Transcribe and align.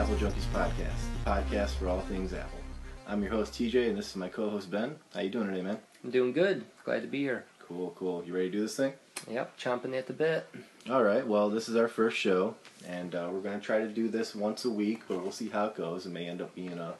Apple 0.00 0.14
Junkies 0.14 0.46
podcast, 0.54 0.96
the 1.24 1.30
podcast 1.30 1.74
for 1.74 1.86
all 1.86 2.00
things 2.00 2.32
Apple. 2.32 2.58
I'm 3.06 3.22
your 3.22 3.32
host 3.32 3.52
TJ, 3.52 3.90
and 3.90 3.98
this 3.98 4.08
is 4.08 4.16
my 4.16 4.30
co-host 4.30 4.70
Ben. 4.70 4.96
How 5.12 5.20
you 5.20 5.28
doing 5.28 5.48
today, 5.48 5.60
man? 5.60 5.76
I'm 6.02 6.10
doing 6.10 6.32
good. 6.32 6.64
Glad 6.86 7.02
to 7.02 7.06
be 7.06 7.18
here. 7.18 7.44
Cool, 7.58 7.92
cool. 7.96 8.24
You 8.24 8.32
ready 8.32 8.46
to 8.46 8.50
do 8.50 8.62
this 8.62 8.74
thing? 8.76 8.94
Yep, 9.30 9.58
chomping 9.58 9.94
at 9.94 10.06
the 10.06 10.14
bit. 10.14 10.48
All 10.88 11.04
right. 11.04 11.26
Well, 11.26 11.50
this 11.50 11.68
is 11.68 11.76
our 11.76 11.86
first 11.86 12.16
show, 12.16 12.54
and 12.88 13.14
uh, 13.14 13.28
we're 13.30 13.42
going 13.42 13.60
to 13.60 13.64
try 13.64 13.80
to 13.80 13.88
do 13.88 14.08
this 14.08 14.34
once 14.34 14.64
a 14.64 14.70
week, 14.70 15.02
but 15.06 15.20
we'll 15.20 15.32
see 15.32 15.50
how 15.50 15.66
it 15.66 15.76
goes. 15.76 16.06
It 16.06 16.12
may 16.12 16.26
end 16.26 16.40
up 16.40 16.54
being 16.54 16.78
a 16.78 16.94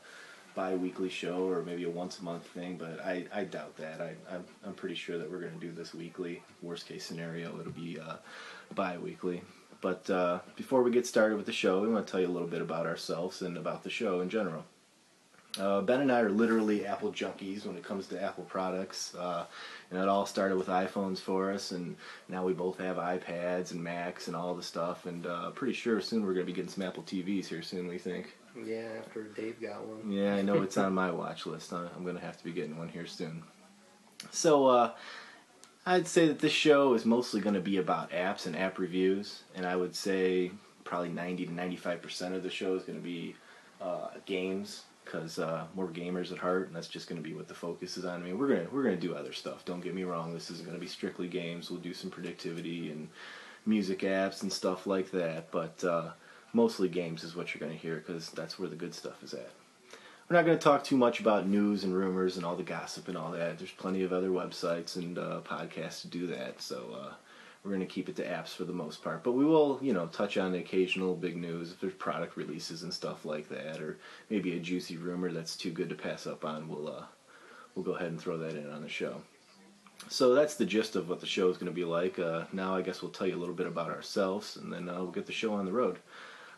bi-weekly 0.54 1.08
show 1.08 1.48
or 1.48 1.62
maybe 1.62 1.84
a 1.84 1.90
once-a-month 1.90 2.46
thing, 2.48 2.76
but 2.76 3.00
I, 3.02 3.24
I 3.32 3.44
doubt 3.44 3.78
that. 3.78 4.02
I, 4.02 4.12
I'm, 4.30 4.44
I'm 4.62 4.74
pretty 4.74 4.94
sure 4.94 5.16
that 5.16 5.30
we're 5.30 5.40
going 5.40 5.58
to 5.58 5.66
do 5.66 5.72
this 5.72 5.94
weekly. 5.94 6.42
Worst 6.60 6.86
case 6.86 7.06
scenario, 7.06 7.58
it'll 7.60 7.72
be 7.72 7.98
uh, 7.98 8.16
bi-weekly. 8.74 9.40
But 9.80 10.08
uh, 10.10 10.40
before 10.56 10.82
we 10.82 10.90
get 10.90 11.06
started 11.06 11.36
with 11.36 11.46
the 11.46 11.52
show, 11.52 11.80
we 11.80 11.88
want 11.88 12.06
to 12.06 12.10
tell 12.10 12.20
you 12.20 12.26
a 12.26 12.28
little 12.28 12.48
bit 12.48 12.60
about 12.60 12.86
ourselves 12.86 13.42
and 13.42 13.56
about 13.56 13.82
the 13.82 13.90
show 13.90 14.20
in 14.20 14.28
general. 14.28 14.64
Uh, 15.58 15.80
ben 15.80 16.00
and 16.00 16.12
I 16.12 16.20
are 16.20 16.30
literally 16.30 16.86
Apple 16.86 17.10
junkies 17.12 17.66
when 17.66 17.76
it 17.76 17.82
comes 17.82 18.06
to 18.08 18.22
Apple 18.22 18.44
products. 18.44 19.14
Uh, 19.14 19.46
and 19.90 20.00
it 20.00 20.08
all 20.08 20.26
started 20.26 20.56
with 20.56 20.68
iPhones 20.68 21.18
for 21.18 21.50
us, 21.50 21.72
and 21.72 21.96
now 22.28 22.44
we 22.44 22.52
both 22.52 22.78
have 22.78 22.96
iPads 22.96 23.72
and 23.72 23.82
Macs 23.82 24.28
and 24.28 24.36
all 24.36 24.54
the 24.54 24.62
stuff. 24.62 25.06
And 25.06 25.26
uh, 25.26 25.50
pretty 25.50 25.72
sure 25.72 26.00
soon 26.00 26.24
we're 26.24 26.34
going 26.34 26.46
to 26.46 26.52
be 26.52 26.54
getting 26.54 26.70
some 26.70 26.84
Apple 26.84 27.02
TVs 27.02 27.46
here 27.46 27.62
soon, 27.62 27.88
we 27.88 27.98
think. 27.98 28.36
Yeah, 28.64 28.88
after 28.98 29.24
Dave 29.24 29.60
got 29.60 29.84
one. 29.84 30.10
Yeah, 30.10 30.34
I 30.34 30.42
know 30.42 30.62
it's 30.62 30.76
on 30.76 30.92
my 30.92 31.10
watch 31.10 31.46
list. 31.46 31.72
I'm 31.72 32.02
going 32.02 32.16
to 32.16 32.22
have 32.22 32.36
to 32.36 32.44
be 32.44 32.52
getting 32.52 32.78
one 32.78 32.88
here 32.88 33.06
soon. 33.06 33.42
So, 34.30 34.66
uh, 34.66 34.92
I'd 35.90 36.06
say 36.06 36.28
that 36.28 36.38
this 36.38 36.52
show 36.52 36.94
is 36.94 37.04
mostly 37.04 37.40
going 37.40 37.56
to 37.56 37.60
be 37.60 37.78
about 37.78 38.12
apps 38.12 38.46
and 38.46 38.54
app 38.54 38.78
reviews, 38.78 39.42
and 39.56 39.66
I 39.66 39.74
would 39.74 39.96
say 39.96 40.52
probably 40.84 41.08
90 41.08 41.46
to 41.46 41.52
95% 41.52 42.36
of 42.36 42.44
the 42.44 42.48
show 42.48 42.76
is 42.76 42.84
going 42.84 43.00
to 43.00 43.02
be 43.02 43.34
uh, 43.80 44.10
games 44.24 44.84
because 45.04 45.40
uh, 45.40 45.64
we're 45.74 45.88
gamers 45.88 46.30
at 46.30 46.38
heart, 46.38 46.68
and 46.68 46.76
that's 46.76 46.86
just 46.86 47.08
going 47.08 47.20
to 47.20 47.28
be 47.28 47.34
what 47.34 47.48
the 47.48 47.54
focus 47.54 47.96
is 47.96 48.04
on. 48.04 48.22
I 48.22 48.24
mean, 48.24 48.38
we're 48.38 48.46
gonna 48.46 48.68
we're 48.70 48.84
gonna 48.84 48.94
do 48.94 49.16
other 49.16 49.32
stuff. 49.32 49.64
Don't 49.64 49.80
get 49.80 49.92
me 49.92 50.04
wrong. 50.04 50.32
This 50.32 50.48
isn't 50.52 50.64
going 50.64 50.78
to 50.78 50.80
be 50.80 50.86
strictly 50.86 51.26
games. 51.26 51.72
We'll 51.72 51.80
do 51.80 51.92
some 51.92 52.08
productivity 52.08 52.92
and 52.92 53.08
music 53.66 54.02
apps 54.02 54.42
and 54.42 54.52
stuff 54.52 54.86
like 54.86 55.10
that, 55.10 55.50
but 55.50 55.82
uh, 55.82 56.10
mostly 56.52 56.88
games 56.88 57.24
is 57.24 57.34
what 57.34 57.52
you're 57.52 57.66
going 57.66 57.76
to 57.76 57.82
hear 57.82 57.96
because 57.96 58.30
that's 58.30 58.60
where 58.60 58.68
the 58.68 58.76
good 58.76 58.94
stuff 58.94 59.24
is 59.24 59.34
at. 59.34 59.50
We're 60.30 60.36
not 60.36 60.46
going 60.46 60.58
to 60.58 60.62
talk 60.62 60.84
too 60.84 60.96
much 60.96 61.18
about 61.18 61.48
news 61.48 61.82
and 61.82 61.92
rumors 61.92 62.36
and 62.36 62.46
all 62.46 62.54
the 62.54 62.62
gossip 62.62 63.08
and 63.08 63.18
all 63.18 63.32
that. 63.32 63.58
There's 63.58 63.72
plenty 63.72 64.04
of 64.04 64.12
other 64.12 64.28
websites 64.28 64.94
and 64.94 65.18
uh, 65.18 65.40
podcasts 65.44 66.02
to 66.02 66.06
do 66.06 66.28
that, 66.28 66.62
so 66.62 66.96
uh, 66.96 67.14
we're 67.64 67.72
going 67.72 67.80
to 67.80 67.92
keep 67.92 68.08
it 68.08 68.14
to 68.14 68.24
apps 68.24 68.54
for 68.54 68.62
the 68.62 68.72
most 68.72 69.02
part. 69.02 69.24
But 69.24 69.32
we 69.32 69.44
will, 69.44 69.80
you 69.82 69.92
know, 69.92 70.06
touch 70.06 70.36
on 70.36 70.52
the 70.52 70.58
occasional 70.58 71.16
big 71.16 71.36
news 71.36 71.72
if 71.72 71.80
there's 71.80 71.94
product 71.94 72.36
releases 72.36 72.84
and 72.84 72.94
stuff 72.94 73.24
like 73.24 73.48
that, 73.48 73.80
or 73.80 73.98
maybe 74.28 74.56
a 74.56 74.60
juicy 74.60 74.96
rumor 74.98 75.32
that's 75.32 75.56
too 75.56 75.72
good 75.72 75.88
to 75.88 75.96
pass 75.96 76.28
up 76.28 76.44
on. 76.44 76.68
We'll 76.68 76.86
uh, 76.86 77.06
we'll 77.74 77.84
go 77.84 77.96
ahead 77.96 78.12
and 78.12 78.20
throw 78.20 78.38
that 78.38 78.54
in 78.54 78.70
on 78.70 78.82
the 78.82 78.88
show. 78.88 79.22
So 80.06 80.32
that's 80.32 80.54
the 80.54 80.64
gist 80.64 80.94
of 80.94 81.08
what 81.08 81.18
the 81.18 81.26
show 81.26 81.50
is 81.50 81.56
going 81.56 81.72
to 81.72 81.74
be 81.74 81.84
like. 81.84 82.20
Uh, 82.20 82.44
now 82.52 82.76
I 82.76 82.82
guess 82.82 83.02
we'll 83.02 83.10
tell 83.10 83.26
you 83.26 83.34
a 83.34 83.42
little 83.42 83.52
bit 83.52 83.66
about 83.66 83.90
ourselves, 83.90 84.58
and 84.58 84.72
then 84.72 84.88
uh, 84.88 84.94
we'll 84.94 85.10
get 85.10 85.26
the 85.26 85.32
show 85.32 85.54
on 85.54 85.66
the 85.66 85.72
road. 85.72 85.98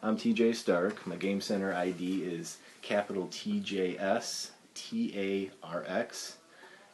I'm 0.02 0.18
TJ 0.18 0.56
Stark. 0.56 1.06
My 1.06 1.16
Game 1.16 1.40
Center 1.40 1.72
ID 1.72 2.24
is 2.24 2.58
capital 2.82 3.28
TJS 3.28 4.50
TARX. 4.74 6.34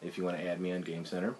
If 0.01 0.17
you 0.17 0.25
want 0.25 0.37
to 0.37 0.47
add 0.47 0.61
me 0.61 0.73
on 0.73 0.83
Game 0.83 1.05
Center. 1.05 1.35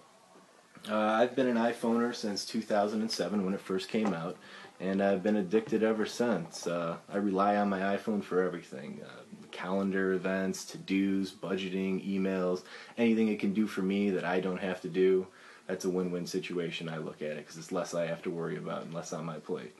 Uh, 0.89 0.95
I've 0.95 1.35
been 1.35 1.47
an 1.47 1.57
iPhoner 1.57 2.15
since 2.15 2.45
2007 2.45 3.45
when 3.45 3.53
it 3.53 3.59
first 3.59 3.89
came 3.89 4.13
out, 4.13 4.37
and 4.79 5.01
I've 5.01 5.21
been 5.21 5.37
addicted 5.37 5.83
ever 5.83 6.05
since. 6.05 6.67
Uh, 6.67 6.97
I 7.09 7.17
rely 7.17 7.57
on 7.57 7.69
my 7.69 7.79
iPhone 7.79 8.23
for 8.23 8.41
everything 8.41 9.01
uh, 9.05 9.23
calendar, 9.51 10.13
events, 10.13 10.65
to 10.65 10.77
dos, 10.77 11.31
budgeting, 11.31 12.05
emails, 12.07 12.63
anything 12.97 13.27
it 13.27 13.39
can 13.39 13.53
do 13.53 13.67
for 13.67 13.81
me 13.81 14.09
that 14.11 14.23
I 14.23 14.39
don't 14.39 14.59
have 14.59 14.81
to 14.81 14.89
do. 14.89 15.27
That's 15.67 15.85
a 15.85 15.89
win 15.89 16.11
win 16.11 16.25
situation. 16.25 16.89
I 16.89 16.97
look 16.97 17.21
at 17.21 17.31
it 17.31 17.37
because 17.45 17.57
it's 17.57 17.71
less 17.71 17.93
I 17.93 18.07
have 18.07 18.23
to 18.23 18.29
worry 18.29 18.57
about 18.57 18.83
and 18.83 18.93
less 18.93 19.13
on 19.13 19.25
my 19.25 19.37
plate. 19.37 19.75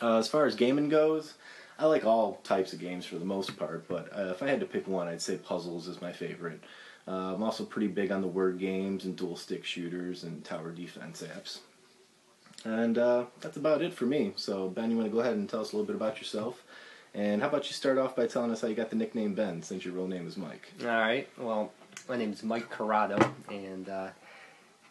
Uh, 0.00 0.18
as 0.18 0.28
far 0.28 0.46
as 0.46 0.54
gaming 0.54 0.88
goes, 0.88 1.34
I 1.78 1.86
like 1.86 2.04
all 2.04 2.40
types 2.42 2.72
of 2.72 2.80
games 2.80 3.04
for 3.04 3.16
the 3.16 3.24
most 3.24 3.56
part, 3.56 3.86
but 3.86 4.08
uh, 4.16 4.30
if 4.30 4.42
I 4.42 4.48
had 4.48 4.60
to 4.60 4.66
pick 4.66 4.88
one, 4.88 5.08
I'd 5.08 5.20
say 5.20 5.36
puzzles 5.36 5.88
is 5.88 6.00
my 6.00 6.12
favorite. 6.12 6.62
Uh, 7.06 7.34
I'm 7.34 7.42
also 7.42 7.64
pretty 7.64 7.88
big 7.88 8.10
on 8.10 8.22
the 8.22 8.26
word 8.26 8.58
games 8.58 9.04
and 9.04 9.14
dual 9.14 9.36
stick 9.36 9.64
shooters 9.64 10.24
and 10.24 10.44
tower 10.44 10.72
defense 10.72 11.22
apps. 11.22 11.58
And 12.64 12.98
uh, 12.98 13.26
that's 13.40 13.56
about 13.56 13.82
it 13.82 13.92
for 13.92 14.06
me. 14.06 14.32
So, 14.36 14.68
Ben, 14.68 14.90
you 14.90 14.96
want 14.96 15.08
to 15.08 15.14
go 15.14 15.20
ahead 15.20 15.34
and 15.34 15.48
tell 15.48 15.60
us 15.60 15.72
a 15.72 15.76
little 15.76 15.86
bit 15.86 15.94
about 15.94 16.18
yourself? 16.18 16.64
And 17.14 17.40
how 17.40 17.48
about 17.48 17.66
you 17.66 17.72
start 17.72 17.98
off 17.98 18.16
by 18.16 18.26
telling 18.26 18.50
us 18.50 18.60
how 18.60 18.68
you 18.68 18.74
got 18.74 18.90
the 18.90 18.96
nickname 18.96 19.34
Ben, 19.34 19.62
since 19.62 19.84
your 19.84 19.94
real 19.94 20.08
name 20.08 20.26
is 20.26 20.36
Mike? 20.36 20.72
All 20.82 20.88
right. 20.88 21.28
Well, 21.38 21.72
my 22.08 22.16
name 22.16 22.32
is 22.32 22.42
Mike 22.42 22.68
Corrado, 22.70 23.18
and 23.50 23.88
uh, 23.88 24.08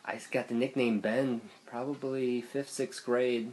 I 0.05 0.19
got 0.31 0.47
the 0.47 0.53
nickname 0.53 0.99
Ben 0.99 1.41
probably 1.65 2.41
fifth, 2.41 2.69
sixth 2.69 3.05
grade. 3.05 3.51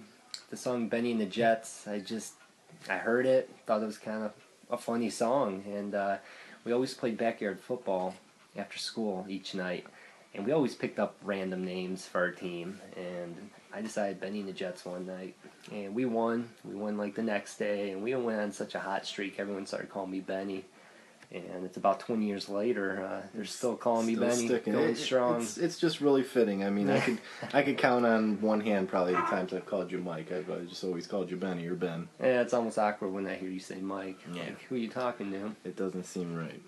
The 0.50 0.56
song 0.56 0.88
Benny 0.88 1.12
and 1.12 1.20
the 1.20 1.26
Jets. 1.26 1.88
I 1.88 1.98
just 1.98 2.34
I 2.88 2.96
heard 2.96 3.26
it, 3.26 3.48
thought 3.66 3.82
it 3.82 3.86
was 3.86 3.98
kind 3.98 4.24
of 4.24 4.32
a 4.70 4.76
funny 4.76 5.10
song, 5.10 5.64
and 5.66 5.94
uh, 5.94 6.16
we 6.64 6.72
always 6.72 6.94
played 6.94 7.16
backyard 7.16 7.60
football 7.60 8.14
after 8.56 8.78
school 8.78 9.24
each 9.28 9.54
night, 9.54 9.86
and 10.34 10.44
we 10.44 10.52
always 10.52 10.74
picked 10.74 10.98
up 10.98 11.14
random 11.22 11.64
names 11.64 12.06
for 12.06 12.20
our 12.20 12.30
team. 12.30 12.80
And 12.96 13.50
I 13.72 13.82
decided 13.82 14.20
Benny 14.20 14.40
and 14.40 14.48
the 14.48 14.52
Jets 14.52 14.84
one 14.84 15.06
night, 15.06 15.34
and 15.70 15.94
we 15.94 16.04
won. 16.04 16.48
We 16.64 16.74
won 16.74 16.96
like 16.96 17.14
the 17.14 17.22
next 17.22 17.58
day, 17.58 17.90
and 17.92 18.02
we 18.02 18.14
went 18.14 18.40
on 18.40 18.52
such 18.52 18.74
a 18.74 18.80
hot 18.80 19.06
streak. 19.06 19.38
Everyone 19.38 19.66
started 19.66 19.90
calling 19.90 20.10
me 20.10 20.20
Benny. 20.20 20.64
And 21.34 21.64
it's 21.64 21.76
about 21.78 22.00
20 22.00 22.26
years 22.26 22.48
later. 22.48 23.02
Uh, 23.04 23.26
they're 23.34 23.44
still 23.46 23.74
calling 23.76 24.06
Still 24.06 24.20
me 24.20 24.28
Benny, 24.28 24.46
sticking. 24.46 24.72
going 24.74 24.90
It- 24.90 24.96
strong. 24.98 25.40
It's, 25.40 25.56
it's 25.56 25.78
just 25.78 26.00
really 26.00 26.22
fitting. 26.22 26.62
I 26.64 26.70
mean, 26.70 26.90
I 26.90 27.00
could 27.00 27.18
I 27.54 27.62
could 27.62 27.78
count 27.78 28.04
on 28.04 28.40
one 28.40 28.60
hand 28.60 28.88
probably 28.88 29.12
the 29.14 29.20
times 29.22 29.52
I've 29.52 29.64
called 29.66 29.90
you 29.90 29.98
Mike. 29.98 30.30
I've 30.30 30.50
uh, 30.50 30.58
just 30.68 30.84
always 30.84 31.06
called 31.06 31.30
you 31.30 31.36
Benny 31.36 31.66
or 31.66 31.74
Ben. 31.74 32.08
Yeah, 32.20 32.42
it's 32.42 32.52
almost 32.52 32.78
awkward 32.78 33.12
when 33.12 33.26
I 33.26 33.34
hear 33.36 33.48
you 33.48 33.60
say 33.60 33.76
Mike. 33.80 34.18
Yeah. 34.32 34.42
Like, 34.42 34.62
who 34.64 34.74
are 34.74 34.78
you 34.78 34.88
talking 34.88 35.30
to? 35.32 35.54
It 35.64 35.76
doesn't 35.76 36.04
seem 36.04 36.36
right. 36.36 36.60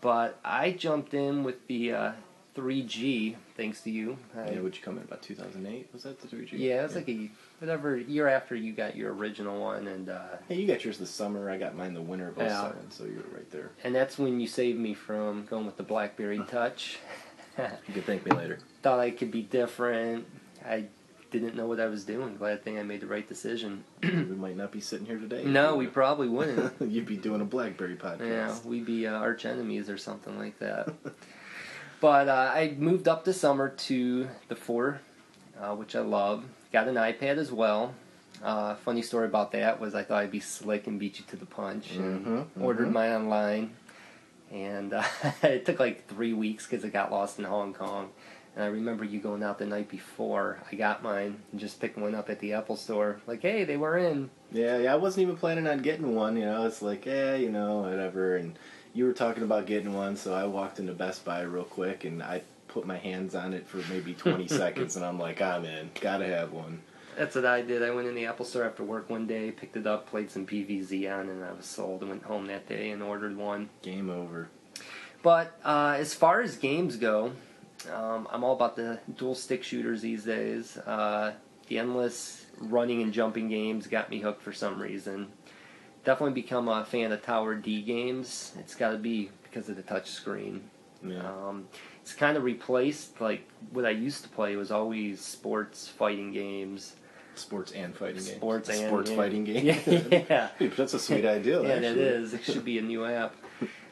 But 0.00 0.40
I 0.44 0.72
jumped 0.72 1.14
in 1.14 1.44
with 1.44 1.66
the 1.68 1.92
uh, 1.92 2.12
3G, 2.56 3.36
thanks 3.56 3.80
to 3.82 3.90
you. 3.90 4.16
I, 4.36 4.50
Yeah, 4.52 4.60
would 4.60 4.76
you 4.76 4.82
come 4.82 4.96
in 4.98 5.04
about 5.04 5.22
2008? 5.22 5.88
Was 5.92 6.02
that 6.02 6.20
the 6.20 6.28
3G? 6.28 6.50
yeah, 6.52 6.84
it's 6.84 6.94
like 6.94 7.08
a 7.08 7.30
whatever 7.58 7.96
year 7.96 8.28
after 8.28 8.54
you 8.54 8.72
got 8.72 8.96
your 8.96 9.12
original 9.14 9.60
one, 9.60 9.86
and 9.86 10.08
uh, 10.08 10.22
Hey, 10.48 10.56
you 10.56 10.66
got 10.66 10.84
yours 10.84 10.98
the 10.98 11.06
summer. 11.06 11.50
I 11.50 11.58
got 11.58 11.76
mine 11.76 11.94
the 11.94 12.02
winter 12.02 12.28
of 12.28 12.36
07, 12.36 12.90
so 12.90 13.04
you 13.04 13.16
were 13.16 13.36
right 13.36 13.50
there. 13.50 13.70
and 13.84 13.94
that's 13.94 14.18
when 14.18 14.40
you 14.40 14.46
saved 14.46 14.78
me 14.78 14.94
from 14.94 15.46
going 15.46 15.66
with 15.66 15.76
the 15.76 15.82
BlackBerry 15.84 16.40
Touch. 16.48 16.98
You 17.58 17.92
can 17.92 18.02
thank 18.04 18.24
me 18.24 18.32
later. 18.34 18.58
Thought 18.82 19.00
I 19.00 19.10
could 19.10 19.30
be 19.30 19.42
different. 19.42 20.24
I 20.64 20.84
didn't 21.30 21.56
know 21.56 21.66
what 21.66 21.78
I 21.78 21.86
was 21.88 22.04
doing. 22.04 22.36
Glad 22.36 22.64
thing 22.64 22.78
I 22.78 22.82
made 22.84 23.00
the 23.02 23.06
right 23.06 23.28
decision. 23.28 23.84
we 24.02 24.08
might 24.10 24.56
not 24.56 24.72
be 24.72 24.80
sitting 24.80 25.04
here 25.04 25.18
today. 25.18 25.44
no, 25.44 25.76
we 25.76 25.86
probably 25.86 26.28
wouldn't. 26.28 26.72
You'd 26.80 27.04
be 27.04 27.18
doing 27.18 27.42
a 27.42 27.44
BlackBerry 27.44 27.96
podcast. 27.96 28.20
Yeah, 28.28 28.56
we'd 28.64 28.86
be 28.86 29.06
uh, 29.06 29.12
arch 29.12 29.44
enemies 29.44 29.90
or 29.90 29.98
something 29.98 30.38
like 30.38 30.58
that. 30.60 30.94
but 32.00 32.28
uh, 32.28 32.52
I 32.54 32.74
moved 32.78 33.08
up 33.08 33.24
this 33.24 33.40
summer 33.40 33.68
to 33.68 34.28
the 34.48 34.56
four, 34.56 35.00
uh, 35.60 35.74
which 35.74 35.94
I 35.96 36.00
love. 36.00 36.44
Got 36.72 36.88
an 36.88 36.94
iPad 36.94 37.36
as 37.38 37.50
well. 37.52 37.94
Uh, 38.42 38.74
funny 38.76 39.02
story 39.02 39.26
about 39.26 39.52
that 39.52 39.80
was 39.80 39.94
I 39.94 40.02
thought 40.02 40.22
I'd 40.22 40.30
be 40.30 40.40
slick 40.40 40.86
and 40.86 40.98
beat 40.98 41.18
you 41.18 41.24
to 41.28 41.36
the 41.36 41.46
punch, 41.46 41.90
and 41.92 42.26
Mhm, 42.26 42.46
ordered 42.62 42.88
mhm. 42.88 42.92
mine 42.92 43.12
online. 43.12 43.70
And 44.50 44.94
uh, 44.94 45.02
it 45.42 45.66
took 45.66 45.78
like 45.78 46.06
three 46.08 46.32
weeks 46.32 46.66
because 46.66 46.84
it 46.84 46.92
got 46.92 47.12
lost 47.12 47.38
in 47.38 47.44
Hong 47.44 47.74
Kong. 47.74 48.10
And 48.56 48.64
I 48.64 48.66
remember 48.68 49.04
you 49.04 49.20
going 49.20 49.44
out 49.44 49.58
the 49.58 49.66
night 49.66 49.88
before 49.88 50.58
I 50.72 50.74
got 50.74 51.04
mine 51.04 51.40
and 51.52 51.60
just 51.60 51.80
picking 51.80 52.02
one 52.02 52.16
up 52.16 52.28
at 52.30 52.40
the 52.40 52.52
Apple 52.54 52.74
store. 52.76 53.20
Like, 53.28 53.42
hey, 53.42 53.62
they 53.62 53.76
were 53.76 53.96
in. 53.96 54.28
Yeah, 54.50 54.78
yeah. 54.78 54.92
I 54.92 54.96
wasn't 54.96 55.22
even 55.22 55.36
planning 55.36 55.68
on 55.68 55.82
getting 55.82 56.16
one. 56.16 56.36
You 56.36 56.46
know, 56.46 56.66
it's 56.66 56.82
like, 56.82 57.06
eh, 57.06 57.36
you 57.36 57.50
know, 57.50 57.82
whatever. 57.82 58.36
And 58.36 58.58
you 58.92 59.04
were 59.04 59.12
talking 59.12 59.42
about 59.42 59.66
getting 59.66 59.94
one, 59.94 60.16
so 60.16 60.34
I 60.34 60.44
walked 60.44 60.78
into 60.78 60.92
Best 60.92 61.24
Buy 61.24 61.42
real 61.42 61.64
quick 61.64 62.04
and 62.04 62.22
I 62.22 62.42
put 62.68 62.86
my 62.86 62.98
hands 62.98 63.34
on 63.34 63.52
it 63.52 63.66
for 63.66 63.78
maybe 63.92 64.14
20 64.14 64.48
seconds, 64.48 64.96
and 64.96 65.04
I'm 65.04 65.18
like, 65.18 65.42
I'm 65.42 65.64
in. 65.64 65.90
Gotta 66.00 66.26
have 66.26 66.52
one. 66.52 66.82
That's 67.16 67.34
what 67.34 67.44
I 67.44 67.62
did. 67.62 67.82
I 67.82 67.90
went 67.90 68.08
in 68.08 68.14
the 68.14 68.26
Apple 68.26 68.44
store 68.44 68.64
after 68.64 68.84
work 68.84 69.10
one 69.10 69.26
day, 69.26 69.50
picked 69.50 69.76
it 69.76 69.86
up, 69.86 70.08
played 70.08 70.30
some 70.30 70.46
PVZ 70.46 71.12
on, 71.12 71.28
and 71.28 71.44
I 71.44 71.52
was 71.52 71.66
sold. 71.66 72.00
and 72.02 72.10
went 72.10 72.22
home 72.22 72.46
that 72.46 72.68
day 72.68 72.90
and 72.90 73.02
ordered 73.02 73.36
one. 73.36 73.68
Game 73.82 74.08
over. 74.08 74.48
But 75.22 75.58
uh, 75.64 75.96
as 75.98 76.14
far 76.14 76.40
as 76.40 76.56
games 76.56 76.96
go, 76.96 77.32
um, 77.92 78.26
I'm 78.30 78.44
all 78.44 78.54
about 78.54 78.76
the 78.76 79.00
dual 79.16 79.34
stick 79.34 79.62
shooters 79.64 80.00
these 80.00 80.24
days. 80.24 80.76
Uh, 80.78 81.32
the 81.66 81.78
endless 81.78 82.46
running 82.58 83.02
and 83.02 83.12
jumping 83.12 83.48
games 83.48 83.86
got 83.86 84.08
me 84.10 84.20
hooked 84.20 84.42
for 84.42 84.52
some 84.52 84.80
reason. 84.80 85.28
Definitely 86.04 86.40
become 86.40 86.68
a 86.68 86.84
fan 86.84 87.12
of 87.12 87.22
Tower 87.22 87.54
D 87.54 87.82
games. 87.82 88.52
It's 88.58 88.74
got 88.74 88.92
to 88.92 88.98
be 88.98 89.30
because 89.42 89.68
of 89.68 89.76
the 89.76 89.82
touch 89.82 90.10
screen. 90.10 90.62
Yeah. 91.06 91.18
Um, 91.18 91.68
it's 92.02 92.14
kind 92.14 92.36
of 92.36 92.44
replaced 92.44 93.20
like 93.20 93.46
what 93.72 93.84
I 93.84 93.90
used 93.90 94.22
to 94.24 94.28
play 94.28 94.56
was 94.56 94.70
always 94.70 95.20
sports 95.20 95.88
fighting 95.88 96.32
games. 96.32 96.96
Sports 97.34 97.72
and 97.72 97.94
fighting 97.94 98.16
games. 98.16 98.30
Sports 98.32 98.68
and 98.68 98.78
sports 98.78 99.10
fighting 99.10 99.44
game. 99.50 99.66
Yeah, 99.66 99.78
yeah. 100.10 100.48
Dude, 100.58 100.76
that's 100.76 100.94
a 100.94 100.98
sweet 100.98 101.24
idea. 101.24 101.62
yeah, 101.62 101.74
actually. 101.74 102.00
is. 102.02 102.34
It 102.34 102.44
should 102.44 102.64
be 102.64 102.78
a 102.78 102.82
new 102.82 103.04
app. 103.04 103.34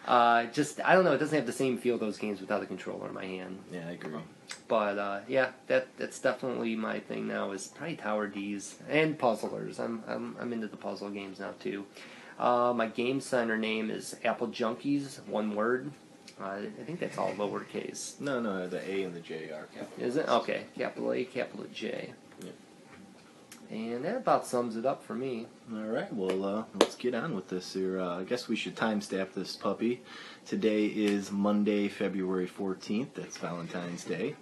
Uh, 0.08 0.46
just 0.46 0.80
I 0.86 0.94
don't 0.94 1.04
know. 1.04 1.12
It 1.12 1.18
doesn't 1.18 1.36
have 1.36 1.46
the 1.46 1.52
same 1.52 1.76
feel 1.76 1.98
those 1.98 2.16
games 2.16 2.40
without 2.40 2.62
a 2.62 2.66
controller 2.66 3.08
in 3.08 3.14
my 3.14 3.26
hand. 3.26 3.58
Yeah, 3.70 3.86
I 3.86 3.90
agree. 3.92 4.18
But 4.66 4.98
uh, 4.98 5.20
yeah, 5.28 5.50
that 5.66 5.88
that's 5.98 6.18
definitely 6.18 6.74
my 6.76 6.98
thing 7.00 7.28
now. 7.28 7.50
Is 7.50 7.66
probably 7.68 7.96
Tower 7.96 8.26
D's 8.26 8.76
and 8.88 9.18
puzzlers. 9.18 9.78
I'm 9.78 10.02
I'm 10.08 10.34
I'm 10.40 10.54
into 10.54 10.66
the 10.66 10.78
puzzle 10.78 11.10
games 11.10 11.40
now 11.40 11.50
too. 11.60 11.84
Uh, 12.38 12.72
my 12.74 12.86
game 12.86 13.20
center 13.20 13.58
name 13.58 13.90
is 13.90 14.16
Apple 14.24 14.48
Junkies. 14.48 15.22
One 15.26 15.54
word. 15.54 15.92
Uh, 16.40 16.60
I 16.80 16.84
think 16.86 17.00
that's 17.00 17.18
all 17.18 17.32
lowercase. 17.32 18.18
No, 18.18 18.40
no, 18.40 18.66
the 18.66 18.80
A 18.90 19.02
and 19.02 19.14
the 19.14 19.20
J 19.20 19.50
are 19.50 19.66
capital. 19.74 20.04
Is 20.04 20.16
it 20.16 20.26
okay? 20.26 20.64
Capital 20.78 21.12
A, 21.12 21.24
capital 21.24 21.66
J. 21.70 22.12
And 23.70 24.02
that 24.04 24.16
about 24.16 24.46
sums 24.46 24.76
it 24.76 24.86
up 24.86 25.02
for 25.02 25.14
me. 25.14 25.46
All 25.72 25.80
right, 25.80 26.12
well, 26.14 26.44
uh, 26.44 26.64
let's 26.80 26.94
get 26.94 27.14
on 27.14 27.34
with 27.34 27.48
this 27.48 27.74
here. 27.74 28.00
Uh, 28.00 28.20
I 28.20 28.24
guess 28.24 28.48
we 28.48 28.56
should 28.56 28.76
time 28.76 29.00
stamp 29.02 29.34
this 29.34 29.56
puppy. 29.56 30.00
Today 30.46 30.86
is 30.86 31.30
Monday, 31.30 31.88
February 31.88 32.48
14th. 32.48 33.08
That's 33.14 33.36
Valentine's 33.36 34.04
Day. 34.04 34.34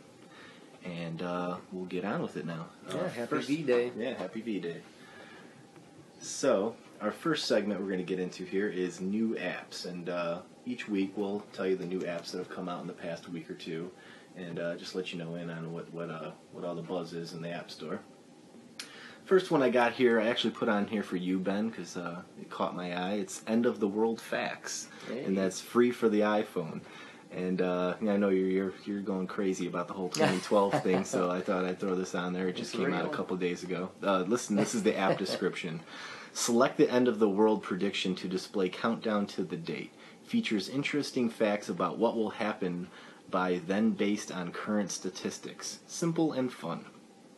And 0.84 1.22
uh, 1.22 1.56
we'll 1.72 1.86
get 1.86 2.04
on 2.04 2.22
with 2.22 2.36
it 2.36 2.46
now. 2.46 2.66
Yeah, 2.88 3.08
happy 3.08 3.26
first- 3.26 3.48
V 3.48 3.62
Day. 3.64 3.90
Yeah, 3.98 4.14
happy 4.14 4.42
V 4.42 4.60
Day. 4.60 4.76
So, 6.20 6.76
our 7.00 7.10
first 7.10 7.46
segment 7.46 7.80
we're 7.80 7.86
going 7.86 7.98
to 7.98 8.04
get 8.04 8.20
into 8.20 8.44
here 8.44 8.68
is 8.68 9.00
new 9.00 9.34
apps. 9.34 9.86
And 9.86 10.08
uh, 10.08 10.38
each 10.64 10.88
week 10.88 11.14
we'll 11.16 11.40
tell 11.52 11.66
you 11.66 11.74
the 11.74 11.84
new 11.84 12.00
apps 12.00 12.30
that 12.30 12.38
have 12.38 12.48
come 12.48 12.68
out 12.68 12.80
in 12.80 12.86
the 12.86 12.92
past 12.92 13.28
week 13.28 13.50
or 13.50 13.54
two. 13.54 13.90
And 14.36 14.60
uh, 14.60 14.76
just 14.76 14.94
let 14.94 15.12
you 15.12 15.18
know 15.18 15.34
in 15.34 15.50
on 15.50 15.72
what, 15.72 15.92
what, 15.92 16.10
uh, 16.10 16.30
what 16.52 16.64
all 16.64 16.76
the 16.76 16.82
buzz 16.82 17.12
is 17.12 17.32
in 17.32 17.42
the 17.42 17.50
App 17.50 17.72
Store. 17.72 17.98
First 19.26 19.50
one 19.50 19.60
I 19.60 19.70
got 19.70 19.92
here, 19.92 20.20
I 20.20 20.28
actually 20.28 20.52
put 20.52 20.68
on 20.68 20.86
here 20.86 21.02
for 21.02 21.16
you, 21.16 21.40
Ben, 21.40 21.68
because 21.68 21.96
uh, 21.96 22.22
it 22.40 22.48
caught 22.48 22.76
my 22.76 22.96
eye. 22.96 23.14
It's 23.14 23.42
End 23.48 23.66
of 23.66 23.80
the 23.80 23.88
World 23.88 24.20
Facts, 24.20 24.86
Hey. 25.08 25.24
and 25.24 25.36
that's 25.36 25.60
free 25.60 25.90
for 25.90 26.08
the 26.08 26.20
iPhone. 26.20 26.80
And 27.32 27.60
uh, 27.60 27.96
I 28.02 28.16
know 28.16 28.28
you're, 28.28 28.48
you're 28.48 28.74
you're 28.84 29.00
going 29.00 29.26
crazy 29.26 29.66
about 29.66 29.88
the 29.88 29.94
whole 29.94 30.08
2012 30.10 30.80
thing, 30.84 31.04
so 31.04 31.28
I 31.28 31.40
thought 31.40 31.64
I'd 31.64 31.80
throw 31.80 31.96
this 31.96 32.14
on 32.14 32.32
there. 32.34 32.46
It 32.48 32.54
just 32.54 32.72
It's 32.72 32.80
came 32.80 32.94
out 32.94 33.04
a 33.04 33.08
couple 33.08 33.36
days 33.36 33.64
ago. 33.64 33.90
Uh, 34.00 34.20
listen, 34.20 34.54
this 34.54 34.76
is 34.76 34.84
the 34.84 34.96
app 34.96 35.18
description. 35.24 35.80
Select 36.32 36.76
the 36.76 36.88
end 36.88 37.08
of 37.08 37.18
the 37.18 37.28
world 37.28 37.64
prediction 37.64 38.14
to 38.16 38.28
display 38.28 38.68
countdown 38.68 39.26
to 39.28 39.42
the 39.42 39.56
date. 39.56 39.92
Features 40.22 40.68
interesting 40.68 41.28
facts 41.30 41.68
about 41.68 41.98
what 41.98 42.14
will 42.16 42.30
happen 42.30 42.86
by 43.28 43.60
then 43.66 43.90
based 43.90 44.30
on 44.30 44.52
current 44.52 44.92
statistics. 44.92 45.80
Simple 45.88 46.32
and 46.32 46.52
fun. 46.52 46.84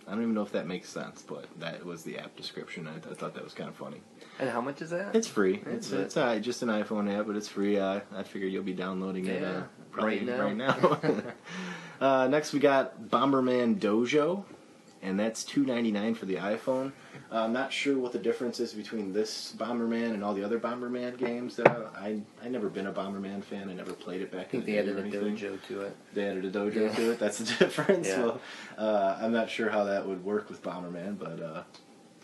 I 0.08 0.12
don't 0.12 0.22
even 0.22 0.34
know 0.34 0.42
if 0.42 0.52
that 0.52 0.66
makes 0.66 0.88
sense, 0.88 1.20
but 1.20 1.44
that 1.58 1.84
was 1.84 2.02
the 2.02 2.18
app 2.18 2.34
description. 2.34 2.88
I, 2.88 2.96
I 3.10 3.14
thought 3.14 3.34
that 3.34 3.44
was 3.44 3.52
kind 3.52 3.68
of 3.68 3.76
funny. 3.76 4.00
And 4.38 4.48
how 4.48 4.62
much 4.62 4.80
is 4.80 4.90
that? 4.90 5.14
It's 5.14 5.28
free. 5.28 5.62
It's 5.66 5.92
it? 5.92 6.00
it's 6.00 6.16
uh, 6.16 6.38
just 6.38 6.62
an 6.62 6.70
iPhone 6.70 7.14
app, 7.14 7.26
but 7.26 7.36
it's 7.36 7.48
free. 7.48 7.78
Uh, 7.78 8.00
I 8.16 8.22
figure 8.22 8.48
you'll 8.48 8.62
be 8.62 8.72
downloading 8.72 9.26
it 9.26 9.44
uh, 9.44 9.64
right 9.94 10.24
now. 10.24 10.42
Right 10.42 10.56
now. 10.56 11.00
uh, 12.00 12.28
next, 12.28 12.54
we 12.54 12.58
got 12.58 13.02
Bomberman 13.02 13.78
Dojo, 13.78 14.44
and 15.02 15.20
that's 15.20 15.44
two 15.44 15.66
ninety 15.66 15.92
nine 15.92 16.14
for 16.14 16.24
the 16.24 16.36
iPhone. 16.36 16.92
Uh, 17.30 17.40
I'm 17.44 17.52
not 17.52 17.70
sure 17.72 17.98
what 17.98 18.12
the 18.12 18.18
difference 18.18 18.58
is 18.58 18.72
between 18.72 19.12
this 19.12 19.54
Bomberman 19.58 20.14
and 20.14 20.24
all 20.24 20.32
the 20.32 20.42
other 20.42 20.58
Bomberman 20.58 21.18
games. 21.18 21.56
That 21.56 21.68
I 21.68 22.06
I, 22.06 22.20
I 22.44 22.48
never 22.48 22.68
been 22.70 22.86
a 22.86 22.92
Bomberman 22.92 23.44
fan. 23.44 23.68
I 23.68 23.74
never 23.74 23.92
played 23.92 24.22
it 24.22 24.32
back. 24.32 24.40
I 24.40 24.44
think 24.44 24.64
the 24.64 24.72
day 24.72 24.82
They 24.82 24.90
added 24.92 25.14
a 25.14 25.18
dojo 25.20 25.58
to 25.68 25.80
it. 25.82 25.96
They 26.14 26.26
added 26.26 26.44
a 26.46 26.50
dojo 26.50 26.74
Yeah. 26.74 26.94
to 26.94 27.10
it. 27.12 27.18
That's 27.18 27.38
the 27.38 27.44
difference. 27.64 28.08
Yeah. 28.08 28.22
Well, 28.22 28.40
uh, 28.78 29.18
I'm 29.20 29.32
not 29.32 29.50
sure 29.50 29.68
how 29.68 29.84
that 29.84 30.06
would 30.06 30.24
work 30.24 30.48
with 30.48 30.62
Bomberman, 30.62 31.18
but 31.18 31.40
uh, 31.42 31.62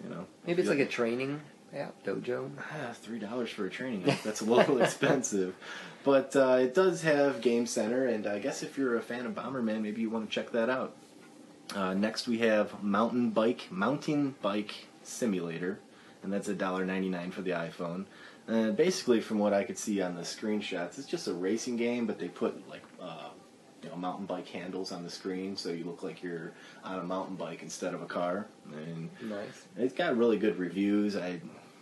you 0.02 0.08
know, 0.10 0.26
Maybe 0.46 0.62
it's 0.62 0.70
like 0.70 0.78
a 0.78 0.86
training 0.86 1.40
app, 1.74 2.02
dojo. 2.04 2.50
Ah, 2.72 2.92
three 2.94 3.18
dollars 3.18 3.50
for 3.50 3.66
a 3.66 3.70
training 3.70 4.08
app. 4.08 4.22
That's 4.22 4.40
a 4.40 4.44
little 4.46 4.80
expensive, 4.82 5.54
but 6.02 6.34
uh, 6.34 6.58
it 6.62 6.74
does 6.74 7.02
have 7.02 7.42
Game 7.42 7.66
Center, 7.66 8.06
and 8.06 8.26
I 8.26 8.38
guess 8.38 8.62
if 8.62 8.78
you're 8.78 8.96
a 8.96 9.02
fan 9.02 9.26
of 9.26 9.34
Bomberman, 9.34 9.82
maybe 9.82 10.00
you 10.00 10.08
want 10.08 10.28
to 10.30 10.34
check 10.34 10.50
that 10.52 10.70
out. 10.70 10.96
Uh, 11.74 11.92
next, 11.94 12.26
we 12.28 12.38
have 12.38 12.82
Mountain 12.82 13.30
Bike 13.30 13.68
Mountain 13.70 14.34
Bike 14.42 14.86
Simulator, 15.06 15.78
and 16.22 16.32
that's 16.32 16.48
a 16.48 16.54
dollar 16.54 16.84
ninety 16.84 17.08
nine 17.08 17.30
for 17.30 17.42
the 17.42 17.52
iPhone. 17.52 18.04
Uh, 18.48 18.70
basically, 18.72 19.20
from 19.20 19.38
what 19.38 19.52
I 19.54 19.64
could 19.64 19.78
see 19.78 20.02
on 20.02 20.14
the 20.16 20.22
screenshots, 20.22 20.98
it's 20.98 21.06
just 21.06 21.28
a 21.28 21.32
racing 21.32 21.76
game, 21.76 22.06
but 22.06 22.18
they 22.18 22.28
put 22.28 22.68
like 22.68 22.82
uh, 23.00 23.28
you 23.82 23.88
know 23.88 23.96
mountain 23.96 24.26
bike 24.26 24.48
handles 24.48 24.92
on 24.92 25.02
the 25.02 25.10
screen, 25.10 25.56
so 25.56 25.70
you 25.70 25.84
look 25.84 26.02
like 26.02 26.22
you're 26.22 26.52
on 26.84 26.98
a 26.98 27.02
mountain 27.02 27.36
bike 27.36 27.62
instead 27.62 27.94
of 27.94 28.02
a 28.02 28.06
car. 28.06 28.46
And 28.72 29.08
Nice. 29.22 29.66
it's 29.78 29.94
got 29.94 30.16
really 30.16 30.36
good 30.36 30.58
reviews. 30.58 31.16
I 31.16 31.40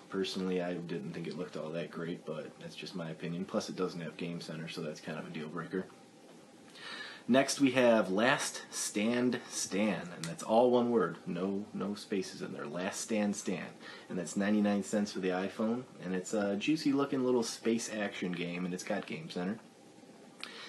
personally 0.08 0.62
I 0.62 0.74
didn't 0.74 1.12
think 1.14 1.26
it 1.26 1.36
looked 1.38 1.56
all 1.56 1.70
that 1.70 1.90
great, 1.90 2.24
but 2.24 2.50
that's 2.60 2.74
just 2.76 2.94
my 2.94 3.10
opinion. 3.10 3.44
Plus, 3.44 3.68
it 3.68 3.76
doesn't 3.76 4.00
have 4.00 4.16
Game 4.16 4.40
Center, 4.40 4.68
so 4.68 4.82
that's 4.82 5.00
kind 5.00 5.18
of 5.18 5.26
a 5.26 5.30
deal 5.30 5.48
breaker. 5.48 5.86
Next, 7.28 7.60
we 7.60 7.70
have 7.72 8.10
Last 8.10 8.62
Stand 8.70 9.38
Stan, 9.48 10.08
and 10.14 10.24
that's 10.24 10.42
all 10.42 10.72
one 10.72 10.90
word, 10.90 11.18
no 11.24 11.64
no 11.72 11.94
spaces 11.94 12.42
in 12.42 12.52
there. 12.52 12.66
Last 12.66 13.00
Stand 13.00 13.36
Stan, 13.36 13.66
and 14.08 14.18
that's 14.18 14.36
99 14.36 14.82
cents 14.82 15.12
for 15.12 15.20
the 15.20 15.28
iPhone, 15.28 15.84
and 16.04 16.14
it's 16.14 16.34
a 16.34 16.56
juicy 16.56 16.92
looking 16.92 17.24
little 17.24 17.44
space 17.44 17.90
action 17.94 18.32
game, 18.32 18.64
and 18.64 18.74
it's 18.74 18.82
got 18.82 19.06
Game 19.06 19.30
Center. 19.30 19.58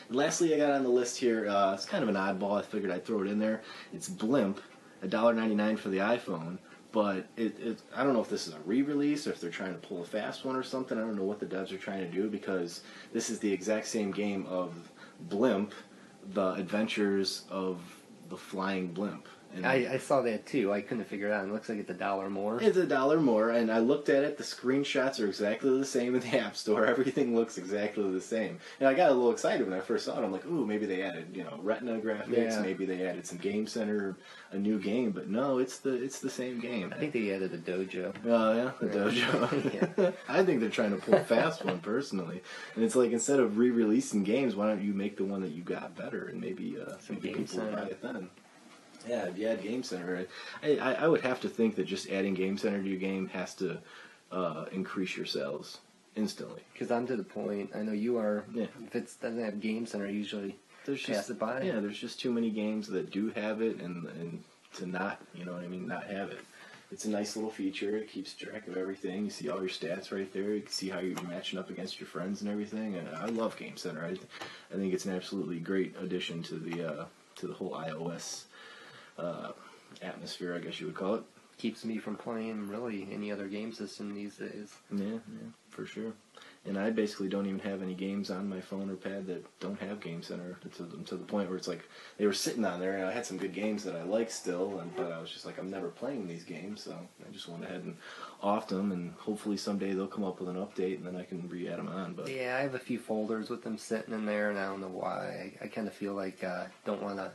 And 0.07 0.15
lastly, 0.15 0.53
I 0.53 0.57
got 0.57 0.71
on 0.71 0.83
the 0.83 0.89
list 0.89 1.17
here. 1.17 1.50
Uh, 1.50 1.73
it's 1.73 1.85
kind 1.85 2.03
of 2.03 2.09
an 2.09 2.15
oddball. 2.15 2.59
I 2.59 2.61
figured 2.61 2.91
I'd 2.91 3.05
throw 3.05 3.21
it 3.21 3.27
in 3.27 3.39
there. 3.39 3.63
It's 3.91 4.07
Blimp, 4.07 4.61
$1.99 5.03 5.79
for 5.79 5.89
the 5.89 5.97
iPhone. 5.97 6.59
But 6.91 7.25
it, 7.35 7.59
it, 7.59 7.81
I 7.95 8.03
don't 8.03 8.13
know 8.13 8.21
if 8.21 8.29
this 8.29 8.47
is 8.47 8.53
a 8.53 8.59
re-release 8.59 9.25
or 9.25 9.31
if 9.31 9.41
they're 9.41 9.50
trying 9.50 9.73
to 9.73 9.79
pull 9.79 10.03
a 10.03 10.05
fast 10.05 10.45
one 10.45 10.55
or 10.55 10.61
something. 10.61 10.95
I 10.95 11.01
don't 11.01 11.15
know 11.15 11.23
what 11.23 11.39
the 11.39 11.47
devs 11.47 11.71
are 11.71 11.77
trying 11.77 12.01
to 12.01 12.11
do 12.11 12.29
because 12.29 12.81
this 13.11 13.31
is 13.31 13.39
the 13.39 13.51
exact 13.51 13.88
same 13.88 14.11
game 14.11 14.45
of 14.45 14.91
Blimp, 15.21 15.73
the 16.31 16.54
adventures 16.54 17.44
of 17.50 17.80
the 18.30 18.38
flying 18.38 18.88
blimp. 18.88 19.28
And 19.55 19.65
I, 19.65 19.94
I 19.94 19.97
saw 19.97 20.21
that 20.23 20.45
too. 20.45 20.73
I 20.73 20.81
couldn't 20.81 21.05
figure 21.05 21.27
it 21.27 21.31
out. 21.33 21.45
It 21.45 21.51
looks 21.51 21.69
like 21.69 21.77
it's 21.77 21.89
a 21.89 21.94
dollar 21.94 22.29
more. 22.29 22.61
it's 22.61 22.77
a 22.77 22.85
dollar 22.88 23.19
more, 23.19 23.51
and 23.51 23.71
I 23.71 23.79
looked 23.79 24.09
at 24.09 24.23
it. 24.23 24.38
The 24.38 24.44
screenshots 24.44 25.19
are 25.19 25.27
exactly 25.27 25.77
the 25.77 25.85
same 25.85 26.15
in 26.15 26.21
the 26.21 26.38
App 26.39 26.55
Store. 26.55 26.85
Everything 26.85 27.35
looks 27.35 27.57
exactly 27.57 28.11
the 28.11 28.21
same. 28.21 28.57
And 28.79 28.89
I 28.89 28.94
got 28.94 29.11
a 29.11 29.13
little 29.13 29.31
excited 29.31 29.67
when 29.67 29.77
I 29.77 29.81
first 29.81 30.05
saw 30.05 30.19
it. 30.19 30.23
I'm 30.25 30.31
like, 30.31 30.45
ooh, 30.45 30.65
maybe 30.65 30.85
they 30.85 31.03
added, 31.03 31.27
you 31.33 31.44
know, 31.44 31.59
Retina 31.61 32.00
graphics. 32.00 32.35
Yeah. 32.38 32.61
Maybe 32.61 32.86
they 32.86 33.05
added 33.05 33.27
some 33.27 33.38
Game 33.38 33.67
Center, 33.67 34.15
a 34.51 34.57
new 34.57 34.79
game. 34.79 35.12
But 35.12 35.29
no, 35.29 35.60
it's 35.60 35.77
the 35.79 35.93
it's 35.93 36.19
the 36.19 36.29
same 36.29 36.60
game. 36.60 36.91
I 36.95 37.00
think 37.00 37.13
they 37.13 37.31
added 37.33 37.53
a 37.53 37.57
dojo. 37.57 38.13
Oh 38.25 38.53
yeah, 38.55 38.72
the 38.81 39.10
Yeah. 39.13 39.25
dojo. 39.31 40.13
I 40.27 40.43
think 40.43 40.62
they're 40.62 40.69
trying 40.69 40.91
to 40.91 40.98
pull 40.98 41.13
a 41.15 41.19
fast 41.24 41.63
one 41.63 41.79
personally, 41.79 42.41
and 42.75 42.83
it's 42.83 42.95
like 42.95 43.12
instead 43.12 43.39
of 43.39 43.57
re-releasing 43.57 44.24
games, 44.24 44.55
why 44.55 44.67
don't 44.67 44.81
you 44.83 44.93
make 44.93 45.17
the 45.17 45.25
one 45.25 45.41
that 45.41 45.51
you 45.51 45.62
got 45.63 45.95
better, 45.95 46.25
and 46.25 46.41
maybe 46.41 46.77
uh, 46.79 46.98
Some 47.00 47.17
maybe 47.22 47.33
people 47.33 47.60
will 47.63 47.72
buy 47.72 47.83
it 47.83 48.01
then. 48.01 48.29
Yeah, 49.07 49.25
if 49.25 49.38
you 49.38 49.48
add 49.48 49.62
Game 49.62 49.83
Center, 49.83 50.25
I, 50.63 50.77
I, 50.77 50.93
I 50.93 51.07
would 51.07 51.22
have 51.22 51.41
to 51.41 51.50
think 51.50 51.75
that 51.75 51.86
just 51.86 52.10
adding 52.10 52.33
Game 52.33 52.57
Center 52.57 52.81
to 52.81 52.88
your 52.88 53.00
game 53.00 53.27
has 53.27 53.53
to 53.55 53.79
uh, 54.31 54.65
increase 54.72 55.15
your 55.17 55.25
sales 55.25 55.79
instantly. 56.15 56.62
Because 56.74 56.91
I'm 56.91 57.07
to 57.07 57.15
the 57.15 57.24
point. 57.24 57.72
I 57.75 57.81
know 57.81 57.91
you 57.91 58.17
are. 58.17 58.45
Yeah. 58.53 58.67
If 58.86 58.95
it 58.95 59.12
doesn't 59.22 59.43
have 59.43 59.60
Game 59.60 59.86
Center, 59.86 60.07
usually 60.07 60.55
There's 60.86 61.03
pass 61.03 61.15
just 61.15 61.29
it 61.31 61.39
by. 61.39 61.62
yeah, 61.62 61.79
there's 61.79 62.00
just 62.00 62.19
too 62.19 62.31
many 62.31 62.50
games 62.50 62.88
that 62.88 63.12
do 63.12 63.29
have 63.31 63.62
it, 63.62 63.79
and 63.81 64.05
and 64.05 64.43
to 64.75 64.86
not, 64.88 65.22
you 65.36 65.45
know 65.45 65.53
what 65.53 65.63
I 65.63 65.67
mean, 65.67 65.88
not 65.88 66.05
have 66.05 66.29
it. 66.31 66.39
It's 66.91 67.05
a 67.05 67.10
nice 67.10 67.36
little 67.36 67.50
feature. 67.50 67.98
It 67.98 68.07
keeps 68.07 68.33
track 68.36 68.67
of 68.67 68.77
everything. 68.77 69.25
You 69.25 69.31
see 69.31 69.50
all 69.50 69.60
your 69.60 69.69
stats 69.69 70.12
right 70.12 70.31
there. 70.31 70.53
You 70.53 70.62
can 70.62 70.72
see 70.72 70.89
how 70.89 71.00
you're 71.00 71.19
matching 71.24 71.57
up 71.57 71.72
against 71.72 72.00
your 72.00 72.05
friends 72.05 72.41
and 72.41 72.51
everything. 72.51 72.95
And 72.95 73.10
I 73.10 73.25
love 73.25 73.57
Game 73.57 73.77
Center. 73.77 74.05
I, 74.05 74.12
I 74.72 74.77
think 74.77 74.93
it's 74.93 75.05
an 75.05 75.15
absolutely 75.15 75.60
great 75.60 75.95
addition 76.00 76.43
to 76.43 76.55
the 76.55 76.88
uh, 76.88 77.05
to 77.38 77.48
the 77.48 77.53
whole 77.53 77.72
iOS 77.72 78.43
uh, 79.17 79.51
atmosphere. 80.01 80.55
I 80.55 80.60
guess 80.60 80.79
you 80.79 80.88
would 80.88 80.96
call 80.96 81.15
it. 81.15 81.24
Keeps 81.58 81.86
me 81.86 81.98
from 81.98 82.15
playing 82.15 82.67
really 82.67 83.08
any 83.12 83.32
other 83.32 83.48
game 83.48 83.72
system 83.72 84.13
these 84.15 84.36
days. 84.38 84.74
Yeah, 84.91 85.05
yeah, 85.05 85.50
for 85.70 85.86
sure. 85.86 86.13
And 86.65 86.79
I 86.79 86.91
basically 86.91 87.27
don't 87.27 87.46
even 87.46 87.60
have 87.60 87.82
any 87.82 87.93
games 87.93 88.32
on 88.32 88.48
my 88.48 88.62
phone 88.62 88.89
or 88.89 88.96
pad 88.96 89.27
that 89.27 89.46
don't 89.60 89.79
have 89.82 90.00
Game 90.00 90.24
Center 90.24 90.58
to, 90.77 91.03
to 91.05 91.15
the 91.17 91.25
point 91.25 91.50
where 91.50 91.58
it's 91.58 91.67
like 91.67 91.88
they 92.17 92.25
were 92.25 92.34
sitting 92.34 92.63
on 92.63 92.79
there, 92.79 92.96
and 92.96 93.05
I 93.05 93.12
had 93.12 93.25
some 93.25 93.38
good 93.38 93.53
games 93.53 93.84
that 93.84 93.96
I 93.98 94.03
like 94.03 94.32
still, 94.32 94.79
and 94.79 94.96
but 94.96 95.12
I 95.12 95.20
was 95.20 95.29
just 95.29 95.46
like, 95.46 95.60
I'm 95.60 95.70
never 95.70 95.89
playing 95.89 96.25
these 96.25 96.46
games, 96.46 96.82
so 96.82 96.98
I 97.27 97.32
just 97.32 97.50
went 97.50 97.65
ahead 97.65 97.84
and 97.84 97.98
offed 98.41 98.70
them, 98.70 98.93
and 98.93 99.13
hopefully 99.17 99.58
someday 99.58 99.91
they'll 99.93 100.08
come 100.08 100.24
up 100.24 100.39
with 100.39 100.48
an 100.48 100.55
update, 100.55 100.96
and 100.98 101.05
then 101.05 101.17
I 101.17 101.24
can 101.24 101.48
re-add 101.50 101.79
them 101.79 101.89
on. 101.89 102.13
But 102.13 102.29
Yeah, 102.29 102.55
I 102.58 102.62
have 102.62 102.75
a 102.75 102.79
few 102.79 102.98
folders 102.98 103.50
with 103.50 103.62
them 103.62 103.77
sitting 103.77 104.13
in 104.13 104.25
there, 104.25 104.50
and 104.50 104.58
I 104.58 104.65
don't 104.65 104.79
know 104.82 104.88
why. 104.88 105.51
I, 105.62 105.65
I 105.65 105.67
kind 105.67 105.88
of 105.88 105.93
feel 105.93 106.13
like 106.13 106.43
uh, 106.46 106.65
don't 106.86 107.03
want 107.03 107.17
to 107.17 107.32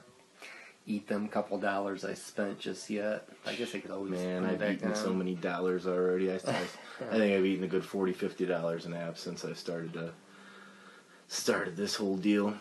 eat 0.88 1.06
them 1.06 1.28
couple 1.28 1.58
dollars 1.58 2.04
I 2.04 2.14
spent 2.14 2.58
just 2.58 2.88
yet. 2.88 3.28
I 3.46 3.54
guess 3.54 3.74
I 3.74 3.80
could 3.80 3.90
always 3.90 4.12
man, 4.12 4.44
I've 4.44 4.58
back 4.58 4.76
eaten 4.76 4.88
down. 4.88 4.96
so 4.96 5.12
many 5.12 5.34
dollars 5.34 5.86
already. 5.86 6.32
I, 6.32 6.36
I, 6.36 6.38
I 7.10 7.18
think 7.18 7.34
I've 7.34 7.44
eaten 7.44 7.64
a 7.64 7.68
good 7.68 7.84
40 7.84 8.12
50 8.14 8.46
dollars 8.46 8.86
in 8.86 8.92
apps 8.92 9.18
since 9.18 9.44
I 9.44 9.52
started 9.52 9.92
to 9.92 10.12
started 11.28 11.76
this 11.76 11.94
whole 11.94 12.16
deal. 12.16 12.54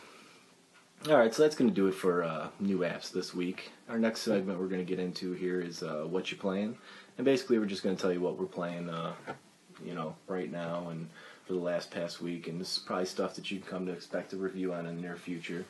All 1.08 1.18
right, 1.18 1.34
so 1.34 1.44
that's 1.44 1.56
going 1.56 1.70
to 1.70 1.76
do 1.76 1.88
it 1.88 1.94
for 1.94 2.24
uh, 2.24 2.50
new 2.60 2.80
apps 2.80 3.12
this 3.12 3.34
week. 3.34 3.72
Our 3.88 4.00
next 4.00 4.22
segment 4.22 4.60
we're 4.60 4.68
going 4.68 4.86
to 4.86 4.96
get 4.96 5.00
into 5.00 5.32
here 5.34 5.62
is 5.62 5.84
uh, 5.84 6.06
what 6.08 6.32
you're 6.32 6.40
playing, 6.40 6.76
and 7.18 7.24
basically 7.24 7.60
we're 7.60 7.66
just 7.66 7.84
going 7.84 7.96
to 7.96 8.02
tell 8.02 8.12
you 8.12 8.20
what 8.20 8.38
we're 8.38 8.48
playing, 8.48 8.90
uh, 8.90 9.14
you 9.86 9.94
know, 9.94 10.16
right 10.28 10.52
now 10.52 10.90
and 10.90 11.08
for 11.46 11.54
the 11.54 11.60
last 11.60 11.92
past 11.92 12.20
week, 12.22 12.48
and 12.48 12.60
this 12.60 12.74
is 12.74 12.80
probably 12.80 13.06
stuff 13.06 13.36
that 13.36 13.50
you 13.50 13.60
can 13.60 13.70
come 13.70 13.86
to 13.86 13.92
expect 13.92 14.34
a 14.34 14.38
review 14.38 14.74
on 14.74 14.86
in 14.86 14.96
the 14.96 15.02
near 15.02 15.16
future. 15.16 15.66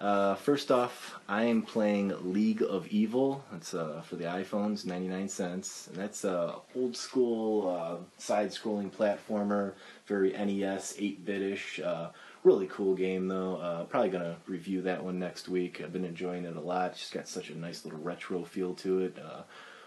Uh, 0.00 0.34
first 0.34 0.70
off, 0.70 1.14
I 1.28 1.44
am 1.44 1.62
playing 1.62 2.12
League 2.32 2.62
of 2.62 2.86
Evil. 2.88 3.44
It's 3.54 3.74
uh, 3.74 4.02
for 4.04 4.16
the 4.16 4.24
iPhones, 4.24 4.84
99 4.84 5.28
cents. 5.28 5.86
And 5.88 5.96
that's 5.96 6.24
a 6.24 6.56
old 6.74 6.96
school 6.96 7.68
uh, 7.68 7.96
side-scrolling 8.18 8.90
platformer, 8.90 9.72
very 10.06 10.32
NES, 10.32 10.94
8-bit-ish. 10.94 11.80
Uh, 11.80 12.10
really 12.42 12.66
cool 12.66 12.94
game 12.94 13.28
though. 13.28 13.56
Uh, 13.56 13.84
probably 13.84 14.10
gonna 14.10 14.36
review 14.46 14.82
that 14.82 15.02
one 15.02 15.18
next 15.18 15.48
week. 15.48 15.80
I've 15.80 15.92
been 15.92 16.04
enjoying 16.04 16.44
it 16.44 16.56
a 16.56 16.60
lot. 16.60 16.90
It's 16.90 17.00
just 17.00 17.14
got 17.14 17.28
such 17.28 17.50
a 17.50 17.58
nice 17.58 17.84
little 17.84 18.00
retro 18.00 18.44
feel 18.44 18.74
to 18.74 19.00
it. 19.00 19.16
Uh, 19.18 19.42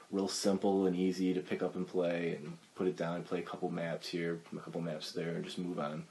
real 0.09 0.27
simple 0.27 0.87
and 0.87 0.95
easy 0.95 1.33
to 1.33 1.41
pick 1.41 1.61
up 1.61 1.75
and 1.75 1.85
play, 1.85 2.39
and 2.41 2.57
put 2.75 2.87
it 2.87 2.95
down 2.95 3.17
and 3.17 3.25
play 3.25 3.39
a 3.39 3.43
couple 3.43 3.69
maps 3.69 4.07
here, 4.07 4.39
a 4.55 4.59
couple 4.59 4.81
maps 4.81 5.11
there, 5.11 5.31
and 5.31 5.43
just 5.43 5.57
move 5.57 5.79
on. 5.79 6.05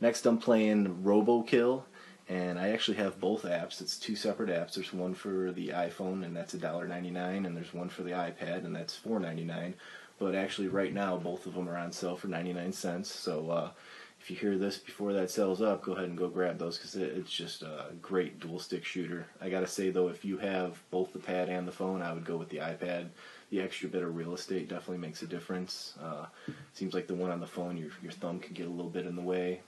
Next, 0.00 0.26
I'm 0.26 0.38
playing 0.38 1.02
RoboKill 1.04 1.84
and 2.32 2.58
I 2.58 2.70
actually 2.70 2.96
have 2.96 3.20
both 3.20 3.42
apps. 3.42 3.82
It's 3.82 3.98
two 3.98 4.16
separate 4.16 4.48
apps. 4.48 4.72
There's 4.72 4.94
one 4.94 5.12
for 5.12 5.52
the 5.52 5.68
iPhone, 5.68 6.24
and 6.24 6.34
that's 6.34 6.54
$1.99, 6.54 7.46
and 7.46 7.54
there's 7.54 7.74
one 7.74 7.90
for 7.90 8.04
the 8.04 8.12
iPad, 8.12 8.64
and 8.64 8.74
that's 8.74 8.98
$4.99. 8.98 9.74
But 10.18 10.34
actually, 10.34 10.68
right 10.68 10.94
now, 10.94 11.18
both 11.18 11.44
of 11.44 11.52
them 11.52 11.68
are 11.68 11.76
on 11.76 11.92
sale 11.92 12.16
for 12.16 12.28
99 12.28 12.72
cents. 12.72 13.14
So 13.14 13.50
uh, 13.50 13.70
if 14.18 14.30
you 14.30 14.36
hear 14.36 14.56
this 14.56 14.78
before 14.78 15.12
that 15.12 15.30
sells 15.30 15.60
up, 15.60 15.82
go 15.82 15.92
ahead 15.92 16.08
and 16.08 16.16
go 16.16 16.28
grab 16.28 16.56
those 16.56 16.78
because 16.78 16.96
it, 16.96 17.12
it's 17.18 17.30
just 17.30 17.60
a 17.60 17.88
great 18.00 18.40
dual 18.40 18.58
stick 18.58 18.86
shooter. 18.86 19.26
I 19.42 19.50
gotta 19.50 19.66
say 19.66 19.90
though, 19.90 20.08
if 20.08 20.24
you 20.24 20.38
have 20.38 20.82
both 20.90 21.12
the 21.12 21.18
pad 21.18 21.50
and 21.50 21.68
the 21.68 21.72
phone, 21.72 22.00
I 22.00 22.14
would 22.14 22.24
go 22.24 22.38
with 22.38 22.48
the 22.48 22.58
iPad. 22.58 23.08
The 23.50 23.60
extra 23.60 23.90
bit 23.90 24.04
of 24.04 24.16
real 24.16 24.32
estate 24.32 24.70
definitely 24.70 24.98
makes 24.98 25.20
a 25.20 25.26
difference. 25.26 25.94
Uh, 26.02 26.26
seems 26.72 26.94
like 26.94 27.08
the 27.08 27.14
one 27.14 27.30
on 27.30 27.40
the 27.40 27.46
phone, 27.46 27.76
your 27.76 27.90
your 28.02 28.12
thumb 28.12 28.38
can 28.38 28.54
get 28.54 28.68
a 28.68 28.70
little 28.70 28.90
bit 28.90 29.06
in 29.06 29.16
the 29.16 29.22
way. 29.22 29.60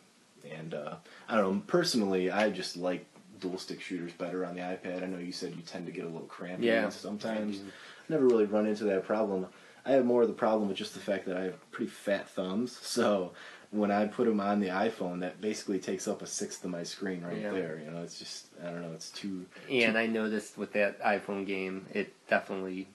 And 0.50 0.74
uh, 0.74 0.96
I 1.28 1.36
don't 1.36 1.54
know. 1.56 1.62
Personally, 1.66 2.30
I 2.30 2.50
just 2.50 2.76
like 2.76 3.06
dual 3.40 3.58
stick 3.58 3.80
shooters 3.80 4.12
better 4.12 4.44
on 4.44 4.54
the 4.54 4.60
iPad. 4.60 5.02
I 5.02 5.06
know 5.06 5.18
you 5.18 5.32
said 5.32 5.54
you 5.54 5.62
tend 5.62 5.86
to 5.86 5.92
get 5.92 6.04
a 6.04 6.08
little 6.08 6.26
cramped 6.26 6.62
Yeah. 6.62 6.88
sometimes. 6.88 7.60
Never 8.08 8.26
really 8.26 8.44
run 8.44 8.66
into 8.66 8.84
that 8.84 9.04
problem. 9.06 9.46
I 9.86 9.92
have 9.92 10.04
more 10.06 10.22
of 10.22 10.28
the 10.28 10.34
problem 10.34 10.68
with 10.68 10.76
just 10.78 10.94
the 10.94 11.00
fact 11.00 11.26
that 11.26 11.36
I 11.36 11.42
have 11.44 11.70
pretty 11.70 11.90
fat 11.90 12.28
thumbs. 12.28 12.78
So 12.82 13.32
when 13.70 13.90
I 13.90 14.06
put 14.06 14.26
them 14.26 14.38
on 14.40 14.60
the 14.60 14.68
iPhone, 14.68 15.20
that 15.20 15.40
basically 15.40 15.80
takes 15.80 16.06
up 16.06 16.22
a 16.22 16.26
sixth 16.26 16.64
of 16.64 16.70
my 16.70 16.84
screen 16.84 17.22
right 17.22 17.38
Yeah. 17.40 17.50
there. 17.50 17.80
You 17.84 17.90
know, 17.90 18.02
it's 18.02 18.18
just 18.18 18.46
I 18.62 18.66
don't 18.70 18.82
know. 18.82 18.92
It's 18.92 19.10
too. 19.10 19.46
And 19.70 19.98
I 19.98 20.06
noticed 20.06 20.56
with 20.56 20.72
that 20.74 21.00
iPhone 21.02 21.44
game, 21.44 21.86
it 21.92 22.14
definitely 22.28 22.86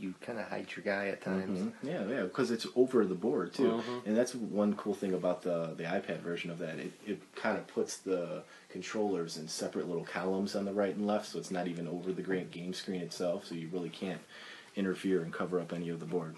you 0.00 0.14
kind 0.22 0.38
of 0.38 0.46
hide 0.46 0.66
your 0.74 0.82
guy 0.84 1.08
at 1.08 1.20
times. 1.20 1.58
Mhm. 1.60 1.72
Yeah, 1.82 2.06
yeah, 2.08 2.22
because 2.22 2.50
it's 2.50 2.66
over 2.74 3.04
the 3.04 3.14
board 3.14 3.52
too, 3.52 3.82
Mhm. 3.86 4.06
and 4.06 4.16
that's 4.16 4.34
one 4.34 4.74
cool 4.74 4.94
thing 4.94 5.12
about 5.14 5.42
the 5.42 5.74
the 5.76 5.84
iPad 5.84 6.20
version 6.20 6.50
of 6.50 6.58
that. 6.58 6.78
It 6.78 6.92
it 7.06 7.34
kind 7.34 7.58
of 7.58 7.66
puts 7.66 7.98
the 7.98 8.42
controllers 8.70 9.36
in 9.36 9.46
separate 9.46 9.86
little 9.88 10.04
columns 10.04 10.56
on 10.56 10.64
the 10.64 10.72
right 10.72 10.94
and 10.96 11.06
left, 11.06 11.26
so 11.26 11.38
it's 11.38 11.50
not 11.50 11.66
even 11.68 11.86
over 11.86 12.12
the 12.12 12.22
great 12.22 12.50
game 12.50 12.72
screen 12.72 13.00
itself. 13.02 13.46
So 13.46 13.54
you 13.54 13.68
really 13.72 13.90
can't 13.90 14.22
interfere 14.74 15.22
and 15.22 15.32
cover 15.32 15.60
up 15.60 15.72
any 15.72 15.88
of 15.90 16.00
the 16.00 16.06
board. 16.06 16.36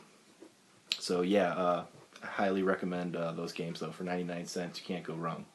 So 0.99 1.23
yeah, 1.23 1.53
uh, 1.55 1.85
I 2.23 2.27
highly 2.27 2.63
recommend 2.63 3.15
uh, 3.17 3.33
those 3.33 3.53
games 3.53 3.81
though. 3.81 3.93
For 3.93 4.05
ninety 4.05 4.25
nine 4.25 4.47
cents, 4.47 4.81
you 4.81 4.85
can't 4.87 5.05
go 5.05 5.15
wrong. 5.15 5.47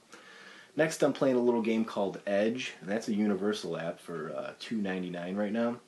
Next, 0.75 1.01
I'm 1.01 1.13
playing 1.13 1.35
a 1.37 1.41
little 1.41 1.63
game 1.63 1.83
called 1.85 2.19
Edge, 2.27 2.73
and 2.81 2.89
that's 2.89 3.07
a 3.07 3.13
Universal 3.13 3.77
app 3.77 3.99
for 3.99 4.31
uh, 4.31 4.53
two 4.59 4.77
ninety 4.77 5.09
nine 5.09 5.35
right 5.35 5.51
now. 5.51 5.79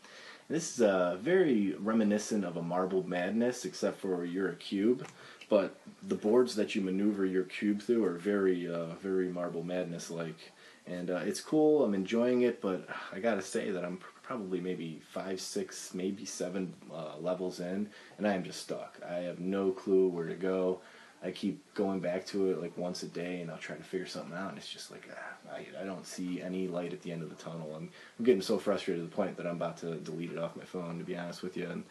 This 0.49 0.73
is 0.73 0.81
uh, 0.81 1.15
very 1.21 1.75
reminiscent 1.77 2.43
of 2.43 2.57
a 2.57 2.61
Marble 2.63 3.07
Madness, 3.07 3.65
except 3.65 3.99
for 3.99 4.25
you're 4.25 4.49
a 4.49 4.55
cube, 4.55 5.05
but 5.47 5.75
the 6.01 6.15
boards 6.15 6.55
that 6.55 6.73
you 6.73 6.81
maneuver 6.81 7.23
your 7.23 7.43
cube 7.43 7.83
through 7.83 8.03
are 8.05 8.17
very, 8.17 8.67
uh, 8.67 8.95
very 8.95 9.27
Marble 9.27 9.61
Madness 9.61 10.09
like, 10.09 10.51
and 10.87 11.11
uh, 11.11 11.17
it's 11.17 11.39
cool. 11.39 11.83
I'm 11.83 11.93
enjoying 11.93 12.41
it, 12.41 12.61
but 12.61 12.87
I 13.13 13.19
gotta 13.19 13.43
say 13.43 13.69
that 13.69 13.85
I'm 13.85 13.97
pr- 13.97 14.07
probably 14.23 14.59
maybe 14.59 15.03
five, 15.11 15.39
six, 15.39 15.93
maybe 15.93 16.25
seven 16.25 16.73
uh, 16.91 17.17
levels 17.21 17.59
in, 17.59 17.87
and 18.17 18.27
I 18.27 18.33
am 18.33 18.43
just 18.43 18.63
stuck. 18.63 18.99
I 19.07 19.17
have 19.17 19.39
no 19.39 19.69
clue 19.69 20.07
where 20.07 20.25
to 20.25 20.33
go. 20.33 20.81
I 21.21 21.31
keep 21.31 21.61
going 21.73 21.99
back 21.99 22.25
to 22.27 22.49
it 22.51 22.61
like 22.61 22.77
once 22.77 23.03
a 23.03 23.07
day, 23.07 23.41
and 23.41 23.51
I'll 23.51 23.57
try 23.57 23.75
to 23.75 23.83
figure 23.83 24.07
something 24.07 24.35
out. 24.37 24.49
And 24.49 24.57
it's 24.57 24.71
just 24.71 24.89
like 24.89 25.09
ah, 25.11 25.53
I, 25.53 25.81
I 25.81 25.85
don't 25.85 26.05
see 26.05 26.41
any 26.41 26.67
light 26.67 26.93
at 26.93 27.01
the 27.01 27.11
end 27.11 27.23
of 27.23 27.29
the 27.29 27.35
tunnel. 27.35 27.73
I'm 27.75 27.89
I'm 28.17 28.25
getting 28.25 28.41
so 28.41 28.57
frustrated 28.57 29.03
to 29.03 29.09
the 29.09 29.15
point 29.15 29.37
that 29.37 29.45
I'm 29.45 29.57
about 29.57 29.77
to 29.77 29.95
delete 29.95 30.31
it 30.31 30.37
off 30.37 30.55
my 30.55 30.63
phone. 30.63 30.97
To 30.97 31.03
be 31.03 31.17
honest 31.17 31.43
with 31.43 31.57
you, 31.57 31.69
and 31.69 31.83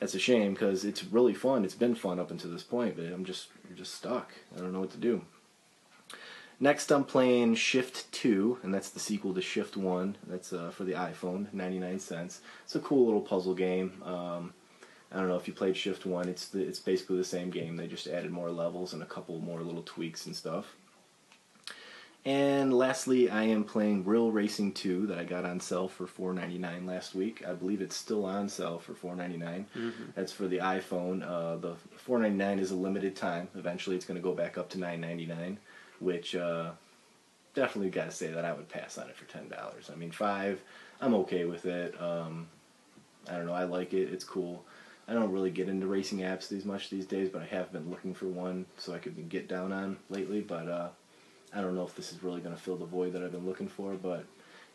that's 0.00 0.14
a 0.14 0.18
shame 0.18 0.52
because 0.52 0.84
it's 0.84 1.04
really 1.04 1.34
fun. 1.34 1.64
It's 1.64 1.74
been 1.74 1.94
fun 1.94 2.18
up 2.18 2.30
until 2.30 2.50
this 2.50 2.62
point, 2.62 2.96
but 2.96 3.06
I'm 3.06 3.24
just 3.24 3.48
I'm 3.68 3.76
just 3.76 3.94
stuck. 3.94 4.32
I 4.54 4.60
don't 4.60 4.72
know 4.72 4.80
what 4.80 4.92
to 4.92 4.98
do. 4.98 5.22
Next, 6.60 6.92
I'm 6.92 7.04
playing 7.04 7.56
Shift 7.56 8.10
2, 8.12 8.60
and 8.62 8.72
that's 8.72 8.90
the 8.90 9.00
sequel 9.00 9.34
to 9.34 9.42
Shift 9.42 9.76
1. 9.76 10.16
That's 10.26 10.52
uh, 10.52 10.70
for 10.70 10.84
the 10.84 10.92
iPhone, 10.92 11.52
99 11.52 11.98
cents. 11.98 12.40
It's 12.64 12.76
a 12.76 12.80
cool 12.80 13.06
little 13.06 13.20
puzzle 13.20 13.54
game. 13.54 14.00
Um, 14.04 14.54
I 15.14 15.18
don't 15.18 15.28
know 15.28 15.36
if 15.36 15.46
you 15.46 15.54
played 15.54 15.76
Shift 15.76 16.04
1, 16.04 16.28
it's, 16.28 16.48
the, 16.48 16.60
it's 16.60 16.80
basically 16.80 17.16
the 17.18 17.24
same 17.24 17.50
game. 17.50 17.76
They 17.76 17.86
just 17.86 18.08
added 18.08 18.32
more 18.32 18.50
levels 18.50 18.92
and 18.92 19.02
a 19.02 19.06
couple 19.06 19.38
more 19.38 19.60
little 19.60 19.82
tweaks 19.82 20.26
and 20.26 20.34
stuff. 20.34 20.74
And 22.26 22.72
lastly, 22.72 23.28
I 23.28 23.42
am 23.44 23.64
playing 23.64 24.04
Real 24.04 24.30
Racing 24.30 24.72
2 24.72 25.06
that 25.08 25.18
I 25.18 25.24
got 25.24 25.44
on 25.44 25.60
sale 25.60 25.88
for 25.88 26.06
$4.99 26.06 26.86
last 26.86 27.14
week. 27.14 27.44
I 27.46 27.52
believe 27.52 27.82
it's 27.82 27.94
still 27.94 28.24
on 28.24 28.48
sale 28.48 28.78
for 28.78 28.94
$4.99. 28.94 29.66
That's 30.14 30.32
for 30.32 30.48
the 30.48 30.58
iPhone. 30.58 31.22
Uh, 31.22 31.56
the 31.56 31.74
$4.99 32.08 32.60
is 32.60 32.70
a 32.70 32.76
limited 32.76 33.14
time. 33.14 33.48
Eventually, 33.54 33.94
it's 33.94 34.06
going 34.06 34.16
to 34.16 34.22
go 34.22 34.32
back 34.32 34.56
up 34.56 34.70
to 34.70 34.78
$9.99, 34.78 35.58
which 36.00 36.34
uh, 36.34 36.70
definitely 37.54 37.90
got 37.90 38.06
to 38.06 38.10
say 38.10 38.28
that 38.28 38.44
I 38.46 38.54
would 38.54 38.70
pass 38.70 38.96
on 38.96 39.10
it 39.10 39.16
for 39.16 39.26
$10. 39.26 39.92
I 39.92 39.94
mean, 39.94 40.10
5 40.10 40.62
I'm 41.00 41.14
okay 41.14 41.44
with 41.44 41.66
it. 41.66 42.00
Um, 42.00 42.48
I 43.28 43.36
don't 43.36 43.46
know. 43.46 43.52
I 43.52 43.64
like 43.64 43.92
it. 43.92 44.12
It's 44.12 44.24
cool. 44.24 44.64
I 45.06 45.12
don't 45.12 45.32
really 45.32 45.50
get 45.50 45.68
into 45.68 45.86
racing 45.86 46.20
apps 46.20 46.48
these 46.48 46.64
much 46.64 46.90
these 46.90 47.06
days, 47.06 47.28
but 47.28 47.42
I 47.42 47.46
have 47.46 47.72
been 47.72 47.90
looking 47.90 48.14
for 48.14 48.26
one 48.26 48.66
so 48.78 48.94
I 48.94 48.98
could 48.98 49.28
get 49.28 49.48
down 49.48 49.72
on 49.72 49.98
lately. 50.08 50.40
But 50.40 50.68
uh, 50.68 50.88
I 51.54 51.60
don't 51.60 51.74
know 51.74 51.84
if 51.84 51.94
this 51.94 52.12
is 52.12 52.22
really 52.22 52.40
going 52.40 52.54
to 52.56 52.60
fill 52.60 52.76
the 52.76 52.86
void 52.86 53.12
that 53.12 53.22
I've 53.22 53.32
been 53.32 53.46
looking 53.46 53.68
for. 53.68 53.94
But 53.94 54.24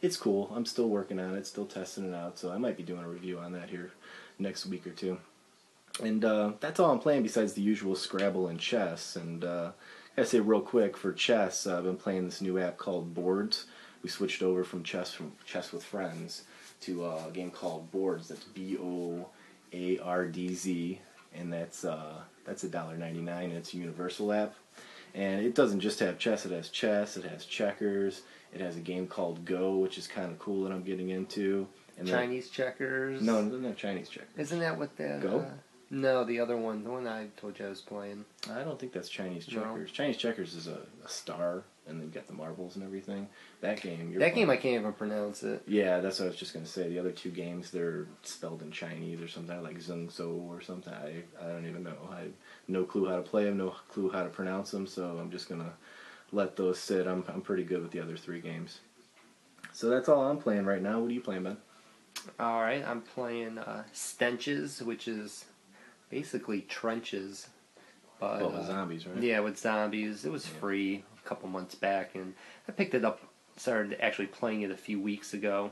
it's 0.01 0.17
cool. 0.17 0.51
I'm 0.55 0.65
still 0.65 0.89
working 0.89 1.19
on 1.19 1.35
it, 1.35 1.47
still 1.47 1.65
testing 1.65 2.05
it 2.11 2.15
out. 2.15 2.37
So 2.37 2.51
I 2.51 2.57
might 2.57 2.77
be 2.77 2.83
doing 2.83 3.03
a 3.03 3.09
review 3.09 3.39
on 3.39 3.53
that 3.53 3.69
here 3.69 3.91
next 4.37 4.65
week 4.65 4.85
or 4.85 4.91
two. 4.91 5.17
And 6.03 6.23
uh, 6.23 6.53
that's 6.59 6.79
all 6.79 6.91
I'm 6.91 6.99
playing 6.99 7.23
besides 7.23 7.53
the 7.53 7.61
usual 7.61 7.95
Scrabble 7.95 8.47
and 8.47 8.59
chess. 8.59 9.15
And 9.15 9.43
uh, 9.43 9.71
I 10.15 10.23
say 10.23 10.39
real 10.39 10.61
quick 10.61 10.95
for 10.95 11.11
chess, 11.11 11.65
uh, 11.65 11.77
I've 11.77 11.83
been 11.83 11.97
playing 11.97 12.25
this 12.25 12.39
new 12.39 12.59
app 12.59 12.77
called 12.77 13.15
Boardz. 13.15 13.65
We 14.03 14.09
switched 14.09 14.43
over 14.43 14.63
from 14.63 14.83
chess 14.83 15.11
from 15.11 15.33
chess 15.45 15.73
with 15.73 15.83
friends 15.83 16.43
to 16.81 17.03
uh, 17.03 17.23
a 17.27 17.31
game 17.31 17.51
called 17.51 17.91
Boardz. 17.91 18.27
That's 18.29 18.45
B 18.45 18.77
O 18.79 19.27
A 19.73 19.99
R 19.99 20.25
D 20.25 20.53
Z, 20.53 20.99
and 21.35 21.51
that's 21.51 21.85
uh, 21.85 22.15
that's 22.45 22.63
a 22.63 22.69
dollar 22.69 22.97
ninety 22.97 23.21
nine. 23.21 23.51
It's 23.51 23.73
a 23.73 23.77
universal 23.77 24.31
app, 24.33 24.55
and 25.13 25.45
it 25.45 25.55
doesn't 25.55 25.79
just 25.79 25.99
have 25.99 26.17
chess. 26.17 26.45
It 26.45 26.51
has 26.51 26.69
chess. 26.69 27.17
It 27.17 27.25
has 27.25 27.45
checkers. 27.45 28.21
It 28.53 28.61
has 28.61 28.77
a 28.77 28.79
game 28.81 29.05
called 29.07 29.45
Go, 29.45 29.77
which 29.77 29.97
is 29.97 30.07
kind 30.07 30.31
of 30.31 30.39
cool 30.39 30.63
that 30.63 30.71
I'm 30.71 30.83
getting 30.83 31.09
into. 31.09 31.67
And 31.97 32.07
Chinese 32.07 32.49
checkers. 32.49 33.21
no, 33.21 33.41
no, 33.41 33.57
no 33.57 33.73
Chinese 33.73 34.09
checkers. 34.09 34.29
Isn't 34.37 34.59
that 34.59 34.77
what 34.77 34.95
that? 34.97 35.21
Go? 35.21 35.39
Uh, 35.39 35.51
no, 35.91 36.23
the 36.23 36.39
other 36.39 36.55
one, 36.55 36.83
the 36.83 36.89
one 36.91 37.07
I 37.07 37.27
told 37.37 37.59
you 37.59 37.65
I 37.65 37.69
was 37.69 37.81
playing. 37.81 38.23
I 38.49 38.63
don't 38.63 38.79
think 38.79 38.93
that's 38.93 39.09
Chinese 39.09 39.47
No. 39.51 39.61
checkers. 39.63 39.91
Chinese 39.91 40.17
checkers 40.17 40.55
is 40.55 40.67
a, 40.67 40.79
a 41.03 41.09
star, 41.09 41.63
and 41.89 41.99
then 41.99 42.09
got 42.09 42.27
the 42.27 42.33
marbles 42.33 42.75
and 42.75 42.85
everything. 42.85 43.27
That 43.61 43.81
game, 43.81 44.09
you're 44.11 44.19
that 44.19 44.35
game 44.35 44.49
I 44.49 44.55
can't 44.57 44.79
even 44.79 44.93
pronounce 44.93 45.43
it. 45.43 45.63
Yeah, 45.67 45.99
that's 45.99 46.19
what 46.19 46.25
I 46.25 46.29
was 46.29 46.37
just 46.37 46.53
gonna 46.53 46.65
say. 46.65 46.87
The 46.87 46.99
other 46.99 47.11
two 47.11 47.31
games, 47.31 47.71
they're 47.71 48.07
spelled 48.23 48.61
in 48.61 48.71
Chinese 48.71 49.21
or 49.21 49.27
something 49.27 49.61
like 49.61 49.79
Zheng 49.79 50.11
Zhou 50.11 50.47
or 50.47 50.61
something. 50.61 50.93
I 50.93 51.23
I 51.41 51.47
don't 51.47 51.65
even 51.67 51.83
know. 51.83 51.97
I 52.11 52.19
have 52.21 52.31
no 52.67 52.83
clue 52.83 53.07
how 53.09 53.15
to 53.17 53.21
play 53.21 53.45
them, 53.45 53.57
no 53.57 53.75
clue 53.89 54.09
how 54.09 54.23
to 54.23 54.29
pronounce 54.29 54.71
them. 54.71 54.87
So 54.87 55.17
I'm 55.19 55.31
just 55.31 55.49
gonna 55.49 55.73
let 56.31 56.55
those 56.55 56.79
sit. 56.79 57.07
I'm 57.07 57.23
I'm 57.27 57.41
pretty 57.41 57.63
good 57.63 57.81
with 57.81 57.91
the 57.91 57.99
other 57.99 58.17
three 58.17 58.39
games. 58.41 58.79
So 59.73 59.89
that's 59.89 60.09
all 60.09 60.23
I'm 60.23 60.37
playing 60.37 60.65
right 60.65 60.81
now. 60.81 60.99
What 60.99 61.09
are 61.09 61.13
you 61.13 61.21
playing, 61.21 61.43
Ben? 61.43 61.57
All 62.39 62.61
right, 62.61 62.83
I'm 62.85 63.01
playing 63.01 63.57
uh, 63.57 63.83
Stenches, 63.93 64.81
which 64.81 65.07
is 65.07 65.45
basically 66.09 66.61
trenches. 66.61 67.47
But, 68.19 68.41
Oh, 68.41 68.49
uh, 68.49 68.65
zombies, 68.65 69.07
right? 69.07 69.23
Yeah, 69.23 69.39
with 69.39 69.57
zombies. 69.57 70.25
It 70.25 70.31
was 70.31 70.45
Yeah. 70.45 70.59
free 70.59 71.03
a 71.23 71.27
couple 71.27 71.49
months 71.49 71.75
back, 71.75 72.15
and 72.15 72.33
I 72.67 72.71
picked 72.71 72.93
it 72.93 73.05
up. 73.05 73.21
Started 73.57 73.97
actually 73.99 74.27
playing 74.27 74.61
it 74.61 74.71
a 74.71 74.77
few 74.77 75.01
weeks 75.01 75.33
ago. 75.33 75.71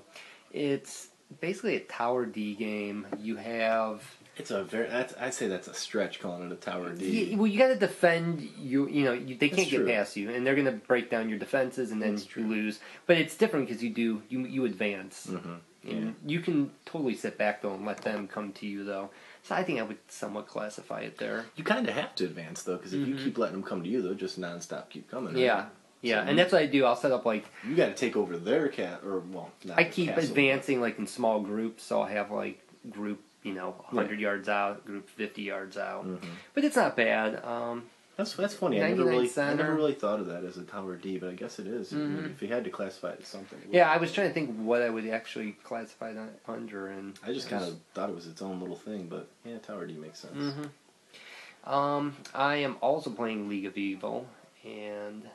It's 0.51 1.07
basically 1.39 1.75
a 1.75 1.79
tower 1.79 2.25
D 2.25 2.53
game. 2.53 3.07
You 3.17 3.37
have 3.37 4.03
It's 4.35 4.51
a 4.51 4.63
very. 4.63 4.89
That's, 4.89 5.13
I'd 5.17 5.33
say 5.33 5.47
that's 5.47 5.67
a 5.69 5.73
stretch 5.73 6.19
calling 6.19 6.47
it 6.47 6.51
a 6.51 6.55
tower 6.55 6.93
D. 6.93 7.29
You, 7.31 7.37
well, 7.37 7.47
you 7.47 7.57
got 7.57 7.67
to 7.69 7.75
defend 7.77 8.41
you. 8.59 8.89
You 8.89 9.05
know, 9.05 9.13
you, 9.13 9.37
they 9.37 9.47
can't 9.49 9.69
get 9.69 9.87
past 9.87 10.17
you, 10.17 10.29
and 10.31 10.45
they're 10.45 10.55
going 10.55 10.65
to 10.65 10.73
break 10.73 11.09
down 11.09 11.29
your 11.29 11.39
defenses, 11.39 11.91
and 11.91 12.01
then 12.01 12.19
you 12.35 12.43
lose. 12.45 12.79
But 13.05 13.17
it's 13.17 13.37
different 13.37 13.67
because 13.67 13.81
you 13.81 13.89
do 13.89 14.21
you 14.29 14.41
you 14.45 14.65
advance, 14.65 15.27
Mhm. 15.29 15.59
and 15.87 16.15
you 16.25 16.41
can 16.41 16.71
totally 16.85 17.15
sit 17.15 17.37
back 17.37 17.61
though 17.61 17.73
and 17.73 17.85
let 17.85 18.01
them 18.01 18.27
come 18.27 18.51
to 18.53 18.65
you 18.67 18.83
though. 18.83 19.09
So 19.47 19.55
I 19.55 19.63
think 19.63 19.79
I 19.79 19.83
would 19.83 19.97
somewhat 20.09 20.47
classify 20.47 21.01
it 21.01 21.17
there. 21.19 21.45
You 21.55 21.63
kind 21.63 21.87
of 21.87 21.95
have 21.95 22.13
to 22.15 22.25
advance 22.25 22.63
though, 22.63 22.75
because 22.75 22.93
if 22.93 23.07
you 23.07 23.15
Mhm. 23.15 23.23
keep 23.23 23.37
letting 23.37 23.53
them 23.61 23.63
come 23.63 23.81
to 23.81 23.89
you, 23.89 24.01
they'll 24.01 24.13
just 24.13 24.37
nonstop 24.39 24.89
keep 24.89 25.09
coming. 25.09 25.35
right? 25.35 25.41
Yeah, 25.43 25.65
yeah, 26.01 26.23
So 26.25 26.29
and 26.29 26.37
that's 26.37 26.51
what 26.51 26.61
I 26.61 26.65
do. 26.65 26.83
I'll 26.83 26.97
set 26.97 27.13
up 27.13 27.25
like 27.25 27.45
You 27.65 27.73
got 27.75 27.87
to 27.87 27.93
take 27.93 28.17
over 28.17 28.35
their 28.37 28.67
cat, 28.67 29.01
or 29.05 29.19
well, 29.19 29.51
not 29.63 29.79
I 29.79 29.85
keep 29.85 30.09
castle, 30.09 30.23
advancing 30.31 30.81
like 30.81 30.99
in 30.99 31.07
small 31.07 31.39
groups, 31.39 31.83
so 31.83 32.01
I'll 32.01 32.07
have 32.07 32.29
like 32.29 32.59
group 32.89 33.21
you 33.43 33.53
know 33.53 33.75
Yeah. 33.93 33.95
100 33.95 34.19
yards 34.19 34.49
out, 34.49 34.85
group 34.85 35.07
50 35.09 35.43
yards 35.43 35.77
out. 35.77 36.03
but- 36.05 36.21
Mhm. 36.21 36.27
But 36.53 36.63
it's 36.65 36.75
not 36.75 36.97
bad. 36.97 37.41
Um, 37.45 37.83
That's 38.17 38.33
that's 38.33 38.55
funny. 38.55 38.77
I 38.81 38.89
never 38.89 39.05
99 39.05 39.07
really, 39.07 39.31
I 39.37 39.53
never 39.53 39.75
really 39.75 39.93
thought 39.93 40.19
of 40.19 40.25
that 40.25 40.43
as 40.43 40.57
a 40.57 40.63
tower 40.63 40.95
D, 40.95 41.19
but 41.19 41.29
I 41.29 41.33
guess 41.33 41.59
it 41.59 41.67
is. 41.67 41.93
Mhm. 41.93 42.31
If 42.31 42.41
you 42.41 42.47
had 42.47 42.63
to 42.63 42.71
classify 42.71 43.11
it 43.11 43.19
as 43.21 43.27
something, 43.27 43.59
it 43.59 43.69
yeah. 43.71 43.89
I 43.91 43.97
was 43.97 44.11
trying 44.11 44.27
to 44.29 44.33
think 44.33 44.57
what 44.57 44.81
I 44.81 44.89
would 44.89 45.07
actually 45.07 45.51
classify 45.63 46.13
that 46.13 46.39
under, 46.47 46.87
and 46.87 47.17
I 47.23 47.31
just 47.31 47.47
kind 47.47 47.63
of 47.63 47.77
thought 47.93 48.09
it 48.09 48.15
was 48.15 48.25
its 48.25 48.41
own 48.41 48.59
little 48.59 48.75
thing, 48.75 49.07
but 49.07 49.27
yeah, 49.45 49.59
tower 49.59 49.85
D 49.85 49.93
makes 49.93 50.19
sense. 50.19 50.33
Mhm. 50.35 51.71
Um, 51.71 52.15
I 52.33 52.55
am 52.55 52.77
also 52.81 53.11
playing 53.11 53.49
League 53.49 53.65
of 53.65 53.77
Evil, 53.77 54.27
and 54.65 55.29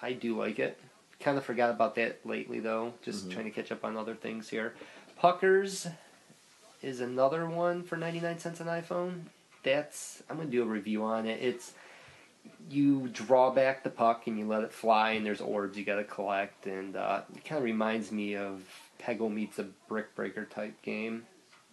I 0.00 0.14
do 0.14 0.38
like 0.38 0.58
it. 0.58 0.78
Kind 1.20 1.36
of 1.36 1.44
forgot 1.44 1.70
about 1.70 1.94
that 1.96 2.24
lately, 2.24 2.58
though. 2.60 2.94
Just 3.02 3.28
Mhm. 3.28 3.32
trying 3.32 3.44
to 3.44 3.50
catch 3.50 3.70
up 3.70 3.84
on 3.84 3.96
other 3.98 4.14
things 4.14 4.48
here. 4.48 4.74
Puckers 5.20 5.88
is 6.82 7.00
another 7.00 7.46
one 7.46 7.82
for 7.82 7.96
99 7.96 8.38
cents 8.38 8.60
on 8.62 8.66
iPhone. 8.66 9.24
That's 9.62 10.22
I'm 10.30 10.36
gonna 10.38 10.48
do 10.48 10.62
a 10.62 10.66
review 10.66 11.02
on 11.04 11.26
it. 11.26 11.42
It's 11.42 11.72
you 12.70 13.08
draw 13.08 13.50
back 13.50 13.84
the 13.84 13.90
puck 13.90 14.26
and 14.26 14.38
you 14.38 14.46
let 14.46 14.62
it 14.62 14.72
fly, 14.72 15.12
and 15.12 15.24
there's 15.24 15.40
orbs 15.40 15.76
you 15.76 15.84
got 15.84 15.96
to 15.96 16.04
collect, 16.04 16.66
and 16.66 16.96
uh, 16.96 17.22
it 17.34 17.44
kind 17.44 17.58
of 17.58 17.64
reminds 17.64 18.10
me 18.10 18.36
of 18.36 18.62
Peggle 19.00 19.32
meets 19.32 19.58
a 19.58 19.64
Brick 19.88 20.14
Breaker 20.14 20.44
type 20.44 20.80
game. 20.82 21.26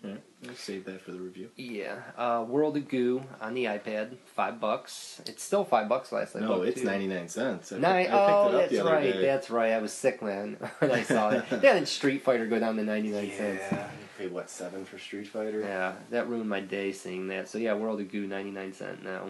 Yeah, 0.03 0.15
we'll 0.43 0.55
save 0.55 0.85
that 0.85 1.01
for 1.01 1.11
the 1.11 1.19
review. 1.19 1.49
Yeah, 1.55 1.99
uh, 2.17 2.43
World 2.47 2.75
of 2.75 2.87
Goo 2.89 3.21
on 3.39 3.53
the 3.53 3.65
iPad, 3.65 4.17
five 4.33 4.59
bucks. 4.59 5.21
It's 5.27 5.43
still 5.43 5.63
five 5.63 5.87
bucks 5.87 6.11
last 6.11 6.35
I 6.35 6.39
No, 6.39 6.63
it's 6.63 6.81
ninety 6.81 7.05
nine 7.05 7.29
cents. 7.29 7.71
I, 7.71 7.75
picked- 7.75 7.81
Nine, 7.83 7.95
I 7.97 8.01
picked 8.01 8.13
oh, 8.13 8.17
it 8.17 8.45
up 8.45 8.51
that's 8.61 8.71
the 8.71 8.79
other 8.79 8.91
right. 8.93 9.13
day. 9.13 9.21
That's 9.21 9.49
right. 9.51 9.71
I 9.73 9.77
was 9.77 9.93
sick, 9.93 10.23
man, 10.23 10.57
when 10.79 10.91
I 10.91 11.03
saw 11.03 11.29
it. 11.29 11.45
yeah, 11.51 11.73
then 11.73 11.85
Street 11.85 12.23
Fighter 12.23 12.47
go 12.47 12.57
down 12.59 12.77
to 12.77 12.83
ninety 12.83 13.09
nine 13.09 13.31
cents. 13.31 13.61
Yeah, 13.71 13.83
you 13.91 14.07
paid 14.17 14.31
what 14.31 14.49
seven 14.49 14.85
for 14.85 14.97
Street 14.97 15.27
Fighter? 15.27 15.59
Yeah, 15.59 15.93
that 16.09 16.27
ruined 16.27 16.49
my 16.49 16.61
day 16.61 16.91
seeing 16.93 17.27
that. 17.27 17.47
So 17.47 17.59
yeah, 17.59 17.75
World 17.75 18.01
of 18.01 18.11
Goo 18.11 18.25
ninety 18.25 18.51
nine 18.51 18.73
cent 18.73 19.03
now. 19.03 19.29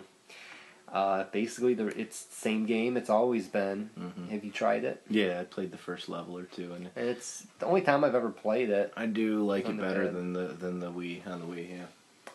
Uh, 0.91 1.23
basically, 1.31 1.73
the 1.73 1.87
it's 1.87 2.23
the 2.25 2.35
same 2.35 2.65
game. 2.65 2.97
It's 2.97 3.09
always 3.09 3.47
been. 3.47 3.89
Mhm. 3.97 4.29
Have 4.29 4.43
you 4.43 4.51
tried 4.51 4.83
it? 4.83 5.01
Yeah, 5.09 5.39
I 5.39 5.45
played 5.45 5.71
the 5.71 5.77
first 5.77 6.09
level 6.09 6.37
or 6.37 6.43
two, 6.43 6.73
and 6.73 6.89
it's 6.97 7.47
the 7.59 7.65
only 7.65 7.81
time 7.81 8.03
I've 8.03 8.15
ever 8.15 8.29
played 8.29 8.69
it. 8.69 8.91
I 8.97 9.05
do 9.05 9.45
like 9.45 9.69
it 9.69 9.77
better 9.77 10.05
pad. 10.05 10.15
than 10.15 10.33
the 10.33 10.47
than 10.47 10.79
the 10.81 10.91
Wii 10.91 11.25
on 11.25 11.39
the 11.39 11.45
Wii. 11.47 11.69
Yeah. 11.77 11.85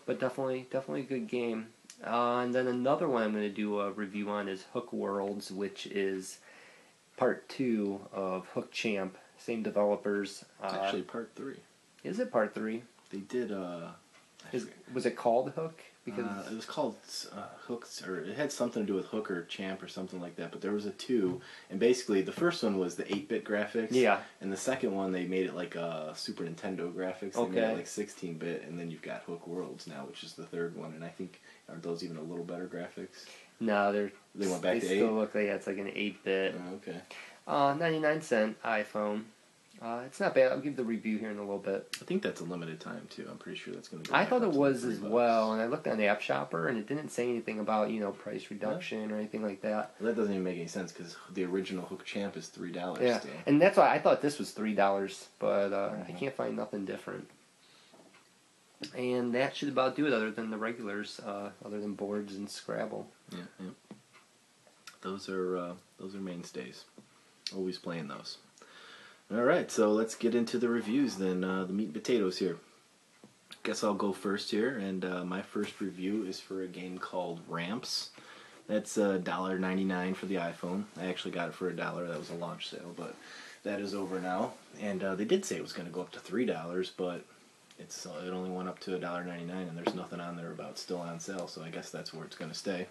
but 0.07 0.19
definitely 0.21 0.67
definitely 0.71 1.03
a 1.03 1.05
good 1.05 1.29
game. 1.29 1.67
Uh, 2.05 2.39
and 2.45 2.55
then 2.55 2.67
another 2.67 3.09
one 3.09 3.23
I'm 3.25 3.33
going 3.33 3.43
to 3.45 3.51
do 3.55 3.81
a 3.81 3.91
review 3.91 4.29
on 4.31 4.49
is 4.49 4.65
Hook 4.73 4.93
Worlds, 4.93 5.51
which 5.51 5.87
is 5.87 6.39
part 7.17 7.49
two 7.49 8.01
of 8.13 8.47
Hook 8.49 8.71
Champ. 8.73 9.17
Same 9.39 9.63
developers. 9.63 10.45
It's 10.65 10.73
Uh, 10.75 10.81
actually 10.83 11.03
part 11.03 11.31
three. 11.35 11.57
is 12.05 12.19
it 12.21 12.31
part 12.33 12.55
three? 12.55 12.83
They 13.11 13.19
did. 13.19 13.51
uh 13.53 13.89
Is, 14.53 14.67
was 14.95 15.05
it 15.07 15.17
called 15.17 15.51
Hook? 15.53 15.81
Because 16.07 16.25
Uh, 16.25 16.51
it 16.53 16.55
was 16.57 16.65
called 16.65 16.95
uh, 17.37 17.43
Hooks, 17.67 18.01
or 18.07 18.21
it 18.21 18.37
had 18.37 18.51
something 18.53 18.83
to 18.85 18.87
do 18.87 18.95
with 18.95 19.07
Hook 19.07 19.31
or 19.31 19.45
Champ 19.47 19.83
or 19.83 19.89
something 19.89 20.21
like 20.21 20.37
that. 20.37 20.53
But 20.53 20.61
there 20.63 20.73
was 20.73 20.87
a 20.87 20.93
two, 20.93 21.41
and 21.69 21.79
basically 21.79 22.23
the 22.23 22.33
first 22.33 22.63
one 22.63 22.79
was 22.79 22.95
the 22.95 23.13
eight 23.15 23.29
bit 23.29 23.45
graphics. 23.45 23.89
yeah, 23.91 24.21
And 24.41 24.51
the 24.53 24.57
second 24.57 24.95
one 24.95 25.11
they 25.13 25.27
made 25.27 25.47
it 25.47 25.55
like 25.55 25.77
uh, 25.77 26.15
Super 26.15 26.45
Nintendo 26.45 26.91
graphics. 26.95 27.35
They 27.35 27.47
made 27.49 27.59
it 27.73 27.77
like 27.77 27.87
sixteen 27.89 28.39
bit, 28.39 28.63
and 28.67 28.79
then 28.79 28.91
you've 28.91 29.03
got 29.03 29.23
Hook 29.25 29.47
Worlds 29.47 29.87
now, 29.89 30.05
which 30.07 30.23
is 30.23 30.33
the 30.35 30.47
third 30.47 30.77
one. 30.77 30.93
And 30.95 31.05
I 31.05 31.09
think 31.09 31.41
aren't 31.69 31.83
those 31.83 32.03
even 32.05 32.17
a 32.17 32.23
little 32.23 32.45
better 32.45 32.67
graphics? 32.69 33.27
no, 33.59 33.93
they're 33.93 34.13
They 34.35 34.47
went 34.47 34.63
back 34.63 34.75
they 34.75 34.81
to 34.81 34.87
still 34.87 35.09
eight. 35.09 35.13
look 35.13 35.35
like 35.35 35.45
it's 35.47 35.67
like 35.67 35.79
an 35.79 35.91
eight 35.95 36.23
bit. 36.23 36.55
Oh, 36.57 36.75
okay. 36.77 37.01
Uh, 37.49 37.75
ninety 37.79 37.99
nine 37.99 38.23
cent 38.23 38.63
iPhone. 38.63 39.25
Uh, 39.83 40.03
it's 40.07 40.19
not 40.21 40.35
bad. 40.35 40.53
I'll 40.53 40.61
give 40.61 40.75
the 40.77 40.85
review 40.85 41.19
here 41.19 41.31
in 41.31 41.37
a 41.37 41.41
little 41.41 41.59
bit. 41.59 41.87
I 42.01 42.05
think 42.07 42.23
that's 42.23 42.41
a 42.41 42.45
limited 42.45 42.81
time 42.81 43.07
too. 43.11 43.27
I'm 43.31 43.37
pretty 43.37 43.59
sure 43.59 43.75
that's 43.75 43.89
going 43.89 44.03
to. 44.03 44.11
Be. 44.11 44.17
I 44.17 44.25
thought 44.25 44.43
it 44.43 44.53
was 44.53 44.85
as 44.85 44.99
well, 45.01 45.53
and 45.53 45.61
I 45.61 45.67
looked 45.67 45.87
on 45.87 45.99
the 45.99 46.07
App 46.07 46.23
Shopper, 46.23 46.69
and 46.69 46.79
it 46.79 46.87
didn't 46.87 47.11
say 47.11 47.29
anything 47.29 47.59
about 47.61 47.91
you 47.91 48.01
know 48.01 48.11
price 48.13 48.51
reduction 48.51 49.13
or 49.13 49.17
anything 49.17 49.43
like 49.43 49.61
that. 49.63 49.95
That 50.01 50.17
doesn't 50.17 50.33
even 50.33 50.45
make 50.45 50.57
any 50.57 50.67
sense 50.67 50.93
because 50.93 51.17
the 51.35 51.45
original 51.45 51.85
Hook 51.85 52.05
Champ 52.07 52.37
is 52.39 52.49
three 52.49 52.73
dollars 52.73 53.03
Yeah, 53.03 53.21
still. 53.21 53.33
and 53.47 53.61
that's 53.61 53.77
why 53.77 53.91
I 53.95 53.99
thought 53.99 54.23
this 54.23 54.39
was 54.39 54.53
three 54.53 54.75
dollars, 54.75 55.29
but 55.39 55.73
uh, 55.75 55.93
I 56.07 56.11
Mhm. 56.11 56.19
can't 56.19 56.35
find 56.35 56.57
nothing 56.57 56.87
different. 56.87 57.29
And 58.97 59.35
that 59.35 59.57
should 59.57 59.69
about 59.71 59.97
do 59.97 60.07
it, 60.07 60.13
other 60.13 60.31
than 60.31 60.51
the 60.51 60.59
regulars, 60.59 61.21
uh, 61.21 61.51
other 61.65 61.81
than 61.81 61.97
Boardz 61.97 62.37
and 62.37 62.49
Scrabble. 62.49 63.09
Yeah, 63.33 63.39
yeah. 63.61 63.71
Those 65.03 65.29
are 65.29 65.57
uh, 65.59 65.73
those 65.99 66.15
are 66.15 66.19
mainstays. 66.21 66.85
Always 67.55 67.79
playing 67.79 68.09
those. 68.09 68.39
All 69.33 69.43
right, 69.43 69.69
so 69.71 69.91
let's 69.91 70.15
get 70.15 70.37
into 70.37 70.57
the 70.57 70.69
reviews 70.69 71.17
then. 71.17 71.43
Uh, 71.43 71.65
the 71.65 71.73
meat 71.73 71.87
and 71.87 71.95
potatoes 71.95 72.39
here. 72.39 72.59
Guess 73.65 73.83
I'll 73.83 73.95
go 73.95 74.13
first 74.13 74.53
here, 74.53 74.79
and 74.79 75.05
uh, 75.05 75.25
my 75.25 75.43
first 75.43 75.81
review 75.81 76.25
is 76.25 76.39
for 76.39 76.63
a 76.63 76.69
game 76.69 76.99
called 76.99 77.41
Ramps. 77.49 78.11
That's 78.69 78.97
uh, 78.97 79.19
$1.99 79.23 80.15
for 80.15 80.27
the 80.27 80.37
iPhone. 80.37 80.85
I 81.01 81.07
actually 81.07 81.33
got 81.33 81.49
it 81.49 81.55
for 81.55 81.69
a 81.69 81.75
dollar. 81.75 82.07
That 82.07 82.21
was 82.21 82.31
a 82.31 82.35
launch 82.35 82.71
sale, 82.71 82.95
but 82.97 83.17
that 83.65 83.81
is 83.81 83.95
over 83.95 84.21
now. 84.21 84.53
And 84.81 85.03
uh, 85.03 85.17
they 85.17 85.25
did 85.25 85.45
say 85.45 85.57
it 85.57 85.63
was 85.63 85.73
going 85.73 85.89
to 85.89 85.93
go 85.95 86.03
up 86.03 86.13
to 86.13 86.21
three 86.21 86.47
dollars, 86.47 86.93
but 86.97 87.25
it's 87.81 88.07
uh, 88.07 88.23
it 88.25 88.31
only 88.31 88.51
went 88.51 88.69
up 88.69 88.79
to 88.81 88.93
$1.99, 88.93 89.51
and 89.51 89.77
there's 89.77 89.97
nothing 89.97 90.21
on 90.21 90.37
there 90.37 90.53
about 90.53 90.79
still 90.79 91.01
on 91.01 91.19
sale. 91.19 91.49
So 91.49 91.63
I 91.63 91.71
guess 91.71 91.91
that's 91.91 92.15
where 92.15 92.25
it's 92.25 92.37
going 92.37 92.53
to 92.53 92.57
stay. 92.57 92.87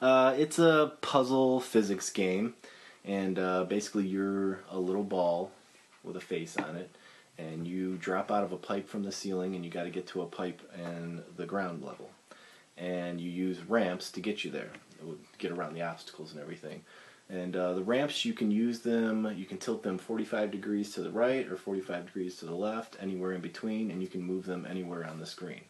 Uh, 0.00 0.34
it's 0.38 0.58
a 0.58 0.92
puzzle 1.02 1.60
physics 1.60 2.08
game, 2.10 2.54
and 3.04 3.38
uh, 3.38 3.64
basically 3.64 4.06
you're 4.06 4.60
a 4.70 4.78
little 4.78 5.02
ball 5.02 5.50
with 6.02 6.16
a 6.16 6.20
face 6.20 6.56
on 6.56 6.76
it, 6.76 6.90
and 7.38 7.66
you 7.66 7.96
drop 7.96 8.30
out 8.30 8.44
of 8.44 8.52
a 8.52 8.56
pipe 8.56 8.88
from 8.88 9.02
the 9.02 9.12
ceiling, 9.12 9.54
and 9.54 9.64
you 9.64 9.70
got 9.70 9.84
to 9.84 9.90
get 9.90 10.06
to 10.08 10.22
a 10.22 10.26
pipe 10.26 10.60
and 10.74 11.22
the 11.36 11.46
ground 11.46 11.82
level, 11.82 12.10
and 12.76 13.20
you 13.20 13.30
use 13.30 13.60
ramps 13.68 14.10
to 14.12 14.20
get 14.20 14.44
you 14.44 14.50
there, 14.50 14.70
get 15.38 15.50
around 15.50 15.74
the 15.74 15.82
obstacles 15.82 16.32
and 16.32 16.40
everything. 16.40 16.82
And 17.30 17.56
uh, 17.56 17.72
the 17.72 17.82
ramps, 17.82 18.24
you 18.26 18.34
can 18.34 18.50
use 18.50 18.80
them, 18.80 19.32
you 19.34 19.46
can 19.46 19.56
tilt 19.56 19.82
them 19.82 19.96
45 19.96 20.50
degrees 20.50 20.92
to 20.92 21.00
the 21.00 21.10
right 21.10 21.48
or 21.48 21.56
45 21.56 22.06
degrees 22.06 22.36
to 22.36 22.44
the 22.44 22.54
left, 22.54 22.96
anywhere 23.00 23.32
in 23.32 23.40
between, 23.40 23.90
and 23.90 24.02
you 24.02 24.08
can 24.08 24.20
move 24.20 24.44
them 24.44 24.66
anywhere 24.68 25.06
on 25.06 25.18
the 25.18 25.26
screen. 25.26 25.62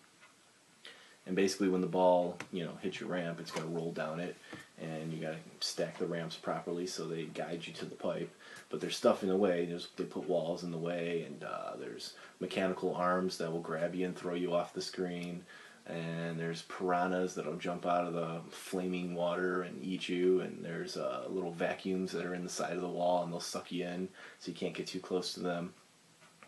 And 1.27 1.37
basically, 1.37 1.69
when 1.69 1.81
the 1.81 1.87
ball, 1.87 2.37
you 2.53 2.65
know, 2.65 2.77
hits 2.83 3.01
your 3.01 3.09
ramp, 3.09 3.41
it's 3.41 3.51
going 3.51 3.67
to 3.67 3.73
roll 3.73 3.93
down 3.93 4.21
it, 4.21 4.37
and 4.81 5.13
you 5.13 5.21
got 5.21 5.33
to 5.33 5.39
stack 5.61 5.99
the 5.99 6.07
ramps 6.07 6.37
properly 6.37 6.87
so 6.87 7.07
they 7.07 7.25
guide 7.25 7.67
you 7.67 7.73
to 7.75 7.85
the 7.85 7.95
pipe. 7.95 8.31
But 8.71 8.81
there's 8.81 8.97
stuff 8.97 9.23
in 9.23 9.29
the 9.29 9.37
way. 9.37 9.67
There's 9.67 9.89
they 9.97 10.05
put 10.05 10.29
walls 10.29 10.65
in 10.65 10.71
the 10.71 10.79
way, 10.79 11.25
and 11.27 11.45
uh, 11.45 11.77
there's 11.79 12.15
mechanical 12.41 12.95
arms 12.95 13.39
that 13.39 13.53
will 13.53 13.61
grab 13.61 13.95
you 13.95 14.07
and 14.07 14.17
throw 14.17 14.35
you 14.35 14.55
off 14.55 14.75
the 14.75 14.83
screen. 14.83 15.45
And 15.87 16.41
there's 16.41 16.63
piranhas 16.63 17.35
that'll 17.35 17.57
jump 17.57 17.85
out 17.85 18.07
of 18.07 18.15
the 18.15 18.41
flaming 18.51 19.15
water 19.15 19.63
and 19.63 19.85
eat 19.85 20.09
you. 20.09 20.41
And 20.41 20.65
there's 20.65 20.97
uh, 20.97 21.25
little 21.29 21.53
vacuums 21.53 22.11
that 22.13 22.25
are 22.25 22.35
in 22.35 22.43
the 22.43 22.49
side 22.51 22.73
of 22.75 22.81
the 22.81 22.89
wall, 22.89 23.23
and 23.23 23.33
they'll 23.33 23.41
suck 23.41 23.71
you 23.71 23.85
in, 23.85 24.09
so 24.39 24.51
you 24.51 24.57
can't 24.57 24.75
get 24.75 24.87
too 24.87 25.01
close 25.01 25.35
to 25.35 25.41
them. 25.41 25.75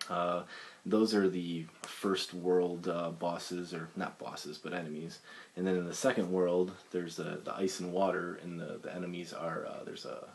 Uh, 0.08 0.42
those 0.87 1.14
are 1.14 1.29
the 1.29 1.66
first 1.83 2.33
world 2.33 2.87
uh, 2.87 3.11
bosses, 3.11 3.75
or 3.75 3.88
not 3.96 4.18
bosses, 4.18 4.57
but 4.57 4.72
enemies. 4.72 5.18
And 5.57 5.66
then 5.66 5.77
in 5.77 5.85
the 5.85 5.94
second 5.94 6.31
world, 6.31 6.72
there's 6.92 7.16
the, 7.16 7.40
the 7.44 7.55
ice 7.55 7.81
and 7.81 7.92
water, 7.92 8.38
and 8.42 8.59
the, 8.59 8.79
the 8.81 8.94
enemies 8.94 9.33
are 9.33 9.66
uh, 9.66 9.85
there's 9.85 10.05
a 10.05 10.29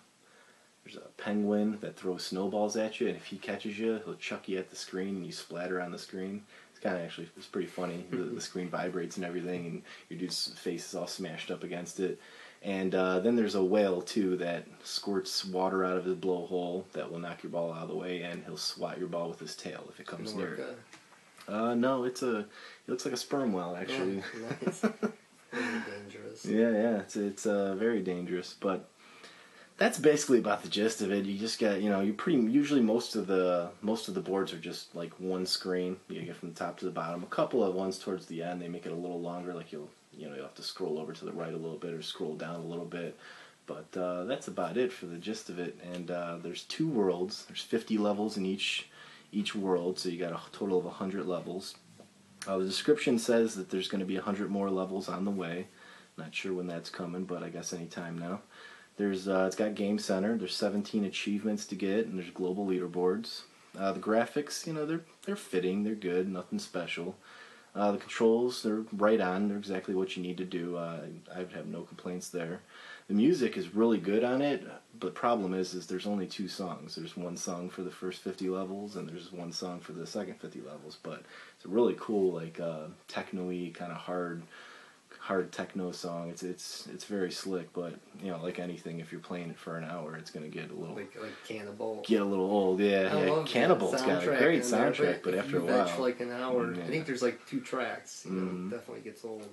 there's 0.83 0.97
a 0.97 1.21
penguin 1.21 1.77
that 1.81 1.95
throws 1.95 2.25
snowballs 2.25 2.75
at 2.75 2.99
you, 2.99 3.07
and 3.07 3.15
if 3.15 3.25
he 3.25 3.37
catches 3.37 3.79
you, 3.79 4.01
he'll 4.03 4.15
chuck 4.15 4.49
you 4.49 4.57
at 4.57 4.69
the 4.69 4.75
screen, 4.75 5.15
and 5.15 5.25
you 5.25 5.31
splatter 5.31 5.79
on 5.79 5.91
the 5.91 5.97
screen. 5.97 6.43
It's 6.71 6.79
kind 6.79 6.97
of 6.97 7.03
actually 7.03 7.29
it's 7.37 7.47
pretty 7.47 7.67
funny. 7.67 8.05
the, 8.11 8.17
the 8.17 8.41
screen 8.41 8.69
vibrates 8.69 9.15
and 9.15 9.25
everything, 9.25 9.65
and 9.65 9.81
your 10.09 10.19
dude's 10.19 10.53
face 10.57 10.89
is 10.89 10.95
all 10.95 11.07
smashed 11.07 11.49
up 11.49 11.63
against 11.63 11.99
it. 12.01 12.19
And 12.63 12.93
uh, 12.93 13.19
then 13.19 13.35
there's 13.35 13.55
a 13.55 13.63
whale 13.63 14.01
too 14.01 14.37
that 14.37 14.65
squirts 14.83 15.43
water 15.43 15.83
out 15.83 15.97
of 15.97 16.05
his 16.05 16.15
blowhole 16.15 16.83
that 16.93 17.11
will 17.11 17.17
knock 17.17 17.41
your 17.41 17.51
ball 17.51 17.73
out 17.73 17.83
of 17.83 17.89
the 17.89 17.95
way, 17.95 18.21
and 18.21 18.43
he'll 18.45 18.57
swat 18.57 18.99
your 18.99 19.07
ball 19.07 19.29
with 19.29 19.39
his 19.39 19.55
tail 19.55 19.83
if 19.89 19.99
it 19.99 20.05
comes 20.05 20.35
near 20.35 20.53
it. 20.53 20.79
Uh, 21.47 21.73
no, 21.73 22.03
it's 22.03 22.21
a. 22.21 22.39
It 22.39 22.47
looks 22.87 23.03
like 23.03 23.15
a 23.15 23.17
sperm 23.17 23.51
whale 23.51 23.75
actually. 23.79 24.23
nice. 24.61 24.81
Very 25.51 25.81
dangerous. 26.01 26.45
Yeah, 26.45 26.69
yeah, 26.69 26.97
it's 26.99 27.15
it's 27.15 27.45
uh, 27.45 27.75
very 27.75 28.01
dangerous, 28.01 28.55
but 28.57 28.87
that's 29.77 29.99
basically 29.99 30.39
about 30.39 30.63
the 30.63 30.69
gist 30.69 31.01
of 31.01 31.11
it. 31.11 31.25
You 31.25 31.37
just 31.37 31.59
get, 31.59 31.81
you 31.81 31.89
know, 31.89 32.01
you 32.01 32.13
pretty 32.13 32.39
usually 32.39 32.81
most 32.81 33.15
of 33.15 33.27
the 33.27 33.69
most 33.81 34.07
of 34.07 34.13
the 34.13 34.21
boards 34.21 34.53
are 34.53 34.59
just 34.59 34.95
like 34.95 35.11
one 35.19 35.45
screen. 35.45 35.97
You 36.07 36.21
get 36.21 36.37
from 36.37 36.49
the 36.49 36.55
top 36.55 36.77
to 36.79 36.85
the 36.85 36.91
bottom. 36.91 37.23
A 37.23 37.27
couple 37.27 37.63
of 37.63 37.75
ones 37.75 37.99
towards 37.99 38.27
the 38.27 38.43
end, 38.43 38.61
they 38.61 38.67
make 38.67 38.85
it 38.85 38.91
a 38.91 38.95
little 38.95 39.19
longer. 39.19 39.53
Like 39.53 39.71
you'll, 39.71 39.89
you 40.13 40.27
know, 40.27 40.35
you'll 40.35 40.45
have 40.45 40.55
to 40.55 40.63
scroll 40.63 40.99
over 40.99 41.13
to 41.13 41.25
the 41.25 41.31
right 41.31 41.53
a 41.53 41.57
little 41.57 41.77
bit 41.77 41.93
or 41.93 42.01
scroll 42.01 42.35
down 42.35 42.55
a 42.55 42.65
little 42.65 42.85
bit. 42.85 43.17
But 43.65 43.95
uh, 43.97 44.25
that's 44.25 44.47
about 44.47 44.77
it 44.77 44.91
for 44.91 45.05
the 45.05 45.17
gist 45.17 45.49
of 45.49 45.59
it. 45.59 45.79
And 45.93 46.11
uh, 46.11 46.37
there's 46.41 46.63
two 46.63 46.87
worlds. 46.87 47.45
There's 47.45 47.61
50 47.61 47.97
levels 47.97 48.37
in 48.37 48.45
each 48.45 48.87
each 49.33 49.55
world, 49.55 49.97
so 49.97 50.09
you 50.09 50.19
got 50.19 50.33
a 50.33 50.41
total 50.51 50.77
of 50.77 50.83
100 50.83 51.25
levels. 51.25 51.75
Uh, 52.45 52.57
the 52.57 52.65
description 52.65 53.17
says 53.17 53.55
that 53.55 53.69
there's 53.69 53.87
going 53.87 54.01
to 54.01 54.05
be 54.05 54.15
100 54.15 54.49
more 54.49 54.69
levels 54.69 55.07
on 55.07 55.23
the 55.23 55.31
way. 55.31 55.67
Not 56.17 56.35
sure 56.35 56.53
when 56.53 56.67
that's 56.67 56.89
coming, 56.89 57.23
but 57.23 57.41
I 57.41 57.47
guess 57.47 57.71
any 57.71 57.85
time 57.85 58.17
now. 58.17 58.41
There's 58.97 59.27
uh, 59.27 59.45
it's 59.47 59.55
got 59.55 59.75
Game 59.75 59.97
Center. 59.99 60.37
There's 60.37 60.55
17 60.55 61.05
achievements 61.05 61.65
to 61.67 61.75
get, 61.75 62.07
and 62.07 62.17
there's 62.17 62.29
global 62.29 62.67
leaderboards. 62.67 63.43
Uh, 63.79 63.93
the 63.93 63.99
graphics, 63.99 64.67
you 64.67 64.73
know, 64.73 64.85
they're 64.85 65.05
they're 65.25 65.35
fitting. 65.35 65.83
They're 65.83 65.95
good. 65.95 66.27
Nothing 66.27 66.59
special. 66.59 67.15
Uh, 67.73 67.93
the 67.93 67.97
controls, 67.97 68.63
they're 68.63 68.83
right 68.91 69.21
on. 69.21 69.47
They're 69.47 69.57
exactly 69.57 69.95
what 69.95 70.17
you 70.17 70.23
need 70.23 70.37
to 70.37 70.45
do. 70.45 70.75
Uh, 70.75 71.05
I 71.33 71.39
have 71.39 71.67
no 71.67 71.83
complaints 71.83 72.29
there. 72.29 72.61
The 73.07 73.13
music 73.13 73.57
is 73.57 73.73
really 73.73 73.97
good 73.97 74.23
on 74.23 74.41
it, 74.41 74.65
but 74.99 75.07
the 75.07 75.19
problem 75.19 75.53
is, 75.53 75.73
is 75.73 75.87
there's 75.87 76.05
only 76.05 76.27
two 76.27 76.47
songs. 76.47 76.95
There's 76.95 77.15
one 77.15 77.37
song 77.37 77.69
for 77.69 77.81
the 77.81 77.91
first 77.91 78.21
50 78.21 78.49
levels, 78.49 78.95
and 78.95 79.07
there's 79.07 79.31
one 79.31 79.51
song 79.51 79.79
for 79.79 79.93
the 79.93 80.05
second 80.05 80.39
50 80.39 80.61
levels. 80.61 80.97
But 81.01 81.23
it's 81.55 81.65
a 81.65 81.69
really 81.69 81.95
cool, 81.97 82.33
like 82.33 82.59
uh, 82.59 82.87
techno-y 83.07 83.71
kind 83.73 83.91
of 83.91 83.97
hard 83.97 84.43
hard 85.31 85.51
techno 85.53 85.91
song. 85.93 86.29
It's 86.29 86.43
it's 86.43 86.87
it's 86.93 87.05
very 87.05 87.31
slick, 87.31 87.71
but 87.71 87.95
you 88.21 88.31
know, 88.31 88.39
like 88.43 88.59
anything, 88.59 88.99
if 88.99 89.11
you're 89.13 89.21
playing 89.21 89.49
it 89.49 89.57
for 89.57 89.77
an 89.77 89.85
hour, 89.85 90.17
it's 90.17 90.29
gonna 90.29 90.49
get 90.49 90.69
a 90.69 90.73
little 90.73 90.95
like 90.95 91.15
like 91.21 91.31
Canabalt. 91.47 92.05
get 92.05 92.21
a 92.21 92.25
little 92.25 92.51
old. 92.51 92.81
Yeah, 92.81 93.09
I 93.13 93.25
yeah. 93.25 93.29
Canabalt's 93.45 94.01
got 94.01 94.23
a 94.23 94.27
soundtrack 94.27 94.39
great 94.39 94.63
in 94.65 94.71
there, 94.71 94.91
soundtrack, 94.91 95.23
but 95.23 95.33
if 95.33 95.45
after 95.45 95.59
a 95.59 95.63
while, 95.63 95.95
like 95.99 96.19
an 96.19 96.31
hour. 96.31 96.65
Mm, 96.67 96.83
I 96.83 96.87
think 96.87 97.05
there's 97.05 97.21
like 97.21 97.39
two 97.47 97.61
tracks. 97.61 98.25
You 98.25 98.33
know, 98.33 98.51
Mhm. 98.51 98.69
definitely 98.71 99.03
gets 99.03 99.23
old. 99.23 99.47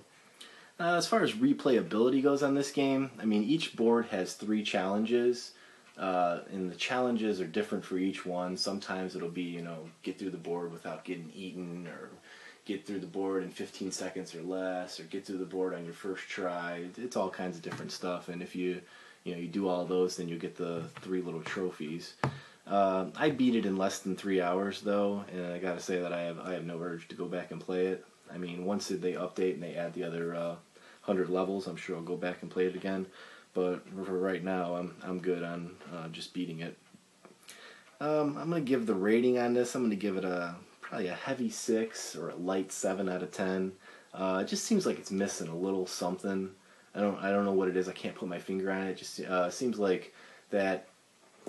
Uh, 0.81 0.97
as 0.97 1.07
far 1.07 1.23
as 1.23 1.33
replayability 1.33 2.23
goes 2.23 2.43
on 2.43 2.55
this 2.55 2.71
game, 2.73 3.11
I 3.21 3.25
mean, 3.25 3.45
each 3.45 3.77
board 3.77 4.07
has 4.07 4.35
three 4.35 4.63
challenges, 4.65 5.53
uh, 5.97 6.41
and 6.53 6.71
the 6.71 6.77
challenges 6.77 7.41
are 7.41 7.47
different 7.47 7.85
for 7.85 7.99
each 7.99 8.25
one. 8.27 8.57
Sometimes 8.57 9.15
it'll 9.17 9.29
be, 9.29 9.43
you 9.43 9.63
know, 9.63 9.91
get 10.03 10.19
through 10.19 10.31
the 10.31 10.37
board 10.37 10.73
without 10.73 11.05
getting 11.05 11.31
eaten, 11.35 11.87
or 11.89 12.11
get 12.69 12.87
through 12.87 13.01
the 13.01 13.07
board 13.07 13.43
in 13.43 13.51
15 13.51 13.91
seconds 13.91 14.35
or 14.35 14.43
less, 14.43 15.01
or 15.01 15.05
get 15.05 15.25
through 15.25 15.39
the 15.39 15.47
board 15.47 15.75
on 15.75 15.87
your 15.87 15.95
first 15.95 16.29
try. 16.29 16.85
It's 16.99 17.17
all 17.17 17.31
kinds 17.31 17.57
of 17.57 17.63
different 17.63 17.91
stuff, 17.91 18.29
and 18.29 18.43
if 18.43 18.55
you, 18.55 18.83
you 19.25 19.33
know, 19.33 19.41
you 19.41 19.49
do 19.49 19.67
all 19.67 19.87
those, 19.87 20.19
then 20.19 20.29
you 20.29 20.39
get 20.39 20.55
the 20.55 20.85
three 21.01 21.23
little 21.23 21.41
trophies. 21.41 22.13
Uh, 22.67 23.07
I 23.17 23.31
beat 23.31 23.57
it 23.57 23.65
in 23.65 23.79
less 23.79 24.01
than 24.01 24.15
three 24.15 24.43
hours, 24.43 24.83
though, 24.83 25.25
and 25.33 25.47
I 25.47 25.59
gotta 25.59 25.81
say 25.81 25.99
that 26.01 26.13
I 26.13 26.21
have 26.21 26.39
I 26.39 26.53
have 26.53 26.67
no 26.67 26.79
urge 26.79 27.09
to 27.09 27.15
go 27.15 27.25
back 27.25 27.51
and 27.51 27.61
play 27.61 27.87
it. 27.87 28.05
I 28.31 28.37
mean, 28.37 28.67
once 28.67 28.89
they 28.89 29.15
update 29.15 29.55
and 29.55 29.63
they 29.63 29.75
add 29.75 29.95
the 29.95 30.05
other 30.05 30.35
uh, 30.35 30.57
hundred 31.01 31.31
levels, 31.31 31.67
I'm 31.67 31.77
sure 31.77 31.97
I'll 31.97 32.03
go 32.03 32.19
back 32.19 32.43
and 32.43 32.51
play 32.51 32.67
it 32.67 32.77
again. 32.77 33.07
But 33.55 33.89
for 33.89 34.19
right 34.19 34.45
now, 34.45 34.77
I'm 34.77 34.95
I'm 35.03 35.21
good 35.21 35.43
on 35.43 35.75
uh, 35.91 36.09
just 36.09 36.35
beating 36.35 36.61
it. 36.61 36.77
Um, 37.99 38.37
I'm 38.37 38.51
gonna 38.51 38.61
give 38.61 38.85
the 38.85 38.95
rating 38.95 39.39
on 39.39 39.55
this. 39.55 39.75
I'm 39.75 39.83
gonna 39.83 39.97
give 39.97 40.19
it 40.19 40.27
a 40.27 40.55
probably 40.89 41.09
a 41.09 41.15
heavy 41.15 41.51
six 41.51 42.17
or 42.17 42.31
a 42.31 42.37
light 42.37 42.73
seven 42.73 43.09
out 43.09 43.23
of 43.23 43.31
ten. 43.31 43.73
Uh, 44.15 44.41
it 44.43 44.49
just 44.49 44.65
seems 44.65 44.87
like 44.87 44.99
it's 44.99 45.11
missing 45.11 45.49
a 45.49 45.57
little 45.57 45.87
something. 45.87 46.51
I 46.95 47.01
don't 47.01 47.19
I 47.23 47.31
don't 47.31 47.45
know 47.45 47.53
what 47.53 47.69
it 47.69 47.77
is. 47.77 47.89
I 47.89 47.93
can't 47.93 48.15
put 48.15 48.29
my 48.29 48.39
finger 48.39 48.71
on 48.71 48.87
it. 48.87 48.91
It 48.93 48.97
just 48.97 49.21
uh, 49.21 49.51
seems 49.51 49.79
like 49.79 50.15
that. 50.51 50.89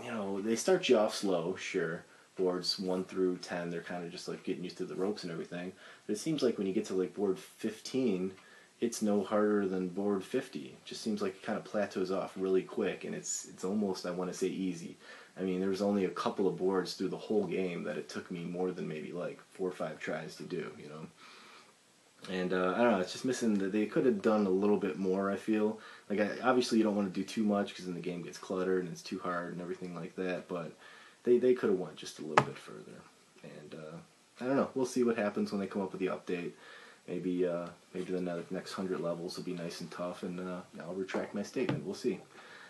You 0.04 0.12
know, 0.12 0.42
they 0.42 0.56
start 0.56 0.88
you 0.88 0.98
off 0.98 1.16
slow, 1.16 1.56
sure. 1.56 2.04
Boards 2.38 2.80
one 2.80 3.04
through 3.04 3.38
ten, 3.38 3.70
they're 3.70 3.82
kind 3.82 4.06
of 4.06 4.12
just 4.12 4.28
like 4.28 4.44
getting 4.44 4.64
used 4.64 4.78
to 4.78 4.86
the 4.86 4.96
ropes 4.96 5.24
and 5.24 5.32
everything. 5.32 5.74
But 6.06 6.14
it 6.14 6.20
seems 6.20 6.42
like 6.42 6.58
when 6.58 6.68
you 6.68 6.74
get 6.74 6.86
to 6.86 6.94
like 6.94 7.14
board 7.14 7.40
fifteen, 7.40 8.32
it's 8.82 9.02
no 9.02 9.24
harder 9.24 9.68
than 9.68 9.90
board 9.90 10.24
50. 10.24 10.60
It 10.60 10.86
just 10.86 11.02
seems 11.02 11.22
like 11.22 11.36
it 11.36 11.44
kind 11.44 11.58
of 11.58 11.66
plateaus 11.66 12.12
off 12.12 12.34
really 12.38 12.64
quick, 12.64 13.04
and 13.04 13.14
it's 13.14 13.46
it's 13.46 13.64
almost 13.64 14.06
I 14.06 14.12
want 14.12 14.32
to 14.32 14.38
say 14.38 14.48
easy. 14.48 14.98
I 15.38 15.44
mean, 15.44 15.60
there 15.60 15.70
was 15.70 15.82
only 15.82 16.06
a 16.06 16.10
couple 16.10 16.48
of 16.48 16.58
boards 16.58 16.94
through 16.94 17.10
the 17.10 17.18
whole 17.18 17.46
game 17.46 17.84
that 17.84 17.98
it 17.98 18.10
took 18.10 18.30
me 18.30 18.44
more 18.44 18.72
than 18.72 18.88
maybe 18.88 19.12
like 19.12 19.40
four 19.52 19.70
or 19.70 19.74
five 19.74 20.00
tries 20.00 20.36
to 20.36 20.44
do, 20.44 20.72
you 20.78 20.90
know. 20.90 21.08
And 22.30 22.52
uh, 22.52 22.74
I 22.76 22.84
don't 22.84 22.92
know, 22.92 23.00
it's 23.00 23.14
just 23.14 23.24
missing 23.24 23.58
that 23.60 23.72
they 23.72 23.86
could 23.86 24.06
have 24.06 24.22
done 24.22 24.46
a 24.46 24.50
little 24.50 24.76
bit 24.76 24.98
more. 24.98 25.32
I 25.32 25.38
feel 25.38 25.80
like 26.10 26.20
I, 26.20 26.30
obviously 26.44 26.78
you 26.78 26.84
don't 26.84 26.96
want 26.96 27.14
to 27.14 27.20
do 27.20 27.26
too 27.26 27.44
much 27.44 27.70
because 27.70 27.86
then 27.86 27.94
the 27.94 28.02
game 28.02 28.22
gets 28.22 28.38
cluttered 28.38 28.84
and 28.84 28.92
it's 28.92 29.02
too 29.02 29.20
hard 29.20 29.54
and 29.54 29.62
everything 29.62 29.96
like 29.96 30.16
that. 30.18 30.50
But 30.50 30.74
they 31.24 31.38
they 31.38 31.54
could 31.54 31.70
have 31.70 31.80
went 31.80 31.96
just 31.96 32.20
a 32.20 32.26
little 32.26 32.46
bit 32.46 32.58
further. 32.58 33.00
And 33.44 33.76
uh, 33.76 33.98
I 34.42 34.46
don't 34.46 34.58
know, 34.58 34.70
we'll 34.76 34.86
see 34.86 35.04
what 35.04 35.18
happens 35.18 35.52
when 35.52 35.62
they 35.62 35.68
come 35.68 35.82
up 35.82 35.94
with 35.94 36.02
the 36.02 36.08
update 36.08 36.52
maybe 37.10 37.46
uh, 37.46 37.68
maybe 37.94 38.12
the 38.14 38.22
ne- 38.22 38.44
next 38.52 38.74
hundred 38.74 39.02
levels 39.02 39.36
will 39.36 39.44
be 39.44 39.54
nice 39.54 39.82
and 39.82 39.92
tough, 39.92 40.24
and 40.24 40.40
uh, 40.40 40.62
I'll 40.82 40.94
retract 40.94 41.34
my 41.34 41.44
statement. 41.44 41.86
We'll 41.86 41.96
see. 41.96 42.20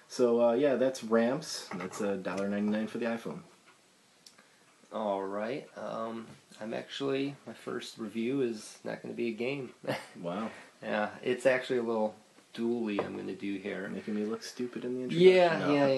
So 0.08 0.42
uh, 0.42 0.54
yeah, 0.54 0.76
that's 0.76 1.04
Ramps. 1.04 1.70
That's 1.76 2.02
a 2.02 2.16
dollar 2.16 2.48
ninety 2.48 2.72
nine 2.72 2.88
for 2.88 2.98
the 2.98 3.06
iPhone. 3.06 3.42
All 4.92 5.22
right. 5.22 5.68
Um, 5.78 6.26
I'm 6.60 6.74
actually 6.74 7.36
my 7.46 7.54
first 7.54 8.00
review 8.00 8.42
is 8.42 8.80
not 8.84 9.04
going 9.04 9.14
to 9.14 9.18
be 9.18 9.28
a 9.28 9.34
game. 9.34 9.72
Wow, 10.22 10.50
yeah, 10.82 11.10
it's 11.24 11.46
actually 11.46 11.80
a 11.80 11.84
little 11.84 12.16
dually 12.56 13.04
I'm 13.04 13.14
going 13.14 13.28
to 13.28 13.36
do 13.36 13.56
here. 13.58 13.90
making 13.94 14.16
me 14.16 14.26
look 14.26 14.44
stupid 14.44 14.84
in 14.86 14.96
the 14.96 15.02
introduction. 15.04 15.36
Yeah, 15.36 15.60
No. 15.60 15.74
yeah, 15.74 15.86
I 15.86 15.90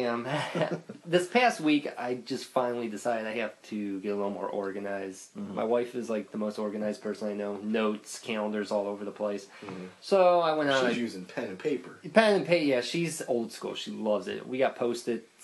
am. 0.71 0.81
this 1.05 1.27
past 1.27 1.61
week, 1.61 1.87
I 1.97 2.15
just 2.15 2.45
finally 2.45 2.87
decided 2.87 3.25
I 3.27 3.35
have 3.37 3.59
to 3.63 3.99
get 4.01 4.09
a 4.09 4.15
little 4.15 4.29
more 4.31 4.47
organized. 4.49 5.33
Mhm. 5.37 5.53
My 5.53 5.63
wife 5.63 5.95
is 5.95 6.09
like 6.09 6.31
the 6.31 6.37
most 6.37 6.59
organized 6.59 7.01
person 7.01 7.29
I 7.29 7.33
know. 7.33 7.57
Notes, 7.57 8.19
calendars 8.19 8.71
all 8.71 8.87
over 8.87 9.05
the 9.05 9.11
place. 9.11 9.47
Mhm. 9.65 9.87
So 10.01 10.39
I 10.41 10.53
went 10.55 10.69
out. 10.69 10.85
She's 10.89 10.97
I- 10.97 11.01
using 11.01 11.25
pen 11.25 11.45
and 11.45 11.59
paper, 11.59 11.97
pen 12.13 12.35
and 12.35 12.45
paper. 12.45 12.65
Yeah, 12.65 12.81
she's 12.81 13.21
old 13.27 13.51
school. 13.51 13.75
She 13.75 13.91
loves 13.91 14.27
it. 14.27 14.45
We 14.47 14.57
got 14.57 14.75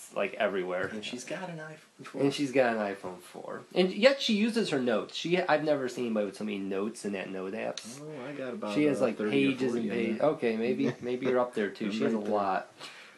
post-its 0.08 0.16
like 0.16 0.34
everywhere. 0.34 0.88
and 0.92 1.04
she's 1.04 1.24
got 1.24 1.48
an 1.48 1.58
iPhone. 1.58 2.06
4. 2.06 2.22
And 2.22 2.34
she's 2.34 2.52
got 2.52 2.76
an 2.76 2.94
iPhone 2.94 3.20
4. 3.20 3.62
And 3.74 3.92
yet 3.92 4.20
she 4.20 4.34
uses 4.34 4.70
her 4.70 4.80
notes. 4.80 5.16
She 5.16 5.40
I've 5.40 5.64
never 5.64 5.88
seen 5.88 6.06
anybody 6.06 6.26
with 6.26 6.36
so 6.36 6.44
many 6.44 6.58
notes 6.58 7.04
in 7.04 7.12
that 7.12 7.30
note 7.30 7.54
app. 7.54 7.80
Oh, 8.00 8.28
I 8.28 8.32
got 8.32 8.54
about. 8.54 8.74
She 8.74 8.84
has 8.84 9.00
uh, 9.00 9.04
like 9.04 9.18
pages 9.18 9.74
and 9.74 9.90
pages. 9.90 10.20
Okay, 10.20 10.56
maybe 10.56 10.92
maybe 11.00 11.26
you're 11.26 11.40
up 11.40 11.54
there 11.54 11.70
too. 11.70 11.92
She 11.92 12.04
has 12.04 12.14
a 12.14 12.18
there. 12.18 12.28
lot. 12.28 12.72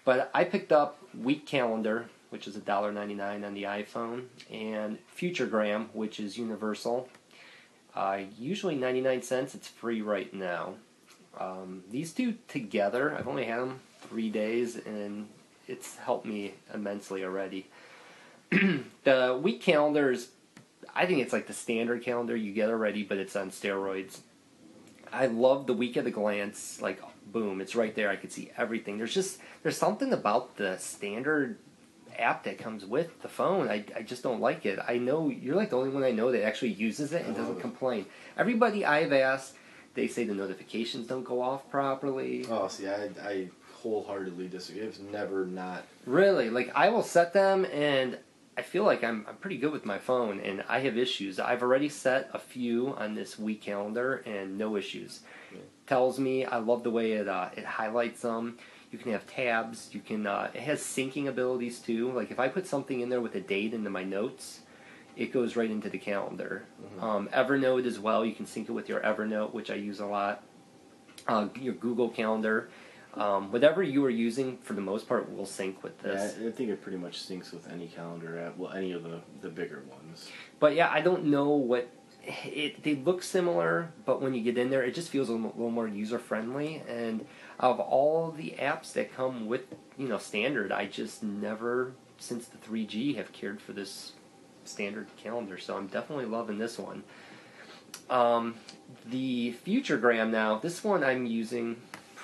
But 0.04 0.30
I 0.34 0.44
picked 0.44 0.72
up 0.72 0.98
Week 1.18 1.46
Calendar, 1.46 2.06
which 2.30 2.48
is 2.48 2.56
$1.99 2.56 3.44
on 3.46 3.54
the 3.54 3.64
iPhone, 3.64 4.24
and 4.50 4.98
Futuregram, 5.16 5.88
which 5.92 6.18
is 6.18 6.38
universal. 6.38 7.08
Uh, 7.94 8.20
usually 8.38 8.76
99 8.76 9.22
cents. 9.22 9.54
It's 9.54 9.68
free 9.68 10.00
right 10.00 10.32
now. 10.32 10.74
Um, 11.38 11.84
these 11.90 12.12
two 12.12 12.34
together, 12.48 13.14
I've 13.14 13.28
only 13.28 13.44
had 13.44 13.60
them 13.60 13.80
three 14.00 14.30
days, 14.30 14.76
and 14.76 15.28
it's 15.70 15.96
helped 15.96 16.26
me 16.26 16.54
immensely 16.74 17.24
already. 17.24 17.66
the 19.04 19.38
week 19.40 19.62
calendar 19.62 20.10
is, 20.10 20.30
I 20.94 21.06
think 21.06 21.20
it's 21.20 21.32
like 21.32 21.46
the 21.46 21.52
standard 21.52 22.02
calendar 22.02 22.34
you 22.34 22.52
get 22.52 22.68
already, 22.68 23.04
but 23.04 23.18
it's 23.18 23.36
on 23.36 23.50
steroids. 23.50 24.18
I 25.12 25.26
love 25.26 25.66
the 25.66 25.72
week 25.72 25.96
at 25.96 26.06
a 26.06 26.10
glance. 26.10 26.80
Like, 26.82 27.00
boom, 27.32 27.60
it's 27.60 27.74
right 27.76 27.94
there. 27.94 28.10
I 28.10 28.16
could 28.16 28.32
see 28.32 28.50
everything. 28.56 28.98
There's 28.98 29.14
just 29.14 29.38
there's 29.62 29.76
something 29.76 30.12
about 30.12 30.56
the 30.56 30.76
standard 30.78 31.58
app 32.18 32.44
that 32.44 32.58
comes 32.58 32.84
with 32.84 33.22
the 33.22 33.28
phone. 33.28 33.68
I, 33.68 33.84
I 33.96 34.02
just 34.02 34.22
don't 34.22 34.40
like 34.40 34.66
it. 34.66 34.78
I 34.86 34.98
know 34.98 35.28
you're 35.28 35.56
like 35.56 35.70
the 35.70 35.76
only 35.76 35.90
one 35.90 36.04
I 36.04 36.10
know 36.10 36.30
that 36.32 36.44
actually 36.44 36.72
uses 36.72 37.12
it 37.12 37.26
and 37.26 37.34
doesn't 37.34 37.60
complain. 37.60 38.06
Everybody 38.36 38.84
I've 38.84 39.12
asked, 39.12 39.54
they 39.94 40.06
say 40.06 40.24
the 40.24 40.34
notifications 40.34 41.06
don't 41.06 41.24
go 41.24 41.40
off 41.40 41.68
properly. 41.70 42.46
Oh, 42.48 42.68
see, 42.68 42.88
I, 42.88 43.10
I 43.24 43.48
wholeheartedly 43.82 44.48
disagree. 44.48 44.82
It's 44.82 44.98
never 44.98 45.46
not. 45.46 45.84
Really, 46.06 46.50
like 46.50 46.70
I 46.74 46.88
will 46.90 47.02
set 47.02 47.32
them, 47.32 47.64
and 47.66 48.18
I 48.56 48.62
feel 48.62 48.84
like 48.84 49.02
I'm 49.04 49.24
I'm 49.28 49.36
pretty 49.36 49.56
good 49.58 49.72
with 49.72 49.86
my 49.86 49.98
phone, 49.98 50.40
and 50.40 50.64
I 50.68 50.80
have 50.80 50.96
issues. 50.98 51.38
I've 51.40 51.62
already 51.62 51.88
set 51.88 52.30
a 52.32 52.38
few 52.38 52.94
on 52.96 53.14
this 53.14 53.38
week 53.38 53.62
calendar, 53.62 54.22
and 54.26 54.58
no 54.58 54.76
issues. 54.76 55.20
Yeah. 55.52 55.60
Tells 55.86 56.18
me 56.18 56.44
I 56.44 56.58
love 56.58 56.82
the 56.82 56.90
way 56.90 57.12
it 57.12 57.28
uh, 57.28 57.48
it 57.56 57.64
highlights 57.64 58.22
them. 58.22 58.58
You 58.92 58.98
can 58.98 59.12
have 59.12 59.26
tabs. 59.26 59.88
You 59.92 60.00
can. 60.00 60.26
Uh, 60.26 60.50
it 60.54 60.60
has 60.60 60.80
syncing 60.80 61.26
abilities 61.28 61.78
too. 61.78 62.10
Like 62.12 62.30
if 62.30 62.40
I 62.40 62.48
put 62.48 62.66
something 62.66 63.00
in 63.00 63.08
there 63.08 63.20
with 63.20 63.34
a 63.34 63.40
date 63.40 63.72
into 63.72 63.88
my 63.90 64.02
notes, 64.04 64.60
it 65.16 65.32
goes 65.32 65.56
right 65.56 65.70
into 65.70 65.88
the 65.88 65.98
calendar. 65.98 66.64
Mhm. 66.98 67.02
Um, 67.02 67.28
Evernote 67.28 67.86
as 67.86 67.98
well. 67.98 68.24
You 68.24 68.34
can 68.34 68.46
sync 68.46 68.68
it 68.68 68.72
with 68.72 68.88
your 68.88 69.00
Evernote, 69.00 69.52
which 69.52 69.70
I 69.70 69.74
use 69.76 70.00
a 70.00 70.06
lot. 70.06 70.42
Uh, 71.28 71.48
your 71.60 71.74
Google 71.74 72.08
Calendar. 72.08 72.68
Um, 73.14 73.50
whatever 73.50 73.82
you 73.82 74.04
are 74.04 74.10
using, 74.10 74.58
for 74.58 74.74
the 74.74 74.80
most 74.80 75.08
part, 75.08 75.34
will 75.34 75.46
sync 75.46 75.82
with 75.82 75.98
this. 75.98 76.36
Yeah, 76.40 76.48
I 76.48 76.50
think 76.52 76.70
it 76.70 76.80
pretty 76.80 76.98
much 76.98 77.18
syncs 77.18 77.52
with 77.52 77.68
any 77.70 77.88
calendar 77.88 78.38
app. 78.38 78.56
Well, 78.56 78.72
any 78.72 78.92
of 78.92 79.02
the 79.02 79.20
the 79.40 79.48
bigger 79.48 79.82
ones. 79.90 80.28
But 80.60 80.74
yeah, 80.74 80.90
I 80.90 81.00
don't 81.00 81.24
know 81.24 81.48
what 81.48 81.90
it. 82.24 82.82
They 82.82 82.94
look 82.94 83.22
similar, 83.22 83.90
but 84.04 84.22
when 84.22 84.34
you 84.34 84.42
get 84.42 84.56
in 84.58 84.70
there, 84.70 84.84
it 84.84 84.94
just 84.94 85.08
feels 85.08 85.28
a 85.28 85.32
little, 85.32 85.70
more 85.70 85.88
user 85.88 86.18
friendly. 86.18 86.82
And 86.88 87.26
of 87.58 87.80
all 87.80 88.30
the 88.30 88.54
apps 88.58 88.92
that 88.92 89.14
come 89.14 89.46
with 89.46 89.62
you 89.98 90.06
know 90.06 90.18
standard, 90.18 90.70
I 90.70 90.86
just 90.86 91.22
never 91.22 91.94
since 92.18 92.46
the 92.46 92.58
3G 92.58 93.16
have 93.16 93.32
cared 93.32 93.60
for 93.60 93.72
this 93.72 94.12
standard 94.64 95.08
calendar. 95.16 95.58
So 95.58 95.76
I'm 95.76 95.88
definitely 95.88 96.26
loving 96.26 96.58
this 96.58 96.78
one. 96.78 97.02
Um, 98.08 98.56
the 99.06 99.54
Futuregram 99.66 100.30
now, 100.30 100.58
this 100.58 100.84
one 100.84 101.02
I'm 101.02 101.26
using 101.26 101.76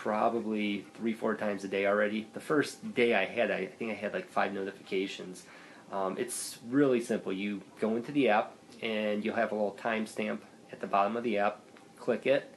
probably 0.02 0.84
three, 0.94 1.14
four 1.14 1.34
times 1.34 1.64
a 1.64 1.68
day 1.68 1.86
already. 1.86 2.26
The 2.34 2.40
first 2.40 2.94
day 2.94 3.14
I 3.14 3.24
had, 3.24 3.50
I 3.50 3.66
think 3.66 3.90
I 3.90 3.94
had 3.94 4.12
like 4.12 4.28
five 4.28 4.52
notifications. 4.52 5.44
Um, 5.90 6.16
it's 6.18 6.58
really 6.68 7.00
simple. 7.00 7.32
You 7.32 7.62
go 7.80 7.96
into 7.96 8.12
the 8.12 8.28
app 8.28 8.52
and 8.82 9.24
you'll 9.24 9.36
have 9.36 9.52
a 9.52 9.54
little 9.54 9.76
timestamp 9.80 10.40
at 10.70 10.80
the 10.80 10.86
bottom 10.86 11.16
of 11.16 11.24
the 11.24 11.38
app. 11.38 11.60
Click 11.98 12.26
it, 12.26 12.52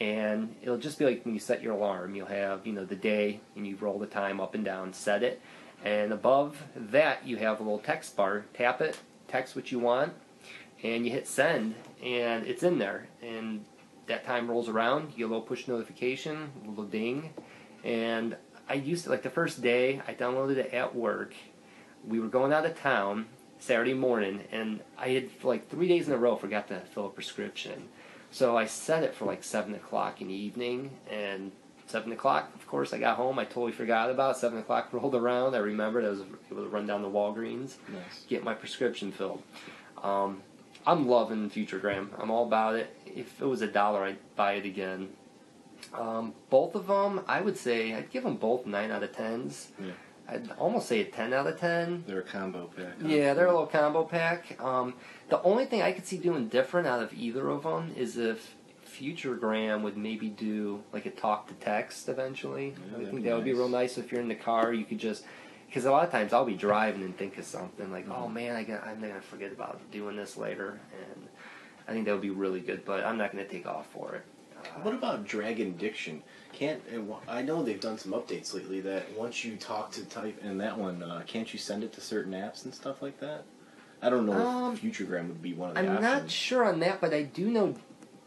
and 0.00 0.54
it'll 0.62 0.78
just 0.78 0.98
be 0.98 1.04
like 1.04 1.24
when 1.24 1.32
you 1.32 1.40
set 1.40 1.62
your 1.62 1.74
alarm. 1.74 2.14
You'll 2.14 2.26
have 2.26 2.66
you 2.66 2.72
know 2.72 2.84
the 2.84 2.96
day, 2.96 3.40
and 3.54 3.66
you 3.66 3.76
roll 3.76 3.98
the 3.98 4.06
time 4.06 4.40
up 4.40 4.54
and 4.54 4.64
down, 4.64 4.92
set 4.92 5.22
it, 5.22 5.40
and 5.84 6.12
above 6.12 6.62
that 6.74 7.26
you 7.26 7.36
have 7.36 7.60
a 7.60 7.62
little 7.62 7.78
text 7.78 8.16
bar. 8.16 8.46
Tap 8.52 8.80
it, 8.80 8.98
text 9.28 9.54
what 9.54 9.70
you 9.70 9.78
want, 9.78 10.12
and 10.82 11.06
you 11.06 11.12
hit 11.12 11.28
send, 11.28 11.76
and 12.02 12.46
it's 12.46 12.64
in 12.64 12.78
there. 12.78 13.06
And 13.22 13.64
that 14.10 14.24
time 14.26 14.48
rolls 14.50 14.68
around, 14.68 15.10
you 15.12 15.18
get 15.18 15.24
a 15.24 15.28
little 15.28 15.40
push 15.42 15.66
notification, 15.68 16.50
a 16.64 16.68
little 16.68 16.84
ding, 16.84 17.32
and 17.84 18.36
I 18.68 18.74
used 18.74 19.04
to 19.04 19.10
like 19.10 19.22
the 19.22 19.30
first 19.30 19.62
day 19.62 20.02
I 20.06 20.14
downloaded 20.14 20.56
it 20.56 20.72
at 20.74 20.94
work. 20.94 21.34
We 22.06 22.20
were 22.20 22.28
going 22.28 22.52
out 22.52 22.66
of 22.66 22.78
town 22.78 23.26
Saturday 23.58 23.94
morning, 23.94 24.44
and 24.52 24.80
I 24.98 25.08
had 25.10 25.30
for 25.30 25.48
like 25.48 25.68
three 25.70 25.88
days 25.88 26.06
in 26.08 26.12
a 26.14 26.16
row 26.18 26.36
forgot 26.36 26.68
to 26.68 26.80
fill 26.80 27.06
a 27.06 27.10
prescription. 27.10 27.88
So 28.30 28.56
I 28.56 28.66
set 28.66 29.02
it 29.02 29.14
for 29.14 29.24
like 29.24 29.42
seven 29.44 29.74
o'clock 29.74 30.20
in 30.20 30.28
the 30.28 30.34
evening, 30.34 30.90
and 31.10 31.52
seven 31.86 32.12
o'clock, 32.12 32.50
of 32.54 32.66
course, 32.66 32.92
I 32.92 32.98
got 32.98 33.16
home. 33.16 33.38
I 33.38 33.44
totally 33.44 33.72
forgot 33.72 34.10
about 34.10 34.36
it. 34.36 34.38
seven 34.38 34.58
o'clock 34.58 34.88
rolled 34.92 35.14
around. 35.14 35.54
I 35.54 35.58
remembered 35.58 36.04
I 36.04 36.08
was 36.10 36.20
able 36.50 36.62
to 36.64 36.68
run 36.68 36.86
down 36.86 37.02
to 37.02 37.08
Walgreens, 37.08 37.74
Nice. 37.92 38.24
get 38.28 38.42
my 38.44 38.54
prescription 38.54 39.12
filled. 39.12 39.42
Um, 40.02 40.42
I'm 40.86 41.06
loving 41.08 41.50
Futuregram. 41.50 42.08
I'm 42.18 42.30
all 42.30 42.46
about 42.46 42.74
it. 42.76 42.96
If 43.16 43.40
it 43.40 43.46
was 43.46 43.62
a 43.62 43.66
dollar, 43.66 44.04
I'd 44.04 44.18
buy 44.36 44.54
it 44.54 44.64
again. 44.66 45.10
Um, 45.94 46.34
both 46.50 46.74
of 46.74 46.86
them, 46.86 47.22
I 47.26 47.40
would 47.40 47.56
say, 47.56 47.94
I'd 47.94 48.10
give 48.10 48.22
them 48.24 48.36
both 48.36 48.66
nine 48.66 48.90
out 48.90 49.02
of 49.02 49.12
tens. 49.12 49.68
Yeah. 49.82 49.92
I'd 50.28 50.50
almost 50.58 50.86
say 50.88 51.00
a 51.00 51.04
ten 51.04 51.32
out 51.32 51.46
of 51.48 51.58
ten. 51.58 52.04
They're 52.06 52.20
a 52.20 52.22
combo 52.22 52.70
pack. 52.76 53.00
huh? 53.02 53.08
Yeah, 53.08 53.34
they're 53.34 53.46
a 53.46 53.50
little 53.52 53.66
combo 53.66 54.04
pack. 54.04 54.60
Um, 54.62 54.94
the 55.28 55.42
only 55.42 55.64
thing 55.64 55.82
I 55.82 55.90
could 55.92 56.06
see 56.06 56.18
doing 56.18 56.46
different 56.48 56.86
out 56.86 57.02
of 57.02 57.12
either 57.14 57.48
of 57.48 57.64
them 57.64 57.92
is 57.96 58.16
if 58.16 58.54
Futuregram 58.86 59.82
would 59.82 59.96
maybe 59.96 60.28
do 60.28 60.82
like 60.92 61.06
a 61.06 61.10
talk 61.10 61.48
to 61.48 61.54
text 61.54 62.08
eventually. 62.08 62.74
Yeah, 62.92 63.06
I 63.06 63.10
think 63.10 63.24
that 63.24 63.34
would 63.34 63.44
be 63.44 63.52
real 63.54 63.68
nice. 63.68 63.96
nice 63.96 64.04
if 64.04 64.12
you're 64.12 64.20
in 64.20 64.28
the 64.28 64.34
car. 64.34 64.72
You 64.72 64.84
could 64.84 64.98
just 64.98 65.24
because 65.66 65.84
a 65.84 65.90
lot 65.90 66.04
of 66.04 66.10
times 66.10 66.32
I'll 66.32 66.44
be 66.44 66.54
driving 66.56 67.02
and 67.02 67.16
think 67.16 67.38
of 67.38 67.44
something 67.44 67.90
like, 67.92 68.06
oh 68.08 68.26
Mhm. 68.28 68.32
man, 68.32 68.56
I 68.56 68.64
got, 68.64 68.84
I'm 68.86 69.00
gonna 69.00 69.20
forget 69.20 69.52
about 69.52 69.80
doing 69.92 70.16
this 70.16 70.36
later, 70.36 70.80
and 71.14 71.28
I 71.88 71.92
think 71.92 72.04
that 72.06 72.12
would 72.12 72.20
be 72.22 72.30
really 72.30 72.60
good. 72.60 72.84
But 72.84 73.04
I'm 73.04 73.18
not 73.18 73.32
gonna 73.32 73.44
take 73.46 73.66
off 73.66 73.86
for 73.92 74.14
it. 74.14 74.22
Uh, 74.56 74.80
What 74.82 74.94
about 74.94 75.24
Dragon 75.24 75.76
Dictation? 75.76 76.22
Can't 76.52 76.82
I 77.28 77.42
know 77.42 77.62
they've 77.62 77.80
done 77.80 77.96
some 77.98 78.12
updates 78.12 78.52
lately 78.54 78.80
that 78.82 79.10
once 79.16 79.44
you 79.44 79.56
talk 79.56 79.90
to 79.92 80.04
type 80.04 80.42
in 80.44 80.58
that 80.58 80.76
one, 80.78 81.02
uh, 81.02 81.22
can't 81.26 81.52
you 81.52 81.58
send 81.58 81.82
it 81.84 81.92
to 81.94 82.00
certain 82.00 82.32
apps 82.32 82.64
and 82.64 82.74
stuff 82.74 83.00
like 83.02 83.18
that? 83.20 83.44
I 84.02 84.10
don't 84.10 84.26
know 84.26 84.32
Um, 84.32 84.74
if 84.74 84.82
Futuregram 84.82 85.28
would 85.28 85.42
be 85.42 85.52
one 85.54 85.70
of 85.70 85.74
the 85.74 85.80
I'm 85.82 85.88
options. 85.96 86.02
not 86.22 86.30
sure 86.30 86.64
on 86.64 86.80
that, 86.80 87.00
but 87.00 87.12
I 87.14 87.22
do 87.22 87.50
know 87.50 87.74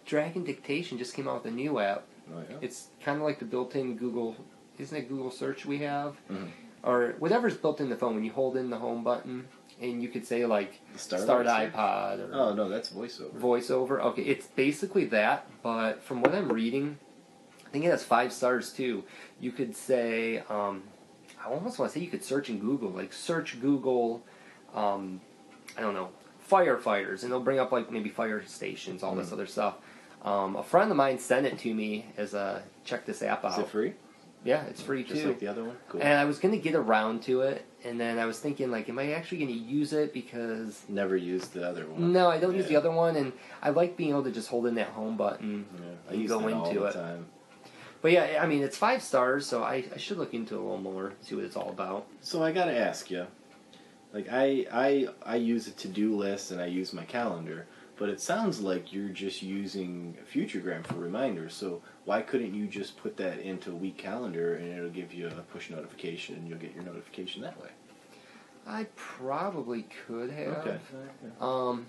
Dragon 0.05 0.43
Dictation 0.43 0.97
just 0.97 1.13
came 1.15 1.27
out 1.27 1.43
with 1.43 1.51
a 1.51 1.55
new 1.55 1.79
app. 1.79 2.03
Oh, 2.33 2.41
yeah? 2.49 2.57
It's 2.61 2.87
kind 3.03 3.17
of 3.17 3.23
like 3.23 3.39
the 3.39 3.45
built-in 3.45 3.95
Google, 3.97 4.35
isn't 4.77 4.95
it 4.95 5.09
Google 5.09 5.31
Search 5.31 5.65
we 5.65 5.79
have, 5.79 6.15
Mhm. 6.29 6.49
or 6.83 7.15
whatever's 7.19 7.57
built 7.57 7.81
in 7.81 7.89
the 7.89 7.95
phone. 7.95 8.15
When 8.15 8.23
you 8.23 8.31
hold 8.31 8.55
in 8.55 8.69
the 8.69 8.77
home 8.77 9.03
button, 9.03 9.47
and 9.83 10.01
you 10.01 10.07
could 10.09 10.25
say 10.25 10.45
like 10.45 10.79
The 10.93 10.99
Start, 10.99 11.45
iPod 11.45 12.19
or 12.19 12.33
Oh 12.33 12.53
no, 12.53 12.69
that's 12.69 12.89
voiceover. 12.89 13.31
VoiceOver. 13.33 13.99
Okay, 13.99 14.23
it's 14.23 14.47
basically 14.47 15.05
that, 15.05 15.47
but 15.61 16.01
from 16.03 16.21
what 16.21 16.33
I'm 16.33 16.51
reading, 16.51 16.97
I 17.67 17.69
think 17.69 17.85
it 17.85 17.89
has 17.91 18.03
five 18.03 18.31
stars 18.31 18.71
too. 18.71 19.03
You 19.39 19.51
could 19.51 19.75
say, 19.75 20.39
um, 20.49 20.83
I 21.43 21.49
almost 21.49 21.77
want 21.79 21.91
to 21.91 21.99
say 21.99 22.03
you 22.03 22.09
could 22.11 22.23
search 22.23 22.49
in 22.49 22.59
Google, 22.59 22.89
like 22.89 23.11
search 23.13 23.59
Google, 23.59 24.23
um, 24.73 25.19
I 25.77 25.81
don't 25.81 25.93
know, 25.93 26.09
firefighters, 26.49 27.23
and 27.23 27.31
they'll 27.31 27.39
bring 27.41 27.59
up 27.59 27.71
like 27.71 27.91
maybe 27.91 28.09
fire 28.09 28.43
stations, 28.45 29.03
all 29.03 29.15
this 29.15 29.29
Mhm. 29.29 29.33
other 29.33 29.45
stuff. 29.47 29.75
Um, 30.23 30.55
a 30.55 30.63
friend 30.63 30.89
of 30.89 30.95
mine 30.95 31.19
sent 31.19 31.45
it 31.45 31.59
to 31.59 31.73
me 31.73 32.05
as 32.15 32.33
a 32.33 32.63
check 32.85 33.05
this 33.05 33.21
app 33.21 33.43
Is 33.43 33.53
out. 33.53 33.59
it 33.59 33.67
free? 33.67 33.93
Yeah, 34.45 34.63
it's 34.65 34.81
free 34.81 35.03
Just 35.03 35.21
too. 35.21 35.29
like 35.29 35.39
the 35.39 35.47
other 35.47 35.63
one. 35.65 35.77
Cool. 35.89 36.01
And 36.01 36.13
I 36.13 36.25
was 36.25 36.39
gonna 36.39 36.57
get 36.57 36.75
around 36.75 37.23
to 37.23 37.41
it, 37.41 37.65
and 37.85 37.99
then 37.99 38.19
I 38.19 38.25
was 38.25 38.39
thinking, 38.39 38.71
like, 38.71 38.89
am 38.89 38.99
I 38.99 39.13
actually 39.13 39.39
gonna 39.39 39.51
use 39.51 39.93
it? 39.93 40.13
Because 40.13 40.81
Never 40.87 41.15
used 41.15 41.53
the 41.53 41.67
other 41.67 41.85
one. 41.87 42.11
no, 42.13 42.29
I 42.29 42.37
don't 42.39 42.55
use 42.55 42.65
the 42.65 42.73
Yeah. 42.73 42.79
other 42.79 42.91
one, 42.91 43.15
and 43.15 43.33
I 43.61 43.69
like 43.71 43.97
being 43.97 44.11
able 44.11 44.23
to 44.23 44.31
just 44.31 44.49
hold 44.49 44.67
in 44.67 44.75
that 44.75 44.87
home 44.89 45.17
button. 45.17 45.65
Yeah, 45.75 46.11
I 46.11 46.13
You 46.13 46.21
use 46.21 46.29
go 46.29 46.39
that 46.39 46.53
all 46.53 46.65
into 46.67 46.79
the 46.81 46.85
it. 46.87 46.93
time. 46.93 47.25
But 48.01 48.11
yeah, 48.11 48.39
I 48.41 48.47
mean, 48.47 48.63
it's 48.63 48.77
five 48.77 49.01
stars, 49.01 49.45
so 49.45 49.63
I, 49.63 49.85
I 49.93 49.97
should 49.97 50.17
look 50.17 50.33
into 50.33 50.55
it 50.55 50.59
a 50.59 50.61
little 50.61 50.77
more, 50.77 51.13
see 51.21 51.35
what 51.35 51.45
it's 51.45 51.55
all 51.55 51.69
about. 51.69 52.05
So 52.21 52.43
I 52.43 52.51
gotta 52.51 52.77
ask 52.77 53.09
you, 53.09 53.27
like 54.13 54.27
I 54.31 54.65
I 54.71 55.07
I 55.25 55.35
use 55.37 55.67
a 55.67 55.71
to 55.71 55.87
do 55.87 56.15
list 56.15 56.51
and 56.51 56.61
I 56.61 56.65
use 56.65 56.91
my 56.93 57.05
calendar, 57.05 57.65
but 57.97 58.09
it 58.09 58.19
sounds 58.19 58.59
like 58.61 58.91
you're 58.91 59.09
just 59.09 59.41
using 59.41 60.17
Futuregram 60.31 60.85
for 60.85 60.95
reminders. 60.95 61.53
So 61.53 61.81
why 62.05 62.21
couldn't 62.21 62.53
you 62.53 62.67
just 62.67 62.97
put 62.97 63.17
that 63.17 63.39
into 63.39 63.71
a 63.71 63.75
week 63.75 63.97
calendar 63.97 64.55
and 64.55 64.71
it'll 64.71 64.89
give 64.89 65.13
you 65.13 65.27
a 65.27 65.31
push 65.31 65.69
notification 65.69 66.35
and 66.35 66.47
you'll 66.47 66.57
get 66.59 66.73
your 66.73 66.83
notification 66.83 67.41
that 67.43 67.59
way? 67.61 67.69
I 68.65 68.87
probably 68.95 69.85
could 70.07 70.31
have. 70.31 70.57
Okay. 70.57 70.77
Um, 71.39 71.85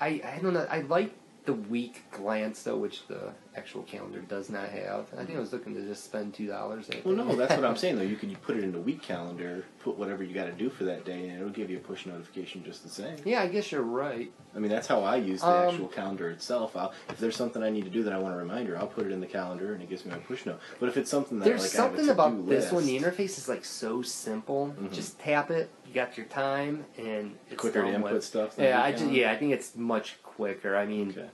I 0.00 0.20
I 0.24 0.38
don't 0.42 0.54
know. 0.54 0.66
I 0.68 0.80
like 0.82 1.12
the 1.44 1.54
week 1.54 2.02
glance 2.10 2.62
though, 2.62 2.76
which 2.76 3.06
the 3.06 3.32
actual 3.56 3.82
calendar 3.82 4.20
does 4.20 4.50
not 4.50 4.68
have. 4.68 5.06
I 5.18 5.24
think 5.24 5.36
I 5.36 5.40
was 5.40 5.52
looking 5.52 5.74
to 5.74 5.82
just 5.82 6.04
spend 6.04 6.34
two 6.34 6.46
dollars. 6.46 6.88
Well, 7.04 7.14
no, 7.14 7.34
that's 7.34 7.54
what 7.54 7.64
I'm 7.64 7.76
saying 7.84 7.96
though. 7.96 8.02
You 8.02 8.16
could 8.16 8.40
put 8.42 8.56
it 8.56 8.64
in 8.64 8.72
the 8.72 8.80
week 8.80 9.02
calendar, 9.02 9.64
put 9.80 9.96
whatever 9.96 10.22
you 10.22 10.34
got 10.34 10.44
to 10.46 10.52
do 10.52 10.68
for 10.70 10.84
that 10.84 11.04
day, 11.04 11.28
and 11.28 11.38
it'll 11.38 11.48
give 11.50 11.70
you 11.70 11.78
a 11.78 11.80
push 11.80 12.06
notification 12.06 12.62
just 12.64 12.82
the 12.82 12.88
same. 12.90 13.16
Yeah, 13.24 13.40
I 13.42 13.48
guess 13.48 13.72
you're 13.72 13.82
right. 13.82 14.30
I 14.54 14.58
mean, 14.58 14.70
that's 14.70 14.86
how 14.86 15.02
I 15.02 15.16
use 15.16 15.40
the 15.40 15.48
Um, 15.48 15.68
actual 15.68 15.88
calendar 15.88 16.30
itself. 16.30 16.76
I'll, 16.76 16.92
if 17.08 17.18
there's 17.18 17.36
something 17.36 17.62
I 17.62 17.70
need 17.70 17.84
to 17.84 17.90
do 17.90 18.02
that 18.04 18.12
I 18.12 18.18
want 18.18 18.34
a 18.34 18.38
reminder, 18.38 18.76
I'll 18.78 18.86
put 18.86 19.06
it 19.06 19.12
in 19.12 19.20
the 19.20 19.26
calendar 19.26 19.72
and 19.74 19.82
it 19.82 19.88
gives 19.88 20.04
me 20.04 20.10
my 20.12 20.18
push 20.18 20.44
note. 20.46 20.60
But 20.78 20.88
if 20.88 20.96
it's 20.96 21.10
something 21.10 21.38
that 21.38 21.44
There's 21.44 21.62
like 21.62 21.70
something 21.70 22.08
a 22.08 22.12
about 22.12 22.48
this 22.48 22.70
one. 22.70 22.84
The 22.84 22.98
interface 22.98 23.38
is 23.38 23.48
like 23.48 23.64
so 23.64 24.02
simple. 24.02 24.74
Mhm. 24.78 24.92
Just 24.92 25.18
tap 25.18 25.50
it. 25.50 25.70
You 25.90 25.94
got 25.96 26.16
your 26.16 26.26
time, 26.26 26.84
and 26.98 27.36
it's 27.50 27.60
quicker 27.60 27.82
to 27.82 27.88
input 27.88 28.12
with. 28.12 28.24
stuff. 28.24 28.54
Yeah, 28.56 28.80
I 28.80 28.92
just 28.92 29.10
yeah, 29.10 29.32
I 29.32 29.36
think 29.36 29.52
it's 29.52 29.74
much 29.74 30.22
quicker. 30.22 30.76
I 30.76 30.86
mean, 30.86 31.10
Okay. 31.10 31.28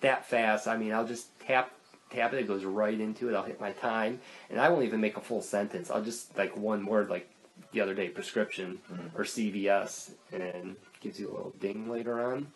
that 0.00 0.24
fast. 0.26 0.66
I 0.66 0.78
mean, 0.78 0.94
I'll 0.94 1.06
just 1.06 1.38
tap 1.40 1.70
tap 2.08 2.32
it. 2.32 2.38
It 2.38 2.46
goes 2.46 2.64
right 2.64 2.98
into 2.98 3.28
it. 3.28 3.34
I'll 3.34 3.42
hit 3.42 3.60
my 3.60 3.72
time, 3.72 4.20
and 4.48 4.58
I 4.58 4.70
won't 4.70 4.84
even 4.84 5.02
make 5.02 5.18
a 5.18 5.20
full 5.20 5.42
sentence. 5.42 5.90
I'll 5.90 6.02
just 6.02 6.34
like 6.38 6.56
one 6.56 6.86
word, 6.86 7.10
like 7.10 7.28
the 7.72 7.82
other 7.82 7.92
day, 7.92 8.08
prescription 8.08 8.78
Mhm. 8.90 9.10
or 9.14 9.24
CVS, 9.24 10.12
and 10.32 10.76
gives 11.00 11.20
you 11.20 11.28
a 11.28 11.32
little 11.32 11.52
ding 11.60 11.90
later 11.90 12.22
on. 12.32 12.46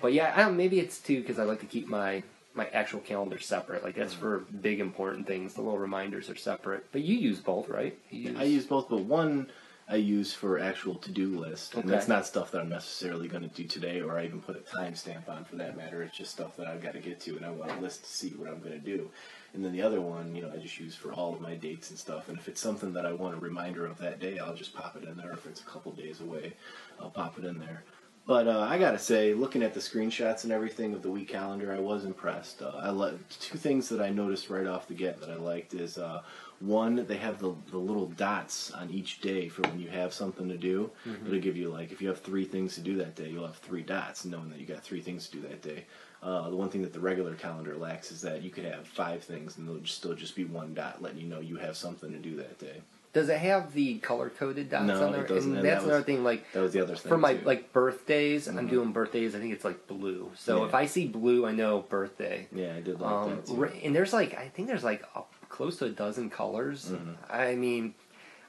But 0.00 0.14
yeah, 0.14 0.32
I 0.34 0.44
don't, 0.44 0.56
maybe 0.56 0.80
it's 0.80 1.00
too 1.00 1.20
because 1.20 1.38
I 1.38 1.42
like 1.44 1.60
to 1.60 1.66
keep 1.66 1.86
my 1.86 2.22
my 2.54 2.66
actual 2.68 3.00
calendar 3.00 3.38
separate. 3.38 3.84
Like 3.84 3.96
that's 3.96 4.14
for 4.14 4.38
big 4.62 4.80
important 4.80 5.26
things. 5.26 5.52
The 5.52 5.60
little 5.60 5.76
reminders 5.78 6.30
are 6.30 6.36
separate. 6.36 6.86
But 6.92 7.02
you 7.02 7.14
use 7.18 7.40
both, 7.40 7.68
right? 7.68 7.98
You 8.10 8.36
I 8.38 8.44
use 8.44 8.64
both, 8.64 8.88
but 8.88 9.00
one 9.00 9.50
I 9.86 9.96
use 9.96 10.32
for 10.32 10.58
actual 10.58 10.94
to-do 10.94 11.38
list, 11.38 11.74
and 11.74 11.84
Okay. 11.84 11.90
that's 11.94 12.08
not 12.08 12.26
stuff 12.26 12.50
that 12.52 12.62
I'm 12.62 12.70
necessarily 12.70 13.28
going 13.28 13.42
to 13.42 13.54
do 13.54 13.64
today, 13.64 14.00
or 14.00 14.18
I 14.18 14.24
even 14.24 14.40
put 14.40 14.56
a 14.56 14.60
timestamp 14.60 15.28
on 15.28 15.44
for 15.44 15.56
that 15.56 15.76
matter. 15.76 16.02
It's 16.02 16.16
just 16.16 16.30
stuff 16.30 16.56
that 16.56 16.66
I've 16.66 16.82
got 16.82 16.94
to 16.94 17.00
get 17.00 17.20
to, 17.20 17.36
and 17.36 17.44
I 17.44 17.50
want 17.50 17.70
a 17.72 17.80
list 17.80 18.04
to 18.04 18.10
see 18.10 18.30
what 18.30 18.48
I'm 18.48 18.60
going 18.60 18.72
to 18.72 18.78
do. 18.78 19.10
And 19.52 19.62
then 19.64 19.72
the 19.72 19.82
other 19.82 20.00
one, 20.00 20.34
you 20.34 20.40
know, 20.42 20.50
I 20.52 20.56
just 20.56 20.80
use 20.80 20.94
for 20.94 21.12
all 21.12 21.34
of 21.34 21.40
my 21.40 21.54
dates 21.54 21.90
and 21.90 21.98
stuff. 21.98 22.28
And 22.30 22.38
if 22.38 22.48
it's 22.48 22.60
something 22.62 22.94
that 22.94 23.04
I 23.04 23.12
want 23.12 23.34
a 23.36 23.38
reminder 23.40 23.84
of 23.86 23.98
that 23.98 24.20
day, 24.20 24.38
I'll 24.38 24.54
just 24.54 24.74
pop 24.74 24.96
it 24.96 25.04
in 25.06 25.16
there. 25.16 25.32
If 25.32 25.46
it's 25.46 25.60
a 25.60 25.64
couple 25.64 25.92
days 25.92 26.20
away, 26.20 26.54
I'll 26.98 27.10
pop 27.10 27.38
it 27.38 27.44
in 27.44 27.58
there. 27.58 27.84
But 28.26 28.48
uh, 28.48 28.60
I 28.60 28.78
gotta 28.78 28.98
say, 28.98 29.34
looking 29.34 29.62
at 29.62 29.74
the 29.74 29.80
screenshots 29.80 30.44
and 30.44 30.52
everything 30.52 30.94
of 30.94 31.02
the 31.02 31.10
week 31.10 31.28
calendar, 31.28 31.74
I 31.74 31.78
was 31.78 32.06
impressed. 32.06 32.62
Uh, 32.62 32.72
I 32.74 32.90
li- 32.90 33.18
two 33.38 33.58
things 33.58 33.90
that 33.90 34.00
I 34.00 34.08
noticed 34.08 34.48
right 34.48 34.66
off 34.66 34.88
the 34.88 34.94
get 34.94 35.20
that 35.20 35.28
I 35.28 35.34
liked 35.34 35.74
is 35.74 35.98
uh, 35.98 36.22
one, 36.60 37.04
they 37.06 37.16
have 37.16 37.38
the 37.40 37.54
the 37.70 37.78
little 37.78 38.06
dots 38.06 38.70
on 38.72 38.90
each 38.90 39.20
day 39.20 39.48
for 39.48 39.62
when 39.62 39.80
you 39.80 39.88
have 39.88 40.12
something 40.12 40.48
to 40.48 40.56
do. 40.56 40.90
Mhm. 41.06 41.26
It'll 41.26 41.40
give 41.40 41.56
you 41.56 41.68
like 41.70 41.92
if 41.92 42.00
you 42.02 42.08
have 42.08 42.20
three 42.20 42.44
things 42.44 42.74
to 42.76 42.80
do 42.80 42.96
that 42.98 43.14
day, 43.14 43.28
you'll 43.30 43.46
have 43.46 43.56
three 43.58 43.82
dots, 43.82 44.24
knowing 44.24 44.50
that 44.50 44.58
you 44.60 44.66
got 44.66 44.82
three 44.82 45.00
things 45.00 45.28
to 45.28 45.36
do 45.38 45.48
that 45.48 45.62
day. 45.62 45.84
Uh, 46.22 46.48
the 46.48 46.56
one 46.56 46.70
thing 46.70 46.80
that 46.82 46.92
the 46.94 47.00
regular 47.00 47.34
calendar 47.34 47.76
lacks 47.76 48.10
is 48.10 48.22
that 48.22 48.40
you 48.42 48.48
could 48.50 48.64
have 48.64 48.86
five 48.88 49.22
things 49.22 49.58
and 49.58 49.66
there'll 49.68 49.80
just 49.80 49.98
still 49.98 50.14
just 50.14 50.34
be 50.34 50.44
one 50.44 50.72
dot 50.72 51.02
letting 51.02 51.18
you 51.20 51.26
know 51.26 51.40
you 51.40 51.56
have 51.56 51.76
something 51.76 52.10
to 52.12 52.18
do 52.18 52.36
that 52.36 52.58
day. 52.58 52.80
Does 53.12 53.28
it 53.28 53.38
have 53.38 53.72
the 53.74 53.98
color 53.98 54.28
coded 54.28 54.70
dots 54.70 54.86
No, 54.86 55.06
on 55.06 55.12
there? 55.12 55.22
it 55.24 55.28
doesn't, 55.28 55.50
And 55.50 55.58
and 55.58 55.68
that's 55.68 55.82
that 55.82 55.84
another 55.84 55.98
was- 55.98 56.06
thing. 56.06 56.24
Like 56.24 56.50
That 56.52 56.62
was 56.62 56.72
the 56.72 56.80
other 56.80 56.96
thing. 56.96 57.08
for 57.10 57.16
my 57.18 57.34
too. 57.36 57.44
like 57.44 57.72
birthdays, 57.72 58.48
I'm 58.48 58.56
Mhm. 58.66 58.70
doing 58.70 58.92
birthdays. 58.92 59.36
I 59.36 59.38
think 59.38 59.52
it's 59.52 59.64
like 59.64 59.86
blue. 59.86 60.32
So 60.34 60.60
Yeah. 60.62 60.68
if 60.68 60.74
I 60.74 60.86
see 60.86 61.06
blue, 61.06 61.46
I 61.46 61.52
know 61.52 61.82
birthday. 61.82 62.48
yeah, 62.52 62.74
I 62.74 62.80
did 62.80 63.00
like 63.00 63.12
Um, 63.12 63.30
that 63.30 63.46
too. 63.46 63.62
and 63.84 63.94
there's 63.94 64.12
like 64.12 64.34
I 64.34 64.48
think 64.48 64.66
there's 64.66 64.82
like 64.82 65.04
a 65.14 65.22
close 65.54 65.76
to 65.78 65.84
a 65.84 65.90
dozen 65.90 66.28
colors. 66.28 66.90
Mhm. 66.90 67.14
I 67.30 67.54
mean, 67.54 67.94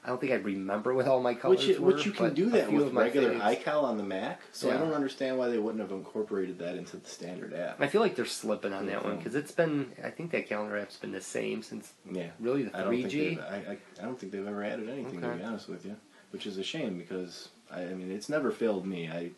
I 0.04 0.08
don't 0.08 0.20
think 0.20 0.32
I'd 0.32 0.44
remember 0.44 0.92
what 0.92 1.06
all 1.06 1.20
my 1.22 1.34
colors 1.34 1.64
Which, 1.66 1.78
were. 1.78 1.86
which 1.94 2.06
you 2.06 2.10
can 2.12 2.34
do 2.34 2.50
that 2.50 2.70
with 2.70 2.92
my 2.92 3.02
regular 3.02 3.32
faves. 3.34 3.62
iCal 3.62 3.84
on 3.84 3.96
the 3.96 4.02
Mac, 4.02 4.40
so 4.52 4.70
I 4.70 4.76
don't 4.76 4.92
understand 4.92 5.38
why 5.38 5.48
they 5.48 5.58
wouldn't 5.58 5.80
have 5.80 5.92
incorporated 5.92 6.58
that 6.58 6.74
into 6.76 6.96
the 6.96 7.08
standard 7.08 7.54
app. 7.54 7.80
I 7.80 7.86
feel 7.86 8.00
like 8.00 8.16
they're 8.16 8.24
slipping 8.24 8.72
on 8.72 8.86
that 8.86 9.04
one 9.04 9.14
Mhm. 9.14 9.18
because 9.18 9.36
it's 9.36 9.52
been. 9.52 9.92
I 10.02 10.10
think 10.10 10.32
that 10.32 10.48
calendar 10.48 10.76
app's 10.76 10.96
been 10.96 11.12
the 11.12 11.20
same 11.20 11.62
since 11.62 11.92
Yeah, 12.10 12.30
really 12.40 12.64
the 12.64 12.76
I 12.76 12.80
don't 12.80 12.88
three 12.88 13.02
think 13.04 13.38
they've, 13.38 13.38
I, 13.38 13.56
I, 13.72 13.78
I 14.00 14.04
don't 14.04 14.18
think 14.18 14.32
they've 14.32 14.46
ever 14.46 14.64
added 14.64 14.88
anything 14.88 15.20
to 15.20 15.28
be 15.28 15.42
honest 15.44 15.68
with 15.68 15.84
you, 15.86 15.96
which 16.32 16.44
is 16.46 16.58
a 16.58 16.64
shame 16.64 16.98
because 16.98 17.50
I, 17.70 17.82
I 17.82 17.94
mean 17.94 18.10
it's 18.10 18.28
never 18.28 18.50
failed 18.50 18.84
me. 18.84 19.08
I 19.08 19.30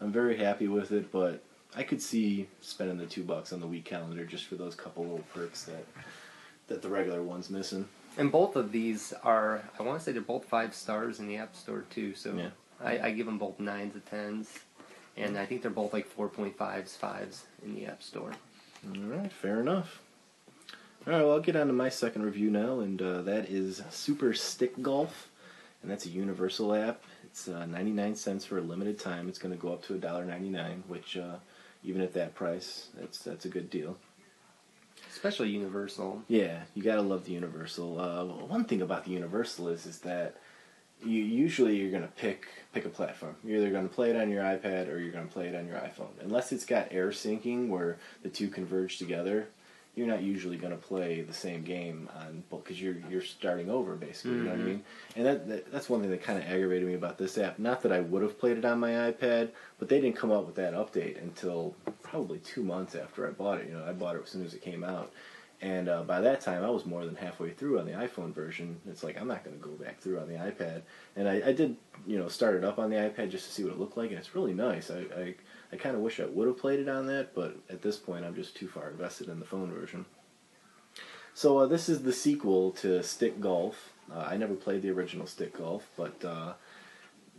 I'm 0.00 0.12
very 0.12 0.36
happy 0.36 0.68
with 0.68 0.92
it, 0.92 1.10
but 1.10 1.42
I 1.76 1.82
could 1.84 2.00
see 2.02 2.48
spending 2.60 2.98
the 2.98 3.06
two 3.06 3.24
bucks 3.24 3.52
on 3.52 3.60
the 3.60 3.66
week 3.66 3.84
calendar 3.86 4.24
just 4.26 4.44
for 4.44 4.54
those 4.56 4.74
couple 4.74 5.02
little 5.04 5.24
perks 5.34 5.64
that 5.64 5.84
that 6.68 6.82
the 6.82 6.88
regular 6.88 7.22
one's 7.22 7.50
missing. 7.50 7.86
And 8.16 8.30
both 8.30 8.56
of 8.56 8.70
these 8.72 9.12
are. 9.22 9.62
I 9.78 9.82
want 9.82 9.98
to 9.98 10.04
say 10.04 10.12
they're 10.12 10.22
both 10.22 10.44
five 10.44 10.74
stars 10.74 11.18
in 11.20 11.26
the 11.26 11.36
App 11.36 11.56
Store 11.56 11.84
too. 11.90 12.14
So 12.14 12.34
Yeah. 12.34 12.50
I, 12.82 13.08
I 13.08 13.10
give 13.12 13.26
them 13.26 13.38
both 13.38 13.58
nines 13.60 13.94
and 13.94 14.04
tens, 14.06 14.58
and 15.16 15.38
I 15.38 15.46
think 15.46 15.62
they're 15.62 15.70
both 15.70 15.92
like 15.92 16.06
four 16.06 16.28
point 16.28 16.56
fives, 16.56 16.96
fives 16.96 17.44
in 17.64 17.74
the 17.74 17.86
App 17.86 18.02
Store. 18.02 18.32
All 18.86 19.00
right, 19.02 19.32
fair 19.32 19.60
enough. 19.60 20.00
All 21.06 21.12
right, 21.12 21.22
well, 21.22 21.32
I'll 21.32 21.40
get 21.40 21.56
on 21.56 21.66
to 21.68 21.72
my 21.72 21.88
second 21.88 22.22
review 22.22 22.50
now, 22.50 22.80
and 22.80 23.00
uh, 23.00 23.22
that 23.22 23.48
is 23.50 23.82
Super 23.90 24.32
Stick 24.34 24.80
Golf, 24.82 25.28
and 25.82 25.90
that's 25.90 26.06
a 26.06 26.10
universal 26.10 26.74
app. 26.74 27.02
It's 27.24 27.46
uh, 27.48 27.66
99 27.66 28.14
cents 28.16 28.44
for 28.44 28.58
a 28.58 28.62
limited 28.62 28.98
time. 28.98 29.28
It's 29.28 29.38
going 29.38 29.54
to 29.54 29.60
go 29.60 29.72
up 29.72 29.82
to 29.86 29.94
$1.99, 29.94 30.82
which 30.88 31.16
uh, 31.16 31.36
even 31.82 32.00
at 32.00 32.14
that 32.14 32.34
price, 32.34 32.88
that's 32.98 33.18
that's 33.18 33.44
a 33.44 33.48
good 33.48 33.70
deal. 33.70 33.96
Especially 35.24 35.48
Universal. 35.48 36.22
Yeah, 36.28 36.64
you 36.74 36.82
gotta 36.82 37.00
love 37.00 37.24
the 37.24 37.32
Universal. 37.32 37.98
Uh, 37.98 38.24
one 38.44 38.66
thing 38.66 38.82
about 38.82 39.06
the 39.06 39.12
Universal 39.12 39.68
is 39.68 39.86
is 39.86 40.00
that 40.00 40.36
you 41.02 41.22
usually 41.22 41.76
you're 41.76 41.90
gonna 41.90 42.10
pick 42.14 42.46
pick 42.74 42.84
a 42.84 42.90
platform. 42.90 43.34
You're 43.42 43.62
either 43.62 43.70
gonna 43.70 43.88
play 43.88 44.10
it 44.10 44.16
on 44.16 44.30
your 44.30 44.42
iPad 44.42 44.92
or 44.92 44.98
you're 44.98 45.12
gonna 45.12 45.24
play 45.24 45.46
it 45.48 45.54
on 45.54 45.66
your 45.66 45.76
iPhone. 45.78 46.10
Unless 46.20 46.52
it's 46.52 46.66
got 46.66 46.88
air 46.90 47.08
syncing 47.08 47.68
where 47.68 47.96
the 48.22 48.28
two 48.28 48.48
converge 48.48 48.98
together, 48.98 49.48
you're 49.96 50.06
not 50.06 50.20
usually 50.20 50.58
gonna 50.58 50.76
play 50.76 51.22
the 51.22 51.32
same 51.32 51.62
game 51.62 52.10
on 52.14 52.44
because 52.50 52.78
you're 52.82 52.96
you're 53.08 53.22
starting 53.22 53.70
over 53.70 53.94
basically. 53.96 54.32
You 54.36 54.42
know 54.42 54.50
what 54.50 54.58
I 54.58 54.62
Mhm. 54.62 54.66
mean? 54.66 54.84
And 55.16 55.24
that, 55.24 55.48
that 55.48 55.72
that's 55.72 55.88
one 55.88 56.02
thing 56.02 56.10
that 56.10 56.22
kind 56.22 56.38
of 56.38 56.44
aggravated 56.44 56.86
me 56.86 56.92
about 56.92 57.16
this 57.16 57.38
app. 57.38 57.58
Not 57.58 57.80
that 57.84 57.92
I 57.92 58.00
would 58.00 58.20
have 58.20 58.38
played 58.38 58.58
it 58.58 58.64
on 58.66 58.78
my 58.78 58.90
iPad, 58.90 59.52
but 59.78 59.88
they 59.88 60.02
didn't 60.02 60.16
come 60.16 60.30
out 60.30 60.44
with 60.44 60.56
that 60.56 60.74
update 60.74 61.16
until 61.22 61.74
probably 62.14 62.38
two 62.38 62.62
months 62.62 62.94
after 62.94 63.26
I 63.26 63.32
bought 63.32 63.58
it. 63.58 63.66
You 63.66 63.74
know, 63.76 63.84
I 63.84 63.92
bought 63.92 64.14
it 64.14 64.22
as 64.22 64.30
soon 64.30 64.44
as 64.44 64.54
it 64.54 64.62
came 64.62 64.84
out. 64.84 65.10
And 65.60 65.88
uh, 65.88 66.04
by 66.04 66.20
that 66.20 66.40
time, 66.40 66.62
I 66.62 66.70
was 66.70 66.86
more 66.86 67.04
than 67.04 67.16
halfway 67.16 67.50
through 67.50 67.80
on 67.80 67.86
the 67.86 67.92
iPhone 67.92 68.32
version. 68.32 68.80
It's 68.88 69.02
like 69.02 69.20
I'm 69.20 69.26
not 69.26 69.42
going 69.42 69.58
to 69.58 69.62
go 69.62 69.72
back 69.72 69.98
through 69.98 70.20
on 70.20 70.28
the 70.28 70.34
iPad. 70.34 70.82
And 71.16 71.28
I, 71.28 71.42
I 71.46 71.52
did, 71.52 71.76
you 72.06 72.16
know, 72.16 72.28
start 72.28 72.54
it 72.54 72.62
up 72.62 72.78
on 72.78 72.88
the 72.88 72.96
iPad 72.98 73.32
just 73.32 73.46
to 73.46 73.52
see 73.52 73.64
what 73.64 73.72
it 73.72 73.80
looked 73.80 73.96
like, 73.96 74.10
and 74.10 74.18
it's 74.20 74.32
really 74.32 74.54
nice. 74.54 74.92
I, 74.92 74.98
I, 75.16 75.34
I 75.72 75.76
kind 75.76 75.96
of 75.96 76.02
wish 76.02 76.20
I 76.20 76.26
would 76.26 76.46
have 76.46 76.56
played 76.56 76.78
it 76.78 76.88
on 76.88 77.06
that, 77.08 77.34
but 77.34 77.56
at 77.68 77.82
this 77.82 77.96
point, 77.96 78.24
I'm 78.24 78.36
just 78.36 78.54
too 78.54 78.68
far 78.68 78.90
invested 78.90 79.28
in 79.28 79.40
the 79.40 79.46
phone 79.46 79.72
version. 79.72 80.06
So 81.34 81.58
uh, 81.58 81.66
this 81.66 81.88
is 81.88 82.02
the 82.02 82.12
sequel 82.12 82.70
to 82.82 83.02
Stick 83.02 83.40
Golf. 83.40 83.92
Uh, 84.14 84.20
I 84.20 84.36
never 84.36 84.54
played 84.54 84.82
the 84.82 84.90
original 84.90 85.26
Stick 85.26 85.58
Golf, 85.58 85.88
but 85.96 86.24
uh, 86.24 86.52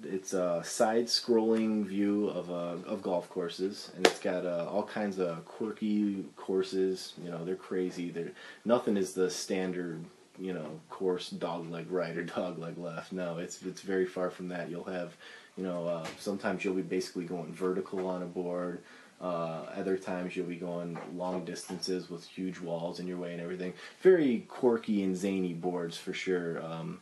it's 0.05 0.33
a 0.33 0.61
side-scrolling 0.63 1.85
view 1.85 2.29
of 2.29 2.49
uh, 2.49 2.87
of 2.87 3.01
golf 3.01 3.29
courses, 3.29 3.91
and 3.95 4.05
it's 4.07 4.19
got 4.19 4.45
uh, 4.45 4.67
all 4.69 4.83
kinds 4.83 5.19
of 5.19 5.43
quirky 5.45 6.25
courses. 6.35 7.13
You 7.23 7.31
know, 7.31 7.43
they're 7.43 7.55
crazy. 7.55 8.09
They're 8.09 8.31
nothing 8.63 8.97
is 8.97 9.13
the 9.13 9.29
standard. 9.29 10.03
You 10.37 10.53
know, 10.53 10.81
course 10.89 11.29
dog 11.29 11.71
leg 11.71 11.89
right 11.89 12.15
or 12.17 12.23
dog 12.23 12.59
leg 12.59 12.77
left. 12.77 13.11
No, 13.11 13.37
it's 13.37 13.61
it's 13.63 13.81
very 13.81 14.05
far 14.05 14.29
from 14.29 14.49
that. 14.49 14.69
You'll 14.69 14.83
have, 14.85 15.15
you 15.57 15.63
know, 15.63 15.87
uh, 15.87 16.05
sometimes 16.19 16.63
you'll 16.63 16.75
be 16.75 16.81
basically 16.81 17.25
going 17.25 17.53
vertical 17.53 18.07
on 18.07 18.21
a 18.21 18.25
board. 18.25 18.81
Uh, 19.21 19.65
other 19.77 19.97
times 19.97 20.35
you'll 20.35 20.45
be 20.45 20.57
going 20.57 20.97
long 21.15 21.45
distances 21.45 22.09
with 22.09 22.25
huge 22.25 22.59
walls 22.59 22.99
in 22.99 23.07
your 23.07 23.17
way 23.17 23.31
and 23.31 23.41
everything. 23.41 23.73
Very 24.01 24.39
quirky 24.49 25.03
and 25.03 25.15
zany 25.15 25.53
boards 25.53 25.97
for 25.97 26.13
sure. 26.13 26.61
Um, 26.63 26.99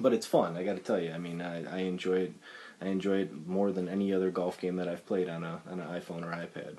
but 0.00 0.12
it's 0.12 0.26
fun. 0.26 0.56
I 0.56 0.64
got 0.64 0.76
to 0.76 0.82
tell 0.82 1.00
you. 1.00 1.12
I 1.12 1.18
mean, 1.18 1.40
I, 1.40 1.64
I 1.64 1.78
enjoy 1.80 2.16
it. 2.18 2.32
I 2.80 2.86
enjoy 2.86 3.18
it 3.18 3.46
more 3.46 3.72
than 3.72 3.88
any 3.88 4.12
other 4.12 4.30
golf 4.30 4.60
game 4.60 4.76
that 4.76 4.88
I've 4.88 5.06
played 5.06 5.28
on 5.28 5.44
a 5.44 5.60
on 5.70 5.80
an 5.80 5.88
iPhone 6.00 6.22
or 6.22 6.32
iPad. 6.32 6.76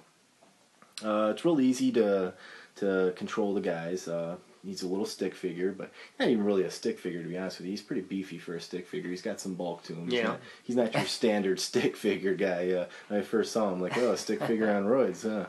Uh, 1.04 1.32
it's 1.32 1.44
real 1.44 1.60
easy 1.60 1.92
to 1.94 2.34
to 2.78 3.14
control 3.16 3.54
the 3.54 3.62
guys. 3.62 4.08
Uh, 4.08 4.36
he's 4.66 4.84
a 4.84 4.88
little 4.88 5.06
stick 5.06 5.34
figure, 5.34 5.72
but 5.72 5.92
not 6.20 6.28
even 6.30 6.44
really 6.44 6.64
a 6.64 6.72
stick 6.72 7.00
figure 7.00 7.22
to 7.24 7.30
be 7.30 7.38
honest 7.38 7.60
with 7.60 7.66
you. 7.68 7.72
He's 7.72 7.82
pretty 7.82 8.02
beefy 8.02 8.38
for 8.38 8.56
a 8.56 8.62
stick 8.62 8.88
figure. 8.88 9.10
He's 9.10 9.22
got 9.22 9.40
some 9.40 9.54
bulk 9.56 9.84
to 9.84 9.94
him. 9.94 10.06
He's 10.06 10.16
Yeah. 10.20 10.24
not, 10.28 10.40
he's 10.64 10.76
not 10.76 10.94
your 10.94 11.06
standard 11.06 11.60
stick 11.70 11.96
figure 11.96 12.36
guy. 12.36 12.72
Uh, 12.72 12.86
when 13.08 13.20
I 13.22 13.24
first 13.24 13.52
saw 13.54 13.72
him, 13.72 13.80
like, 13.82 13.98
oh, 13.98 14.12
a 14.12 14.18
stick 14.18 14.44
figure 14.44 14.70
on 14.70 14.86
roids. 14.86 15.24
Huh? 15.24 15.48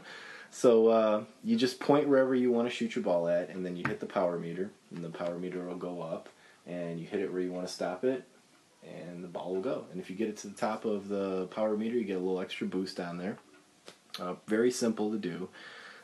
So 0.51 0.89
uh, 0.89 1.25
you 1.43 1.57
just 1.57 1.81
point 1.81 2.09
wherever 2.09 2.35
you 2.35 2.53
want 2.53 2.69
to 2.69 2.75
shoot 2.75 2.95
your 2.95 3.03
ball 3.05 3.29
at, 3.29 3.49
and 3.51 3.67
then 3.67 3.77
you 3.77 3.85
hit 3.87 3.99
the 4.01 4.07
power 4.07 4.39
meter, 4.39 4.71
and 4.95 5.05
the 5.05 5.11
power 5.11 5.37
meter 5.39 5.65
will 5.65 5.75
go 5.77 6.01
up, 6.01 6.29
and 6.67 6.99
you 6.99 7.07
hit 7.07 7.21
it 7.21 7.33
where 7.33 7.43
you 7.43 7.53
want 7.53 7.67
to 7.67 7.73
stop 7.73 8.05
it, 8.05 8.25
and 8.85 9.23
the 9.23 9.29
ball 9.29 9.55
will 9.55 9.63
go. 9.63 9.87
And 9.91 10.01
if 10.01 10.11
you 10.11 10.17
get 10.17 10.29
it 10.29 10.37
to 10.39 10.49
the 10.49 10.57
top 10.57 10.85
of 10.85 11.09
the 11.09 11.47
power 11.47 11.77
meter, 11.77 11.97
you 11.97 12.05
get 12.05 12.17
a 12.17 12.21
little 12.21 12.41
extra 12.41 12.67
boost 12.67 12.97
down 12.97 13.19
there. 13.19 13.39
Uh, 14.19 14.35
very 14.47 14.71
simple 14.71 15.11
to 15.11 15.19
do. 15.19 15.49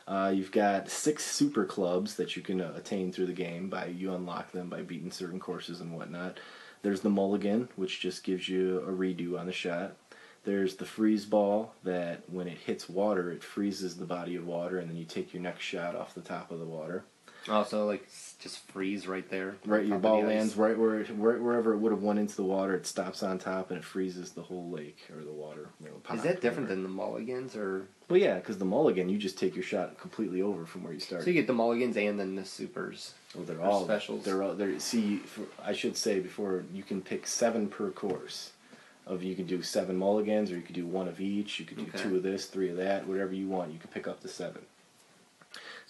Uh, 0.07 0.31
you've 0.35 0.51
got 0.51 0.89
six 0.89 1.23
super 1.23 1.65
clubs 1.65 2.15
that 2.15 2.35
you 2.35 2.41
can 2.41 2.59
uh, 2.59 2.73
attain 2.75 3.11
through 3.11 3.25
the 3.25 3.33
game 3.33 3.69
by 3.69 3.85
you 3.85 4.13
unlock 4.13 4.51
them 4.51 4.69
by 4.69 4.81
beating 4.81 5.11
certain 5.11 5.39
courses 5.39 5.79
and 5.79 5.95
whatnot. 5.95 6.39
There's 6.81 7.01
the 7.01 7.09
mulligan, 7.09 7.69
which 7.77 8.01
just 8.01 8.23
gives 8.25 8.49
you 8.49 8.79
a 8.79 8.91
redo 8.91 9.39
on 9.39 9.45
the 9.45 9.53
shot. 9.53 9.95
There's 10.43 10.75
the 10.75 10.85
freeze 10.85 11.25
ball 11.25 11.73
that 11.85 12.23
when 12.29 12.49
it 12.49 12.57
hits 12.57 12.89
water, 12.89 13.31
it 13.31 13.41
freezes 13.41 13.95
the 13.95 14.05
body 14.05 14.35
of 14.35 14.45
water, 14.45 14.77
and 14.77 14.89
then 14.89 14.97
you 14.97 15.05
take 15.05 15.33
your 15.33 15.41
next 15.41 15.63
shot 15.63 15.95
off 15.95 16.13
the 16.13 16.21
top 16.21 16.51
of 16.51 16.59
the 16.59 16.65
water. 16.65 17.05
Also, 17.49 17.85
like 17.85 18.07
just 18.39 18.59
freeze 18.71 19.07
right 19.07 19.29
there. 19.29 19.55
Right, 19.65 19.85
your 19.85 19.99
ball 19.99 20.21
lands 20.23 20.55
right 20.55 20.77
where 20.77 21.01
it, 21.01 21.15
where, 21.17 21.37
wherever 21.37 21.73
it 21.73 21.77
would 21.77 21.91
have 21.91 22.01
went 22.01 22.19
into 22.19 22.35
the 22.35 22.43
water. 22.43 22.75
It 22.75 22.85
stops 22.85 23.21
on 23.23 23.37
top 23.37 23.69
and 23.69 23.77
it 23.77 23.83
freezes 23.83 24.31
the 24.31 24.41
whole 24.41 24.69
lake 24.69 24.99
or 25.15 25.23
the 25.23 25.31
water. 25.31 25.67
You 25.81 25.87
know, 25.89 26.15
Is 26.15 26.23
that 26.23 26.41
different 26.41 26.69
than 26.69 26.83
the 26.83 26.89
mulligans, 26.89 27.55
or 27.55 27.87
Well, 28.09 28.19
yeah, 28.19 28.35
because 28.35 28.57
the 28.57 28.65
mulligan, 28.65 29.09
you 29.09 29.17
just 29.17 29.37
take 29.37 29.55
your 29.55 29.63
shot 29.63 29.99
completely 29.99 30.41
over 30.41 30.65
from 30.65 30.83
where 30.83 30.93
you 30.93 30.99
started. 30.99 31.25
so 31.25 31.29
you 31.29 31.35
get 31.35 31.47
the 31.47 31.53
mulligans 31.53 31.97
and 31.97 32.19
then 32.19 32.35
the 32.35 32.45
supers? 32.45 33.13
Oh, 33.35 33.39
well, 33.39 33.45
they're 33.45 33.61
all 33.61 33.83
specials. 33.83 34.23
They're 34.23 34.41
all. 34.43 34.53
They're 34.53 34.79
see. 34.79 35.17
For, 35.17 35.41
I 35.63 35.73
should 35.73 35.97
say 35.97 36.19
before 36.19 36.63
you 36.73 36.83
can 36.83 37.01
pick 37.01 37.27
seven 37.27 37.67
per 37.67 37.89
course. 37.91 38.51
Of 39.05 39.21
you 39.21 39.35
can 39.35 39.45
do 39.45 39.61
seven 39.61 39.97
mulligans, 39.97 40.49
or 40.49 40.55
you 40.55 40.61
could 40.61 40.75
do 40.75 40.87
one 40.87 41.09
of 41.09 41.19
each. 41.19 41.59
You 41.59 41.65
could 41.65 41.75
do 41.77 41.83
Okay. 41.93 42.01
two 42.01 42.15
of 42.15 42.23
this, 42.23 42.45
three 42.45 42.69
of 42.69 42.77
that, 42.77 43.05
whatever 43.05 43.33
you 43.33 43.47
want. 43.49 43.73
You 43.73 43.77
can 43.77 43.89
pick 43.89 44.07
up 44.07 44.21
to 44.21 44.29
seven. 44.29 44.61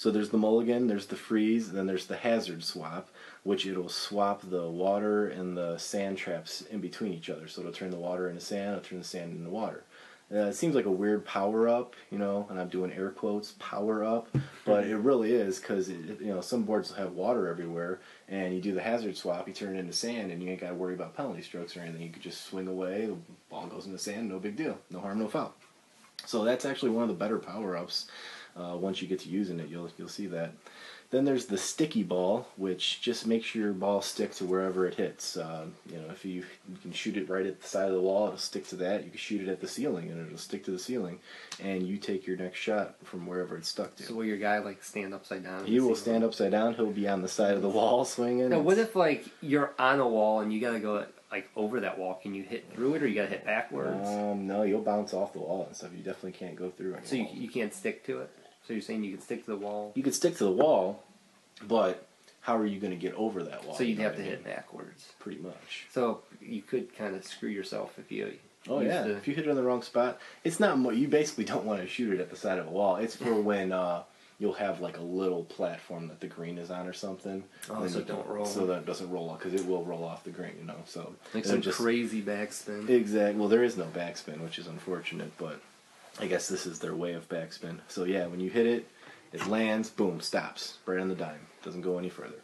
So 0.03 0.11
there's 0.11 0.31
the 0.31 0.37
mulligan, 0.37 0.87
there's 0.87 1.05
the 1.05 1.15
freeze, 1.15 1.69
and 1.69 1.77
then 1.77 1.87
there's 1.87 2.07
the 2.07 2.17
hazard 2.17 2.61
swap, 2.61 3.07
which 3.43 3.65
it'll 3.65 3.87
swap 3.87 4.41
the 4.43 4.67
water 4.69 5.29
and 5.29 5.55
the 5.55 5.77
sand 5.77 6.17
traps 6.17 6.59
in 6.59 6.81
between 6.81 7.13
each 7.13 7.29
other. 7.29 7.47
So 7.47 7.61
it'll 7.61 7.71
turn 7.71 7.89
the 7.89 7.95
water 7.95 8.27
into 8.27 8.41
sand, 8.41 8.71
it'll 8.71 8.83
turn 8.83 8.99
the 8.99 9.05
sand 9.05 9.31
into 9.31 9.49
water. 9.49 9.85
Uh, 10.29 10.47
it 10.47 10.55
seems 10.55 10.75
like 10.75 10.87
a 10.87 10.91
weird 10.91 11.23
power 11.23 11.69
up, 11.69 11.95
you 12.11 12.17
know, 12.17 12.45
and 12.49 12.59
I'm 12.59 12.67
doing 12.67 12.91
air 12.91 13.11
quotes, 13.11 13.53
power 13.59 14.03
up, 14.03 14.27
but 14.65 14.85
it 14.85 14.97
really 14.97 15.31
is 15.31 15.59
because 15.59 15.87
you 15.87 16.17
know 16.19 16.41
some 16.41 16.63
boards 16.63 16.89
will 16.89 16.97
have 16.97 17.13
water 17.13 17.47
everywhere, 17.47 18.01
and 18.27 18.53
you 18.53 18.59
do 18.59 18.73
the 18.73 18.81
hazard 18.81 19.15
swap, 19.15 19.47
you 19.47 19.53
turn 19.53 19.77
it 19.77 19.79
into 19.79 19.93
sand, 19.93 20.33
and 20.33 20.43
you 20.43 20.49
ain't 20.49 20.59
got 20.59 20.67
to 20.67 20.75
worry 20.75 20.95
about 20.95 21.15
penalty 21.15 21.43
strokes 21.43 21.77
or 21.77 21.79
anything. 21.79 22.01
You 22.01 22.09
could 22.09 22.21
just 22.21 22.47
swing 22.47 22.67
away, 22.67 23.05
the 23.05 23.15
ball 23.49 23.67
goes 23.67 23.85
in 23.85 23.93
the 23.93 23.99
sand, 23.99 24.27
no 24.27 24.37
big 24.37 24.57
deal, 24.57 24.77
no 24.91 24.99
harm, 24.99 25.19
no 25.19 25.29
foul. 25.29 25.53
So 26.25 26.43
that's 26.43 26.65
actually 26.65 26.91
one 26.91 27.03
of 27.03 27.09
the 27.09 27.15
better 27.15 27.39
power 27.39 27.77
ups. 27.77 28.07
Uh, 28.55 28.75
once 28.77 29.01
you 29.01 29.07
get 29.07 29.19
to 29.19 29.29
using 29.29 29.59
it, 29.59 29.67
you'll 29.69 29.89
you'll 29.97 30.07
see 30.07 30.27
that. 30.27 30.51
Then 31.13 31.25
there's 31.25 31.45
the 31.45 31.59
sticky 31.59 32.01
ball, 32.01 32.47
which 32.55 32.99
just 32.99 33.27
makes 33.27 33.53
your 33.53 33.71
ball 33.71 34.01
stick 34.01 34.33
to 34.35 34.45
wherever 34.45 34.87
it 34.87 34.95
hits. 34.95 35.37
Uh, 35.37 35.65
you 35.87 35.97
know, 35.97 36.05
if 36.09 36.25
you 36.25 36.43
you 36.67 36.77
can 36.81 36.91
shoot 36.91 37.17
it 37.17 37.29
right 37.29 37.45
at 37.45 37.61
the 37.61 37.67
side 37.67 37.87
of 37.87 37.93
the 37.93 38.01
wall, 38.01 38.27
it'll 38.27 38.39
stick 38.39 38.67
to 38.69 38.75
that. 38.77 39.03
You 39.03 39.11
can 39.11 39.19
shoot 39.19 39.47
it 39.47 39.51
at 39.51 39.61
the 39.61 39.67
ceiling, 39.67 40.09
and 40.09 40.25
it'll 40.25 40.39
stick 40.39 40.63
to 40.65 40.71
the 40.71 40.79
ceiling. 40.79 41.19
And 41.61 41.85
you 41.85 41.97
take 41.97 42.25
your 42.25 42.37
next 42.37 42.57
shot 42.57 42.95
from 43.03 43.27
wherever 43.27 43.55
it's 43.57 43.69
stuck 43.69 43.95
to. 43.97 44.03
So 44.03 44.15
will 44.15 44.25
your 44.25 44.37
guy 44.37 44.57
like 44.57 44.83
stand 44.83 45.13
upside 45.13 45.43
down? 45.43 45.65
he 45.65 45.79
will 45.79 45.95
stand 45.95 46.23
upside 46.23 46.51
down. 46.51 46.73
He'll 46.73 46.87
be 46.87 47.07
on 47.07 47.21
the 47.21 47.27
side 47.27 47.53
of 47.53 47.61
the 47.61 47.69
wall 47.69 48.05
swinging. 48.05 48.49
Now, 48.49 48.61
what 48.61 48.79
if 48.79 48.95
like 48.95 49.25
you're 49.41 49.73
on 49.77 49.99
a 49.99 50.07
wall 50.07 50.39
and 50.39 50.51
you 50.51 50.59
gotta 50.59 50.79
go 50.79 51.05
like 51.31 51.47
over 51.55 51.79
that 51.81 51.99
wall? 51.99 52.19
Can 52.23 52.33
you 52.33 52.41
hit 52.41 52.73
through 52.73 52.95
it, 52.95 53.03
or 53.03 53.07
you 53.07 53.13
gotta 53.13 53.29
hit 53.29 53.45
backwards? 53.45 54.07
Um, 54.07 54.47
no, 54.47 54.63
you'll 54.63 54.81
bounce 54.81 55.13
off 55.13 55.33
the 55.33 55.39
wall 55.39 55.65
and 55.67 55.75
stuff. 55.75 55.91
You 55.95 56.03
definitely 56.03 56.31
can't 56.31 56.55
go 56.55 56.71
through 56.71 56.95
any 56.95 57.05
so 57.05 57.15
you, 57.15 57.27
you 57.31 57.49
can't 57.49 57.73
stick 57.73 58.03
to 58.05 58.21
it. 58.21 58.31
So 58.67 58.73
you're 58.73 58.81
saying 58.81 59.03
you 59.03 59.11
can 59.11 59.21
stick 59.21 59.45
to 59.45 59.51
the 59.51 59.57
wall? 59.57 59.91
You 59.95 60.03
could 60.03 60.15
stick 60.15 60.37
to 60.37 60.43
the 60.45 60.51
wall, 60.51 61.03
but 61.67 62.07
how 62.41 62.57
are 62.57 62.65
you 62.65 62.79
going 62.79 62.91
to 62.91 62.97
get 62.99 63.13
over 63.15 63.43
that 63.43 63.65
wall? 63.65 63.75
So 63.75 63.83
you'd 63.83 63.91
You 63.91 63.97
know 63.97 64.03
have 64.03 64.15
to 64.17 64.21
I 64.23 64.25
hit 64.25 64.43
backwards. 64.43 65.11
Pretty 65.19 65.41
much. 65.41 65.87
So 65.91 66.21
you 66.41 66.61
could 66.61 66.95
kind 66.95 67.15
of 67.15 67.23
screw 67.25 67.49
yourself 67.49 67.97
if 67.99 68.11
you. 68.11 68.33
Oh 68.69 68.79
yeah, 68.79 69.03
the- 69.03 69.17
if 69.17 69.27
you 69.27 69.35
hit 69.35 69.45
it 69.45 69.49
in 69.49 69.55
the 69.57 69.63
wrong 69.63 69.81
spot, 69.81 70.19
it's 70.45 70.59
not. 70.59 70.79
Mo- 70.79 70.91
you 70.91 71.07
basically 71.09 71.43
don't 71.43 71.65
want 71.65 71.81
to 71.81 71.87
shoot 71.87 72.13
it 72.13 72.21
at 72.21 72.29
the 72.29 72.37
side 72.37 72.57
of 72.59 72.67
a 72.67 72.71
wall. 72.71 72.95
It's 72.95 73.15
for 73.15 73.33
when 73.41 73.73
uh, 73.73 74.03
you'll 74.39 74.53
have 74.53 74.79
like 74.79 74.97
a 74.97 75.01
little 75.01 75.43
platform 75.43 76.07
that 76.07 76.21
the 76.21 76.27
green 76.27 76.57
is 76.57 76.71
on 76.71 76.87
or 76.87 76.93
something. 76.93 77.43
Oh, 77.69 77.85
so 77.87 77.99
don't 78.01 78.25
roll. 78.25 78.45
So 78.45 78.65
that 78.67 78.77
it 78.79 78.85
doesn't 78.85 79.09
roll 79.11 79.29
off 79.29 79.39
because 79.39 79.59
it 79.59 79.67
will 79.67 79.83
roll 79.83 80.05
off 80.05 80.23
the 80.23 80.29
green, 80.31 80.53
you 80.57 80.65
know. 80.65 80.77
So 80.85 81.13
Like 81.33 81.43
some 81.43 81.61
just- 81.61 81.77
crazy 81.77 82.21
backspin. 82.21 82.89
Exactly. 82.89 83.37
Well, 83.37 83.49
there 83.49 83.63
is 83.65 83.75
no 83.75 83.85
backspin, 83.85 84.39
which 84.39 84.57
is 84.57 84.67
unfortunate, 84.67 85.33
but 85.37 85.59
I 86.19 86.27
guess 86.27 86.47
this 86.47 86.65
is 86.65 86.79
their 86.79 86.95
way 86.95 87.13
of 87.13 87.29
backspin. 87.29 87.79
So 87.87 88.03
yeah, 88.03 88.27
when 88.27 88.39
you 88.39 88.49
hit 88.49 88.67
it, 88.67 88.87
it 89.31 89.47
lands, 89.47 89.89
boom, 89.89 90.21
stops 90.21 90.77
right 90.85 90.99
on 90.99 91.09
the 91.09 91.15
dime. 91.15 91.47
Doesn't 91.63 91.81
go 91.81 91.97
any 91.97 92.09
further. 92.09 92.41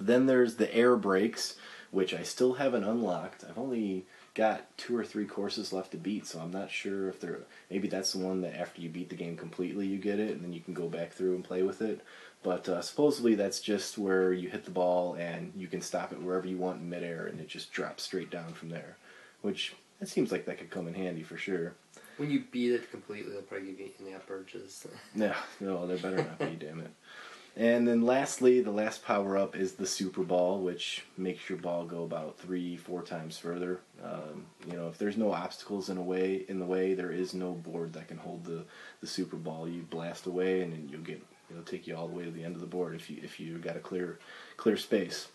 Then 0.00 0.26
there's 0.26 0.56
the 0.56 0.74
air 0.74 0.96
brakes, 0.96 1.56
which 1.90 2.14
I 2.14 2.22
still 2.22 2.54
haven't 2.54 2.84
unlocked. 2.84 3.44
I've 3.48 3.58
only 3.58 4.06
got 4.34 4.76
two 4.78 4.96
or 4.96 5.04
three 5.04 5.26
courses 5.26 5.72
left 5.72 5.90
to 5.90 5.98
beat, 5.98 6.26
so 6.26 6.40
I'm 6.40 6.50
not 6.50 6.70
sure 6.70 7.08
if 7.08 7.20
they're 7.20 7.40
maybe 7.70 7.88
that's 7.88 8.12
the 8.12 8.24
one 8.24 8.40
that 8.40 8.58
after 8.58 8.80
you 8.80 8.88
beat 8.88 9.10
the 9.10 9.16
game 9.16 9.36
completely 9.36 9.86
you 9.86 9.98
get 9.98 10.18
it, 10.18 10.30
and 10.30 10.42
then 10.42 10.54
you 10.54 10.60
can 10.60 10.72
go 10.72 10.88
back 10.88 11.12
through 11.12 11.34
and 11.34 11.44
play 11.44 11.62
with 11.62 11.82
it. 11.82 12.00
But 12.42 12.68
uh, 12.68 12.80
supposedly 12.80 13.34
that's 13.34 13.60
just 13.60 13.98
where 13.98 14.32
you 14.32 14.48
hit 14.48 14.64
the 14.64 14.70
ball 14.70 15.14
and 15.14 15.52
you 15.54 15.68
can 15.68 15.82
stop 15.82 16.12
it 16.12 16.20
wherever 16.20 16.46
you 16.46 16.56
want 16.56 16.80
in 16.80 16.88
midair, 16.88 17.26
and 17.26 17.38
it 17.38 17.48
just 17.48 17.70
drops 17.70 18.02
straight 18.02 18.30
down 18.30 18.54
from 18.54 18.70
there. 18.70 18.96
Which 19.42 19.74
it 20.00 20.08
seems 20.08 20.32
like 20.32 20.46
that 20.46 20.58
could 20.58 20.70
come 20.70 20.88
in 20.88 20.94
handy 20.94 21.22
for 21.22 21.36
sure. 21.36 21.74
When 22.16 22.30
you 22.30 22.44
beat 22.50 22.72
it 22.72 22.90
completely, 22.90 23.32
they'll 23.32 23.42
probably 23.42 23.68
give 23.72 23.80
you 23.80 23.90
in-app 24.00 24.26
purchase. 24.26 24.86
Yeah, 25.14 25.36
no, 25.60 25.86
there 25.86 25.98
better 25.98 26.16
not 26.16 26.38
be, 26.38 26.56
damn 26.56 26.80
it. 26.80 26.90
And 27.54 27.86
then 27.86 28.02
lastly, 28.02 28.62
the 28.62 28.70
last 28.70 29.04
power 29.04 29.36
up 29.36 29.54
is 29.54 29.74
the 29.74 29.86
Super 29.86 30.22
Ball, 30.22 30.58
which 30.58 31.04
makes 31.18 31.50
your 31.50 31.58
ball 31.58 31.84
go 31.84 32.02
about 32.02 32.38
three, 32.38 32.76
four 32.78 33.02
times 33.02 33.36
further. 33.36 33.80
Um, 34.02 34.46
you 34.66 34.74
know, 34.74 34.88
if 34.88 34.96
there's 34.96 35.18
no 35.18 35.32
obstacles 35.32 35.90
in 35.90 35.98
a 35.98 36.02
way 36.02 36.46
in 36.48 36.58
the 36.58 36.64
way, 36.64 36.94
there 36.94 37.10
is 37.10 37.34
no 37.34 37.52
board 37.52 37.92
that 37.92 38.08
can 38.08 38.16
hold 38.16 38.44
the, 38.44 38.64
the 39.02 39.06
Super 39.06 39.36
Ball. 39.36 39.68
You 39.68 39.82
blast 39.82 40.26
away, 40.26 40.62
and 40.62 40.72
then 40.72 40.88
you'll 40.90 41.02
get 41.02 41.22
it'll 41.50 41.62
take 41.62 41.86
you 41.86 41.94
all 41.94 42.08
the 42.08 42.14
way 42.14 42.24
to 42.24 42.30
the 42.30 42.42
end 42.42 42.54
of 42.54 42.62
the 42.62 42.66
board 42.66 42.94
if 42.94 43.10
you 43.10 43.18
if 43.22 43.38
you 43.38 43.58
got 43.58 43.76
a 43.76 43.80
clear 43.80 44.18
clear 44.56 44.78
space. 44.78 45.28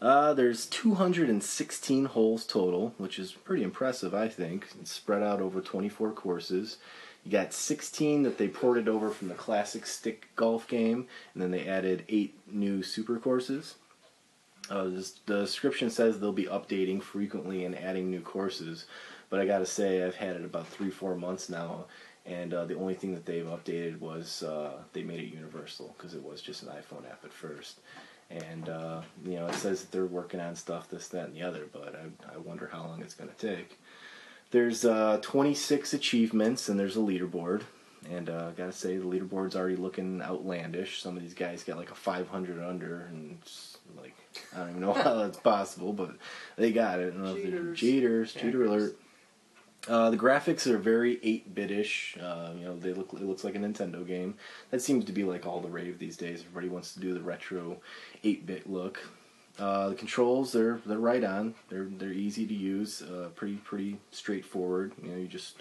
Uh, 0.00 0.32
there's 0.32 0.66
216 0.66 2.04
holes 2.04 2.46
total, 2.46 2.94
which 2.98 3.18
is 3.18 3.32
pretty 3.32 3.64
impressive, 3.64 4.14
I 4.14 4.28
think. 4.28 4.68
It's 4.80 4.92
spread 4.92 5.22
out 5.22 5.40
over 5.40 5.60
24 5.60 6.12
courses. 6.12 6.76
You 7.24 7.32
got 7.32 7.52
16 7.52 8.22
that 8.22 8.38
they 8.38 8.46
ported 8.46 8.88
over 8.88 9.10
from 9.10 9.28
the 9.28 9.34
classic 9.34 9.86
stick 9.86 10.28
golf 10.36 10.68
game, 10.68 11.08
and 11.34 11.42
then 11.42 11.50
they 11.50 11.66
added 11.66 12.04
eight 12.08 12.38
new 12.50 12.82
super 12.82 13.18
courses. 13.18 13.74
Uh, 14.70 14.84
this, 14.84 15.18
the 15.26 15.40
description 15.40 15.90
says 15.90 16.20
they'll 16.20 16.32
be 16.32 16.44
updating 16.44 17.02
frequently 17.02 17.64
and 17.64 17.76
adding 17.76 18.10
new 18.10 18.20
courses, 18.20 18.84
but 19.30 19.40
I 19.40 19.46
gotta 19.46 19.66
say 19.66 20.04
I've 20.04 20.14
had 20.14 20.36
it 20.36 20.44
about 20.44 20.68
three, 20.68 20.90
four 20.90 21.16
months 21.16 21.48
now, 21.48 21.86
and 22.24 22.54
uh, 22.54 22.66
the 22.66 22.76
only 22.76 22.94
thing 22.94 23.14
that 23.14 23.26
they've 23.26 23.46
updated 23.46 23.98
was 23.98 24.42
uh, 24.42 24.82
they 24.92 25.02
made 25.02 25.20
it 25.20 25.34
universal 25.34 25.94
because 25.96 26.14
it 26.14 26.22
was 26.22 26.42
just 26.42 26.62
an 26.62 26.68
iPhone 26.68 27.10
app 27.10 27.24
at 27.24 27.32
first. 27.32 27.80
And 28.30 28.68
uh, 28.68 29.02
you 29.24 29.36
know, 29.36 29.46
it 29.46 29.54
says 29.54 29.80
that 29.82 29.90
they're 29.92 30.04
working 30.04 30.40
on 30.40 30.54
stuff, 30.54 30.90
this, 30.90 31.08
that, 31.08 31.26
and 31.26 31.34
the 31.34 31.42
other, 31.42 31.66
but 31.72 31.94
I, 31.94 32.34
I 32.34 32.36
wonder 32.38 32.68
how 32.70 32.84
long 32.84 33.00
it's 33.00 33.14
going 33.14 33.30
to 33.30 33.36
take. 33.56 33.78
There's 34.50 34.84
uh, 34.84 35.18
26 35.22 35.94
achievements, 35.94 36.68
and 36.68 36.78
there's 36.78 36.96
a 36.96 37.00
leaderboard. 37.00 37.62
And 38.10 38.30
uh, 38.30 38.48
I 38.48 38.50
gotta 38.56 38.72
say, 38.72 38.96
the 38.96 39.04
leaderboard's 39.04 39.56
already 39.56 39.76
looking 39.76 40.22
outlandish. 40.22 41.02
Some 41.02 41.16
of 41.16 41.22
these 41.22 41.34
guys 41.34 41.64
got 41.64 41.76
like 41.78 41.90
a 41.90 41.94
500 41.96 42.62
under, 42.62 43.06
and 43.10 43.38
like 44.00 44.14
I 44.54 44.58
don't 44.60 44.70
even 44.70 44.80
know 44.82 44.92
how 45.04 45.14
that's 45.16 45.38
possible, 45.38 45.92
but 45.92 46.12
they 46.56 46.70
got 46.72 47.00
it. 47.00 47.08
I 47.08 47.16
don't 47.16 47.24
know 47.24 47.34
if 47.34 47.42
they're- 47.42 47.74
Cheaters. 47.74 47.78
cheaters, 47.78 48.32
cheater 48.34 48.64
alert. 48.64 48.96
Uh, 49.88 50.10
the 50.10 50.16
graphics 50.16 50.66
are 50.66 50.76
very 50.76 51.16
8-bitish. 51.16 52.22
Uh, 52.22 52.52
you 52.54 52.64
know, 52.66 52.76
they 52.76 52.92
look 52.92 53.12
it 53.14 53.22
looks 53.22 53.42
like 53.42 53.54
a 53.54 53.58
Nintendo 53.58 54.06
game. 54.06 54.34
That 54.70 54.82
seems 54.82 55.06
to 55.06 55.12
be 55.12 55.24
like 55.24 55.46
all 55.46 55.60
the 55.60 55.68
rave 55.68 55.98
these 55.98 56.16
days. 56.16 56.42
Everybody 56.42 56.68
wants 56.68 56.92
to 56.94 57.00
do 57.00 57.14
the 57.14 57.20
retro 57.20 57.78
8-bit 58.22 58.68
look. 58.68 59.00
Uh, 59.58 59.88
the 59.88 59.94
controls 59.94 60.52
they're 60.52 60.80
they're 60.86 60.98
right 60.98 61.24
on. 61.24 61.54
They're 61.68 61.88
they're 61.90 62.12
easy 62.12 62.46
to 62.46 62.54
use. 62.54 63.02
Uh, 63.02 63.30
pretty 63.34 63.56
pretty 63.56 63.98
straightforward. 64.10 64.92
You 65.02 65.10
know, 65.10 65.16
you 65.16 65.26
just 65.26 65.56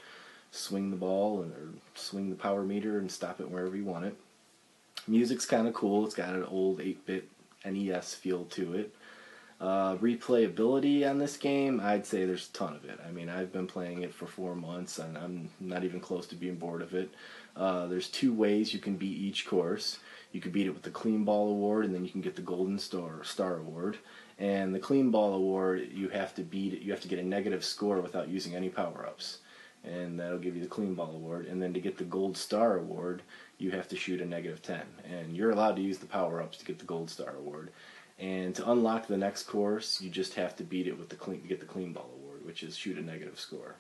swing 0.52 0.92
the 0.92 0.98
ball 0.98 1.42
and 1.42 1.52
or 1.54 1.70
swing 1.96 2.30
the 2.30 2.36
power 2.36 2.64
meter 2.64 3.00
and 3.00 3.10
stop 3.10 3.40
it 3.40 3.50
wherever 3.50 3.76
you 3.76 3.86
want 3.86 4.06
it. 4.06 4.18
Music's 5.08 5.46
kind 5.46 5.68
of 5.68 5.74
cool. 5.74 6.06
It's 6.06 6.16
got 6.16 6.36
an 6.36 6.44
old 6.44 6.80
8-bit 6.80 7.30
NES 7.66 8.14
feel 8.14 8.44
to 8.46 8.74
it. 8.74 8.94
Uh, 9.60 9.96
replayability 9.96 11.10
on 11.10 11.18
this 11.18 11.36
game, 11.36 11.82
I'd 11.84 12.06
say 12.06 12.26
there's 12.26 12.48
a 12.50 12.54
ton 12.54 12.76
of 12.76 12.86
it. 12.86 13.00
I 13.08 13.12
mean, 13.12 13.28
I've 13.28 13.52
been 13.52 13.66
playing 13.66 14.04
it 14.04 14.14
for 14.14 14.28
four 14.28 14.54
months, 14.54 15.00
and 15.00 15.18
I'm 15.18 15.50
not 15.60 15.84
even 15.84 16.00
close 16.00 16.28
to 16.28 16.36
being 16.36 16.56
bored 16.56 16.84
of 16.84 16.94
it. 16.94 17.10
Uh, 17.56 17.88
there's 17.88 18.08
two 18.08 18.34
ways 18.34 18.72
you 18.72 18.80
can 18.80 18.98
beat 18.98 19.18
each 19.18 19.48
course. 19.48 19.98
You 20.32 20.42
can 20.42 20.52
beat 20.52 20.68
it 20.68 20.74
with 20.76 20.84
the 20.84 20.92
Clean 20.92 21.24
Ball 21.24 21.50
Award, 21.50 21.86
and 21.86 21.96
then 21.96 22.06
you 22.06 22.12
can 22.12 22.22
get 22.22 22.36
the 22.36 22.42
Golden 22.44 22.78
Star 22.78 23.24
Star 23.24 23.58
Award. 23.58 23.98
And 24.38 24.76
the 24.76 24.80
Clean 24.80 25.10
Ball 25.10 25.34
Award, 25.34 25.90
you 25.92 26.10
have 26.10 26.36
to 26.36 26.44
beat 26.44 26.74
it. 26.74 26.84
You 26.84 26.92
have 26.92 27.02
to 27.02 27.08
get 27.08 27.18
a 27.18 27.24
negative 27.24 27.66
score 27.66 28.00
without 28.00 28.28
using 28.28 28.54
any 28.54 28.70
power 28.70 29.08
ups, 29.08 29.40
and 29.84 30.20
that'll 30.20 30.38
give 30.38 30.56
you 30.56 30.62
the 30.62 30.70
Clean 30.70 30.94
Ball 30.94 31.16
Award. 31.16 31.48
And 31.48 31.60
then 31.60 31.74
to 31.74 31.80
get 31.80 31.98
the 31.98 32.04
Gold 32.04 32.38
Star 32.38 32.78
Award, 32.78 33.24
you 33.58 33.72
have 33.72 33.88
to 33.88 33.96
shoot 33.96 34.22
a 34.22 34.26
negative 34.26 34.62
ten, 34.62 34.84
and 35.04 35.36
you're 35.36 35.50
allowed 35.50 35.78
to 35.78 35.82
use 35.82 35.98
the 35.98 36.06
power 36.06 36.44
ups 36.44 36.60
to 36.60 36.66
get 36.66 36.78
the 36.78 36.86
Gold 36.86 37.10
Star 37.10 37.34
Award. 37.40 37.72
And 38.20 38.56
to 38.56 38.72
unlock 38.72 39.08
the 39.08 39.18
next 39.18 39.44
course, 39.44 40.02
you 40.02 40.10
just 40.10 40.34
have 40.34 40.56
to 40.56 40.64
beat 40.64 40.88
it 40.88 40.98
with 40.98 41.10
the 41.10 41.16
clean 41.16 41.42
to 41.42 41.48
get 41.48 41.60
the 41.60 41.66
clean 41.66 41.94
ball 41.94 42.10
award, 42.16 42.46
which 42.46 42.64
is 42.64 42.76
shoot 42.76 42.98
a 42.98 43.02
negative 43.02 43.40
score. 43.40 43.76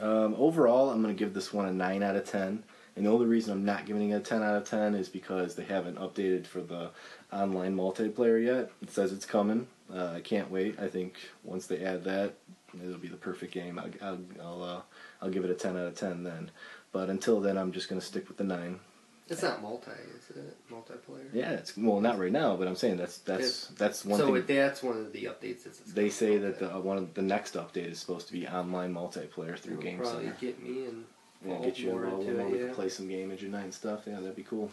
Um, 0.00 0.34
overall, 0.38 0.90
I'm 0.90 1.02
going 1.02 1.14
to 1.14 1.18
give 1.18 1.34
this 1.34 1.52
one 1.52 1.66
a 1.66 1.72
nine 1.72 2.02
out 2.02 2.16
of 2.16 2.24
ten. 2.24 2.64
And 2.96 3.06
the 3.06 3.10
only 3.10 3.26
reason 3.26 3.52
I'm 3.52 3.64
not 3.64 3.86
giving 3.86 4.10
it 4.10 4.16
a 4.16 4.20
ten 4.20 4.42
out 4.42 4.56
of 4.56 4.68
ten 4.68 4.94
is 4.94 5.08
because 5.08 5.54
they 5.54 5.64
haven't 5.64 5.98
updated 5.98 6.46
for 6.46 6.60
the 6.60 6.90
online 7.32 7.76
multiplayer 7.76 8.44
yet. 8.44 8.72
It 8.82 8.90
says 8.90 9.12
it's 9.12 9.24
coming. 9.24 9.68
Uh, 9.92 10.14
I 10.16 10.20
can't 10.20 10.50
wait. 10.50 10.78
I 10.80 10.88
think 10.88 11.14
once 11.44 11.66
they 11.66 11.84
add 11.84 12.02
that, 12.04 12.34
it'll 12.74 12.98
be 12.98 13.08
the 13.08 13.16
perfect 13.16 13.54
game. 13.54 13.78
I'll 13.78 13.90
I'll 14.02 14.18
I'll, 14.42 14.62
uh, 14.62 14.80
I'll 15.22 15.30
give 15.30 15.44
it 15.44 15.50
a 15.50 15.54
ten 15.54 15.76
out 15.76 15.86
of 15.86 15.94
ten 15.94 16.24
then. 16.24 16.50
But 16.92 17.08
until 17.08 17.40
then, 17.40 17.56
I'm 17.56 17.70
just 17.70 17.88
going 17.88 18.00
to 18.00 18.06
stick 18.06 18.26
with 18.26 18.36
the 18.36 18.44
nine. 18.44 18.80
It's 19.30 19.42
not 19.42 19.62
multi, 19.62 19.92
is 19.92 20.36
it? 20.36 20.56
Multiplayer. 20.70 21.28
Yeah, 21.32 21.52
it's 21.52 21.76
well 21.76 22.00
not 22.00 22.18
right 22.18 22.32
now, 22.32 22.56
but 22.56 22.66
I'm 22.66 22.74
saying 22.74 22.96
that's 22.96 23.18
that's 23.18 23.68
that's 23.68 24.04
one 24.04 24.18
so 24.18 24.34
thing. 24.34 24.44
that's 24.56 24.82
one 24.82 24.96
of 24.98 25.12
the 25.12 25.24
updates. 25.24 25.62
That's 25.64 25.78
They 25.78 26.10
say 26.10 26.36
that 26.38 26.58
the 26.58 26.74
uh, 26.74 26.80
one 26.80 26.98
of 26.98 27.14
the 27.14 27.22
next 27.22 27.54
update 27.54 27.90
is 27.92 28.00
supposed 28.00 28.26
to 28.26 28.32
be 28.32 28.46
online 28.48 28.92
multiplayer 28.92 29.56
through 29.56 29.74
It'll 29.74 29.82
Game 29.84 29.98
probably 29.98 30.24
Center. 30.24 30.36
get 30.40 30.62
me 30.62 30.84
and 30.86 31.04
Yeah, 31.46 31.58
get 31.58 31.78
you 31.78 31.90
involved 31.92 32.28
it, 32.28 32.50
We 32.50 32.58
yeah. 32.58 32.66
can 32.66 32.74
play 32.74 32.88
some 32.88 33.08
games 33.08 33.42
at 33.42 33.48
night 33.50 33.64
and 33.64 33.74
stuff. 33.74 34.02
Yeah, 34.06 34.14
that'd 34.20 34.34
be 34.34 34.42
cool. 34.42 34.70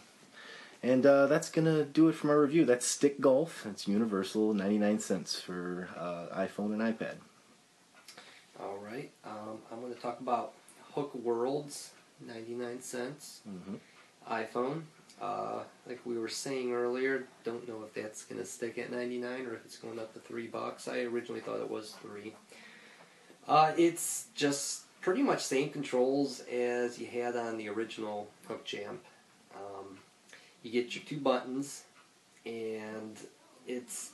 And 0.82 1.06
uh, 1.06 1.26
that's 1.28 1.50
gonna 1.50 1.84
do 1.84 2.08
it 2.08 2.14
for 2.16 2.26
my 2.26 2.34
review. 2.34 2.64
That's 2.64 2.84
Stick 2.86 3.20
Golf. 3.20 3.64
It's 3.64 3.86
universal, 3.86 4.54
ninety 4.54 4.78
nine 4.78 4.98
cents 4.98 5.40
for 5.40 5.88
uh, 5.96 6.26
iPhone 6.36 6.72
and 6.72 6.82
iPad. 6.82 7.14
All 8.60 8.76
right. 8.78 9.10
Um, 9.24 9.58
I'm 9.70 9.80
going 9.80 9.94
to 9.94 10.00
talk 10.00 10.18
about 10.20 10.52
Hook 10.94 11.14
Worlds, 11.14 11.90
99 12.26 12.80
cents. 12.82 13.40
Mm-hmm. 13.48 13.74
iPhone. 14.30 14.82
Uh, 15.20 15.62
like 15.86 16.00
we 16.04 16.16
were 16.16 16.28
saying 16.28 16.72
earlier, 16.72 17.24
don't 17.44 17.66
know 17.68 17.82
if 17.84 17.92
that's 17.94 18.24
going 18.24 18.40
to 18.40 18.46
stick 18.46 18.78
at 18.78 18.92
99 18.92 19.46
or 19.46 19.54
if 19.54 19.64
it's 19.64 19.76
going 19.76 19.98
up 19.98 20.12
to 20.14 20.20
3 20.20 20.46
bucks. 20.46 20.86
I 20.86 21.00
originally 21.00 21.40
thought 21.40 21.58
it 21.60 21.68
was 21.70 21.96
3. 22.02 22.32
Uh, 23.48 23.72
it's 23.76 24.26
just 24.34 24.82
pretty 25.00 25.22
much 25.22 25.42
same 25.44 25.70
controls 25.70 26.40
as 26.52 26.98
you 27.00 27.06
had 27.06 27.34
on 27.36 27.56
the 27.58 27.68
original 27.68 28.28
Hook 28.46 28.64
Champ. 28.64 29.02
Um, 29.56 29.98
you 30.62 30.70
get 30.70 30.94
your 30.94 31.02
two 31.04 31.18
buttons, 31.18 31.82
and 32.46 33.16
it's 33.66 34.10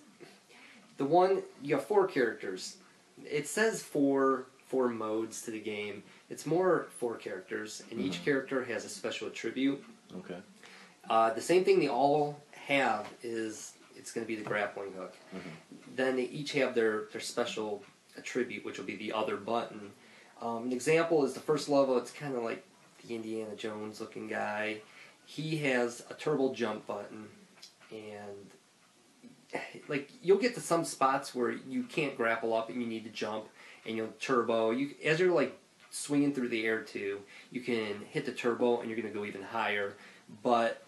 the 0.97 1.05
one 1.05 1.43
you 1.62 1.75
have 1.75 1.85
four 1.85 2.07
characters. 2.07 2.77
It 3.25 3.47
says 3.49 3.83
four 3.83 4.47
four 4.67 4.89
modes 4.89 5.43
to 5.43 5.51
the 5.51 5.61
game. 5.61 6.03
It's 6.31 6.47
more 6.47 6.87
four 6.99 7.17
characters, 7.17 7.83
and 7.91 8.01
each 8.01 8.21
Mhm. 8.21 8.25
character 8.25 8.65
has 8.65 8.85
a 8.85 8.89
special 8.89 9.29
attribute. 9.29 9.85
Okay. 10.19 10.39
Uh, 11.09 11.33
the 11.35 11.41
same 11.41 11.65
thing 11.65 11.81
they 11.81 11.89
all 11.89 12.41
have 12.53 13.07
is 13.23 13.75
it's 13.97 14.12
going 14.12 14.25
to 14.25 14.29
be 14.29 14.37
the 14.37 14.45
grappling 14.45 14.93
hook. 14.93 15.15
Mhm. 15.35 15.97
Then 15.97 16.17
they 16.17 16.25
each 16.25 16.53
have 16.53 16.75
their, 16.75 17.05
their 17.12 17.21
special 17.21 17.83
attribute, 18.17 18.65
which 18.65 18.79
will 18.79 18.87
be 18.87 18.97
the 18.97 19.12
other 19.12 19.37
button. 19.37 19.93
Um, 20.41 20.65
an 20.65 20.73
example 20.73 21.25
is 21.25 21.35
the 21.35 21.41
first 21.41 21.69
level. 21.69 21.97
It's 21.99 22.11
kind 22.11 22.35
of 22.35 22.43
like 22.43 22.65
the 23.07 23.15
Indiana 23.15 23.55
Jones 23.57 24.01
looking 24.01 24.29
guy. 24.29 24.79
He 25.27 25.59
has 25.59 26.05
a 26.11 26.15
turbo 26.15 26.53
jump 26.53 26.87
button, 26.87 27.29
and 27.91 28.51
like 29.89 30.11
you'll 30.23 30.39
get 30.39 30.55
to 30.55 30.61
some 30.61 30.85
spots 30.85 31.35
where 31.35 31.51
you 31.51 31.85
can't 31.85 32.17
grapple 32.17 32.53
up 32.53 32.69
and 32.69 32.81
you 32.81 32.87
need 32.87 33.05
to 33.05 33.11
jump, 33.11 33.47
and 33.87 33.97
you'll 33.97 34.12
turbo. 34.21 34.71
You 34.71 34.91
as 35.05 35.21
you're 35.21 35.33
like 35.33 35.59
swinging 35.95 36.34
through 36.34 36.49
the 36.49 36.66
air 36.66 36.80
too, 36.80 37.20
you 37.53 37.61
can 37.61 37.95
hit 38.11 38.26
the 38.26 38.32
turbo 38.32 38.80
and 38.80 38.90
you're 38.90 38.99
going 39.01 39.12
to 39.12 39.16
go 39.18 39.24
even 39.24 39.42
higher. 39.42 39.95
But 40.42 40.82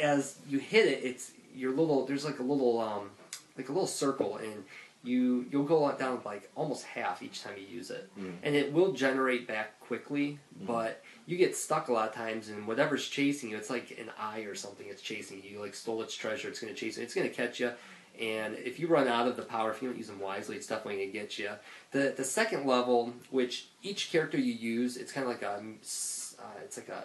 as 0.00 0.36
you 0.48 0.58
hit 0.58 0.86
it, 0.86 1.04
it's 1.04 1.32
your 1.54 1.70
little. 1.72 2.06
There's 2.06 2.24
like 2.24 2.38
a 2.38 2.42
little 2.42 2.80
um, 2.80 3.10
like 3.56 3.68
a 3.68 3.72
little 3.72 3.86
circle, 3.86 4.36
and 4.38 4.64
you 5.04 5.44
you'll 5.50 5.64
go 5.64 5.90
down 5.98 6.20
like 6.24 6.50
almost 6.54 6.84
half 6.84 7.22
each 7.22 7.42
time 7.42 7.54
you 7.58 7.66
use 7.76 7.90
it, 7.90 8.08
Mm. 8.18 8.32
and 8.42 8.54
it 8.56 8.72
will 8.72 8.92
generate 8.92 9.46
back 9.46 9.78
quickly. 9.80 10.38
Mhm. 10.62 10.66
But 10.66 11.02
you 11.26 11.36
get 11.36 11.54
stuck 11.56 11.88
a 11.88 11.92
lot 11.92 12.08
of 12.08 12.14
times, 12.14 12.48
and 12.48 12.66
whatever's 12.66 13.06
chasing 13.08 13.50
you, 13.50 13.56
it's 13.58 13.68
like 13.70 13.90
an 13.98 14.10
eye 14.18 14.40
or 14.40 14.54
something. 14.54 14.86
It's 14.88 15.02
chasing 15.02 15.42
you. 15.44 15.50
You 15.50 15.60
like 15.60 15.74
stole 15.74 16.00
its 16.02 16.14
treasure. 16.14 16.48
It's 16.48 16.60
going 16.60 16.72
to 16.72 16.78
chase 16.78 16.96
you. 16.96 17.02
It's 17.02 17.14
going 17.14 17.28
to 17.28 17.34
catch 17.34 17.60
you. 17.60 17.72
And 18.20 18.54
if 18.56 18.78
you 18.78 18.86
run 18.88 19.08
out 19.08 19.26
of 19.26 19.36
the 19.36 19.42
power, 19.42 19.70
if 19.70 19.80
you 19.82 19.88
don't 19.88 19.96
use 19.98 20.08
them 20.08 20.20
wisely, 20.20 20.56
it's 20.56 20.66
definitely 20.66 20.96
going 20.96 21.12
to 21.12 21.18
get 21.18 21.38
you. 21.38 21.50
The 21.92 22.14
the 22.16 22.24
second 22.24 22.66
level, 22.66 23.12
which 23.30 23.68
each 23.82 24.10
character 24.12 24.38
you 24.38 24.52
use, 24.52 24.96
it's 24.96 25.12
kind 25.12 25.24
of 25.26 25.32
like 25.32 25.42
a 25.42 25.56
um, 25.58 25.78
uh, 25.82 26.42
it's 26.62 26.76
like 26.76 26.88
a 26.90 27.04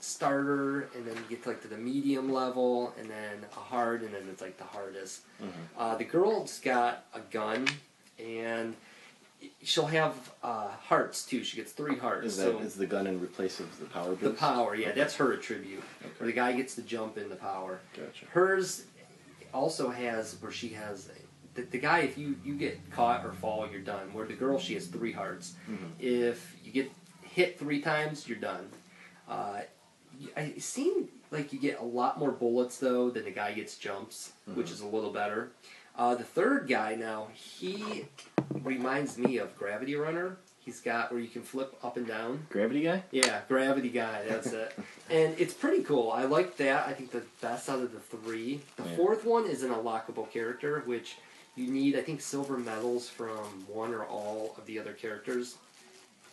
starter, 0.00 0.88
and 0.94 1.06
then 1.06 1.16
you 1.16 1.22
get 1.28 1.42
to 1.44 1.50
like 1.50 1.62
to 1.62 1.68
the 1.68 1.76
medium 1.76 2.32
level, 2.32 2.94
and 2.98 3.08
then 3.10 3.44
a 3.56 3.60
hard, 3.60 4.02
and 4.02 4.14
then 4.14 4.22
it's 4.30 4.40
like 4.40 4.56
the 4.58 4.64
hardest. 4.64 5.20
Mhm. 5.42 5.48
Uh, 5.76 5.96
the 5.96 6.04
girl's 6.04 6.60
got 6.60 7.04
a 7.14 7.20
gun, 7.20 7.66
and 8.18 8.74
she'll 9.62 9.86
have 9.86 10.14
uh, 10.42 10.68
hearts 10.68 11.24
too. 11.24 11.44
She 11.44 11.56
gets 11.56 11.72
three 11.72 11.96
hearts. 11.98 12.26
Is 12.26 12.36
that 12.38 12.42
so 12.52 12.58
is 12.60 12.74
the 12.74 12.86
gun 12.86 13.06
in 13.06 13.20
replace 13.20 13.60
of 13.60 13.78
the 13.78 13.86
power 13.86 14.10
boost? 14.10 14.22
the 14.22 14.30
power, 14.30 14.74
yeah, 14.74 14.88
Okay. 14.88 14.98
that's 15.00 15.16
her 15.16 15.32
attribute. 15.32 15.82
Where 16.18 16.26
the 16.26 16.32
guy 16.32 16.52
gets 16.52 16.74
the 16.74 16.82
jump 16.82 17.18
in 17.18 17.28
the 17.28 17.36
power. 17.36 17.80
Gotcha. 17.96 18.26
Hers 18.30 18.84
also 19.54 19.90
has 19.90 20.36
where 20.40 20.52
she 20.52 20.68
has 20.70 21.08
the, 21.54 21.62
the 21.62 21.78
guy. 21.78 22.00
If 22.00 22.18
you 22.18 22.36
you 22.44 22.54
get 22.54 22.78
caught 22.90 23.24
or 23.24 23.32
fall, 23.32 23.68
you're 23.70 23.80
done. 23.80 24.12
Where 24.12 24.26
the 24.26 24.34
girl, 24.34 24.58
she 24.58 24.74
has 24.74 24.86
three 24.86 25.12
hearts. 25.12 25.54
Mhm. 25.70 25.90
If 25.98 26.56
you 26.64 26.72
get 26.72 26.90
hit 27.22 27.58
three 27.58 27.80
times, 27.80 28.28
you're 28.28 28.38
done. 28.38 28.68
Uh, 29.28 29.62
I 30.36 30.54
seem 30.58 31.08
like 31.30 31.52
you 31.52 31.58
get 31.58 31.78
a 31.80 31.84
lot 31.84 32.18
more 32.18 32.30
bullets 32.30 32.78
though 32.78 33.10
than 33.10 33.24
the 33.24 33.30
guy 33.30 33.52
gets 33.52 33.76
jumps, 33.76 34.32
which 34.54 34.68
Mhm. 34.68 34.72
is 34.72 34.80
a 34.80 34.86
little 34.86 35.12
better. 35.12 35.50
Uh, 35.96 36.14
the 36.14 36.24
third 36.24 36.68
guy 36.68 36.94
now, 36.94 37.28
he 37.32 38.04
reminds 38.62 39.16
me 39.18 39.38
of 39.38 39.56
Gravity 39.56 39.94
Runner. 39.96 40.36
He's 40.66 40.80
got 40.80 41.12
where 41.12 41.20
you 41.20 41.28
can 41.28 41.42
flip 41.42 41.76
up 41.84 41.96
and 41.96 42.08
down. 42.08 42.44
Gravity 42.50 42.82
guy. 42.82 43.04
Yeah, 43.12 43.40
Gravity 43.46 43.88
Guy, 43.88 44.24
that's 44.28 44.52
it. 44.52 44.76
And 45.08 45.32
it's 45.38 45.54
pretty 45.54 45.84
cool. 45.84 46.10
I 46.10 46.24
like 46.24 46.56
that. 46.56 46.88
I 46.88 46.92
think 46.92 47.12
the 47.12 47.22
best 47.40 47.68
out 47.70 47.78
of 47.78 47.92
the 47.92 48.00
three. 48.00 48.60
The 48.76 48.82
Yeah. 48.82 48.96
fourth 48.96 49.24
one 49.24 49.46
is 49.46 49.62
an 49.62 49.70
unlockable 49.70 50.28
character, 50.28 50.82
which 50.84 51.18
you 51.54 51.68
need, 51.68 51.96
I 51.96 52.02
think, 52.02 52.20
silver 52.20 52.58
medals 52.58 53.08
from 53.08 53.38
one 53.68 53.94
or 53.94 54.04
all 54.06 54.56
of 54.58 54.66
the 54.66 54.80
other 54.80 54.92
characters. 54.92 55.54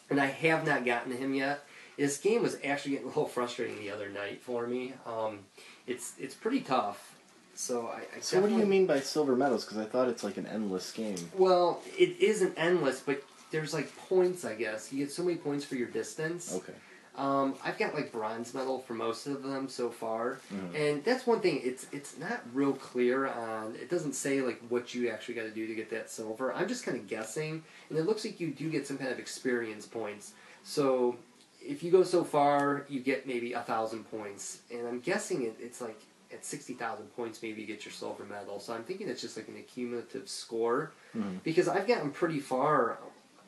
And 0.09 0.19
I 0.19 0.25
have 0.25 0.65
not 0.65 0.83
gotten 0.83 1.11
to 1.11 1.17
him 1.17 1.35
yet. 1.35 1.63
This 1.95 2.17
game 2.17 2.41
was 2.41 2.57
actually 2.65 2.93
getting 2.93 3.05
a 3.05 3.09
little 3.09 3.27
frustrating 3.27 3.77
the 3.77 3.91
other 3.91 4.09
night 4.09 4.41
for 4.41 4.65
me. 4.65 4.93
Um, 5.05 5.41
it's 5.85 6.13
it's 6.19 6.33
pretty 6.33 6.61
tough. 6.61 7.13
So 7.53 7.85
I, 7.87 7.99
I 8.17 8.19
So 8.19 8.41
what 8.41 8.49
do 8.49 8.57
you 8.57 8.65
mean 8.65 8.87
by 8.87 8.99
silver 8.99 9.35
medals? 9.35 9.63
Because 9.63 9.77
I 9.77 9.85
thought 9.85 10.07
it's 10.09 10.23
like 10.23 10.37
an 10.37 10.47
endless 10.47 10.91
game. 10.91 11.17
Well, 11.37 11.83
it 11.99 12.17
isn't 12.19 12.55
endless, 12.57 12.99
but 12.99 13.21
there's 13.53 13.71
like 13.73 13.95
points, 14.09 14.43
I 14.43 14.55
guess. 14.55 14.91
You 14.91 14.97
get 15.05 15.11
so 15.13 15.23
many 15.23 15.37
points 15.37 15.63
for 15.63 15.75
your 15.75 15.87
distance. 15.87 16.53
Okay. 16.55 16.73
Um, 17.15 17.53
I've 17.63 17.77
got 17.77 17.93
like 17.93 18.11
bronze 18.11 18.55
medal 18.55 18.79
for 18.79 18.95
most 18.95 19.27
of 19.27 19.43
them 19.43 19.69
so 19.69 19.91
far, 19.91 20.39
Mhm. 20.51 20.73
and 20.75 21.03
that's 21.05 21.27
one 21.27 21.41
thing. 21.41 21.61
It's 21.63 21.85
it's 21.91 22.17
not 22.17 22.41
real 22.55 22.73
clear 22.73 23.27
on. 23.27 23.75
It 23.75 23.87
doesn't 23.91 24.13
say 24.13 24.41
like 24.41 24.59
what 24.69 24.95
you 24.95 25.09
actually 25.09 25.35
got 25.35 25.43
to 25.43 25.51
do 25.51 25.67
to 25.67 25.75
get 25.75 25.91
that 25.91 26.09
silver. 26.09 26.51
I'm 26.51 26.67
just 26.67 26.83
kind 26.83 26.97
of 26.97 27.05
guessing, 27.07 27.63
and 27.89 27.99
it 27.99 28.05
looks 28.07 28.25
like 28.25 28.39
you 28.39 28.49
do 28.49 28.67
get 28.71 28.87
some 28.87 28.97
kind 28.97 29.11
of 29.11 29.19
experience 29.19 29.85
points. 29.85 30.31
So 30.63 31.15
if 31.61 31.83
you 31.83 31.91
go 31.91 32.03
so 32.03 32.23
far, 32.23 32.85
you 32.89 32.99
get 32.99 33.27
maybe 33.27 33.53
a 33.53 33.61
thousand 33.61 34.09
points, 34.09 34.61
and 34.71 34.87
I'm 34.87 34.99
guessing 34.99 35.43
it, 35.43 35.55
it's 35.59 35.81
like 35.81 36.01
at 36.31 36.43
sixty 36.43 36.73
thousand 36.73 37.15
points, 37.15 37.43
maybe 37.43 37.61
you 37.61 37.67
get 37.67 37.85
your 37.85 37.91
silver 37.91 38.23
medal. 38.25 38.59
So 38.59 38.73
I'm 38.73 38.83
thinking 38.83 39.07
it's 39.07 39.21
just 39.21 39.37
like 39.37 39.47
an 39.49 39.57
accumulative 39.57 40.27
score 40.27 40.93
Mhm. 41.15 41.43
because 41.43 41.67
I've 41.67 41.85
gotten 41.85 42.09
pretty 42.09 42.39
far, 42.39 42.97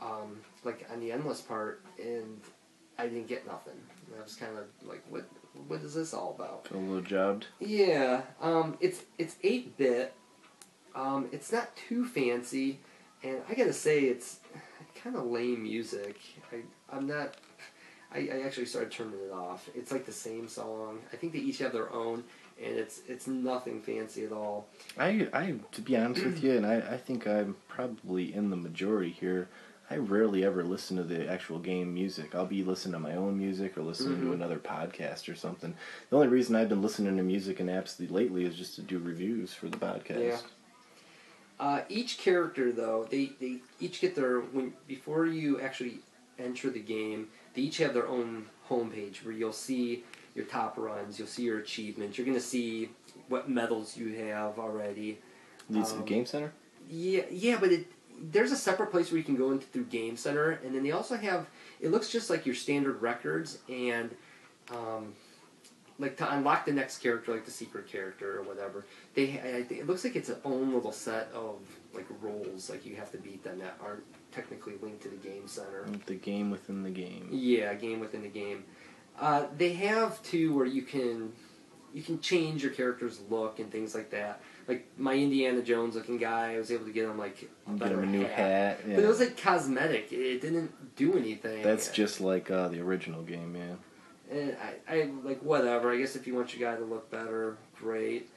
um, 0.01 0.39
like 0.63 0.87
on 0.91 0.99
the 0.99 1.11
endless 1.11 1.41
part, 1.41 1.83
and 2.01 2.39
I 2.97 3.07
didn't 3.07 3.27
get 3.27 3.45
nothing. 3.45 3.79
And 4.07 4.19
I 4.19 4.23
was 4.23 4.35
kind 4.35 4.57
of 4.57 4.65
like, 4.87 5.03
what 5.09 5.25
What 5.67 5.81
is 5.81 5.93
this 5.93 6.13
all 6.13 6.35
about? 6.37 6.67
A 6.73 6.77
little 6.77 7.01
jobbed. 7.01 7.47
Yeah, 7.59 8.21
um, 8.41 8.77
it's 8.81 9.01
it's 9.17 9.35
eight 9.43 9.77
bit. 9.77 10.13
Um, 10.93 11.27
it's 11.31 11.51
not 11.51 11.75
too 11.75 12.05
fancy, 12.05 12.79
and 13.23 13.39
I 13.49 13.53
gotta 13.53 13.73
say 13.73 14.01
it's 14.01 14.39
kind 15.01 15.15
of 15.15 15.25
lame 15.25 15.63
music. 15.63 16.17
I 16.51 16.61
I'm 16.95 17.07
not. 17.07 17.35
I, 18.13 18.29
I 18.31 18.41
actually 18.45 18.67
started 18.67 18.91
turning 18.91 19.19
it 19.27 19.31
off. 19.33 19.69
It's 19.75 19.91
like 19.91 20.05
the 20.05 20.11
same 20.13 20.47
song. 20.47 20.99
I 21.11 21.17
think 21.17 21.33
they 21.33 21.39
each 21.39 21.57
have 21.57 21.73
their 21.73 21.91
own, 21.91 22.23
and 22.63 22.77
it's 22.77 23.01
it's 23.09 23.27
nothing 23.27 23.81
fancy 23.81 24.23
at 24.23 24.31
all. 24.31 24.67
I, 24.97 25.27
I, 25.33 25.55
to 25.73 25.81
be 25.81 25.97
honest 25.97 26.23
with 26.23 26.41
you, 26.43 26.55
and 26.55 26.65
I, 26.65 26.75
I 26.77 26.97
think 26.97 27.27
I'm 27.27 27.57
probably 27.67 28.33
in 28.33 28.49
the 28.51 28.55
majority 28.55 29.11
here. 29.11 29.49
I 29.89 29.97
rarely 29.97 30.43
ever 30.43 30.63
listen 30.63 30.97
to 30.97 31.03
the 31.03 31.29
actual 31.29 31.59
game 31.59 31.93
music. 31.93 32.33
I'll 32.33 32.45
be 32.47 32.63
listening 32.63 32.93
to 32.93 32.99
my 32.99 33.15
own 33.15 33.37
music 33.37 33.77
or 33.77 33.83
listening 33.83 34.19
to 34.21 34.27
Mhm. 34.27 34.33
another 34.33 34.57
podcast 34.57 35.31
or 35.31 35.35
something. 35.35 35.75
The 36.09 36.15
only 36.15 36.27
reason 36.27 36.55
I've 36.55 36.69
been 36.69 36.81
listening 36.81 37.17
to 37.17 37.23
music 37.23 37.59
and 37.59 37.69
apps 37.69 37.99
lately 38.11 38.45
is 38.45 38.55
just 38.55 38.75
to 38.75 38.81
do 38.81 38.97
reviews 38.97 39.53
for 39.53 39.69
the 39.69 39.77
podcast. 39.77 40.23
Yeah. 40.23 40.39
Uh, 41.59 41.81
each 41.87 42.17
character, 42.17 42.71
though, 42.71 43.07
they, 43.09 43.31
they 43.39 43.59
each 43.79 44.01
get 44.01 44.15
their 44.15 44.39
when 44.41 44.73
before 44.87 45.25
you 45.25 45.61
actually 45.61 45.99
enter 46.37 46.69
the 46.69 46.79
game. 46.81 47.29
They 47.53 47.61
each 47.61 47.77
have 47.77 47.93
their 47.93 48.07
own 48.07 48.47
homepage 48.69 49.23
where 49.23 49.33
you'll 49.33 49.53
see 49.53 50.03
your 50.33 50.45
top 50.45 50.77
runs, 50.77 51.17
you'll 51.17 51.29
see 51.29 51.43
your 51.43 51.59
achievements, 51.59 52.17
you're 52.17 52.27
gonna 52.27 52.41
see 52.41 52.89
what 53.29 53.49
medals 53.49 53.95
you 53.95 54.13
have 54.15 54.59
already. 54.59 55.19
These 55.69 55.93
Um, 55.93 56.03
Game 56.05 56.25
Center. 56.25 56.51
Yeah, 56.89 57.23
yeah, 57.31 57.57
but 57.59 57.71
it 57.71 57.87
there's 58.19 58.51
a 58.51 58.57
separate 58.57 58.91
place 58.91 59.11
where 59.11 59.17
you 59.17 59.23
can 59.23 59.35
go 59.35 59.51
into 59.51 59.65
through 59.65 59.85
Game 59.85 60.17
Center, 60.17 60.51
and 60.63 60.73
then 60.75 60.83
they 60.83 60.91
also 60.91 61.15
have. 61.17 61.47
It 61.79 61.91
looks 61.91 62.09
just 62.09 62.29
like 62.29 62.45
your 62.45 62.55
standard 62.55 63.01
records, 63.01 63.59
and 63.69 64.15
um, 64.71 65.13
like 65.99 66.17
to 66.17 66.33
unlock 66.33 66.65
the 66.65 66.73
next 66.73 66.99
character, 66.99 67.31
like 67.31 67.45
the 67.45 67.51
secret 67.51 67.87
character 67.87 68.39
or 68.39 68.43
whatever. 68.43 68.85
They, 69.13 69.39
I 69.39 69.63
think 69.63 69.81
it 69.81 69.87
looks 69.87 70.03
like 70.03 70.15
it's 70.15 70.29
its 70.29 70.39
own 70.43 70.73
little 70.73 70.91
set 70.91 71.29
of 71.33 71.59
like 71.93 72.07
roles, 72.21 72.69
like 72.69 72.85
you 72.85 72.95
have 72.95 73.11
to 73.11 73.17
beat 73.17 73.43
them 73.43 73.59
that 73.59 73.77
aren't 73.83 74.03
technically 74.31 74.73
linked 74.81 75.03
to 75.03 75.09
the 75.09 75.15
Game 75.15 75.47
Center. 75.47 75.85
The 76.05 76.15
game 76.15 76.51
within 76.51 76.83
the 76.83 76.89
game. 76.89 77.29
Yeah, 77.31 77.73
game 77.73 77.99
within 77.99 78.21
the 78.21 78.29
game. 78.29 78.65
Uh, 79.19 79.45
they 79.57 79.73
have 79.73 80.21
too 80.23 80.53
where 80.53 80.65
you 80.65 80.81
can 80.81 81.31
you 81.93 82.03
can 82.03 82.19
change 82.19 82.61
your 82.61 82.73
character's 82.73 83.21
look 83.29 83.59
and 83.59 83.71
things 83.71 83.95
like 83.95 84.09
that. 84.11 84.41
Like 84.67 84.87
my 84.97 85.13
Indiana 85.13 85.61
Jones 85.61 85.95
looking 85.95 86.17
guy, 86.17 86.55
I 86.55 86.57
was 86.57 86.71
able 86.71 86.85
to 86.85 86.91
get 86.91 87.05
him 87.05 87.19
like 87.19 87.49
a 87.67 87.71
Get 87.71 87.79
better 87.79 88.01
him 88.01 88.09
a 88.09 88.17
new 88.17 88.25
hat. 88.25 88.81
yeah. 88.87 88.95
But 88.95 89.03
it 89.03 89.07
was 89.07 89.19
like 89.19 89.39
cosmetic. 89.39 90.11
It 90.11 90.41
didn't 90.41 90.95
do 90.95 91.17
anything. 91.17 91.61
That's 91.61 91.89
just 91.89 92.19
like 92.19 92.49
uh, 92.49 92.69
the 92.69 92.79
original 92.81 93.21
game, 93.21 93.53
man. 93.53 93.77
And 94.31 94.57
I, 94.89 94.95
I 94.95 95.09
like 95.23 95.41
whatever. 95.41 95.91
I 95.91 95.97
guess 95.97 96.15
if 96.15 96.25
you 96.25 96.33
want 96.33 96.55
your 96.55 96.71
guy 96.71 96.77
to 96.79 96.85
look 96.85 97.11
better, 97.11 97.57
great. 97.77 98.29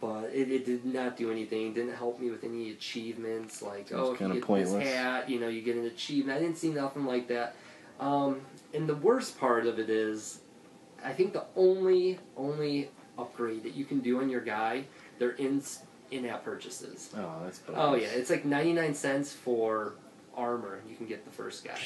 But 0.00 0.30
it, 0.34 0.50
it 0.50 0.66
did 0.66 0.84
not 0.84 1.16
do 1.16 1.30
anything. 1.30 1.72
Didn't 1.72 1.94
help 1.94 2.18
me 2.18 2.30
with 2.30 2.42
any 2.42 2.72
achievements. 2.72 3.62
Like 3.62 3.92
oh, 3.92 4.14
if 4.14 4.20
you 4.20 4.32
get 4.32 4.42
pointless. 4.42 4.84
this 4.84 4.94
hat, 4.94 5.30
you 5.30 5.38
know, 5.38 5.48
you 5.48 5.62
get 5.62 5.76
an 5.76 5.86
achievement. 5.86 6.36
I 6.36 6.40
didn't 6.40 6.58
see 6.58 6.70
nothing 6.70 7.06
like 7.06 7.28
that. 7.28 7.54
Um, 8.00 8.40
and 8.74 8.88
the 8.88 8.96
worst 8.96 9.38
part 9.38 9.66
of 9.66 9.78
it 9.78 9.88
is, 9.88 10.40
I 11.04 11.12
think 11.12 11.32
the 11.32 11.44
only 11.54 12.18
only 12.36 12.90
upgrade 13.18 13.62
that 13.62 13.74
you 13.74 13.84
can 13.84 14.00
do 14.00 14.20
on 14.20 14.28
your 14.28 14.40
guy, 14.40 14.84
they're 15.18 15.30
in 15.30 15.62
in-app 16.10 16.44
purchases. 16.44 17.10
Oh, 17.16 17.32
that's. 17.44 17.60
Oh 17.74 17.94
yeah, 17.94 18.06
it's 18.08 18.30
like 18.30 18.44
ninety 18.44 18.72
nine 18.72 18.94
cents 18.94 19.32
for 19.32 19.94
armor. 20.36 20.80
You 20.88 20.96
can 20.96 21.06
get 21.06 21.24
the 21.24 21.30
first 21.30 21.64
guy. 21.64 21.78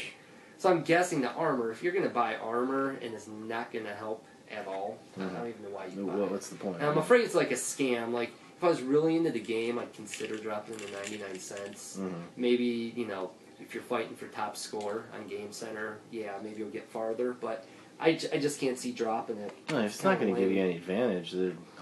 So 0.59 0.69
I'm 0.71 0.83
guessing 0.83 1.21
the 1.23 1.31
armor. 1.33 1.71
If 1.73 1.83
you're 1.83 1.93
gonna 1.93 2.09
buy 2.11 2.37
armor 2.37 2.91
and 3.03 3.15
it's 3.15 3.27
not 3.29 3.73
gonna 3.73 3.95
help 3.95 4.25
at 4.51 4.67
all, 4.67 4.99
I 5.17 5.21
don't 5.23 5.49
even 5.49 5.63
know 5.63 5.71
why 5.71 5.87
you 5.87 6.05
buy 6.07 6.15
it. 6.15 6.31
what's 6.31 6.49
the 6.49 6.57
point? 6.57 6.77
And 6.77 6.87
I'm 6.87 6.99
afraid 6.99 7.23
it's 7.25 7.35
like 7.35 7.51
a 7.51 7.55
scam. 7.55 8.13
Like 8.13 8.31
if 8.59 8.65
I 8.65 8.69
was 8.69 8.83
really 8.83 9.17
into 9.17 9.31
the 9.31 9.41
game, 9.41 9.79
I'd 9.79 9.93
consider 9.95 10.37
dropping 10.37 10.77
the 10.77 10.91
ninety 10.93 11.19
nine 11.19 11.39
cents. 11.39 11.97
Mhm. 11.99 12.13
Maybe 12.37 12.93
you 12.97 13.07
know 13.07 13.31
if 13.59 13.73
you're 13.75 13.83
fighting 13.83 14.17
for 14.17 14.27
top 14.29 14.57
score 14.57 15.05
on 15.15 15.27
Game 15.29 15.53
Center, 15.53 15.99
yeah, 16.11 16.33
maybe 16.43 16.59
you'll 16.61 16.71
get 16.71 16.89
farther. 16.89 17.33
But 17.33 17.65
I, 18.01 18.15
j- 18.15 18.29
I 18.33 18.39
just 18.39 18.59
can't 18.59 18.79
see 18.79 18.91
dropping 18.93 19.37
it. 19.37 19.53
No, 19.71 19.81
if 19.81 19.95
it's 19.95 20.03
not 20.03 20.19
going 20.19 20.35
to 20.35 20.41
give 20.41 20.51
you 20.51 20.63
any 20.63 20.77
advantage, 20.77 21.33
then 21.33 21.59
I 21.79 21.80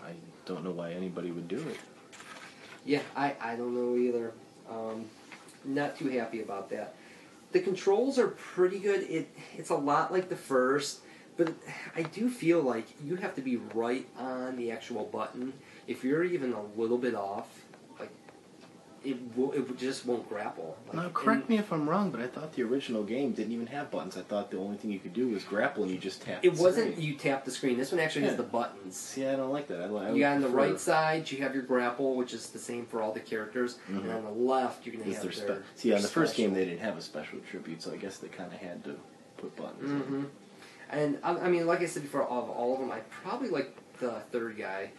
don't 0.49 0.65
know 0.65 0.71
why 0.71 0.93
anybody 0.93 1.31
would 1.31 1.47
do 1.47 1.59
it. 1.69 1.77
Yeah, 2.85 3.03
I, 3.15 3.35
I 3.41 3.55
don't 3.55 3.75
know 3.75 3.97
either. 3.97 4.33
Um, 4.69 5.05
not 5.65 5.99
too 5.99 6.09
happy 6.09 6.41
about 6.41 6.71
that. 6.71 6.95
The 7.53 7.61
controls 7.61 8.19
are 8.19 8.29
pretty 8.29 8.79
good. 8.79 9.03
It 9.03 9.31
it's 9.57 9.71
a 9.71 9.77
lot 9.77 10.13
like 10.13 10.29
the 10.29 10.37
first, 10.37 11.01
but 11.37 11.53
I 11.95 12.03
do 12.03 12.29
feel 12.29 12.63
like 12.63 12.87
you 13.05 13.17
have 13.17 13.35
to 13.37 13.41
be 13.41 13.57
right 13.57 14.07
on 14.19 14.57
the 14.57 14.71
actual 14.71 15.05
button. 15.05 15.53
If 15.87 16.05
you're 16.05 16.25
even 16.25 16.53
a 16.53 16.63
little 16.77 16.99
bit 16.99 17.15
off, 17.15 17.49
it 19.05 19.17
will, 19.37 19.53
it 19.53 19.77
just 19.79 20.05
won't 20.07 20.29
grapple. 20.29 20.77
Like, 20.89 20.97
Now, 20.97 21.09
correct 21.11 21.41
and 21.43 21.49
me 21.51 21.59
if 21.59 21.73
I'm 21.73 21.89
wrong, 21.89 22.11
but 22.11 22.21
I 22.21 22.27
thought 22.27 22.53
the 22.53 22.63
original 22.63 23.03
game 23.05 23.33
didn't 23.33 23.53
even 23.53 23.67
have 23.69 23.91
buttons. 23.91 24.17
I 24.17 24.23
thought 24.23 24.51
the 24.51 24.59
only 24.59 24.77
thing 24.77 24.91
you 24.91 24.99
could 24.99 25.13
do 25.15 25.29
was 25.29 25.45
grapple 25.45 25.85
and 25.85 25.93
you 25.93 25.99
just 25.99 26.23
tap. 26.23 26.45
It 26.45 26.55
wasn't 26.55 26.93
screen. 26.95 27.07
you 27.07 27.15
tap 27.15 27.45
the 27.45 27.51
screen. 27.51 27.77
This 27.79 27.93
one 27.93 28.01
actually 28.01 28.27
has 28.27 28.37
the 28.37 28.43
buttons. 28.43 29.15
Yeah, 29.17 29.33
I 29.33 29.37
don't 29.37 29.53
like 29.53 29.69
that. 29.69 29.83
I, 29.83 29.85
I 29.87 30.11
You 30.13 30.21
got 30.21 30.37
on 30.37 30.41
the 30.43 30.49
prefer- 30.49 30.71
right 30.71 30.81
side, 30.81 31.31
you 31.31 31.39
have 31.43 31.55
your 31.55 31.63
grapple, 31.65 32.15
which 32.17 32.35
is 32.35 32.51
the 32.51 32.59
same 32.59 32.87
for 32.87 33.01
all 33.03 33.13
the 33.13 33.21
characters, 33.21 33.79
and 33.89 34.03
Mhm. 34.05 34.15
on 34.17 34.25
the 34.25 34.31
left, 34.31 34.85
you're 34.87 34.97
gonna 34.97 35.09
Is 35.09 35.15
have 35.17 35.23
their. 35.25 35.33
spe- 35.33 35.63
See, 35.77 35.93
on 35.93 36.03
the 36.03 36.09
first 36.09 36.37
game, 36.37 36.55
they 36.55 36.65
didn't 36.65 36.81
have 36.81 36.97
a 36.97 37.03
special 37.03 37.39
tribute, 37.51 37.83
so 37.83 37.93
I 37.93 37.97
guess 37.97 38.19
they 38.19 38.29
kind 38.29 38.53
of 38.53 38.59
had 38.59 38.83
to 38.85 38.97
put 39.37 39.55
buttons. 39.57 39.91
in. 39.91 39.99
hmm 40.01 40.25
And 40.91 41.19
I, 41.23 41.33
I 41.37 41.49
mean, 41.51 41.67
like 41.67 41.81
I 41.83 41.87
said 41.87 42.03
before, 42.03 42.23
of 42.25 42.49
all 42.51 42.73
of 42.75 42.81
them, 42.81 42.91
I 42.91 43.01
probably 43.23 43.51
like 43.51 43.77
the 44.01 44.13
third 44.33 44.57
guy, 44.57 44.91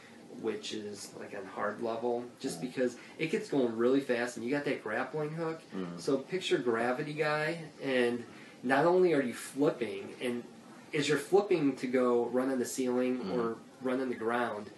which 0.42 0.74
is 0.74 1.12
like 1.20 1.36
on 1.36 1.46
hard 1.46 1.82
level, 1.82 2.24
just 2.40 2.62
because 2.62 2.98
it 3.18 3.32
gets 3.32 3.50
going 3.50 3.76
really 3.78 4.00
fast, 4.00 4.38
and 4.38 4.46
you 4.46 4.52
got 4.52 4.66
that 4.66 4.84
grappling 4.84 5.32
hook. 5.32 5.60
Mhm. 5.76 6.00
So 6.00 6.18
picture 6.18 6.58
gravity 6.58 7.14
guy, 7.14 7.60
and 7.84 8.24
not 8.64 8.86
only 8.86 9.14
are 9.14 9.22
you 9.22 9.34
flipping, 9.34 10.14
and 10.22 10.44
as 10.94 11.08
you're 11.08 11.18
flipping 11.18 11.76
to 11.78 11.88
go 11.88 12.26
run 12.28 12.50
on 12.52 12.60
the 12.60 12.66
ceiling 12.66 13.20
Mhm. 13.20 13.34
or 13.38 13.58
run 13.82 14.02
on 14.02 14.10
the 14.10 14.16
ground. 14.16 14.70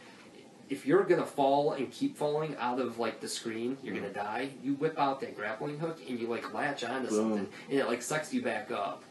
If 0.70 0.86
you're 0.86 1.03
gonna 1.03 1.26
fall 1.26 1.74
and 1.74 1.91
keep 1.91 2.16
falling 2.16 2.55
out 2.57 2.80
of 2.80 2.97
like 2.97 3.20
the 3.20 3.28
screen, 3.28 3.78
you're 3.84 3.93
gonna 3.95 4.14
die. 4.14 4.51
You 4.64 4.76
whip 4.76 4.97
out 4.97 5.20
that 5.22 5.36
grappling 5.36 5.80
hook 5.80 5.99
and 6.07 6.18
you 6.20 6.28
like 6.28 6.53
latch 6.53 6.84
onto 6.86 7.09
Boom. 7.09 7.18
something, 7.18 7.47
and 7.70 7.80
it 7.80 7.88
like 7.88 8.01
sucks 8.01 8.34
you 8.34 8.41
back 8.41 8.72
up. 8.72 9.03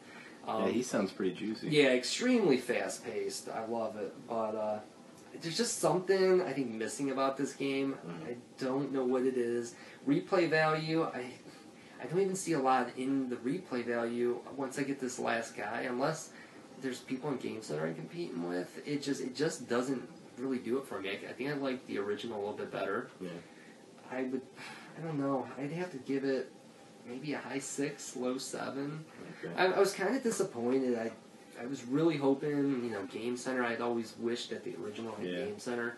Um, 0.49 0.63
yeah, 0.65 0.69
he 0.71 0.83
sounds 0.83 1.13
pretty 1.13 1.35
juicy. 1.35 1.69
yeah, 1.69 1.89
extremely 1.93 2.57
fast 2.57 3.05
paced. 3.05 3.51
I 3.51 3.67
love 3.67 3.97
it, 3.97 4.13
but 4.27 4.55
uh, 4.55 4.79
there's 5.41 5.57
just 5.57 5.79
something 5.79 6.43
I 6.43 6.53
think 6.53 6.71
missing 6.73 7.11
about 7.11 7.37
this 7.37 7.53
game. 7.55 7.97
Mhm. 8.07 8.27
I 8.33 8.37
don't 8.59 8.93
know 8.93 9.05
what 9.05 9.25
it 9.25 9.37
is. 9.37 9.75
Replay 10.07 10.49
value, 10.49 11.03
I 11.05 11.33
I 12.03 12.07
don't 12.07 12.21
even 12.21 12.37
see 12.37 12.53
a 12.55 12.59
lot 12.59 12.89
in 12.97 13.29
the 13.29 13.37
replay 13.37 13.85
value 13.85 14.41
once 14.57 14.79
I 14.79 14.83
get 14.85 14.99
this 15.01 15.19
last 15.19 15.55
guy, 15.57 15.83
unless 15.83 16.31
there's 16.81 17.01
people 17.01 17.31
in 17.31 17.37
games 17.37 17.69
that 17.69 17.79
I'm 17.79 17.95
competing 17.95 18.49
with. 18.49 18.81
It 18.87 19.03
just 19.03 19.21
it 19.21 19.35
just 19.37 19.69
doesn't 19.69 20.09
really 20.39 20.59
do 20.59 20.79
it 20.79 20.87
for 20.87 21.01
me. 21.01 21.11
I, 21.11 21.31
I 21.31 21.33
think 21.35 21.51
I 21.51 21.55
like 21.55 21.87
the 21.87 21.99
original 21.99 22.39
a 22.39 22.41
little 22.41 22.57
bit 22.57 22.71
better. 22.73 23.11
Yeah. 23.21 23.29
I 24.11 24.23
would, 24.25 24.41
I 24.99 25.07
don't 25.07 25.19
know. 25.21 25.47
I'd 25.59 25.71
have 25.73 25.91
to 25.93 25.99
give 25.99 26.25
it 26.25 26.51
maybe 27.07 27.35
a 27.35 27.39
high 27.39 27.59
six, 27.59 28.17
low 28.17 28.39
seven. 28.39 29.05
Okay. 29.45 29.53
I, 29.57 29.67
I 29.67 29.79
was 29.79 29.93
kind 29.93 30.17
of 30.17 30.23
disappointed. 30.23 30.99
I 30.99 31.13
I 31.61 31.67
was 31.67 31.85
really 31.85 32.17
hoping, 32.17 32.85
you 32.85 32.91
know, 32.91 33.03
Game 33.05 33.37
Center. 33.37 33.63
I'd 33.65 33.81
always 33.81 34.15
wished 34.19 34.51
that 34.51 34.65
the 34.65 34.75
original 34.83 35.15
had 35.17 35.27
Yeah. 35.27 35.45
Game 35.45 35.59
Center, 35.59 35.97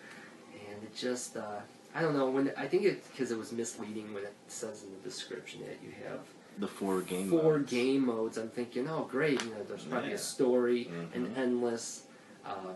and 0.68 0.82
it 0.82 0.94
just 0.94 1.36
uh, 1.36 1.60
I 1.94 2.02
don't 2.02 2.16
know 2.16 2.30
when 2.30 2.52
I 2.56 2.66
think 2.66 2.84
it 2.84 3.04
because 3.10 3.30
it 3.30 3.38
was 3.38 3.52
misleading 3.52 4.12
when 4.12 4.24
it 4.24 4.34
says 4.48 4.82
in 4.82 4.90
the 4.92 4.98
description 5.08 5.60
that 5.60 5.78
you 5.84 5.92
have 6.08 6.20
the 6.58 6.66
four 6.66 7.00
game. 7.02 7.30
four 7.30 7.58
modes. 7.58 7.70
game 7.70 8.04
modes. 8.06 8.38
I'm 8.38 8.48
thinking, 8.48 8.88
oh 8.88 9.06
great, 9.10 9.42
you 9.44 9.50
know, 9.50 9.62
there's 9.68 9.84
probably 9.84 10.10
Yeah. 10.10 10.16
a 10.16 10.18
story, 10.18 10.90
Mhm. 10.90 11.14
an 11.14 11.34
endless, 11.36 12.04
uh, 12.44 12.74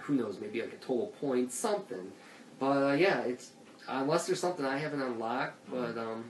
who 0.00 0.14
knows, 0.14 0.38
maybe 0.40 0.60
like 0.60 0.72
a 0.72 0.76
total 0.76 1.08
point, 1.20 1.52
something. 1.52 2.12
But 2.58 2.82
uh, 2.90 2.94
yeah, 2.94 3.20
it's 3.20 3.52
unless 3.86 4.26
there's 4.26 4.40
something 4.40 4.64
I 4.64 4.78
haven't 4.78 5.02
unlocked, 5.02 5.70
Mm-hmm. 5.70 5.92
but 5.94 5.98
um, 6.00 6.24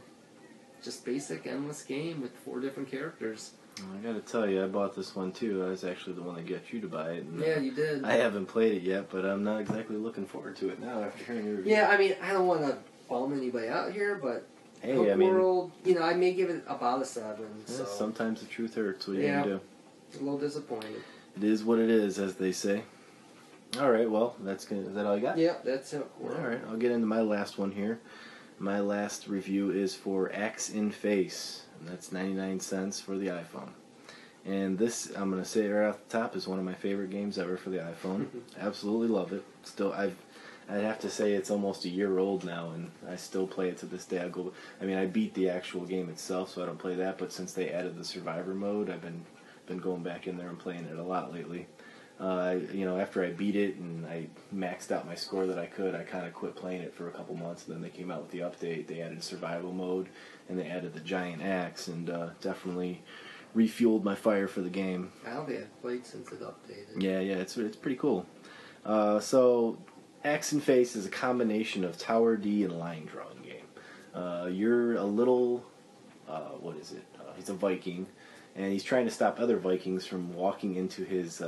just 0.82 1.04
basic 1.04 1.46
endless 1.46 1.82
game 1.82 2.20
with 2.20 2.32
four 2.44 2.60
different 2.60 2.90
characters. 2.90 3.52
I 3.78 4.04
gotta 4.04 4.20
tell 4.20 4.48
you, 4.48 4.64
I 4.64 4.66
bought 4.66 4.96
this 4.96 5.14
one 5.14 5.30
too. 5.32 5.64
I 5.64 5.68
was 5.68 5.84
actually 5.84 6.14
the 6.14 6.22
one 6.22 6.34
that 6.36 6.46
got 6.46 6.72
you 6.72 6.80
to 6.80 6.88
buy 6.88 7.12
it. 7.12 7.24
And, 7.24 7.40
Yeah, 7.40 7.58
you 7.60 7.70
did. 7.72 8.04
I 8.04 8.14
haven't 8.14 8.46
played 8.46 8.74
it 8.74 8.82
yet, 8.82 9.08
but 9.10 9.24
I'm 9.24 9.44
not 9.44 9.60
exactly 9.60 9.96
looking 9.96 10.26
forward 10.26 10.56
to 10.56 10.70
it 10.70 10.80
now 10.80 11.02
after 11.04 11.24
hearing 11.24 11.46
your 11.46 11.56
review. 11.56 11.72
Yeah, 11.72 11.88
I 11.88 11.96
mean, 11.96 12.16
I 12.22 12.32
don't 12.32 12.46
want 12.46 12.62
to 12.62 12.76
bum 13.08 13.32
anybody 13.36 13.68
out 13.68 13.92
here, 13.92 14.16
but 14.16 14.46
Hey, 14.80 14.94
Hook 14.94 15.08
I 15.10 15.14
mean, 15.14 15.30
World, 15.34 15.72
you 15.84 15.94
know, 15.94 16.02
I 16.02 16.14
may 16.14 16.32
give 16.32 16.50
it 16.50 16.62
about 16.68 17.02
a 17.02 17.04
seven. 17.04 17.46
yeah, 17.68 17.74
So 17.74 17.84
sometimes 17.84 18.40
the 18.40 18.46
truth 18.46 18.74
hurts. 18.76 19.06
What 19.08 19.16
are 19.16 19.20
you 19.20 19.26
gonna 19.28 19.44
do? 19.44 19.60
a 20.14 20.22
little 20.22 20.38
disappointed. 20.38 21.02
It 21.36 21.44
is 21.44 21.62
what 21.64 21.78
it 21.78 21.90
is, 21.90 22.18
as 22.18 22.34
they 22.36 22.52
say. 22.52 22.82
All 23.78 23.90
right, 23.90 24.08
well, 24.10 24.34
that's 24.40 24.64
good. 24.64 24.86
Is 24.88 24.94
that 24.94 25.04
all 25.06 25.14
you 25.16 25.22
got? 25.22 25.36
Yeah, 25.36 25.54
that's 25.64 25.92
it. 25.92 26.04
All 26.22 26.30
right, 26.30 26.60
I'll 26.68 26.76
get 26.76 26.90
into 26.90 27.06
my 27.06 27.20
last 27.20 27.58
one 27.58 27.70
here. 27.70 28.00
My 28.60 28.80
last 28.80 29.28
review 29.28 29.70
is 29.70 29.94
for 29.94 30.32
Axe 30.34 30.68
in 30.68 30.90
Face, 30.90 31.62
and 31.78 31.88
that's 31.88 32.10
99 32.10 32.58
cents 32.58 33.00
for 33.00 33.16
the 33.16 33.28
iPhone. 33.28 33.68
And 34.44 34.76
this, 34.76 35.12
I'm 35.14 35.30
gonna 35.30 35.44
say 35.44 35.68
right 35.68 35.86
off 35.86 36.00
the 36.08 36.18
top, 36.18 36.34
is 36.34 36.48
one 36.48 36.58
of 36.58 36.64
my 36.64 36.74
favorite 36.74 37.10
games 37.10 37.38
ever 37.38 37.56
for 37.56 37.70
the 37.70 37.78
iPhone. 37.78 38.26
Absolutely 38.58 39.06
love 39.06 39.32
it. 39.32 39.44
Still, 39.62 39.92
I've, 39.92 40.16
I'd 40.68 40.82
have 40.82 40.98
to 41.00 41.10
say 41.10 41.34
it's 41.34 41.52
almost 41.52 41.84
a 41.84 41.88
year 41.88 42.18
old 42.18 42.42
now, 42.42 42.70
and 42.70 42.90
I 43.08 43.14
still 43.14 43.46
play 43.46 43.68
it 43.68 43.78
to 43.78 43.86
this 43.86 44.04
day. 44.04 44.18
I 44.18 44.28
go, 44.28 44.52
I 44.80 44.86
mean, 44.86 44.98
I 44.98 45.06
beat 45.06 45.34
the 45.34 45.50
actual 45.50 45.82
game 45.82 46.08
itself, 46.08 46.50
so 46.50 46.60
I 46.60 46.66
don't 46.66 46.80
play 46.80 46.96
that. 46.96 47.16
But 47.16 47.32
since 47.32 47.52
they 47.52 47.70
added 47.70 47.96
the 47.96 48.04
Survivor 48.04 48.54
mode, 48.54 48.90
I've 48.90 49.02
been, 49.02 49.24
been 49.66 49.78
going 49.78 50.02
back 50.02 50.26
in 50.26 50.36
there 50.36 50.48
and 50.48 50.58
playing 50.58 50.86
it 50.86 50.98
a 50.98 51.02
lot 51.04 51.32
lately. 51.32 51.68
Uh, 52.20 52.56
you 52.72 52.84
know, 52.84 52.98
after 52.98 53.24
I 53.24 53.30
beat 53.30 53.54
it 53.54 53.76
and 53.76 54.04
I 54.04 54.26
maxed 54.52 54.90
out 54.90 55.06
my 55.06 55.14
score 55.14 55.46
that 55.46 55.58
I 55.58 55.66
could, 55.66 55.94
I 55.94 56.02
kind 56.02 56.26
of 56.26 56.34
quit 56.34 56.56
playing 56.56 56.82
it 56.82 56.92
for 56.92 57.06
a 57.06 57.12
couple 57.12 57.36
months. 57.36 57.66
And 57.66 57.74
then 57.74 57.82
they 57.82 57.90
came 57.90 58.10
out 58.10 58.22
with 58.22 58.32
the 58.32 58.40
update. 58.40 58.88
They 58.88 59.00
added 59.00 59.22
survival 59.22 59.72
mode 59.72 60.08
and 60.48 60.58
they 60.58 60.66
added 60.66 60.94
the 60.94 61.00
giant 61.00 61.42
axe, 61.42 61.88
and 61.88 62.10
uh, 62.10 62.30
definitely 62.40 63.02
refueled 63.54 64.02
my 64.02 64.14
fire 64.14 64.48
for 64.48 64.62
the 64.62 64.70
game. 64.70 65.12
I 65.26 65.34
don't 65.34 65.46
think 65.46 65.60
I've 65.60 65.82
played 65.82 66.06
since 66.06 66.32
it 66.32 66.40
updated. 66.40 67.00
Yeah, 67.00 67.20
yeah, 67.20 67.36
it's 67.36 67.56
it's 67.56 67.76
pretty 67.76 67.98
cool. 67.98 68.26
Uh, 68.84 69.20
so, 69.20 69.78
Axe 70.24 70.52
and 70.52 70.62
Face 70.62 70.96
is 70.96 71.06
a 71.06 71.10
combination 71.10 71.84
of 71.84 71.98
Tower 71.98 72.36
D 72.36 72.64
and 72.64 72.78
line 72.78 73.04
drawing 73.04 73.42
game. 73.42 73.66
Uh, 74.14 74.46
you're 74.50 74.96
a 74.96 75.04
little, 75.04 75.64
uh, 76.28 76.52
what 76.60 76.76
is 76.76 76.92
it? 76.92 77.04
Uh, 77.18 77.32
he's 77.36 77.50
a 77.50 77.54
Viking, 77.54 78.06
and 78.56 78.72
he's 78.72 78.82
trying 78.82 79.04
to 79.04 79.12
stop 79.12 79.38
other 79.38 79.58
Vikings 79.58 80.06
from 80.06 80.32
walking 80.34 80.76
into 80.76 81.04
his. 81.04 81.42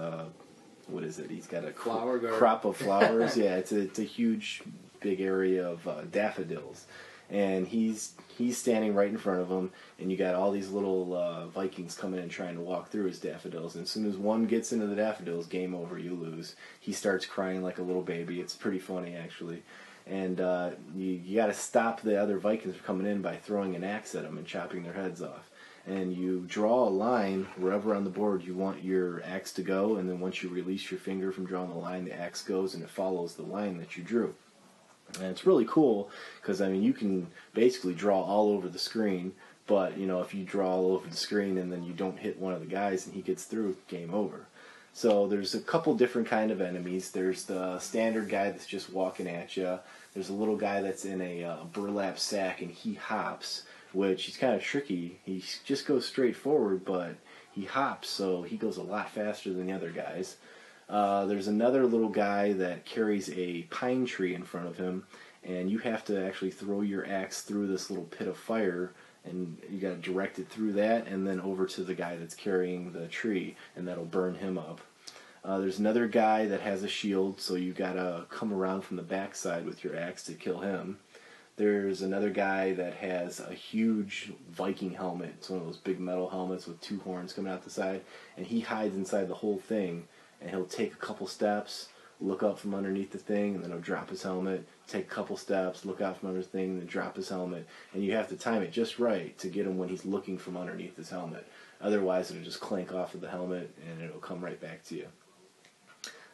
What 0.90 1.04
is 1.04 1.18
it? 1.18 1.30
He's 1.30 1.46
got 1.46 1.64
a 1.64 1.72
Flower 1.72 2.18
crop 2.18 2.64
of 2.64 2.76
flowers. 2.76 3.36
yeah, 3.36 3.56
it's 3.56 3.72
a 3.72 3.80
it's 3.80 3.98
a 3.98 4.04
huge, 4.04 4.62
big 5.00 5.20
area 5.20 5.68
of 5.68 5.86
uh, 5.86 6.02
daffodils, 6.10 6.86
and 7.30 7.66
he's 7.66 8.14
he's 8.36 8.58
standing 8.58 8.94
right 8.94 9.08
in 9.08 9.18
front 9.18 9.40
of 9.40 9.48
him, 9.48 9.70
and 9.98 10.10
you 10.10 10.16
got 10.16 10.34
all 10.34 10.50
these 10.50 10.70
little 10.70 11.14
uh, 11.14 11.46
Vikings 11.48 11.94
coming 11.94 12.20
in 12.20 12.28
trying 12.28 12.54
to 12.54 12.60
walk 12.60 12.90
through 12.90 13.04
his 13.04 13.18
daffodils. 13.18 13.74
And 13.74 13.84
as 13.84 13.90
soon 13.90 14.06
as 14.06 14.16
one 14.16 14.46
gets 14.46 14.72
into 14.72 14.86
the 14.86 14.96
daffodils, 14.96 15.46
game 15.46 15.74
over, 15.74 15.98
you 15.98 16.14
lose. 16.14 16.56
He 16.80 16.92
starts 16.92 17.26
crying 17.26 17.62
like 17.62 17.78
a 17.78 17.82
little 17.82 18.02
baby. 18.02 18.40
It's 18.40 18.54
pretty 18.54 18.78
funny 18.78 19.14
actually. 19.14 19.62
And 20.06 20.40
uh, 20.40 20.70
you, 20.94 21.12
you 21.12 21.36
got 21.36 21.46
to 21.46 21.54
stop 21.54 22.00
the 22.00 22.20
other 22.20 22.38
Vikings 22.38 22.74
from 22.74 22.84
coming 22.84 23.06
in 23.06 23.22
by 23.22 23.36
throwing 23.36 23.76
an 23.76 23.84
axe 23.84 24.14
at 24.14 24.22
them 24.22 24.38
and 24.38 24.46
chopping 24.46 24.82
their 24.82 24.94
heads 24.94 25.22
off. 25.22 25.49
And 25.86 26.14
you 26.14 26.44
draw 26.46 26.86
a 26.86 26.90
line 26.90 27.46
wherever 27.56 27.94
on 27.94 28.04
the 28.04 28.10
board 28.10 28.42
you 28.42 28.54
want 28.54 28.84
your 28.84 29.22
axe 29.24 29.52
to 29.52 29.62
go, 29.62 29.96
and 29.96 30.08
then 30.08 30.20
once 30.20 30.42
you 30.42 30.48
release 30.48 30.90
your 30.90 31.00
finger 31.00 31.32
from 31.32 31.46
drawing 31.46 31.70
the 31.70 31.76
line, 31.76 32.04
the 32.04 32.14
axe 32.14 32.42
goes 32.42 32.74
and 32.74 32.82
it 32.82 32.90
follows 32.90 33.34
the 33.34 33.42
line 33.42 33.78
that 33.78 33.96
you 33.96 34.04
drew. 34.04 34.34
And 35.16 35.26
it's 35.26 35.46
really 35.46 35.64
cool 35.64 36.10
because 36.40 36.60
I 36.60 36.68
mean 36.68 36.82
you 36.82 36.92
can 36.92 37.26
basically 37.54 37.94
draw 37.94 38.22
all 38.22 38.50
over 38.50 38.68
the 38.68 38.78
screen, 38.78 39.32
but 39.66 39.96
you 39.96 40.06
know 40.06 40.20
if 40.20 40.34
you 40.34 40.44
draw 40.44 40.70
all 40.70 40.92
over 40.92 41.08
the 41.08 41.16
screen 41.16 41.58
and 41.58 41.72
then 41.72 41.82
you 41.82 41.92
don't 41.92 42.18
hit 42.18 42.38
one 42.38 42.52
of 42.52 42.60
the 42.60 42.66
guys 42.66 43.06
and 43.06 43.14
he 43.14 43.22
gets 43.22 43.44
through, 43.44 43.76
game 43.88 44.14
over. 44.14 44.46
So 44.92 45.28
there's 45.28 45.54
a 45.54 45.60
couple 45.60 45.94
different 45.94 46.28
kind 46.28 46.50
of 46.50 46.60
enemies. 46.60 47.10
There's 47.10 47.44
the 47.44 47.78
standard 47.78 48.28
guy 48.28 48.50
that's 48.50 48.66
just 48.66 48.92
walking 48.92 49.28
at 49.28 49.56
you. 49.56 49.78
There's 50.14 50.30
a 50.30 50.34
little 50.34 50.56
guy 50.56 50.82
that's 50.82 51.04
in 51.04 51.20
a 51.20 51.44
uh, 51.44 51.64
burlap 51.72 52.18
sack 52.18 52.60
and 52.60 52.70
he 52.70 52.94
hops, 52.94 53.62
which 53.92 54.24
he's 54.24 54.36
kind 54.36 54.54
of 54.54 54.62
tricky. 54.62 55.20
He 55.24 55.42
just 55.64 55.86
goes 55.86 56.06
straight 56.06 56.36
forward, 56.36 56.84
but 56.84 57.16
he 57.52 57.64
hops, 57.64 58.08
so 58.08 58.42
he 58.42 58.56
goes 58.56 58.76
a 58.76 58.82
lot 58.82 59.10
faster 59.10 59.52
than 59.52 59.66
the 59.66 59.72
other 59.72 59.90
guys. 59.90 60.36
Uh, 60.88 61.24
there's 61.26 61.48
another 61.48 61.86
little 61.86 62.08
guy 62.08 62.52
that 62.52 62.84
carries 62.84 63.30
a 63.30 63.62
pine 63.70 64.06
tree 64.06 64.34
in 64.34 64.42
front 64.42 64.66
of 64.66 64.76
him, 64.76 65.04
and 65.44 65.70
you 65.70 65.78
have 65.78 66.04
to 66.04 66.26
actually 66.26 66.50
throw 66.50 66.80
your 66.80 67.06
axe 67.06 67.42
through 67.42 67.66
this 67.66 67.90
little 67.90 68.06
pit 68.06 68.28
of 68.28 68.36
fire, 68.36 68.92
and 69.24 69.56
you 69.70 69.78
got 69.78 69.90
to 69.90 69.96
direct 69.96 70.38
it 70.38 70.48
through 70.48 70.72
that, 70.72 71.06
and 71.06 71.26
then 71.26 71.40
over 71.40 71.66
to 71.66 71.82
the 71.82 71.94
guy 71.94 72.16
that's 72.16 72.34
carrying 72.34 72.92
the 72.92 73.06
tree, 73.06 73.54
and 73.76 73.86
that'll 73.86 74.04
burn 74.04 74.34
him 74.34 74.58
up. 74.58 74.80
Uh, 75.44 75.58
there's 75.58 75.78
another 75.78 76.06
guy 76.06 76.46
that 76.46 76.60
has 76.60 76.82
a 76.82 76.88
shield, 76.88 77.40
so 77.40 77.54
you 77.54 77.72
gotta 77.72 78.26
come 78.28 78.52
around 78.52 78.82
from 78.82 78.96
the 78.96 79.02
backside 79.02 79.64
with 79.64 79.82
your 79.82 79.96
axe 79.96 80.24
to 80.24 80.34
kill 80.34 80.60
him. 80.60 80.98
There's 81.56 82.02
another 82.02 82.30
guy 82.30 82.72
that 82.72 82.94
has 82.94 83.40
a 83.40 83.52
huge 83.52 84.32
Viking 84.50 84.94
helmet. 84.94 85.34
It's 85.38 85.50
one 85.50 85.60
of 85.60 85.66
those 85.66 85.76
big 85.76 86.00
metal 86.00 86.30
helmets 86.30 86.66
with 86.66 86.80
two 86.80 87.00
horns 87.00 87.32
coming 87.32 87.52
out 87.52 87.62
the 87.62 87.70
side, 87.70 88.02
and 88.36 88.46
he 88.46 88.60
hides 88.60 88.96
inside 88.96 89.28
the 89.28 89.34
whole 89.34 89.58
thing. 89.58 90.08
And 90.40 90.48
he'll 90.48 90.64
take 90.64 90.94
a 90.94 90.96
couple 90.96 91.26
steps, 91.26 91.88
look 92.18 92.42
up 92.42 92.58
from 92.58 92.74
underneath 92.74 93.12
the 93.12 93.18
thing, 93.18 93.54
and 93.54 93.62
then 93.62 93.70
he'll 93.70 93.80
drop 93.80 94.08
his 94.08 94.22
helmet. 94.22 94.66
Take 94.86 95.04
a 95.04 95.14
couple 95.14 95.36
steps, 95.36 95.84
look 95.84 96.00
out 96.00 96.18
from 96.18 96.30
under 96.30 96.40
the 96.40 96.48
thing, 96.48 96.78
then 96.78 96.86
drop 96.86 97.16
his 97.16 97.28
helmet. 97.28 97.66
And 97.92 98.02
you 98.02 98.12
have 98.12 98.28
to 98.28 98.36
time 98.36 98.62
it 98.62 98.72
just 98.72 98.98
right 98.98 99.36
to 99.38 99.48
get 99.48 99.66
him 99.66 99.76
when 99.76 99.90
he's 99.90 100.06
looking 100.06 100.38
from 100.38 100.56
underneath 100.56 100.96
his 100.96 101.10
helmet. 101.10 101.46
Otherwise, 101.82 102.30
it'll 102.30 102.42
just 102.42 102.60
clank 102.60 102.94
off 102.94 103.14
of 103.14 103.20
the 103.20 103.28
helmet, 103.28 103.70
and 103.86 104.00
it'll 104.02 104.20
come 104.20 104.42
right 104.42 104.60
back 104.60 104.82
to 104.84 104.96
you. 104.96 105.06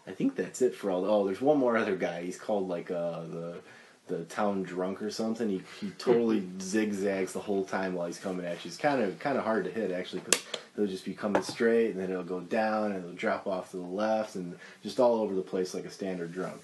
I 0.07 0.13
think 0.13 0.37
that's 0.37 0.63
it 0.63 0.75
for 0.75 0.91
all. 0.91 1.03
The, 1.03 1.09
Oh, 1.09 1.27
there's 1.27 1.41
one 1.41 1.59
more 1.59 1.77
other 1.77 1.97
guy. 1.97 2.23
He's 2.23 2.39
called 2.39 2.69
like 2.69 2.91
uh, 2.91 3.23
the 3.23 3.59
the 4.07 4.25
town 4.25 4.63
drunk 4.63 5.03
or 5.03 5.11
something. 5.11 5.49
He 5.49 5.63
he 5.81 5.91
totally 5.93 6.47
zigzags 6.61 7.33
the 7.33 7.41
whole 7.41 7.65
time 7.65 7.95
while 7.95 8.07
he's 8.07 8.19
coming 8.19 8.47
at 8.47 8.65
you. 8.65 8.69
It's 8.69 8.77
kind 8.77 9.03
of 9.03 9.19
kind 9.19 9.37
of 9.37 9.45
hard 9.45 9.65
to 9.65 9.71
hit 9.71 9.91
actually 9.91 10.23
because 10.25 10.45
he'll 10.75 10.87
just 10.87 11.05
be 11.05 11.15
coming 11.15 11.43
straight 11.43 11.91
and 11.91 12.01
then 12.01 12.11
it'll 12.11 12.25
go 12.25 12.41
down 12.41 12.93
and 12.93 13.05
it'll 13.05 13.17
drop 13.17 13.47
off 13.47 13.71
to 13.71 13.77
the 13.77 13.83
left 13.83 14.37
and 14.37 14.57
just 14.83 15.01
all 15.01 15.17
over 15.17 15.35
the 15.35 15.43
place 15.43 15.75
like 15.75 15.85
a 15.85 15.91
standard 15.91 16.33
drunk. 16.33 16.63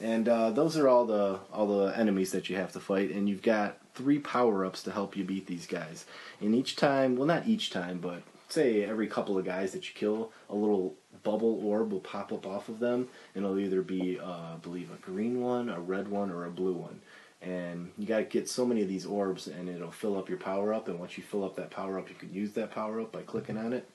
And 0.00 0.28
uh, 0.28 0.50
those 0.50 0.76
are 0.76 0.88
all 0.88 1.06
the 1.06 1.40
all 1.52 1.66
the 1.66 1.98
enemies 1.98 2.32
that 2.32 2.50
you 2.50 2.56
have 2.56 2.72
to 2.72 2.80
fight, 2.80 3.10
and 3.10 3.28
you've 3.28 3.42
got 3.42 3.78
three 3.94 4.18
power 4.18 4.64
ups 4.64 4.82
to 4.82 4.92
help 4.92 5.16
you 5.16 5.24
beat 5.24 5.46
these 5.46 5.66
guys. 5.66 6.04
And 6.40 6.54
each 6.54 6.76
time, 6.76 7.16
well, 7.16 7.26
not 7.26 7.46
each 7.46 7.70
time, 7.70 7.98
but 7.98 8.22
say 8.48 8.84
every 8.84 9.06
couple 9.06 9.38
of 9.38 9.44
guys 9.44 9.72
that 9.72 9.88
you 9.88 9.94
kill, 9.94 10.32
a 10.48 10.54
little 10.54 10.94
bubble 11.22 11.60
orb 11.64 11.92
will 11.92 12.00
pop 12.00 12.32
up 12.32 12.46
off 12.46 12.68
of 12.68 12.78
them, 12.78 13.08
and 13.34 13.44
it'll 13.44 13.58
either 13.58 13.82
be, 13.82 14.18
uh, 14.18 14.54
I 14.54 14.56
believe, 14.62 14.90
a 14.90 14.96
green 14.96 15.40
one, 15.40 15.68
a 15.68 15.80
red 15.80 16.08
one, 16.08 16.30
or 16.30 16.44
a 16.44 16.50
blue 16.50 16.74
one. 16.74 17.00
And 17.42 17.92
you 17.98 18.06
got 18.06 18.18
to 18.18 18.24
get 18.24 18.48
so 18.48 18.64
many 18.64 18.82
of 18.82 18.88
these 18.88 19.06
orbs, 19.06 19.46
and 19.46 19.68
it'll 19.68 19.90
fill 19.90 20.18
up 20.18 20.28
your 20.28 20.38
power 20.38 20.72
up. 20.72 20.88
And 20.88 20.98
once 20.98 21.16
you 21.18 21.24
fill 21.24 21.44
up 21.44 21.56
that 21.56 21.70
power 21.70 21.98
up, 21.98 22.08
you 22.08 22.14
can 22.14 22.32
use 22.32 22.52
that 22.52 22.70
power 22.70 23.00
up 23.00 23.12
by 23.12 23.22
clicking 23.22 23.58
on 23.58 23.72
it. 23.72 23.88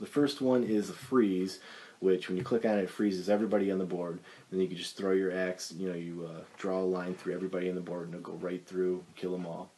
The 0.00 0.06
first 0.06 0.40
one 0.40 0.62
is 0.62 0.88
a 0.88 0.94
freeze, 0.94 1.60
which 2.00 2.28
when 2.28 2.36
you 2.36 2.44
click 2.44 2.64
on 2.64 2.78
it, 2.78 2.84
it 2.84 2.90
freezes 2.90 3.28
everybody 3.28 3.70
on 3.70 3.78
the 3.78 3.84
board. 3.84 4.20
Then 4.50 4.60
you 4.60 4.68
can 4.68 4.76
just 4.76 4.96
throw 4.96 5.12
your 5.12 5.32
axe. 5.32 5.72
You 5.72 5.88
know, 5.88 5.96
you 5.96 6.28
uh, 6.30 6.42
draw 6.56 6.80
a 6.80 6.82
line 6.82 7.14
through 7.14 7.34
everybody 7.34 7.68
on 7.68 7.74
the 7.74 7.80
board, 7.80 8.06
and 8.06 8.14
it'll 8.14 8.32
go 8.32 8.38
right 8.38 8.64
through, 8.64 9.04
kill 9.16 9.32
them 9.32 9.46
all. 9.46 9.70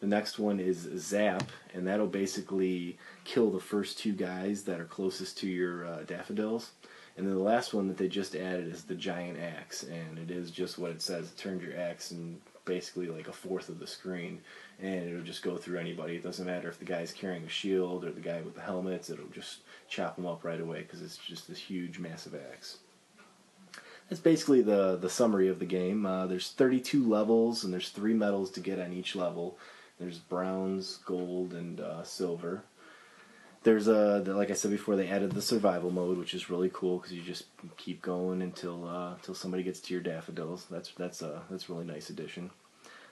The 0.00 0.06
next 0.06 0.38
one 0.38 0.60
is 0.60 0.88
zap, 0.96 1.50
and 1.74 1.86
that'll 1.86 2.06
basically 2.06 2.98
kill 3.30 3.50
the 3.50 3.60
first 3.60 3.96
two 3.96 4.12
guys 4.12 4.64
that 4.64 4.80
are 4.80 4.86
closest 4.86 5.38
to 5.38 5.46
your 5.46 5.86
uh, 5.86 6.02
daffodils. 6.02 6.72
And 7.16 7.26
then 7.26 7.34
the 7.34 7.40
last 7.40 7.72
one 7.72 7.86
that 7.86 7.96
they 7.96 8.08
just 8.08 8.34
added 8.34 8.66
is 8.66 8.82
the 8.82 8.94
giant 8.96 9.38
axe, 9.38 9.84
and 9.84 10.18
it 10.18 10.32
is 10.32 10.50
just 10.50 10.78
what 10.78 10.90
it 10.90 11.00
says. 11.00 11.26
It 11.26 11.36
turns 11.36 11.62
your 11.62 11.78
axe 11.78 12.10
and 12.10 12.40
basically 12.64 13.06
like 13.06 13.28
a 13.28 13.32
fourth 13.32 13.68
of 13.68 13.78
the 13.78 13.86
screen, 13.86 14.40
and 14.80 15.08
it'll 15.08 15.22
just 15.22 15.44
go 15.44 15.56
through 15.56 15.78
anybody. 15.78 16.16
It 16.16 16.24
doesn't 16.24 16.46
matter 16.46 16.68
if 16.68 16.80
the 16.80 16.84
guy's 16.84 17.12
carrying 17.12 17.44
a 17.44 17.48
shield 17.48 18.04
or 18.04 18.10
the 18.10 18.20
guy 18.20 18.40
with 18.40 18.54
the 18.54 18.62
helmets. 18.62 19.10
It'll 19.10 19.26
just 19.26 19.58
chop 19.88 20.16
them 20.16 20.26
up 20.26 20.42
right 20.42 20.60
away 20.60 20.80
because 20.80 21.00
it's 21.00 21.16
just 21.16 21.46
this 21.46 21.58
huge, 21.58 22.00
massive 22.00 22.34
axe. 22.52 22.78
That's 24.08 24.20
basically 24.20 24.62
the 24.62 24.96
the 24.96 25.10
summary 25.10 25.46
of 25.46 25.60
the 25.60 25.66
game. 25.66 26.04
Uh, 26.04 26.26
there's 26.26 26.50
32 26.50 27.08
levels, 27.08 27.62
and 27.62 27.72
there's 27.72 27.90
three 27.90 28.14
medals 28.14 28.50
to 28.52 28.60
get 28.60 28.80
on 28.80 28.92
each 28.92 29.14
level. 29.14 29.56
There's 30.00 30.18
bronze, 30.18 30.96
gold, 31.04 31.52
and 31.52 31.78
uh, 31.78 32.02
silver. 32.02 32.64
There's 33.62 33.88
a 33.88 34.22
like 34.26 34.50
I 34.50 34.54
said 34.54 34.70
before, 34.70 34.96
they 34.96 35.08
added 35.08 35.32
the 35.32 35.42
survival 35.42 35.90
mode, 35.90 36.16
which 36.16 36.32
is 36.34 36.48
really 36.48 36.70
cool 36.72 36.98
because 36.98 37.12
you 37.12 37.22
just 37.22 37.44
keep 37.76 38.00
going 38.00 38.40
until 38.42 38.88
uh, 38.88 39.14
until 39.14 39.34
somebody 39.34 39.62
gets 39.62 39.80
to 39.80 39.94
your 39.94 40.02
daffodils. 40.02 40.66
That's 40.70 40.90
that's 40.92 41.20
a 41.22 41.42
that's 41.50 41.68
a 41.68 41.72
really 41.72 41.84
nice 41.84 42.08
addition. 42.10 42.50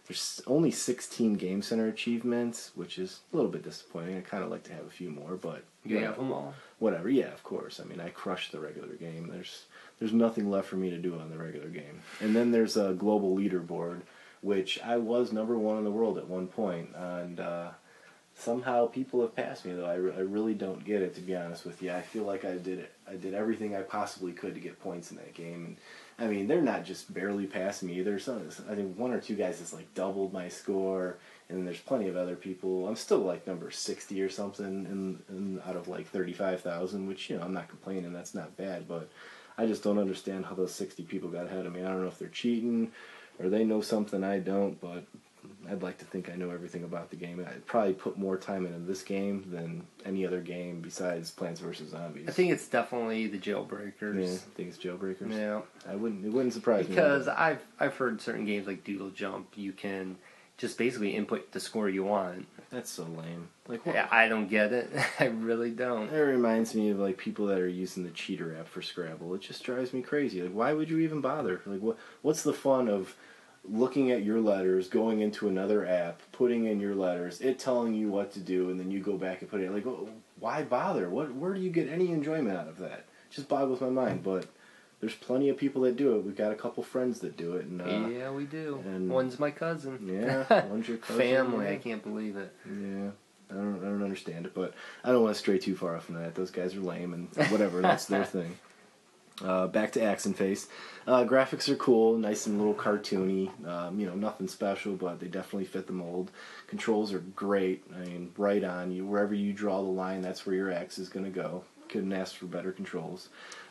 There's 0.06 0.40
only 0.46 0.70
16 0.70 1.34
Game 1.34 1.60
Center 1.60 1.86
achievements, 1.86 2.70
which 2.74 2.98
is 2.98 3.20
a 3.30 3.36
little 3.36 3.50
bit 3.50 3.62
disappointing. 3.62 4.16
I 4.16 4.22
kind 4.22 4.42
of 4.42 4.48
like 4.50 4.62
to 4.64 4.72
have 4.72 4.86
a 4.86 4.90
few 4.90 5.10
more, 5.10 5.36
but 5.36 5.64
You 5.84 5.98
have 5.98 6.16
them 6.16 6.32
all. 6.32 6.54
whatever. 6.78 7.10
Yeah, 7.10 7.26
of 7.26 7.42
course. 7.42 7.78
I 7.78 7.84
mean, 7.84 8.00
I 8.00 8.08
crushed 8.08 8.50
the 8.50 8.58
regular 8.58 8.94
game. 8.94 9.28
There's 9.30 9.64
there's 9.98 10.14
nothing 10.14 10.50
left 10.50 10.68
for 10.68 10.76
me 10.76 10.88
to 10.88 10.96
do 10.96 11.18
on 11.18 11.28
the 11.28 11.36
regular 11.36 11.68
game. 11.68 12.00
And 12.20 12.34
then 12.34 12.52
there's 12.52 12.78
a 12.78 12.94
global 12.94 13.36
leaderboard, 13.36 14.00
which 14.40 14.80
I 14.82 14.96
was 14.96 15.30
number 15.30 15.58
one 15.58 15.76
in 15.76 15.84
the 15.84 15.90
world 15.90 16.16
at 16.16 16.26
one 16.26 16.46
point, 16.46 16.88
and 16.96 17.38
uh, 17.38 17.70
somehow 18.38 18.86
people 18.86 19.20
have 19.20 19.34
passed 19.34 19.64
me. 19.64 19.72
Though 19.72 19.86
I, 19.86 19.94
re- 19.94 20.14
I 20.16 20.20
really 20.20 20.54
don't 20.54 20.84
get 20.84 21.02
it, 21.02 21.14
to 21.16 21.20
be 21.20 21.36
honest 21.36 21.64
with 21.66 21.82
you. 21.82 21.92
I 21.92 22.00
feel 22.00 22.24
like 22.24 22.44
I 22.44 22.52
did 22.52 22.78
it. 22.78 22.92
I 23.08 23.16
did 23.16 23.34
everything 23.34 23.74
I 23.74 23.82
possibly 23.82 24.32
could 24.32 24.54
to 24.54 24.60
get 24.60 24.80
points 24.80 25.10
in 25.10 25.16
that 25.16 25.34
game. 25.34 25.64
And 25.64 25.76
I 26.18 26.30
mean, 26.30 26.46
they're 26.46 26.62
not 26.62 26.84
just 26.84 27.12
barely 27.12 27.46
passing 27.46 27.88
me. 27.88 28.02
There's 28.02 28.24
some. 28.24 28.48
I 28.70 28.74
think 28.74 28.96
one 28.96 29.12
or 29.12 29.20
two 29.20 29.34
guys 29.34 29.58
that's 29.58 29.72
like 29.72 29.92
doubled 29.94 30.32
my 30.32 30.48
score 30.48 31.18
and 31.48 31.66
there's 31.66 31.80
plenty 31.80 32.08
of 32.08 32.16
other 32.16 32.36
people. 32.36 32.86
I'm 32.86 32.96
still 32.96 33.18
like 33.18 33.46
number 33.46 33.70
sixty 33.70 34.22
or 34.22 34.28
something, 34.28 34.64
in, 34.66 35.22
in 35.28 35.62
out 35.66 35.76
of 35.76 35.88
like 35.88 36.06
thirty 36.06 36.32
five 36.32 36.60
thousand, 36.60 37.06
which 37.06 37.30
you 37.30 37.36
know 37.36 37.42
I'm 37.42 37.54
not 37.54 37.68
complaining. 37.68 38.12
That's 38.12 38.34
not 38.34 38.56
bad, 38.56 38.86
but 38.86 39.08
I 39.56 39.66
just 39.66 39.82
don't 39.82 39.98
understand 39.98 40.44
how 40.44 40.54
those 40.54 40.74
sixty 40.74 41.02
people 41.02 41.30
got 41.30 41.46
ahead 41.46 41.66
of 41.66 41.72
me. 41.72 41.80
I 41.82 41.88
don't 41.88 42.02
know 42.02 42.08
if 42.08 42.18
they're 42.18 42.28
cheating 42.28 42.92
or 43.40 43.48
they 43.48 43.64
know 43.64 43.80
something 43.80 44.24
I 44.24 44.38
don't, 44.38 44.80
but 44.80 45.04
I'd 45.70 45.82
like 45.82 45.98
to 45.98 46.04
think 46.04 46.30
I 46.30 46.34
know 46.36 46.50
everything 46.50 46.84
about 46.84 47.10
the 47.10 47.16
game. 47.16 47.44
I'd 47.46 47.66
probably 47.66 47.92
put 47.92 48.16
more 48.18 48.36
time 48.36 48.66
into 48.66 48.78
this 48.80 49.02
game 49.02 49.44
than 49.50 49.86
any 50.04 50.26
other 50.26 50.40
game 50.40 50.80
besides 50.80 51.30
Plants 51.30 51.60
vs 51.60 51.90
Zombies. 51.90 52.28
I 52.28 52.32
think 52.32 52.52
it's 52.52 52.66
definitely 52.68 53.26
the 53.26 53.38
jailbreakers. 53.38 54.24
yeah, 54.24 54.32
I 54.32 54.54
think 54.54 54.68
it's 54.68 54.78
Jailbreakers. 54.78 55.32
Yeah. 55.36 55.60
I 55.88 55.96
wouldn't. 55.96 56.24
It 56.24 56.32
wouldn't 56.32 56.54
surprise 56.54 56.86
Because 56.86 56.96
me. 56.96 57.04
Because 57.04 57.28
I've 57.28 57.64
I've 57.78 57.96
heard 57.96 58.20
certain 58.20 58.44
games 58.46 58.66
like 58.66 58.84
Doodle 58.84 59.10
Jump, 59.10 59.48
you 59.56 59.72
can 59.72 60.16
just 60.56 60.76
basically 60.76 61.14
input 61.14 61.52
the 61.52 61.60
score 61.60 61.88
you 61.88 62.04
want. 62.04 62.46
That's 62.70 62.90
so 62.90 63.04
lame. 63.04 63.48
Like 63.66 63.86
what? 63.86 63.94
Yeah, 63.94 64.08
I 64.10 64.28
don't 64.28 64.48
get 64.48 64.72
it. 64.72 64.90
I 65.20 65.26
really 65.26 65.70
don't. 65.70 66.12
It 66.12 66.18
reminds 66.18 66.74
me 66.74 66.90
of 66.90 66.98
like 66.98 67.16
people 67.16 67.46
that 67.46 67.58
are 67.58 67.68
using 67.68 68.04
the 68.04 68.10
cheater 68.10 68.56
app 68.58 68.68
for 68.68 68.82
Scrabble. 68.82 69.34
It 69.34 69.40
just 69.40 69.62
drives 69.64 69.92
me 69.92 70.02
crazy. 70.02 70.42
Like, 70.42 70.52
why 70.52 70.72
would 70.72 70.90
you 70.90 70.98
even 70.98 71.20
bother? 71.20 71.60
Like, 71.64 71.80
what? 71.80 71.96
What's 72.22 72.42
the 72.42 72.52
fun 72.52 72.88
of 72.88 73.14
looking 73.70 74.10
at 74.10 74.22
your 74.22 74.40
letters, 74.40 74.88
going 74.88 75.20
into 75.20 75.48
another 75.48 75.86
app, 75.86 76.20
putting 76.32 76.66
in 76.66 76.80
your 76.80 76.94
letters, 76.94 77.40
it 77.40 77.58
telling 77.58 77.94
you 77.94 78.08
what 78.08 78.32
to 78.32 78.40
do, 78.40 78.70
and 78.70 78.78
then 78.78 78.90
you 78.90 79.00
go 79.00 79.16
back 79.16 79.40
and 79.42 79.50
put 79.50 79.60
it. 79.60 79.70
Like, 79.72 79.84
wh- 79.84 80.08
why 80.42 80.62
bother? 80.62 81.08
What? 81.10 81.34
Where 81.34 81.54
do 81.54 81.60
you 81.60 81.70
get 81.70 81.88
any 81.88 82.10
enjoyment 82.12 82.56
out 82.56 82.68
of 82.68 82.78
that? 82.78 83.00
It 83.00 83.06
just 83.30 83.48
boggles 83.48 83.80
my 83.80 83.90
mind. 83.90 84.22
But 84.22 84.46
there's 85.00 85.14
plenty 85.14 85.48
of 85.48 85.56
people 85.56 85.82
that 85.82 85.96
do 85.96 86.16
it. 86.16 86.24
We've 86.24 86.36
got 86.36 86.52
a 86.52 86.56
couple 86.56 86.82
friends 86.82 87.20
that 87.20 87.36
do 87.36 87.56
it, 87.56 87.66
and 87.66 87.82
uh, 87.82 88.08
yeah, 88.08 88.30
we 88.30 88.44
do. 88.44 88.82
and- 88.86 89.10
One's 89.10 89.38
my 89.38 89.50
cousin. 89.50 89.98
yeah, 90.06 90.66
one's 90.68 90.88
your 90.88 90.98
cousin, 90.98 91.20
Family. 91.22 91.66
yeah. 91.66 91.72
I 91.72 91.76
can't 91.76 92.02
believe 92.02 92.36
it. 92.36 92.54
Yeah, 92.66 93.10
I 93.50 93.54
don't, 93.54 93.80
I 93.82 93.84
don't 93.86 94.02
understand 94.02 94.46
it, 94.46 94.54
but 94.54 94.74
I 95.04 95.12
don't 95.12 95.22
want 95.22 95.34
to 95.34 95.38
stray 95.38 95.58
too 95.58 95.76
far 95.76 95.96
off 95.96 96.04
from 96.06 96.16
that. 96.16 96.34
Those 96.34 96.50
guys 96.50 96.74
are 96.74 96.80
lame, 96.80 97.14
and 97.14 97.50
whatever, 97.50 97.80
that's 97.80 98.06
their 98.06 98.24
thing. 98.36 98.56
Uh, 99.44 99.68
back 99.68 99.92
to 99.92 100.02
Axe 100.02 100.26
and 100.26 100.36
Face. 100.36 100.68
Uh, 101.06 101.24
graphics 101.24 101.68
are 101.68 101.76
cool, 101.76 102.18
nice 102.18 102.46
and 102.46 102.58
little 102.58 102.74
cartoony. 102.74 103.50
Um, 103.66 103.98
you 104.00 104.06
know, 104.06 104.14
nothing 104.14 104.48
special, 104.48 104.94
but 104.94 105.20
they 105.20 105.28
definitely 105.28 105.64
fit 105.64 105.86
the 105.86 105.92
mold. 105.92 106.30
Controls 106.66 107.12
are 107.12 107.20
great. 107.20 107.84
I 107.94 108.00
mean, 108.00 108.32
right 108.36 108.62
on 108.64 108.90
you. 108.90 109.06
Wherever 109.06 109.34
you 109.34 109.52
draw 109.52 109.80
the 109.80 109.88
line, 109.88 110.22
that's 110.22 110.44
where 110.44 110.56
your 110.56 110.72
axe 110.72 110.98
is 110.98 111.08
going 111.08 111.24
to 111.24 111.30
go. 111.30 111.64
Couldn't 111.88 112.12
ask 112.12 112.34
for 112.34 112.46
better 112.46 112.72
controls. 112.72 113.28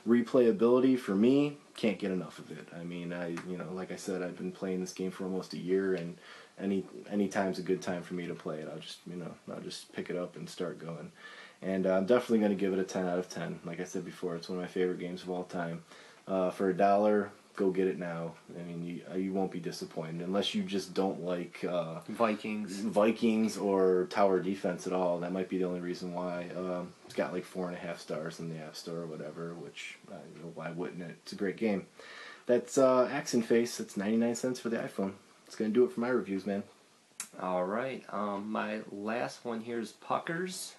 Replayability 0.08 0.98
for 0.98 1.14
me, 1.14 1.58
can't 1.76 2.00
get 2.00 2.12
enough 2.12 2.40
of 2.40 2.50
it. 2.50 2.68
I 2.76 2.84
mean, 2.84 3.14
I 3.14 3.36
you 3.48 3.58
know, 3.58 3.68
like 3.74 3.92
I 3.92 3.98
said, 3.98 4.24
I've 4.24 4.38
been 4.38 4.52
playing 4.52 4.80
this 4.80 4.94
game 4.94 5.12
for 5.12 5.26
almost 5.26 5.54
a 5.54 5.60
year, 5.60 5.94
and 5.94 6.18
any 6.60 6.86
any 7.12 7.28
time's 7.28 7.60
a 7.60 7.64
good 7.64 7.82
time 7.82 8.02
for 8.02 8.16
me 8.16 8.26
to 8.26 8.34
play 8.34 8.60
it. 8.60 8.70
I'll 8.72 8.80
just 8.80 9.00
you 9.06 9.18
know 9.18 9.34
I'll 9.52 9.62
just 9.62 9.94
pick 9.94 10.10
it 10.10 10.16
up 10.16 10.36
and 10.36 10.50
start 10.50 10.80
going. 10.80 11.12
And 11.62 11.88
uh, 11.88 11.98
I'm 11.98 12.06
definitely 12.06 12.40
going 12.40 12.52
to 12.52 12.58
give 12.58 12.74
it 12.74 12.80
a 12.80 12.84
10 12.84 13.08
out 13.08 13.20
of 13.20 13.30
10. 13.30 13.62
Like 13.66 13.80
I 13.80 13.84
said 13.84 14.06
before, 14.06 14.36
it's 14.36 14.50
one 14.50 14.58
of 14.58 14.64
my 14.64 14.68
favorite 14.68 15.00
games 15.00 15.24
of 15.24 15.30
all 15.30 15.44
time. 15.44 15.84
Uh, 16.28 16.50
for 16.52 16.70
a 16.70 16.74
dollar, 16.74 17.32
go 17.58 17.72
get 17.72 17.88
it 17.88 17.98
now. 17.98 18.34
I 18.58 18.64
mean, 18.64 18.86
you 18.86 19.02
uh, 19.12 19.16
you 19.18 19.34
won't 19.34 19.52
be 19.52 19.60
disappointed 19.60 20.22
unless 20.22 20.54
you 20.56 20.64
just 20.64 20.94
don't 20.94 21.24
like 21.24 21.66
uh, 21.66 22.00
Vikings. 22.08 22.80
Vikings 22.80 23.58
or 23.58 24.08
tower 24.10 24.40
defense 24.40 24.88
at 24.88 24.94
all. 24.94 25.20
That 25.20 25.34
might 25.34 25.50
be 25.50 25.58
the 25.58 25.66
only 25.66 25.82
reason 25.82 26.14
why. 26.14 26.48
Um, 26.56 26.94
it's 27.06 27.14
got 27.14 27.34
like 27.34 27.44
four 27.44 27.68
and 27.68 27.76
a 27.76 27.80
half 27.80 28.00
stars 28.00 28.40
in 28.40 28.50
the 28.50 28.58
App 28.58 28.76
Store 28.76 29.00
or 29.00 29.08
whatever. 29.08 29.54
Which 29.56 29.98
uh, 30.10 30.16
you 30.36 30.42
know, 30.42 30.52
why 30.56 30.72
wouldn't 30.72 31.02
it? 31.02 31.16
It's 31.24 31.34
a 31.34 31.36
great 31.36 31.58
game. 31.58 31.88
That's 32.46 32.78
uh, 32.78 33.10
Axe 33.12 33.34
in 33.34 33.42
Face. 33.42 33.78
That's 33.78 33.98
99 33.98 34.36
cents 34.36 34.60
for 34.60 34.70
the 34.70 34.78
iPhone. 34.78 35.14
It's 35.46 35.56
gonna 35.56 35.72
do 35.72 35.84
it 35.84 35.92
for 35.92 36.00
my 36.00 36.10
reviews, 36.10 36.46
man. 36.46 36.64
All 37.42 37.66
right. 37.66 38.04
Um, 38.10 38.52
my 38.52 38.82
last 38.92 39.44
one 39.44 39.62
here 39.62 39.80
is 39.80 39.94
Puckerz. 40.06 40.74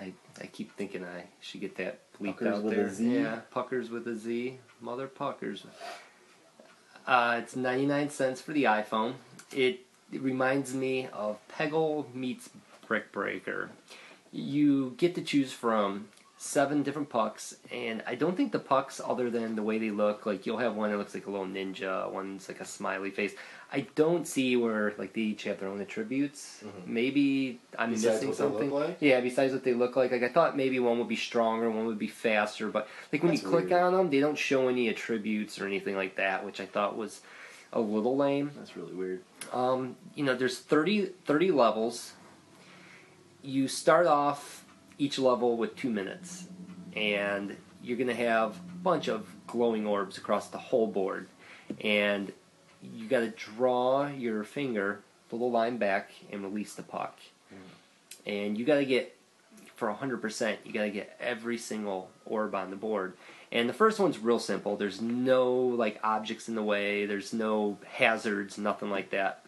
I, 0.00 0.12
I 0.40 0.46
keep 0.46 0.74
thinking 0.76 1.04
I 1.04 1.24
should 1.40 1.60
get 1.60 1.76
that 1.76 2.00
bleeped 2.18 2.38
Puckers 2.38 2.56
out 2.56 2.62
with 2.62 2.74
there. 2.74 2.88
Z? 2.88 3.18
Yeah, 3.20 3.40
Puckers 3.52 3.90
with 3.90 4.06
a 4.08 4.16
Z. 4.16 4.58
Mother 4.80 5.06
Puckers. 5.06 5.64
Uh, 7.06 7.40
it's 7.42 7.56
99 7.56 8.10
cents 8.10 8.40
for 8.40 8.52
the 8.52 8.64
iPhone. 8.64 9.14
It, 9.52 9.80
it 10.12 10.22
reminds 10.22 10.74
me 10.74 11.08
of 11.12 11.38
Peggle 11.48 12.12
meets 12.14 12.50
Brick 12.86 13.12
Breaker. 13.12 13.70
You 14.32 14.94
get 14.96 15.14
to 15.16 15.22
choose 15.22 15.52
from 15.52 16.08
seven 16.38 16.82
different 16.82 17.10
pucks, 17.10 17.56
and 17.70 18.02
I 18.06 18.14
don't 18.14 18.36
think 18.36 18.52
the 18.52 18.58
pucks, 18.58 19.00
other 19.04 19.28
than 19.28 19.56
the 19.56 19.62
way 19.62 19.78
they 19.78 19.90
look, 19.90 20.24
like 20.24 20.46
you'll 20.46 20.58
have 20.58 20.74
one 20.74 20.90
that 20.90 20.96
looks 20.96 21.14
like 21.14 21.26
a 21.26 21.30
little 21.30 21.46
ninja, 21.46 22.10
one's 22.10 22.48
like 22.48 22.60
a 22.60 22.64
smiley 22.64 23.10
face. 23.10 23.34
I 23.72 23.86
don't 23.94 24.26
see 24.26 24.56
where 24.56 24.94
like 24.98 25.12
they 25.12 25.20
each 25.20 25.44
have 25.44 25.60
their 25.60 25.68
own 25.68 25.80
attributes. 25.80 26.64
Maybe 26.86 27.60
I'm 27.78 27.92
Mm-hmm. 27.92 27.94
Besides 27.94 28.24
missing 28.24 28.28
what 28.28 28.38
they 28.38 28.44
look 28.44 28.52
something. 28.52 28.70
like? 28.70 28.96
Yeah, 29.00 29.20
besides 29.20 29.52
what 29.52 29.62
they 29.62 29.74
look 29.74 29.94
like. 29.94 30.10
Like 30.10 30.24
I 30.24 30.28
thought 30.28 30.56
maybe 30.56 30.80
one 30.80 30.98
would 30.98 31.08
be 31.08 31.16
stronger, 31.16 31.70
one 31.70 31.86
would 31.86 31.98
be 31.98 32.08
faster, 32.08 32.68
but 32.68 32.88
like 33.12 33.22
when 33.22 33.30
That's 33.32 33.42
you 33.42 33.48
click 33.48 33.70
on 33.70 33.92
them, 33.92 34.10
they 34.10 34.18
don't 34.20 34.36
show 34.36 34.66
any 34.68 34.88
attributes 34.88 35.60
or 35.60 35.66
anything 35.66 35.94
like 35.94 36.16
that, 36.16 36.44
which 36.44 36.60
I 36.60 36.66
thought 36.66 36.96
was 36.96 37.20
a 37.72 37.80
little 37.80 38.16
lame. 38.16 38.50
That's 38.56 38.76
really 38.76 38.92
weird. 38.92 39.22
Um, 39.52 39.94
you 40.16 40.24
know, 40.24 40.34
there's 40.34 40.58
30, 40.58 41.06
30 41.24 41.52
levels. 41.52 42.14
You 43.42 43.68
start 43.68 44.06
off 44.08 44.64
each 44.98 45.18
level 45.18 45.56
with 45.56 45.76
two 45.76 45.90
minutes, 45.90 46.48
and 46.94 47.56
you're 47.82 47.96
going 47.96 48.08
to 48.08 48.14
have 48.14 48.56
a 48.56 48.78
bunch 48.82 49.08
of 49.08 49.26
glowing 49.46 49.86
orbs 49.86 50.18
across 50.18 50.48
the 50.48 50.58
whole 50.58 50.86
board. 50.88 51.28
And 51.82 52.32
you 52.82 53.06
got 53.08 53.20
to 53.20 53.30
draw 53.30 54.06
your 54.06 54.44
finger 54.44 55.00
pull 55.30 55.38
the 55.38 55.44
line 55.44 55.78
back 55.78 56.10
and 56.30 56.42
release 56.42 56.74
the 56.74 56.82
puck. 56.82 57.18
And 58.26 58.58
you 58.58 58.66
got 58.66 58.76
to 58.76 58.84
get 58.84 59.16
for 59.76 59.90
100%, 59.90 60.56
you 60.64 60.72
got 60.72 60.82
to 60.82 60.90
get 60.90 61.16
every 61.20 61.56
single 61.56 62.10
orb 62.26 62.54
on 62.54 62.68
the 62.68 62.76
board. 62.76 63.14
And 63.50 63.68
the 63.68 63.72
first 63.72 63.98
one's 63.98 64.18
real 64.18 64.38
simple. 64.38 64.76
There's 64.76 65.00
no 65.00 65.54
like 65.54 65.98
objects 66.02 66.48
in 66.48 66.54
the 66.54 66.62
way, 66.62 67.06
there's 67.06 67.32
no 67.32 67.78
hazards, 67.86 68.58
nothing 68.58 68.90
like 68.90 69.10
that. 69.10 69.44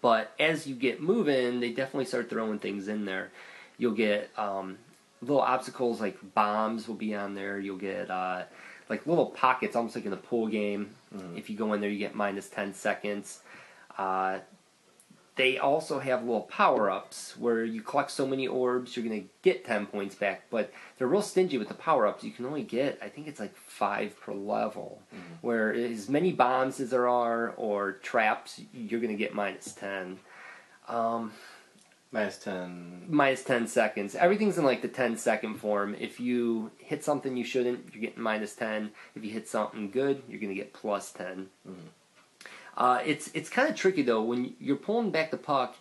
But 0.00 0.32
as 0.40 0.66
you 0.66 0.74
get 0.74 1.02
moving, 1.02 1.60
they 1.60 1.70
definitely 1.70 2.06
start 2.06 2.30
throwing 2.30 2.58
things 2.58 2.88
in 2.88 3.04
there. 3.04 3.30
You'll 3.76 3.92
get 3.92 4.30
um, 4.36 4.78
little 5.20 5.42
obstacles 5.42 6.00
like 6.00 6.16
bombs 6.34 6.88
will 6.88 6.96
be 6.96 7.14
on 7.14 7.34
there. 7.34 7.60
You'll 7.60 7.76
get 7.76 8.10
uh, 8.10 8.44
like 8.88 9.06
little 9.06 9.26
pockets, 9.26 9.76
almost 9.76 9.94
like 9.94 10.06
in 10.06 10.12
a 10.12 10.16
pool 10.16 10.48
game. 10.48 10.90
If 11.36 11.48
you 11.48 11.56
go 11.56 11.72
in 11.72 11.80
there, 11.80 11.90
you 11.90 11.98
get 11.98 12.14
minus 12.14 12.48
10 12.48 12.74
seconds. 12.74 13.40
Uh, 13.96 14.38
they 15.36 15.56
also 15.56 16.00
have 16.00 16.22
little 16.22 16.42
power 16.42 16.90
ups 16.90 17.36
where 17.38 17.64
you 17.64 17.80
collect 17.80 18.10
so 18.10 18.26
many 18.26 18.48
orbs, 18.48 18.96
you're 18.96 19.06
going 19.06 19.22
to 19.22 19.28
get 19.42 19.64
10 19.64 19.86
points 19.86 20.16
back. 20.16 20.42
But 20.50 20.72
they're 20.98 21.06
real 21.06 21.22
stingy 21.22 21.58
with 21.58 21.68
the 21.68 21.74
power 21.74 22.06
ups. 22.08 22.24
You 22.24 22.32
can 22.32 22.44
only 22.44 22.64
get, 22.64 22.98
I 23.00 23.08
think 23.08 23.28
it's 23.28 23.38
like 23.38 23.56
5 23.56 24.20
per 24.20 24.34
level. 24.34 25.00
Where 25.40 25.72
as 25.72 26.08
many 26.08 26.32
bombs 26.32 26.80
as 26.80 26.90
there 26.90 27.08
are 27.08 27.50
or 27.50 27.92
traps, 27.92 28.60
you're 28.74 29.00
going 29.00 29.16
to 29.16 29.18
get 29.18 29.32
minus 29.32 29.72
10. 29.74 30.18
Um, 30.88 31.32
Minus 32.10 32.38
ten. 32.38 33.04
minus 33.06 33.44
10 33.44 33.66
seconds. 33.66 34.14
Everything's 34.14 34.56
in 34.56 34.64
like 34.64 34.80
the 34.80 34.88
10 34.88 35.18
second 35.18 35.56
form. 35.56 35.94
If 35.94 36.18
you 36.18 36.70
hit 36.78 37.04
something 37.04 37.36
you 37.36 37.44
shouldn't, 37.44 37.92
you're 37.92 38.00
getting 38.00 38.22
minus 38.22 38.54
10. 38.54 38.90
If 39.14 39.24
you 39.24 39.30
hit 39.30 39.46
something 39.46 39.90
good, 39.90 40.22
you're 40.26 40.40
going 40.40 40.48
to 40.48 40.54
get 40.54 40.72
plus 40.72 41.12
10. 41.12 41.48
Uh, 42.78 43.00
it's 43.04 43.28
it's 43.34 43.50
kind 43.50 43.68
of 43.68 43.74
tricky 43.74 44.02
though 44.02 44.22
when 44.22 44.54
you're 44.60 44.76
pulling 44.76 45.10
back 45.10 45.32
the 45.32 45.36
puck. 45.36 45.76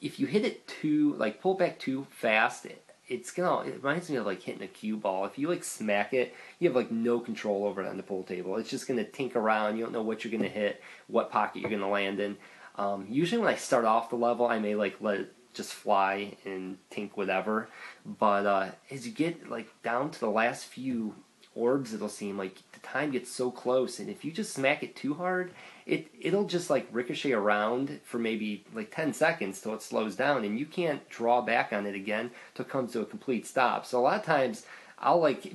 If 0.00 0.20
you 0.20 0.26
hit 0.26 0.44
it 0.44 0.68
too 0.68 1.14
like 1.14 1.40
pull 1.40 1.54
back 1.54 1.78
too 1.78 2.06
fast, 2.10 2.66
it, 2.66 2.84
it's 3.08 3.30
gonna. 3.30 3.66
It 3.66 3.82
reminds 3.82 4.10
me 4.10 4.16
of 4.16 4.26
like 4.26 4.42
hitting 4.42 4.62
a 4.62 4.68
cue 4.68 4.98
ball. 4.98 5.24
If 5.24 5.38
you 5.38 5.48
like 5.48 5.64
smack 5.64 6.12
it, 6.12 6.34
you 6.58 6.68
have 6.68 6.76
like 6.76 6.90
no 6.90 7.18
control 7.18 7.64
over 7.64 7.82
it 7.82 7.88
on 7.88 7.96
the 7.96 8.02
pool 8.02 8.24
table. 8.24 8.58
It's 8.58 8.68
just 8.68 8.86
gonna 8.86 9.04
tink 9.04 9.34
around. 9.36 9.78
You 9.78 9.84
don't 9.84 9.92
know 9.92 10.02
what 10.02 10.22
you're 10.22 10.30
gonna 10.30 10.50
hit, 10.50 10.82
what 11.06 11.30
pocket 11.30 11.62
you're 11.62 11.70
gonna 11.70 11.88
land 11.88 12.20
in. 12.20 12.36
Um, 12.76 13.06
usually 13.08 13.40
when 13.40 13.52
I 13.52 13.56
start 13.56 13.86
off 13.86 14.10
the 14.10 14.16
level, 14.16 14.46
I 14.46 14.58
may 14.58 14.74
like 14.74 14.98
let 15.00 15.20
it 15.20 15.34
just 15.58 15.74
fly 15.74 16.36
and 16.46 16.78
tink 16.90 17.10
whatever. 17.14 17.68
But 18.06 18.46
uh, 18.46 18.68
as 18.90 19.06
you 19.06 19.12
get 19.12 19.50
like 19.50 19.68
down 19.82 20.10
to 20.12 20.20
the 20.20 20.30
last 20.30 20.64
few 20.64 21.14
orbs, 21.54 21.92
it'll 21.92 22.08
seem 22.08 22.38
like 22.38 22.54
the 22.72 22.80
time 22.80 23.10
gets 23.10 23.30
so 23.30 23.50
close, 23.50 23.98
and 23.98 24.08
if 24.08 24.24
you 24.24 24.30
just 24.32 24.52
smack 24.54 24.82
it 24.82 24.94
too 24.96 25.14
hard, 25.14 25.52
it 25.84 26.06
it'll 26.20 26.44
just 26.44 26.70
like 26.70 26.86
ricochet 26.92 27.32
around 27.32 28.00
for 28.04 28.18
maybe 28.18 28.64
like 28.74 28.90
10 28.94 29.12
seconds 29.12 29.60
till 29.60 29.74
it 29.74 29.82
slows 29.82 30.14
down 30.16 30.44
and 30.44 30.58
you 30.58 30.66
can't 30.66 31.06
draw 31.08 31.40
back 31.42 31.72
on 31.72 31.84
it 31.86 31.94
again 31.96 32.30
till 32.54 32.64
it 32.64 32.70
comes 32.70 32.92
to 32.92 33.00
a 33.00 33.06
complete 33.06 33.46
stop 33.46 33.86
so 33.86 33.98
a 33.98 34.02
lot 34.02 34.20
of 34.20 34.26
times 34.26 34.66
i'll 34.98 35.18
like 35.18 35.54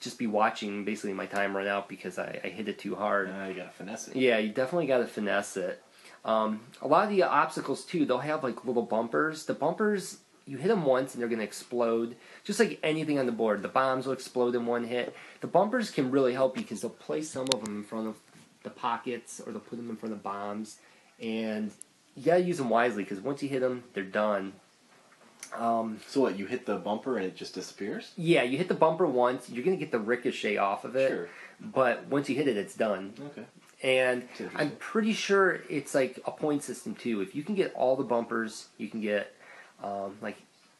just 0.00 0.18
be 0.18 0.26
watching 0.26 0.84
basically 0.86 1.12
my 1.12 1.26
time 1.26 1.54
run 1.54 1.66
out 1.66 1.86
because 1.86 2.18
i, 2.18 2.40
I 2.42 2.48
hit 2.48 2.66
it 2.66 2.78
too 2.78 2.94
hard 2.94 3.28
Uh, 3.28 3.48
you 3.48 3.54
gotta 3.54 3.68
finesse 3.76 4.08
it. 4.08 4.16
yeah 4.16 4.38
you 4.38 4.48
definitely 4.52 4.86
got 4.86 4.98
to 4.98 5.06
finesse 5.06 5.58
it 5.58 5.82
um, 6.24 6.60
a 6.80 6.88
lot 6.88 7.04
of 7.04 7.10
the 7.10 7.22
obstacles 7.22 7.84
too 7.84 8.04
they'll 8.06 8.18
have 8.18 8.42
like 8.42 8.64
little 8.64 8.82
bumpers 8.82 9.44
the 9.46 9.54
bumpers 9.54 10.18
you 10.46 10.56
hit 10.58 10.68
them 10.68 10.84
once 10.84 11.14
and 11.14 11.20
they're 11.20 11.28
going 11.28 11.38
to 11.38 11.44
explode 11.44 12.16
just 12.44 12.60
like 12.60 12.78
anything 12.82 13.18
on 13.18 13.26
the 13.26 13.32
board 13.32 13.62
the 13.62 13.68
bombs 13.68 14.06
will 14.06 14.12
explode 14.12 14.54
in 14.54 14.66
one 14.66 14.84
hit 14.84 15.14
the 15.40 15.46
bumpers 15.46 15.90
can 15.90 16.10
really 16.10 16.32
help 16.34 16.56
you 16.56 16.62
because 16.62 16.80
they'll 16.80 16.90
place 16.90 17.30
some 17.30 17.46
of 17.54 17.64
them 17.64 17.76
in 17.76 17.82
front 17.84 18.06
of 18.08 18.16
the 18.62 18.70
pockets 18.70 19.40
or 19.46 19.52
they'll 19.52 19.60
put 19.60 19.76
them 19.76 19.90
in 19.90 19.96
front 19.96 20.12
of 20.14 20.18
the 20.18 20.22
bombs 20.22 20.78
and 21.20 21.70
you 22.16 22.24
got 22.24 22.36
to 22.36 22.42
use 22.42 22.58
them 22.58 22.70
wisely 22.70 23.02
because 23.02 23.20
once 23.20 23.42
you 23.42 23.48
hit 23.48 23.60
them 23.60 23.84
they're 23.92 24.02
done 24.04 24.52
um, 25.56 26.00
So 26.08 26.20
what? 26.22 26.38
You 26.38 26.46
hit 26.46 26.66
the 26.66 26.76
bumper 26.76 27.16
and 27.16 27.26
it 27.26 27.36
just 27.36 27.54
disappears? 27.54 28.12
yeah 28.16 28.42
you 28.42 28.56
hit 28.58 28.68
the 28.68 28.74
bumper 28.74 29.06
once 29.06 29.48
you're 29.50 29.64
going 29.64 29.76
to 29.76 29.80
get 29.84 29.92
the 29.92 29.98
ricochet 29.98 30.56
off 30.56 30.84
of 30.84 30.96
it 30.96 31.08
Sure. 31.08 31.28
but 31.60 32.06
once 32.08 32.28
you 32.28 32.34
hit 32.36 32.48
it 32.48 32.56
it's 32.56 32.74
done 32.74 33.12
Okay. 33.30 33.44
And 33.84 34.26
I'm 34.56 34.70
pretty 34.76 35.12
sure 35.12 35.60
it's 35.68 35.94
like 35.94 36.18
a 36.24 36.30
point 36.30 36.62
system 36.62 36.94
too. 36.94 37.20
If 37.20 37.34
you 37.34 37.42
can 37.42 37.54
get 37.54 37.74
all 37.74 37.96
the 37.96 38.02
bumpers, 38.02 38.68
you 38.78 38.88
can 38.88 39.02
get 39.02 39.34
um, 39.82 40.16
like 40.22 40.38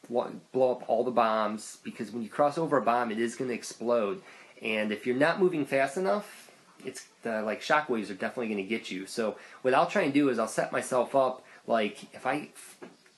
blow 0.09 0.73
up 0.73 0.89
all 0.89 1.05
the 1.05 1.11
bombs 1.11 1.79
because 1.85 2.11
when 2.11 2.23
you 2.23 2.31
cross 2.31 2.57
over 2.57 2.79
a 2.79 2.83
bomb, 2.83 3.13
it 3.13 3.21
is 3.21 3.37
going 3.37 3.49
to 3.49 3.55
explode. 3.55 4.23
And 4.63 4.91
if 4.91 5.07
you're 5.07 5.17
not 5.17 5.39
moving 5.39 5.67
fast 5.67 5.99
enough, 5.99 6.51
it's 6.83 7.07
the 7.23 7.43
like 7.43 7.61
shockwaves 7.61 8.11
are 8.11 8.15
definitely 8.15 8.49
going 8.49 8.57
to 8.57 8.63
get 8.63 8.91
you. 8.91 9.05
So 9.07 9.37
what 9.61 9.75
I'll 9.75 9.87
try 9.87 10.03
and 10.03 10.15
do 10.15 10.31
is 10.31 10.39
I'll 10.39 10.49
set 10.49 10.73
myself 10.73 11.15
up 11.15 11.45
like 11.67 12.05
if 12.15 12.27
I 12.27 12.49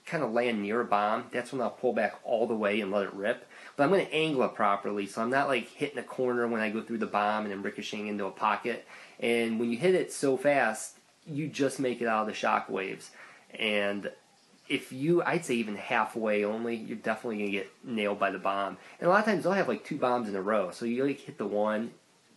kind 0.05 0.24
of 0.24 0.32
land 0.32 0.62
near 0.62 0.80
a 0.80 0.84
bomb, 0.84 1.26
that's 1.30 1.53
when 1.53 1.61
I'll 1.61 1.70
pull 1.70 1.93
back 1.93 2.16
all 2.24 2.49
the 2.49 2.57
way 2.57 2.80
and 2.80 2.91
let 2.91 3.05
it 3.05 3.14
rip. 3.14 3.47
But 3.76 3.84
I'm 3.84 3.90
going 3.90 4.06
to 4.06 4.14
angle 4.14 4.42
it 4.44 4.54
properly, 4.54 5.06
so 5.06 5.22
I'm 5.22 5.30
not 5.30 5.48
like 5.48 5.68
hitting 5.68 5.98
a 5.98 6.02
corner 6.02 6.48
when 6.48 6.60
I 6.60 6.70
go 6.70 6.82
through 6.82 6.98
the 6.98 7.06
bomb 7.06 7.44
and 7.44 7.52
then 7.52 7.62
ricocheting 7.62 8.06
into 8.06 8.24
a 8.24 8.30
pocket. 8.30 8.86
And 9.20 9.60
when 9.60 9.70
you 9.70 9.76
hit 9.76 9.94
it 9.94 10.12
so 10.12 10.36
fast, 10.36 10.96
you 11.26 11.48
just 11.48 11.78
make 11.78 12.00
it 12.00 12.06
out 12.06 12.22
of 12.22 12.26
the 12.28 12.34
shock 12.34 12.68
waves. 12.70 13.10
And 13.50 14.10
if 14.68 14.92
you, 14.92 15.22
I'd 15.22 15.44
say 15.44 15.54
even 15.54 15.76
halfway 15.76 16.44
only, 16.44 16.74
you're 16.74 16.96
definitely 16.96 17.38
going 17.38 17.50
to 17.50 17.58
get 17.58 17.70
nailed 17.84 18.18
by 18.18 18.30
the 18.30 18.38
bomb. 18.38 18.78
And 18.98 19.08
a 19.08 19.10
lot 19.10 19.20
of 19.20 19.26
times 19.26 19.44
they'll 19.44 19.52
have 19.52 19.68
like 19.68 19.84
two 19.84 19.98
bombs 19.98 20.28
in 20.28 20.36
a 20.36 20.42
row. 20.42 20.70
So 20.70 20.86
you 20.86 21.04
like 21.04 21.20
hit 21.20 21.38
the 21.38 21.46
one, 21.46 21.92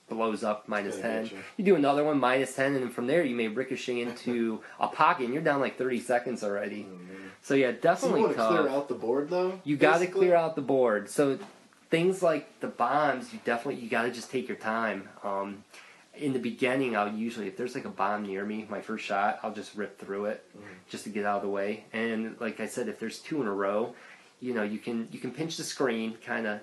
blows 0.10 0.43
up 0.43 0.68
minus 0.68 0.97
Yeah, 0.97 1.01
10. 1.03 1.24
gotcha. 1.24 1.36
You 1.57 1.66
do 1.66 1.76
another 1.76 2.03
one 2.03 2.20
minus 2.20 2.55
10, 2.55 2.74
and 2.74 2.84
then 2.84 2.89
from 2.89 3.07
there 3.07 3.24
you 3.24 3.36
may 3.36 3.47
ricochet 3.47 4.01
into 4.01 4.62
a 4.80 4.88
pocket, 4.88 5.26
and 5.26 5.34
you're 5.34 5.43
down 5.43 5.60
like 5.60 5.78
30 5.78 5.99
seconds 6.01 6.43
already. 6.43 6.88
So 7.41 7.53
yeah, 7.53 7.72
definitely 7.72 8.22
you 8.22 8.28
definitely 8.28 8.38
want 8.38 8.38
to 8.38 8.47
clear 8.64 8.68
out 8.70 8.88
the 8.89 8.95
board 8.95 9.30
though? 9.30 9.60
You 9.64 9.78
got 9.78 9.99
to 9.99 10.07
clear 10.07 10.36
out 10.36 10.55
the 10.55 10.62
board. 10.62 11.10
So 11.10 11.39
things 11.89 12.22
like 12.22 12.60
the 12.60 12.68
bombs, 12.68 13.32
you 13.34 13.39
definitely 13.45 13.82
you 13.82 13.89
got 13.89 14.03
to 14.03 14.12
just 14.12 14.30
take 14.30 14.47
your 14.47 14.57
time. 14.57 15.07
Um, 15.24 15.64
in 16.16 16.34
the 16.34 16.39
beginning, 16.39 16.97
I'll 16.97 17.10
usually 17.14 17.47
if 17.47 17.55
there's 17.55 17.76
like 17.76 17.86
a 17.86 17.89
bomb 17.89 18.24
near 18.24 18.43
me, 18.43 18.68
my 18.70 18.82
first 18.82 19.05
shot, 19.05 19.39
I'll 19.41 19.53
just 19.53 19.76
rip 19.76 19.97
through 19.97 20.26
it 20.26 20.43
just 20.89 21.05
to 21.05 21.10
get 21.10 21.24
out 21.26 21.38
of 21.38 21.43
the 21.43 21.49
way. 21.49 21.86
And 21.93 22.36
like 22.41 22.60
I 22.60 22.68
said, 22.68 22.89
if 22.89 22.99
there's 22.99 23.20
two 23.20 23.41
in 23.41 23.47
a 23.47 23.53
row, 23.53 23.95
you 24.41 24.53
know 24.53 24.64
you 24.64 24.80
can 24.80 25.07
you 25.12 25.20
can 25.20 25.32
pinch 25.32 25.55
the 25.55 25.64
screen, 25.64 26.18
kind 26.26 26.45
of 26.45 26.60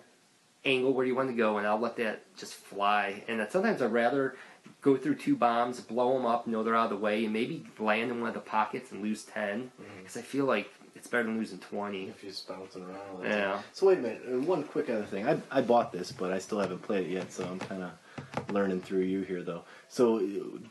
angle 0.67 0.93
where 0.93 1.07
you 1.07 1.15
want 1.15 1.29
to 1.31 1.35
go, 1.37 1.59
and 1.59 1.67
I'll 1.67 1.79
let 1.79 1.97
that 1.97 2.35
just 2.37 2.55
fly. 2.55 3.23
And 3.29 3.41
that 3.41 3.53
sometimes 3.53 3.81
I'd 3.81 3.93
rather 3.93 4.37
go 4.83 4.97
through 4.97 5.15
two 5.17 5.37
bombs, 5.37 5.81
blow 5.81 6.13
them 6.15 6.27
up, 6.27 6.47
know 6.47 6.63
they're 6.63 6.75
out 6.77 6.85
of 6.85 6.91
the 6.91 6.97
way, 6.97 7.25
and 7.25 7.33
maybe 7.33 7.65
land 7.79 8.11
in 8.11 8.21
one 8.21 8.29
of 8.29 8.35
the 8.35 8.41
pockets 8.41 8.93
and 8.93 9.03
lose 9.03 9.23
10 9.25 9.71
because 9.99 10.17
I 10.17 10.23
feel 10.23 10.45
like 10.45 10.71
it's 10.95 11.07
better 11.09 11.25
than 11.25 11.37
losing 11.39 11.59
twenty. 11.59 12.05
If 12.09 12.23
you're 12.23 12.33
just 12.33 12.49
bouncing 12.49 12.83
around. 12.83 13.23
Yeah. 13.23 13.61
So 13.75 13.87
wait 13.87 13.99
a 13.99 14.01
minute. 14.01 14.23
uh, 14.27 14.41
One 14.41 14.65
quick 14.65 14.89
other 14.89 15.05
thing. 15.05 15.29
I 15.29 15.39
I 15.51 15.61
bought 15.61 15.93
this, 15.93 16.11
but 16.11 16.33
I 16.33 16.39
still 16.39 16.59
haven't 16.59 16.81
played 16.83 17.07
it 17.07 17.11
yet. 17.13 17.31
So 17.31 17.45
I'm 17.45 17.59
kind 17.59 17.83
of 17.83 18.51
learning 18.51 18.81
through 18.81 19.03
you 19.03 19.21
here, 19.21 19.43
though. 19.43 19.63
So 19.91 20.17
uh, 20.21 20.23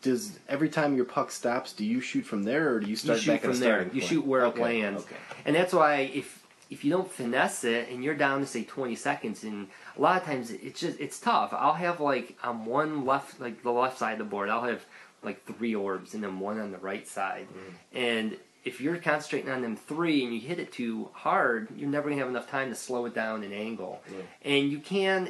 does 0.02 0.40
every 0.50 0.68
time 0.70 0.96
your 0.96 1.06
puck 1.06 1.30
stops, 1.30 1.74
do 1.74 1.86
you 1.86 2.02
shoot 2.02 2.24
from 2.26 2.42
there, 2.42 2.74
or 2.74 2.80
do 2.80 2.88
you 2.88 2.92
You 2.92 2.96
start 2.98 3.20
shoot 3.20 3.32
back 3.34 3.44
at 3.46 3.52
from 3.52 3.60
there. 3.60 3.74
starting 3.82 3.94
You 3.94 4.02
point? 4.02 4.10
shoot 4.10 4.26
where 4.26 4.46
Okay, 4.48 4.60
it 4.60 4.64
lands, 4.64 5.04
Okay. 5.04 5.16
and 5.46 5.56
that's 5.56 5.74
why 5.74 6.10
if 6.14 6.44
if 6.72 6.84
you 6.84 6.92
don't 6.92 7.10
finesse 7.10 7.64
it 7.64 7.90
and 7.90 8.04
you're 8.04 8.16
down 8.16 8.40
to 8.40 8.48
say 8.48 8.64
20 8.64 8.96
seconds, 8.96 9.44
and 9.44 9.68
a 9.98 10.02
lot 10.02 10.18
of 10.22 10.26
times 10.28 10.52
it's 10.52 10.80
just 10.80 11.00
it's 11.00 11.20
tough. 11.20 11.54
I'll 11.54 11.74
have 11.74 12.00
like 12.00 12.38
on 12.44 12.66
one 12.66 13.06
left 13.06 13.40
like 13.40 13.64
the 13.64 13.72
left 13.72 13.98
side 13.98 14.14
of 14.14 14.20
the 14.20 14.24
board, 14.26 14.50
I'll 14.50 14.64
have 14.64 14.86
like 15.24 15.46
three 15.46 15.74
orbs 15.76 16.14
and 16.14 16.24
then 16.24 16.40
one 16.40 16.60
on 16.60 16.72
the 16.72 16.78
right 16.78 17.08
side, 17.08 17.48
Mm-hmm. 17.50 17.98
and 17.98 18.38
if 18.64 18.82
you're 18.82 18.98
concentrating 18.98 19.52
on 19.52 19.62
them 19.62 19.76
three 19.76 20.24
and 20.24 20.34
you 20.34 20.40
hit 20.40 20.58
it 20.60 20.72
too 20.72 21.10
hard, 21.14 21.68
you're 21.78 21.88
never 21.90 22.10
gonna 22.10 22.20
have 22.20 22.30
enough 22.30 22.50
time 22.50 22.70
to 22.70 22.76
slow 22.76 23.06
it 23.06 23.14
down 23.14 23.44
and 23.44 23.54
angle. 23.54 24.02
Yeah. 24.12 24.22
And 24.44 24.72
you 24.72 24.80
can. 24.80 25.30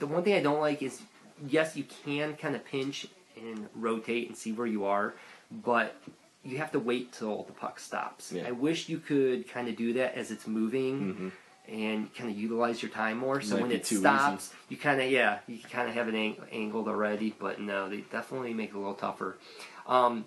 The 0.00 0.08
one 0.08 0.24
thing 0.24 0.34
I 0.34 0.40
don't 0.42 0.58
like 0.60 0.82
is 0.82 1.00
yes, 1.48 1.76
you 1.76 1.84
can 2.04 2.34
kind 2.36 2.56
of 2.56 2.64
pinch 2.64 3.06
and 3.36 3.68
rotate 3.76 4.26
and 4.28 4.36
see 4.36 4.50
where 4.52 4.66
you 4.66 4.84
are, 4.86 5.14
but 5.50 5.94
you 6.42 6.58
have 6.58 6.72
to 6.72 6.80
wait 6.80 7.12
till 7.12 7.44
the 7.44 7.52
puck 7.52 7.78
stops. 7.78 8.32
Yeah. 8.32 8.42
I 8.46 8.50
wish 8.50 8.88
you 8.88 8.98
could 8.98 9.48
kind 9.48 9.68
of 9.68 9.76
do 9.76 9.92
that 9.94 10.14
as 10.16 10.30
it's 10.32 10.46
moving 10.48 11.14
Mhm. 11.14 11.32
And 11.68 12.14
kind 12.14 12.30
of 12.30 12.36
utilize 12.36 12.82
your 12.82 12.90
time 12.90 13.18
more. 13.18 13.40
So 13.40 13.54
Might 13.54 13.62
when 13.62 13.72
it 13.72 13.86
stops, 13.86 14.52
you 14.68 14.76
kind 14.76 15.00
of 15.00 15.10
yeah, 15.10 15.38
you 15.46 15.58
kind 15.70 15.88
of 15.88 15.94
have 15.94 16.08
it 16.08 16.14
ang- 16.14 16.36
angled 16.52 16.88
already. 16.88 17.34
But 17.38 17.60
no, 17.60 17.88
they 17.88 17.98
definitely 18.02 18.54
make 18.54 18.70
it 18.70 18.74
a 18.76 18.78
little 18.78 18.94
tougher. 18.94 19.38
Um, 19.86 20.24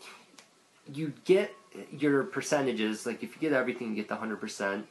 you 0.91 1.13
get 1.25 1.53
your 1.91 2.23
percentages 2.23 3.05
like 3.05 3.21
if 3.23 3.35
you 3.35 3.41
get 3.41 3.53
everything, 3.53 3.89
you 3.89 3.95
get 3.95 4.07
the 4.07 4.15
hundred 4.15 4.41
percent. 4.41 4.87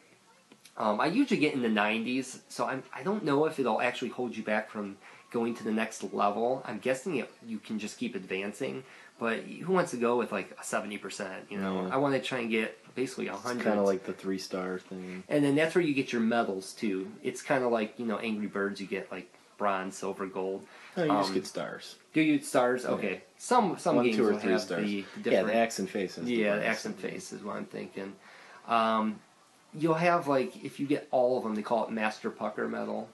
Um, 0.78 1.01
I 1.01 1.07
usually 1.07 1.40
get 1.40 1.55
in 1.55 1.62
the 1.62 1.68
90s, 1.70 2.40
so 2.51 2.66
I'm, 2.66 2.82
I 2.94 3.03
don't 3.03 3.24
know 3.24 3.47
if 3.47 3.59
it'll 3.59 3.80
actually 3.80 4.11
hold 4.11 4.36
you 4.36 4.42
back 4.42 4.68
from 4.68 4.99
going 5.30 5.55
to 5.55 5.64
the 5.64 5.72
next 5.72 6.12
level. 6.12 6.62
I'm 6.66 6.78
guessing 6.80 7.16
it, 7.16 7.30
you 7.47 7.59
can 7.59 7.78
just 7.78 7.97
keep 7.97 8.14
advancing, 8.14 8.84
but 9.18 9.38
who 9.38 9.72
wants 9.72 9.92
to 9.92 9.97
go 9.97 10.18
with 10.18 10.32
like 10.32 10.51
a 10.51 10.62
70%? 10.62 11.30
You 11.49 11.57
know, 11.62 11.86
Yeah. 11.86 11.94
I 11.94 11.97
want 11.97 12.14
to 12.14 12.20
try 12.20 12.40
and 12.40 12.51
get 12.51 12.78
basically 12.97 13.28
a 13.28 13.32
100. 13.32 13.62
kind 13.62 13.78
of 13.78 13.84
like 13.86 14.05
the 14.05 14.12
three 14.12 14.38
star 14.38 14.78
thing. 14.80 15.22
and 15.28 15.44
then 15.44 15.55
that's 15.55 15.74
where 15.76 15.84
you 15.84 15.94
get 15.94 16.12
your 16.12 16.22
medals 16.22 16.72
too. 16.72 17.12
It's 17.22 17.42
kind 17.42 17.62
of 17.62 17.70
like, 17.70 17.94
you 17.99 18.07
know, 18.07 18.18
Angry 18.18 18.49
Birds, 18.49 18.80
you 18.80 18.88
get 18.88 19.12
like 19.12 19.32
bronze, 19.59 19.97
silver, 19.97 20.26
gold. 20.26 20.66
No, 20.97 21.05
you 21.05 21.11
just 21.11 21.28
Um, 21.28 21.34
get 21.34 21.47
stars. 21.47 21.97
Do 22.12 22.20
you 22.22 22.40
stars? 22.40 22.84
Okay, 22.86 23.22
some 23.38 23.78
some 23.78 23.97
One, 23.97 24.07
games 24.07 24.16
two, 24.16 24.26
or 24.26 24.32
will 24.32 24.38
three 24.38 24.53
have 24.53 24.61
stars. 24.62 24.84
the 24.84 24.90
yeah, 24.90 25.05
different. 25.22 25.47
the 25.49 25.55
Axe 25.55 25.78
in 25.78 25.86
Face. 25.86 26.16
has 26.16 26.28
Yeah, 26.28 26.55
the 26.57 26.61
bronze. 26.62 26.64
Axe 26.76 26.86
in 26.86 26.92
Face 26.94 27.32
is 27.32 27.42
what 27.44 27.57
I'm 27.57 27.66
thinking. 27.66 28.14
Um, 28.66 29.20
you'll 29.78 29.94
have 29.94 30.26
like 30.26 30.64
if 30.64 30.80
you 30.80 30.86
get 30.86 31.07
all 31.11 31.36
of 31.38 31.44
them, 31.44 31.55
they 31.55 31.62
call 31.62 31.84
it 31.84 31.90
Master 31.90 32.30
Pucker 32.30 32.66
medal, 32.68 33.09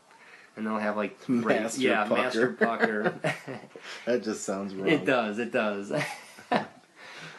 and 0.56 0.64
they'll 0.66 0.78
have 0.78 0.96
like 0.96 1.28
Master 1.28 1.80
yeah, 1.80 2.04
Pucker. 2.04 2.14
Master 2.22 2.52
Pucker. 2.52 3.14
That 4.06 4.22
just 4.22 4.44
sounds 4.44 4.74
wrong. 4.74 4.88
it 4.88 5.04
does, 5.04 5.38
it 5.40 5.50
does. 5.52 5.92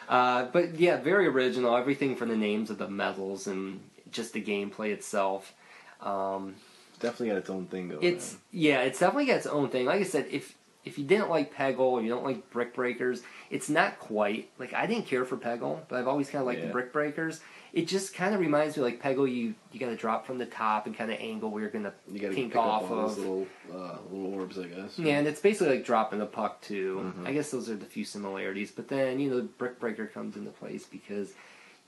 uh, 0.08 0.46
but 0.52 0.78
yeah, 0.78 0.96
very 1.00 1.26
original. 1.26 1.76
Everything 1.76 2.16
from 2.16 2.28
the 2.28 2.36
names 2.36 2.70
of 2.70 2.78
the 2.78 2.88
medals 2.88 3.46
and 3.46 3.80
just 4.10 4.32
the 4.32 4.42
gameplay 4.42 4.90
itself. 4.90 5.52
Um, 6.00 6.54
Definitely 7.00 7.28
got 7.30 7.36
its 7.38 7.50
own 7.50 7.66
thing 7.66 7.88
going. 7.88 8.02
it's 8.02 8.36
yeah, 8.52 8.80
it's 8.82 8.98
definitely 9.00 9.26
got 9.26 9.36
its 9.36 9.46
own 9.46 9.68
thing. 9.68 9.86
Like 9.86 10.00
I 10.00 10.04
said, 10.04 10.26
if 10.30 10.54
if 10.84 10.98
you 10.98 11.04
didn't 11.04 11.28
like 11.30 11.52
Peggle 11.54 11.78
or 11.80 12.02
you 12.02 12.08
don't 12.08 12.24
like 12.24 12.50
Brick 12.50 12.74
Breakers, 12.74 13.22
it's 13.50 13.68
not 13.68 13.98
quite 13.98 14.48
like 14.58 14.72
I 14.74 14.86
didn't 14.86 15.06
care 15.06 15.24
for 15.24 15.36
Peggle, 15.36 15.80
but 15.88 15.98
I've 15.98 16.08
always 16.08 16.30
kind 16.30 16.40
of 16.42 16.46
liked 16.46 16.60
Yeah. 16.60 16.66
the 16.66 16.72
Brick 16.72 16.92
Breakers. 16.92 17.40
It 17.74 17.88
just 17.88 18.14
kind 18.14 18.32
of 18.34 18.40
reminds 18.40 18.76
me 18.76 18.84
like 18.84 19.02
Peggle. 19.02 19.30
You 19.30 19.54
you 19.72 19.80
got 19.80 19.88
to 19.88 19.96
drop 19.96 20.26
from 20.26 20.38
the 20.38 20.46
top 20.46 20.86
and 20.86 20.96
kind 20.96 21.10
of 21.10 21.18
angle 21.20 21.50
where 21.50 21.60
you're 21.62 21.70
gonna 21.70 21.92
on. 22.08 22.14
you 22.14 22.20
got 22.20 22.28
to 22.28 22.34
pink 22.34 22.52
pick 22.52 22.56
up 22.56 22.64
off 22.64 22.82
all 22.90 23.08
those 23.08 23.18
little 23.18 23.46
uh, 23.72 23.96
little 24.10 24.34
orbs, 24.34 24.58
I 24.58 24.66
guess. 24.66 24.96
Yeah, 24.98 25.18
and 25.18 25.26
it's 25.26 25.40
basically 25.40 25.76
like 25.76 25.84
dropping 25.84 26.20
the 26.20 26.26
puck 26.26 26.60
too. 26.62 27.12
Mhm. 27.18 27.26
I 27.26 27.32
guess 27.32 27.50
those 27.50 27.68
are 27.68 27.74
the 27.74 27.84
few 27.84 28.04
similarities. 28.04 28.70
But 28.70 28.86
then 28.88 29.18
you 29.18 29.28
know, 29.30 29.36
the 29.38 29.42
brick 29.42 29.80
breaker 29.80 30.06
comes 30.06 30.36
into 30.36 30.50
place 30.50 30.84
because 30.86 31.32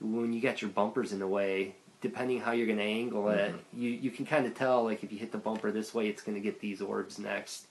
when 0.01 0.33
you 0.33 0.41
got 0.41 0.61
your 0.61 0.71
bumpers 0.71 1.13
in 1.13 1.19
the 1.19 1.27
way, 1.27 1.75
depending 2.01 2.41
how 2.41 2.51
you're 2.51 2.65
to 2.79 2.83
angle 2.83 3.29
it, 3.29 3.51
Mm-hmm. 3.53 3.81
you 3.81 3.89
you 3.91 4.11
can 4.11 4.25
kind 4.25 4.45
of 4.45 4.53
tell 4.55 4.83
like 4.83 5.05
if 5.05 5.11
you 5.13 5.17
hit 5.17 5.31
the 5.31 5.37
bumper 5.37 5.71
this 5.71 5.93
way, 5.93 6.09
it's 6.09 6.21
to 6.35 6.41
get 6.43 6.59
these 6.59 6.81
orbs 6.81 7.17
next. 7.17 7.65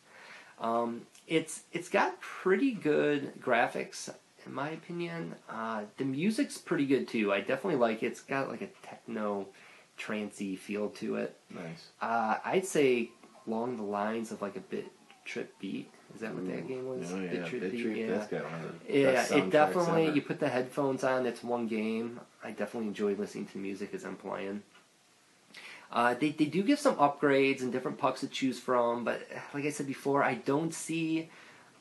Um, 0.58 1.02
it's 1.26 1.64
it's 1.70 1.90
got 1.90 2.18
pretty 2.20 2.72
good 2.72 3.34
graphics 3.42 4.08
in 4.46 4.54
my 4.54 4.70
opinion. 4.70 5.34
Uh, 5.48 5.82
the 5.96 6.04
music's 6.04 6.58
pretty 6.58 6.86
good 6.86 7.08
too. 7.08 7.32
I 7.32 7.40
definitely 7.40 7.76
like 7.76 8.02
it. 8.02 8.06
It's 8.06 8.20
got 8.20 8.48
like 8.48 8.62
a 8.62 8.68
techno 8.86 9.48
trancey 9.98 10.58
feel 10.58 10.90
to 10.90 11.16
it. 11.16 11.36
Nice. 11.50 11.88
Uh, 12.00 12.36
I'd 12.44 12.66
say 12.66 13.10
along 13.46 13.76
the 13.76 13.82
lines 13.82 14.32
of 14.32 14.42
like 14.42 14.56
a 14.56 14.60
bit 14.60 14.86
trip 15.24 15.52
beat. 15.58 15.90
Is 16.14 16.20
that 16.20 16.34
what 16.34 16.46
that 16.46 16.66
game 16.68 16.86
was? 16.86 17.12
Oh 17.12 17.20
yeah, 17.20 17.30
Bit 17.30 17.46
Trip 17.46 17.60
Bit 17.62 17.72
Beat, 17.72 17.82
Trip, 17.82 17.96
yeah. 17.96 18.06
That's 18.06 18.26
got 18.28 18.44
one 18.44 18.54
of 18.64 18.86
the 18.86 18.98
Yeah, 18.98 19.36
it 19.36 19.50
definitely. 19.50 20.06
ever. 20.06 20.14
You 20.14 20.22
put 20.22 20.40
the 20.40 20.48
headphones 20.48 21.04
on. 21.04 21.26
It's 21.26 21.42
one 21.42 21.66
game. 21.66 22.20
I 22.44 22.52
definitely 22.52 22.88
enjoy 22.88 23.14
listening 23.14 23.46
to 23.46 23.58
music 23.58 23.92
as 23.92 24.04
I'm 24.04 24.16
playing. 24.16 24.62
Uh, 25.90 26.14
they 26.14 26.30
they 26.30 26.46
do 26.46 26.62
give 26.62 26.78
some 26.78 26.96
upgrades 26.96 27.60
and 27.60 27.70
different 27.72 27.98
pucks 27.98 28.20
to 28.20 28.28
choose 28.28 28.58
from, 28.58 29.04
but 29.04 29.20
like 29.54 29.64
I 29.64 29.70
said 29.70 29.86
before, 29.86 30.22
I 30.22 30.34
don't 30.34 30.72
see 30.74 31.28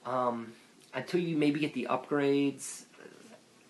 um, 0.06 0.54
until 0.96 1.20
you 1.20 1.38
maybe 1.38 1.60
get 1.60 1.74
the 1.74 1.88
upgrades, 1.90 2.86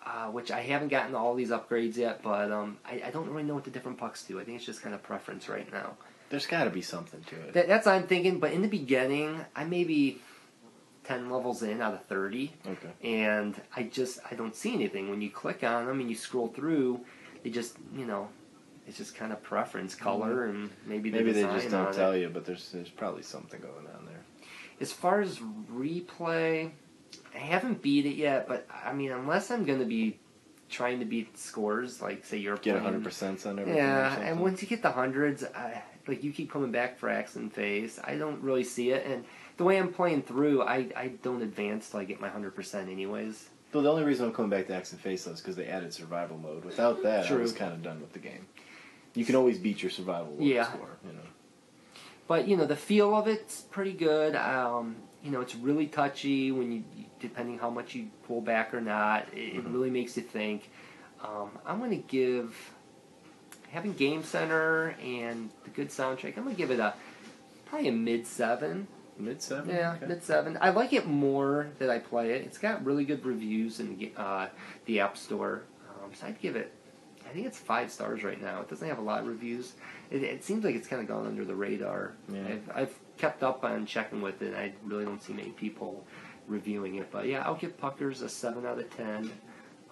uh, 0.04 0.28
which 0.28 0.50
I 0.50 0.60
haven't 0.60 0.88
gotten 0.88 1.14
all 1.14 1.34
these 1.34 1.50
upgrades 1.50 1.96
yet. 1.96 2.22
But 2.22 2.50
um, 2.52 2.78
I, 2.86 3.02
I 3.06 3.10
don't 3.10 3.28
really 3.28 3.42
know 3.42 3.54
what 3.54 3.64
the 3.64 3.70
different 3.70 3.98
pucks 3.98 4.22
do. 4.24 4.40
I 4.40 4.44
think 4.44 4.56
it's 4.56 4.64
just 4.64 4.80
kind 4.80 4.94
of 4.94 5.02
preference 5.02 5.48
right 5.48 5.70
now. 5.70 5.98
There's 6.30 6.46
got 6.46 6.64
to 6.64 6.70
be 6.70 6.82
something 6.82 7.20
to 7.24 7.36
it. 7.36 7.52
That, 7.52 7.68
that's 7.68 7.86
what 7.86 7.96
I'm 7.96 8.06
thinking. 8.06 8.40
But 8.40 8.52
in 8.52 8.62
the 8.62 8.68
beginning, 8.68 9.44
I 9.54 9.64
may 9.64 9.84
be 9.84 10.20
ten 11.04 11.30
levels 11.30 11.62
in 11.62 11.80
out 11.80 11.94
of 11.94 12.04
thirty, 12.06 12.52
okay. 12.66 12.88
and 13.02 13.60
I 13.76 13.84
just 13.84 14.18
I 14.30 14.34
don't 14.34 14.54
see 14.54 14.72
anything. 14.74 15.10
When 15.10 15.20
you 15.20 15.30
click 15.30 15.62
on 15.62 15.86
them 15.86 16.00
and 16.00 16.08
you 16.08 16.16
scroll 16.16 16.48
through, 16.48 17.00
they 17.42 17.50
just 17.50 17.76
you 17.94 18.06
know, 18.06 18.28
it's 18.88 18.98
just 18.98 19.14
kind 19.14 19.32
of 19.32 19.42
preference, 19.42 19.94
color, 19.94 20.46
and 20.46 20.70
maybe 20.84 21.10
Mm-hmm. 21.10 21.18
Maybe 21.18 21.32
they 21.32 21.42
just 21.42 21.70
don't 21.70 21.94
tell 21.94 22.12
it. 22.12 22.22
you, 22.22 22.28
but 22.28 22.44
there's 22.44 22.70
there's 22.72 22.90
probably 22.90 23.22
something 23.22 23.60
going 23.60 23.86
on 23.96 24.06
there. 24.06 24.22
As 24.80 24.92
far 24.92 25.20
as 25.20 25.38
replay, 25.72 26.72
I 27.36 27.40
haven't 27.40 27.82
beat 27.82 28.06
it 28.06 28.16
yet. 28.16 28.48
But 28.48 28.66
I 28.84 28.92
mean, 28.92 29.12
unless 29.12 29.50
I'm 29.50 29.64
going 29.64 29.78
to 29.80 29.84
be 29.84 30.18
trying 30.68 30.98
to 31.00 31.04
beat 31.04 31.38
scores, 31.38 32.00
like 32.02 32.24
say 32.24 32.38
you're 32.38 32.56
Get 32.56 32.74
100 32.74 33.04
percent 33.04 33.44
on 33.46 33.58
everything. 33.58 33.76
Yeah, 33.76 34.18
and 34.20 34.40
once 34.40 34.62
you 34.62 34.68
get 34.68 34.82
the 34.82 34.90
hundreds, 34.90 35.44
I, 35.44 35.82
like 36.08 36.24
you 36.24 36.32
keep 36.32 36.50
coming 36.50 36.72
back 36.72 36.98
for 36.98 37.08
Axe 37.08 37.36
in 37.36 37.50
Face. 37.50 38.00
I 38.02 38.16
don't 38.16 38.42
really 38.42 38.64
see 38.64 38.90
it, 38.90 39.06
and 39.06 39.24
the 39.56 39.64
way 39.64 39.78
I'm 39.78 39.92
playing 39.92 40.22
through, 40.22 40.62
I, 40.62 40.88
I 40.96 41.08
don't 41.22 41.42
advance 41.42 41.90
till 41.90 42.00
I 42.00 42.04
get 42.04 42.20
my 42.20 42.28
hundred 42.28 42.54
percent 42.54 42.88
anyways. 42.90 43.50
Though 43.72 43.82
the 43.82 43.90
only 43.90 44.04
reason 44.04 44.26
I'm 44.26 44.32
coming 44.32 44.50
back 44.50 44.66
to 44.68 44.74
Axe 44.74 44.92
in 44.92 44.98
Face 44.98 45.24
though 45.24 45.32
is 45.32 45.40
because 45.40 45.56
they 45.56 45.66
added 45.66 45.92
survival 45.92 46.38
mode. 46.38 46.64
Without 46.64 47.02
that, 47.02 47.30
I 47.30 47.34
was 47.36 47.52
kind 47.52 47.72
of 47.72 47.82
done 47.82 48.00
with 48.00 48.12
the 48.12 48.18
game. 48.18 48.46
You 49.14 49.24
can 49.24 49.34
always 49.34 49.58
beat 49.58 49.82
your 49.82 49.90
survival 49.90 50.36
Yeah. 50.38 50.64
score. 50.64 50.96
You 51.06 51.12
know. 51.12 51.18
But 52.28 52.48
you 52.48 52.56
know 52.56 52.66
the 52.66 52.76
feel 52.76 53.14
of 53.14 53.28
it's 53.28 53.60
pretty 53.62 53.92
good. 53.92 54.34
Um, 54.36 54.96
you 55.26 55.32
know 55.32 55.40
it's 55.40 55.56
really 55.56 55.88
touchy 55.88 56.52
when 56.52 56.70
you 56.70 56.84
depending 57.18 57.58
how 57.58 57.68
much 57.68 57.94
you 57.96 58.06
pull 58.28 58.40
back 58.40 58.72
or 58.72 58.80
not. 58.80 59.26
It, 59.34 59.54
Mhm. 59.56 59.72
really 59.72 59.90
makes 59.90 60.16
you 60.16 60.22
think. 60.22 60.70
Um, 61.20 61.50
I'm 61.66 61.80
gonna 61.80 61.96
give 61.96 62.54
having 63.70 63.92
Game 63.94 64.22
Center 64.22 64.94
and 65.02 65.50
the 65.64 65.70
good 65.70 65.88
soundtrack. 65.88 66.36
I'm 66.36 66.44
gonna 66.44 66.54
give 66.54 66.70
it 66.70 66.78
a 66.78 66.94
probably 67.66 67.88
a 67.88 67.92
mid 67.92 68.26
seven. 68.26 68.86
Mid 69.18 69.42
seven. 69.42 69.74
Yeah, 69.74 69.94
Okay. 69.96 70.06
mid 70.06 70.22
seven. 70.22 70.56
I 70.60 70.70
like 70.70 70.92
it 70.92 71.06
more 71.06 71.70
that 71.78 71.90
I 71.90 71.98
play 71.98 72.32
it. 72.32 72.42
It's 72.42 72.58
got 72.58 72.84
really 72.84 73.04
good 73.04 73.24
reviews 73.24 73.80
in 73.80 73.96
the, 73.98 74.12
uh, 74.16 74.48
the 74.84 75.00
App 75.00 75.16
Store. 75.16 75.62
Um, 76.04 76.12
so 76.14 76.26
I'd 76.26 76.38
give 76.40 76.54
it. 76.54 76.70
I 77.28 77.30
think 77.30 77.46
it's 77.46 77.58
five 77.58 77.90
stars 77.90 78.22
right 78.22 78.40
now. 78.40 78.60
It 78.60 78.68
doesn't 78.68 78.86
have 78.86 78.98
a 78.98 79.02
lot 79.02 79.22
of 79.22 79.26
reviews. 79.26 79.72
It, 80.10 80.22
it 80.22 80.44
seems 80.44 80.64
like 80.64 80.76
it's 80.76 80.86
kind 80.86 81.02
of 81.02 81.08
gone 81.08 81.26
under 81.26 81.44
the 81.44 81.54
radar. 81.56 82.12
Yeah. 82.28 82.42
I've, 82.46 82.70
I've 82.74 82.98
kept 83.18 83.42
up 83.42 83.64
on 83.64 83.86
checking 83.86 84.20
with 84.20 84.42
it. 84.42 84.54
I 84.54 84.72
really 84.84 85.04
don't 85.04 85.22
see 85.22 85.32
many 85.32 85.50
people 85.50 86.04
reviewing 86.46 86.96
it. 86.96 87.10
But 87.10 87.26
yeah, 87.26 87.42
I'll 87.44 87.54
give 87.54 87.78
Puckerz 87.78 88.22
a 88.22 88.28
seven 88.28 88.66
out 88.66 88.78
of 88.78 88.94
ten. 88.96 89.30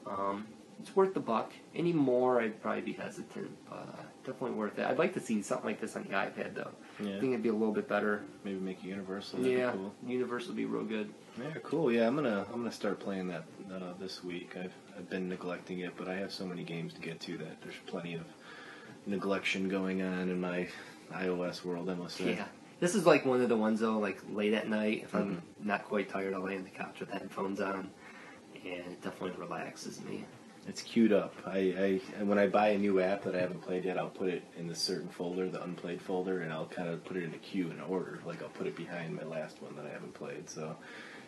Um, 0.07 0.47
it's 0.81 0.95
worth 0.95 1.15
the 1.15 1.21
buck. 1.21 1.53
Any 1.75 1.93
more, 1.93 2.41
I'd 2.41 2.61
probably 2.61 2.83
be 2.83 2.93
hesitant, 2.93 3.51
but 3.69 3.77
uh, 3.77 4.03
definitely 4.25 4.53
worth 4.53 4.79
it. 4.79 4.87
I'd 4.87 4.99
like 4.99 5.15
to 5.15 5.21
see 5.21 5.41
something 5.41 5.67
like 5.67 5.81
this 5.81 5.97
on 5.97 6.03
the 6.03 6.11
iPad 6.11 6.55
though. 6.55 6.71
Yeah. 7.01 7.17
I 7.17 7.21
think 7.21 7.33
it'd 7.33 7.43
be 7.43 7.49
a 7.49 7.55
little 7.55 7.73
bit 7.73 7.89
better. 7.89 8.23
Maybe 8.45 8.59
make 8.59 8.85
it 8.85 8.89
universal. 8.89 9.39
That'd 9.39 9.59
Yeah, 9.59 9.73
cool. 9.73 9.95
Universe 10.07 10.47
would 10.47 10.57
be 10.57 10.67
real 10.67 10.85
good. 10.85 11.13
Yeah, 11.41 11.55
cool. 11.63 11.91
Yeah, 11.91 12.07
I'm 12.07 12.15
gonna 12.15 12.45
I'm 12.53 12.61
gonna 12.61 12.73
start 12.73 13.01
playing 13.01 13.29
that 13.29 13.45
uh, 13.73 13.95
this 13.99 14.23
week. 14.23 14.57
I've 14.57 14.75
I've 14.97 15.09
been 15.09 15.29
neglecting 15.29 15.81
it, 15.81 15.95
but 15.97 16.09
I 16.09 16.15
have 16.17 16.33
so 16.33 16.45
many 16.45 16.65
games 16.65 16.93
to 16.95 17.01
get 17.01 17.21
to 17.21 17.39
that 17.39 17.63
there's 17.63 17.75
plenty 17.87 18.15
of 18.15 18.25
neglection 19.09 19.69
going 19.69 20.03
on 20.03 20.29
in 20.29 20.41
my 20.41 20.69
iOS 21.13 21.65
world. 21.65 21.89
I 21.89 21.95
must 21.95 22.17
say. 22.17 22.35
Yeah. 22.35 22.45
This 22.85 22.95
is 22.95 23.07
like 23.07 23.25
one 23.25 23.41
of 23.41 23.49
the 23.49 23.57
ones 23.57 23.81
though, 23.81 23.99
like 23.99 24.21
late 24.31 24.53
at 24.53 24.69
night, 24.69 25.05
if 25.05 25.15
I'm 25.15 25.37
Mm-hmm. 25.37 25.67
not 25.69 25.87
quite 25.87 26.11
tired, 26.11 26.35
I'll 26.35 26.43
lay 26.43 26.55
on 26.55 26.65
the 26.65 26.69
couch 26.69 27.01
with 27.01 27.09
headphones 27.09 27.59
on, 27.59 27.89
and 28.63 28.93
it 28.93 29.01
definitely 29.01 29.41
relaxes 29.41 30.03
me. 30.03 30.27
It's 30.69 30.83
queued 30.83 31.11
up. 31.11 31.33
I, 31.47 32.01
I 32.19 32.25
when 32.25 32.39
I 32.39 32.47
buy 32.47 32.69
a 32.69 32.79
new 32.79 33.01
app 33.01 33.23
that 33.23 33.35
I 33.35 33.41
haven't 33.41 33.63
played 33.63 33.87
yet, 33.87 33.97
I'll 33.97 34.11
put 34.11 34.29
it 34.29 34.45
in 34.59 34.67
the 34.67 34.75
certain 34.75 35.09
folder, 35.09 35.49
the 35.49 35.63
unplayed 35.63 36.03
folder, 36.03 36.43
and 36.43 36.53
I'll 36.53 36.67
kind 36.67 36.91
of 36.91 37.03
put 37.07 37.17
it 37.17 37.23
in 37.25 37.33
a 37.33 37.39
queue 37.39 37.71
in 37.71 37.81
order. 37.81 38.21
Like 38.27 38.43
I'll 38.43 38.51
put 38.51 38.67
it 38.67 38.77
behind 38.77 39.17
my 39.17 39.25
last 39.25 39.63
one 39.63 39.75
that 39.77 39.87
I 39.87 39.89
haven't 39.89 40.13
played. 40.13 40.51
So 40.51 40.77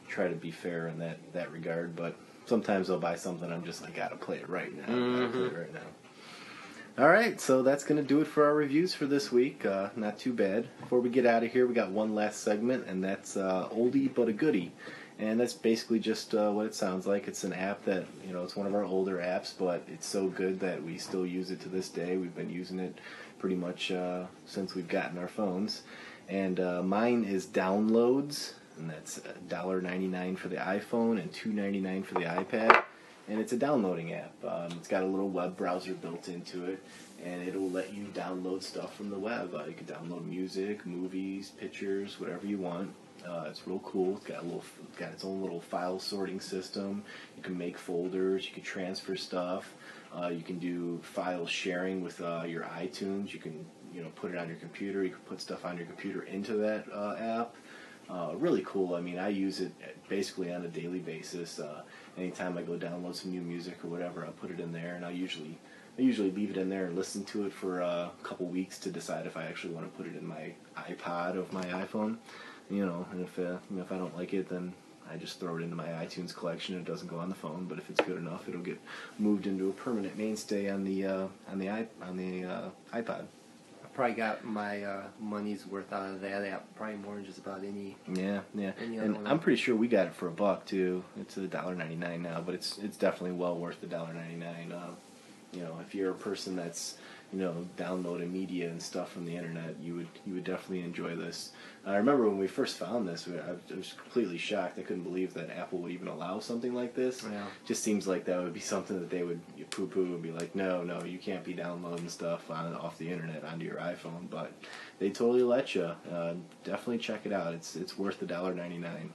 try 0.08 0.28
to 0.28 0.34
be 0.34 0.50
fair 0.50 0.88
in 0.88 0.98
that 0.98 1.16
that 1.32 1.50
regard. 1.52 1.96
But 1.96 2.18
sometimes 2.44 2.90
I'll 2.90 2.98
buy 2.98 3.16
something 3.16 3.50
I'm 3.50 3.64
just 3.64 3.80
like, 3.80 3.94
gotta 3.96 4.16
play 4.16 4.36
it 4.36 4.48
right 4.50 4.76
now. 4.76 4.84
Gotta 4.88 5.28
play 5.32 5.46
it 5.46 5.56
right 5.56 5.72
now. 5.72 5.80
All 6.98 7.10
right, 7.10 7.38
so 7.38 7.62
that's 7.62 7.84
going 7.84 8.00
to 8.00 8.08
do 8.08 8.22
it 8.22 8.26
for 8.26 8.46
our 8.46 8.54
reviews 8.54 8.94
for 8.94 9.04
this 9.04 9.30
week. 9.30 9.66
Uh, 9.66 9.90
not 9.96 10.18
too 10.18 10.32
bad. 10.32 10.66
Before 10.80 10.98
we 10.98 11.10
get 11.10 11.26
out 11.26 11.42
of 11.42 11.52
here, 11.52 11.66
we 11.66 11.74
got 11.74 11.90
one 11.90 12.14
last 12.14 12.40
segment, 12.40 12.86
and 12.86 13.04
that's 13.04 13.36
uh, 13.36 13.68
oldie 13.68 14.14
but 14.14 14.30
a 14.30 14.32
goodie. 14.32 14.72
And 15.18 15.38
that's 15.38 15.52
basically 15.52 15.98
just 15.98 16.34
uh, 16.34 16.50
what 16.52 16.64
it 16.64 16.74
sounds 16.74 17.06
like. 17.06 17.28
It's 17.28 17.44
an 17.44 17.52
app 17.52 17.84
that, 17.84 18.06
you 18.26 18.32
know, 18.32 18.42
it's 18.44 18.56
one 18.56 18.66
of 18.66 18.74
our 18.74 18.82
older 18.82 19.18
apps, 19.18 19.52
but 19.58 19.82
it's 19.88 20.06
so 20.06 20.28
good 20.28 20.58
that 20.60 20.82
we 20.82 20.96
still 20.96 21.26
use 21.26 21.50
it 21.50 21.60
to 21.60 21.68
this 21.68 21.90
day. 21.90 22.16
We've 22.16 22.34
been 22.34 22.48
using 22.48 22.78
it 22.78 22.98
pretty 23.38 23.56
much 23.56 23.92
uh, 23.92 24.24
since 24.46 24.74
we've 24.74 24.88
gotten 24.88 25.18
our 25.18 25.28
phones. 25.28 25.82
And 26.30 26.58
uh, 26.60 26.82
mine 26.82 27.24
is 27.24 27.44
Downloads, 27.44 28.54
and 28.78 28.88
that's 28.88 29.20
$1.99 29.50 30.38
for 30.38 30.48
the 30.48 30.56
iPhone 30.56 31.20
and 31.20 31.30
$2.99 31.30 32.06
for 32.06 32.14
the 32.14 32.20
iPad 32.20 32.84
and 33.28 33.40
it's 33.40 33.52
a 33.52 33.56
downloading 33.56 34.12
app. 34.12 34.32
Um, 34.44 34.72
it's 34.72 34.88
got 34.88 35.02
a 35.02 35.06
little 35.06 35.28
web 35.28 35.56
browser 35.56 35.94
built 35.94 36.28
into 36.28 36.64
it, 36.64 36.82
and 37.24 37.46
it'll 37.46 37.70
let 37.70 37.92
you 37.92 38.04
download 38.14 38.62
stuff 38.62 38.94
from 38.96 39.10
the 39.10 39.18
web. 39.18 39.54
Uh, 39.54 39.64
you 39.64 39.74
can 39.74 39.86
download 39.86 40.24
music, 40.26 40.86
movies, 40.86 41.50
pictures, 41.50 42.20
whatever 42.20 42.46
you 42.46 42.58
want. 42.58 42.94
Uh, 43.26 43.46
it's 43.48 43.66
real 43.66 43.80
cool. 43.80 44.16
It's 44.16 44.26
got 44.26 44.42
a 44.42 44.44
little, 44.44 44.62
it's 44.88 44.98
got 44.98 45.10
its 45.10 45.24
own 45.24 45.42
little 45.42 45.60
file 45.60 45.98
sorting 45.98 46.40
system. 46.40 47.02
You 47.36 47.42
can 47.42 47.58
make 47.58 47.76
folders. 47.76 48.46
You 48.46 48.52
can 48.52 48.62
transfer 48.62 49.16
stuff. 49.16 49.74
Uh, 50.16 50.28
you 50.28 50.42
can 50.42 50.58
do 50.58 51.00
file 51.02 51.46
sharing 51.46 52.02
with 52.02 52.20
uh, 52.20 52.44
your 52.46 52.62
iTunes. 52.64 53.32
You 53.32 53.40
can, 53.40 53.66
you 53.92 54.02
know, 54.02 54.10
put 54.14 54.30
it 54.30 54.38
on 54.38 54.46
your 54.48 54.58
computer. 54.58 55.02
You 55.02 55.10
can 55.10 55.20
put 55.20 55.40
stuff 55.40 55.64
on 55.64 55.76
your 55.76 55.86
computer 55.86 56.22
into 56.22 56.52
that 56.58 56.84
uh, 56.92 57.16
app. 57.18 57.54
Uh, 58.08 58.36
really 58.36 58.62
cool. 58.64 58.94
I 58.94 59.00
mean, 59.00 59.18
I 59.18 59.28
use 59.30 59.60
it 59.60 59.72
basically 60.08 60.52
on 60.52 60.64
a 60.64 60.68
daily 60.68 61.00
basis. 61.00 61.58
Anytime 62.16 62.56
I 62.56 62.62
go 62.62 62.72
download 62.72 63.14
some 63.14 63.30
new 63.30 63.42
music 63.42 63.84
or 63.84 63.88
whatever, 63.88 64.24
I'll 64.24 64.32
put 64.32 64.50
it 64.50 64.60
in 64.60 64.72
there, 64.72 64.94
and 64.94 65.04
I 65.04 65.10
usually 65.10 65.58
I 65.98 66.02
usually 66.02 66.30
leave 66.30 66.50
it 66.50 66.56
in 66.56 66.68
there 66.68 66.86
and 66.86 66.96
listen 66.96 67.24
to 67.26 67.46
it 67.46 67.52
for 67.52 67.80
a 67.80 68.10
couple 68.22 68.46
weeks 68.46 68.78
to 68.80 68.90
decide 68.90 69.26
if 69.26 69.36
I 69.36 69.44
actually 69.44 69.74
want 69.74 69.90
to 69.90 69.96
put 69.96 70.06
it 70.06 70.16
in 70.16 70.26
my 70.26 70.52
iPod 70.76 71.38
of 71.38 71.52
my 71.52 71.64
iPhone. 71.64 72.16
You 72.68 72.84
know, 72.84 73.06
and 73.12 73.22
if 73.22 73.38
uh, 73.38 73.58
if 73.78 73.92
I 73.92 73.96
don't 73.96 74.16
like 74.16 74.34
it, 74.34 74.48
then 74.48 74.74
I 75.10 75.16
just 75.16 75.40
throw 75.40 75.56
it 75.56 75.62
into 75.62 75.76
my 75.76 75.86
iTunes 75.86 76.34
collection. 76.34 76.76
It 76.76 76.84
doesn't 76.84 77.08
go 77.08 77.18
on 77.18 77.28
the 77.28 77.34
phone, 77.34 77.66
but 77.68 77.78
if 77.78 77.88
it's 77.88 78.00
good 78.00 78.18
enough, 78.18 78.48
it'll 78.48 78.60
get 78.60 78.80
moved 79.18 79.46
into 79.46 79.68
a 79.68 79.72
permanent 79.72 80.18
mainstay 80.18 80.68
on 80.68 80.84
the 80.84 81.06
uh, 81.06 81.26
on 81.50 81.58
the 81.58 81.70
i 81.70 81.86
on 82.02 82.16
the 82.16 82.44
uh, 82.44 82.68
iPod. 82.92 83.26
Probably 83.96 84.14
got 84.14 84.44
my 84.44 84.82
uh, 84.82 85.04
money's 85.18 85.66
worth 85.66 85.90
out 85.90 86.10
of 86.10 86.20
that 86.20 86.44
app. 86.44 86.66
Probably 86.76 86.98
more 86.98 87.14
than 87.14 87.24
just 87.24 87.38
about 87.38 87.64
any. 87.64 87.96
Yeah, 88.06 88.40
yeah, 88.54 88.72
Any 88.78 88.98
and? 88.98 89.26
I'm 89.26 89.38
pretty 89.38 89.56
sure 89.56 89.74
we 89.74 89.88
got 89.88 90.06
it 90.06 90.14
for 90.14 90.28
a 90.28 90.30
buck 90.30 90.66
too. 90.66 91.02
It's 91.18 91.38
a 91.38 91.46
dollar 91.46 91.74
ninety 91.74 91.96
nine 91.96 92.20
now, 92.20 92.42
but 92.42 92.54
it's 92.54 92.76
it's 92.76 92.98
definitely 92.98 93.32
well 93.32 93.56
worth 93.56 93.80
the 93.80 93.86
dollar 93.86 94.12
ninety 94.12 94.36
nine. 94.36 94.70
Uh, 94.70 94.90
you 95.54 95.62
know, 95.62 95.78
if 95.80 95.94
you're 95.94 96.10
a 96.10 96.14
person 96.14 96.56
that's 96.56 96.98
you 97.32 97.40
know 97.40 97.66
downloading 97.76 98.32
media 98.32 98.68
and 98.68 98.80
stuff 98.80 99.12
from 99.12 99.24
the 99.26 99.36
internet, 99.36 99.76
you 99.82 99.94
would 99.96 100.08
you 100.24 100.34
would 100.34 100.44
definitely 100.44 100.82
enjoy 100.84 101.16
this. 101.16 101.52
I 101.84 101.96
remember 101.96 102.28
when 102.28 102.38
we 102.38 102.46
first 102.46 102.76
found 102.76 103.06
this, 103.08 103.26
we- 103.26 103.38
I 103.38 103.54
was 103.76 103.94
completely 104.00 104.38
shocked. 104.38 104.78
I 104.78 104.82
couldn't 104.82 105.02
believe 105.04 105.34
that 105.34 105.50
Apple 105.50 105.78
would 105.80 105.92
even 105.92 106.08
allow 106.08 106.38
something 106.40 106.74
like 106.74 106.94
this. 106.94 107.24
Yeah. 107.24 107.44
Just 107.64 107.82
seems 107.82 108.06
like 108.08 108.24
that 108.24 108.42
would 108.42 108.52
be 108.54 108.60
something 108.60 108.98
that 108.98 109.10
they 109.10 109.22
would 109.22 109.40
poo 109.70 109.86
poo 109.86 110.04
and 110.14 110.22
be 110.22 110.32
like, 110.32 110.54
no, 110.54 110.82
no, 110.82 111.02
you 111.04 111.18
can't 111.18 111.44
be 111.44 111.52
downloading 111.52 112.08
stuff 112.08 112.50
on 112.50 112.74
off 112.74 112.98
the 112.98 113.08
internet 113.10 113.44
onto 113.44 113.64
your 113.64 113.76
iPhone. 113.76 114.28
But 114.30 114.52
they 114.98 115.10
totally 115.10 115.42
let 115.42 115.74
you. 115.74 115.90
Uh, 116.12 116.34
definitely 116.64 116.98
check 116.98 117.26
it 117.26 117.32
out. 117.32 117.54
It's 117.54 117.76
it's 117.76 117.98
worth 117.98 118.18
the 118.20 118.26
dollar 118.26 118.54
ninety 118.54 118.78
nine. 118.78 119.12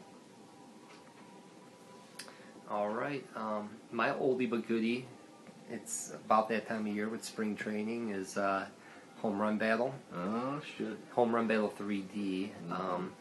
All 2.69 2.89
right. 2.89 3.25
Um, 3.35 3.69
my 3.91 4.09
oldie 4.09 4.49
but 4.49 4.67
goodie. 4.67 5.05
It's 5.71 6.11
about 6.13 6.49
that 6.49 6.67
time 6.67 6.85
of 6.87 6.93
year 6.95 7.09
with 7.09 7.23
spring 7.23 7.55
training 7.55 8.09
is 8.09 8.37
uh, 8.37 8.65
home 9.21 9.39
run 9.39 9.57
battle. 9.57 9.93
Oh 10.15 10.59
shit! 10.77 10.97
Home 11.13 11.33
Run 11.33 11.47
Battle 11.47 11.73
3D. 11.79 12.49
Um, 12.71 13.11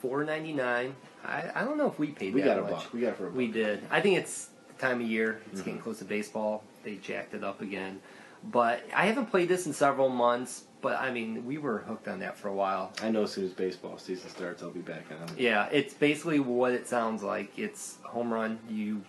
Four 0.00 0.24
ninety 0.24 0.52
nine. 0.52 0.94
I, 1.24 1.50
I 1.54 1.64
don't 1.64 1.78
know 1.78 1.86
if 1.88 1.98
we 1.98 2.08
paid 2.08 2.34
We 2.34 2.42
that 2.42 2.46
got 2.48 2.58
a 2.58 2.62
much. 2.62 2.70
buck. 2.72 2.92
We 2.92 3.00
got 3.00 3.08
it 3.08 3.16
for 3.16 3.24
a 3.26 3.28
buck. 3.30 3.36
We 3.38 3.46
did. 3.48 3.82
I 3.90 4.00
think 4.00 4.18
it's 4.18 4.50
the 4.68 4.74
time 4.80 5.00
of 5.00 5.06
year. 5.06 5.40
It's 5.50 5.62
Mhm. 5.62 5.64
getting 5.64 5.80
close 5.80 5.98
to 6.00 6.04
baseball. 6.04 6.62
They 6.84 6.96
jacked 6.96 7.32
it 7.34 7.42
up 7.42 7.62
again. 7.62 8.00
But 8.44 8.84
I 8.94 9.06
haven't 9.06 9.26
played 9.26 9.48
this 9.48 9.66
in 9.66 9.72
several 9.72 10.08
months. 10.10 10.64
But 10.82 11.00
I 11.00 11.10
mean, 11.10 11.46
we 11.46 11.56
were 11.58 11.78
hooked 11.78 12.06
on 12.08 12.18
that 12.20 12.36
for 12.36 12.48
a 12.48 12.52
while. 12.52 12.92
I 13.02 13.10
know 13.10 13.22
as 13.22 13.32
soon 13.32 13.44
as 13.46 13.52
baseball 13.52 13.96
season 13.98 14.28
starts, 14.28 14.62
I'll 14.62 14.70
be 14.70 14.80
back 14.80 15.04
on. 15.10 15.28
it. 15.34 15.40
Yeah, 15.40 15.66
it's 15.72 15.94
basically 15.94 16.38
what 16.40 16.72
it 16.72 16.86
sounds 16.86 17.22
like. 17.22 17.58
It's 17.58 17.96
home 18.04 18.32
run. 18.32 18.58
You 18.68 19.02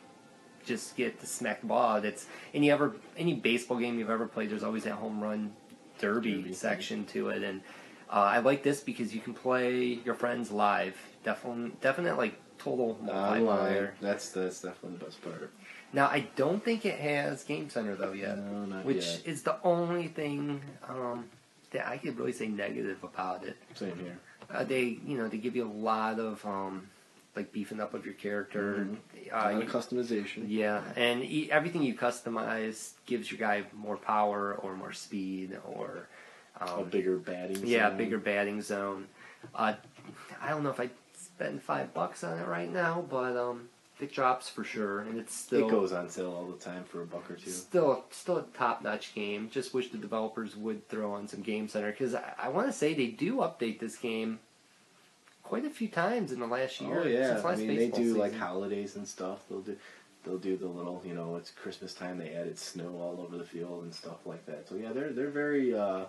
just 0.67 0.95
get 0.95 1.19
to 1.21 1.25
smack 1.25 1.61
the 1.61 1.67
ball 1.67 1.95
out. 1.97 2.05
It's 2.05 2.27
any 2.53 2.69
ever 2.69 2.95
any 3.17 3.33
baseball 3.33 3.77
game 3.77 3.97
you've 3.97 4.09
ever 4.09 4.27
played. 4.27 4.49
There's 4.51 4.63
always 4.63 4.83
that 4.83 4.93
home 4.93 5.21
run 5.23 5.53
derby, 5.99 6.41
Derby. 6.41 6.53
section 6.53 7.05
to 7.07 7.29
it, 7.29 7.41
and 7.43 7.61
uh, 8.09 8.13
I 8.35 8.39
like 8.39 8.61
this 8.63 8.81
because 8.81 9.15
you 9.15 9.21
can 9.21 9.33
play 9.33 9.99
your 10.05 10.13
friends 10.15 10.51
live. 10.51 10.95
Definitely, 11.23 11.71
definite 11.81 12.17
like 12.17 12.35
total 12.59 12.97
Online. 13.07 13.41
multiplayer. 13.43 13.91
That's 14.01 14.29
that's 14.29 14.61
definitely 14.61 14.97
the 14.99 15.05
best 15.05 15.21
part. 15.21 15.51
Now 15.93 16.07
I 16.07 16.27
don't 16.35 16.63
think 16.63 16.85
it 16.85 16.99
has 16.99 17.43
Game 17.43 17.69
Center 17.69 17.95
though 17.95 18.11
yet, 18.11 18.37
No, 18.37 18.65
not 18.65 18.85
which 18.85 19.05
yet. 19.05 19.21
is 19.25 19.41
the 19.43 19.55
only 19.63 20.07
thing 20.09 20.61
um, 20.87 21.25
that 21.71 21.87
I 21.87 21.97
could 21.97 22.17
really 22.19 22.33
say 22.33 22.47
negative 22.47 23.03
about 23.03 23.45
it. 23.45 23.55
Same 23.73 23.97
here. 23.99 24.19
Uh, 24.49 24.63
they, 24.63 24.97
you 25.05 25.17
know, 25.17 25.27
they 25.27 25.37
give 25.37 25.55
you 25.55 25.65
a 25.65 25.71
lot 25.71 26.19
of 26.19 26.45
um, 26.45 26.87
like 27.37 27.53
beefing 27.53 27.79
up 27.79 27.93
of 27.93 28.03
your 28.05 28.15
character. 28.15 28.87
A 29.31 29.45
Uh, 29.45 29.49
you- 29.59 29.65
customization. 29.67 30.45
yeah, 30.47 30.83
and 30.97 31.23
e- 31.23 31.49
everything 31.51 31.83
you 31.83 31.95
customize 31.95 32.93
gives 33.05 33.31
your 33.31 33.39
guy 33.39 33.63
more 33.73 33.95
power 33.97 34.55
or 34.55 34.75
more 34.75 34.91
speed 34.91 35.57
or 35.65 36.07
um, 36.59 36.79
a 36.79 36.83
bigger 36.83 37.17
batting. 37.17 37.65
yeah, 37.65 37.87
zone. 37.89 37.97
bigger 37.97 38.17
batting 38.17 38.61
zone. 38.61 39.07
Uh, 39.55 39.75
I 40.41 40.49
don't 40.49 40.63
know 40.63 40.71
if 40.71 40.79
I'd 40.79 40.89
spend 41.15 41.61
five 41.61 41.93
bucks 41.93 42.23
on 42.23 42.37
it 42.39 42.47
right 42.47 42.71
now, 42.71 43.05
but 43.09 43.37
um, 43.37 43.69
it 43.99 44.11
drops 44.11 44.49
for 44.49 44.63
sure, 44.63 45.01
and 45.01 45.19
it's 45.19 45.33
still 45.35 45.67
it 45.67 45.71
goes 45.71 45.91
on 45.93 46.09
sale 46.09 46.31
all 46.33 46.45
the 46.47 46.57
time 46.57 46.83
for 46.85 47.01
a 47.03 47.05
buck 47.05 47.29
or 47.29 47.35
two. 47.35 47.49
Still, 47.51 48.03
still 48.09 48.37
a 48.37 48.43
top 48.57 48.81
notch 48.83 49.13
game. 49.13 49.49
Just 49.51 49.73
wish 49.73 49.89
the 49.91 49.97
developers 49.99 50.55
would 50.55 50.87
throw 50.89 51.13
on 51.13 51.27
some 51.27 51.41
Game 51.41 51.67
Center 51.67 51.91
because 51.91 52.15
I, 52.15 52.33
I 52.39 52.49
want 52.49 52.67
to 52.67 52.73
say 52.73 52.93
they 52.93 53.07
do 53.07 53.37
update 53.37 53.79
this 53.79 53.95
game 53.95 54.39
quite 55.47 55.65
a 55.65 55.69
few 55.69 55.87
times 55.87 56.31
in 56.31 56.39
the 56.39 56.47
last 56.47 56.81
year. 56.81 57.01
Oh 57.03 57.07
yeah, 57.07 57.33
since 57.33 57.45
I 57.45 57.55
mean 57.55 57.67
they 57.75 57.89
do 57.89 58.15
like 58.15 58.35
holidays 58.35 58.95
and 58.95 59.07
stuff. 59.07 59.39
They'll 59.49 59.61
do 59.61 59.77
they'll 60.23 60.37
do 60.37 60.57
the 60.57 60.67
little 60.67 61.01
you 61.05 61.13
know 61.13 61.35
it's 61.37 61.51
Christmas 61.51 61.93
time. 61.93 62.17
They 62.17 62.33
added 62.35 62.57
snow 62.59 62.97
all 62.99 63.19
over 63.21 63.37
the 63.37 63.45
field 63.45 63.83
and 63.83 63.93
stuff 63.93 64.25
like 64.25 64.45
that. 64.45 64.67
So 64.67 64.75
yeah, 64.75 64.91
they're 64.93 65.11
they're 65.11 65.29
very 65.29 65.73
uh, 65.73 66.05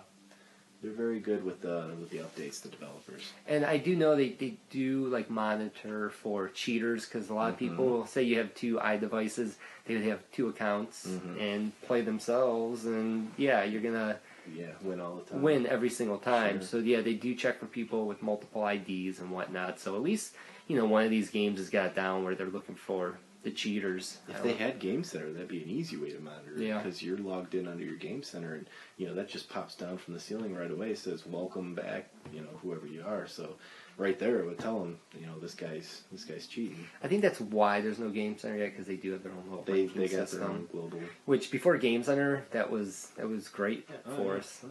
they're 0.81 0.91
very 0.91 1.19
good 1.19 1.43
with 1.43 1.61
the 1.61 1.91
with 1.99 2.09
the 2.09 2.17
updates. 2.17 2.61
The 2.61 2.69
developers. 2.69 3.31
And 3.47 3.65
I 3.65 3.77
do 3.77 3.95
know 3.95 4.15
they, 4.15 4.29
they 4.29 4.55
do 4.69 5.07
like 5.07 5.29
monitor 5.29 6.09
for 6.09 6.49
cheaters 6.49 7.05
because 7.05 7.29
a 7.29 7.33
lot 7.33 7.49
of 7.49 7.55
Mhm. 7.55 7.59
people 7.59 7.85
will 7.85 8.05
say 8.07 8.23
you 8.23 8.37
have 8.37 8.53
two 8.55 8.75
iDevices, 8.77 9.55
they 9.85 9.95
would 9.95 10.03
have 10.03 10.19
two 10.31 10.47
accounts 10.49 11.07
Mhm. 11.07 11.39
and 11.41 11.81
play 11.83 12.01
themselves, 12.01 12.85
and 12.85 13.31
yeah, 13.37 13.63
you're 13.63 13.81
gonna 13.81 14.19
Yeah, 14.55 14.71
win 14.81 14.99
all 14.99 15.15
the 15.15 15.29
time. 15.31 15.41
win 15.41 15.65
every 15.67 15.89
single 15.89 16.17
time. 16.17 16.59
Sure. 16.59 16.67
So 16.67 16.77
yeah, 16.79 17.01
they 17.01 17.13
do 17.13 17.35
check 17.35 17.59
for 17.59 17.65
people 17.65 18.07
with 18.07 18.21
multiple 18.21 18.65
IDs 18.67 19.19
and 19.19 19.31
whatnot. 19.31 19.79
So 19.79 19.95
at 19.95 20.01
least 20.01 20.35
you 20.67 20.77
know 20.77 20.85
one 20.85 21.03
of 21.03 21.09
these 21.11 21.29
games 21.29 21.59
has 21.59 21.69
got 21.69 21.95
down 21.95 22.23
where 22.23 22.35
they're 22.35 22.47
looking 22.47 22.75
for 22.75 23.17
the 23.41 23.51
cheaters. 23.51 24.17
If 24.27 24.43
they 24.43 24.51
had 24.51 24.79
Game 24.79 25.01
Center, 25.03 25.31
that'd 25.31 25.47
be 25.47 25.63
an 25.63 25.69
easy 25.69 25.95
way 25.95 26.09
to 26.11 26.19
monitor 26.19 26.55
it 26.57 26.61
Yeah. 26.61 26.77
because 26.79 27.01
you're 27.01 27.17
logged 27.17 27.55
in 27.55 27.69
under 27.69 27.85
your 27.85 27.95
Game 27.95 28.21
Center, 28.21 28.53
and 28.55 28.67
you 28.97 29.07
know 29.07 29.13
that 29.15 29.29
just 29.29 29.49
pops 29.49 29.75
down 29.75 29.97
from 29.97 30.13
the 30.13 30.19
ceiling 30.19 30.53
right 30.55 30.69
away. 30.69 30.93
Says 30.95 31.25
"Welcome 31.25 31.73
back," 31.73 32.09
you 32.33 32.41
know 32.41 32.49
whoever 32.61 32.85
you 32.85 33.01
are. 33.07 33.27
So 33.27 33.55
right 33.99 34.17
there, 34.17 34.39
it 34.39 34.45
would 34.45 34.57
tell 34.59 34.79
them, 34.79 34.97
you 35.19 35.27
know, 35.27 35.37
this 35.39 35.53
guy's 35.53 36.01
this 36.11 36.23
guy's 36.23 36.47
cheating. 36.47 36.87
I 37.03 37.07
think 37.07 37.21
that's 37.21 37.39
why 37.39 37.81
there's 37.81 37.99
no 37.99 38.09
Game 38.09 38.37
Center 38.37 38.57
yet 38.57 38.71
because 38.71 38.87
they 38.87 38.95
do 38.95 39.11
have 39.11 39.21
their 39.23 39.33
own 39.33 39.43
little 39.49 39.63
They 39.63 39.85
they 39.87 40.07
got 40.07 40.29
system. 40.29 40.39
their 40.39 40.49
own 40.49 40.67
global. 40.71 40.99
Which 41.25 41.51
before 41.51 41.77
Game 41.77 42.01
Center, 42.03 42.45
that 42.51 42.71
was 42.71 43.09
that 43.17 43.27
was 43.27 43.47
great 43.49 43.87
Oh, 44.07 44.15
for 44.15 44.33
yeah. 44.33 44.39
us. 44.39 44.63
Yeah. 44.63 44.69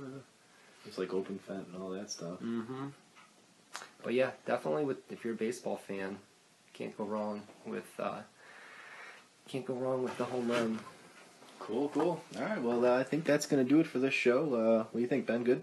It's 0.86 0.96
like 0.98 1.08
OpenFeint 1.10 1.72
and 1.72 1.76
all 1.82 1.90
that 1.90 2.10
stuff. 2.10 2.40
Mm-hmm. 2.42 2.86
But 4.02 4.14
yeah, 4.14 4.30
definitely 4.46 4.84
with 4.84 4.98
if 5.12 5.24
you're 5.24 5.34
a 5.34 5.36
baseball 5.36 5.76
fan, 5.76 6.18
can't 6.72 6.96
go 6.96 7.04
wrong 7.04 7.42
with 7.66 7.88
uh, 7.98 8.20
can't 9.48 9.66
go 9.66 9.74
wrong 9.74 10.02
with 10.02 10.16
the 10.16 10.24
home 10.24 10.50
run. 10.50 10.78
Cool, 11.58 11.88
cool. 11.90 12.22
All 12.36 12.42
right, 12.42 12.62
well, 12.62 12.86
uh, 12.86 12.98
I 12.98 13.02
think 13.02 13.24
that's 13.24 13.44
gonna 13.46 13.64
do 13.64 13.80
it 13.80 13.86
for 13.86 13.98
this 13.98 14.14
show. 14.14 14.54
Uh, 14.54 14.76
what 14.84 14.94
do 14.94 15.00
you 15.00 15.06
think, 15.08 15.26
Ben? 15.26 15.42
Good. 15.44 15.62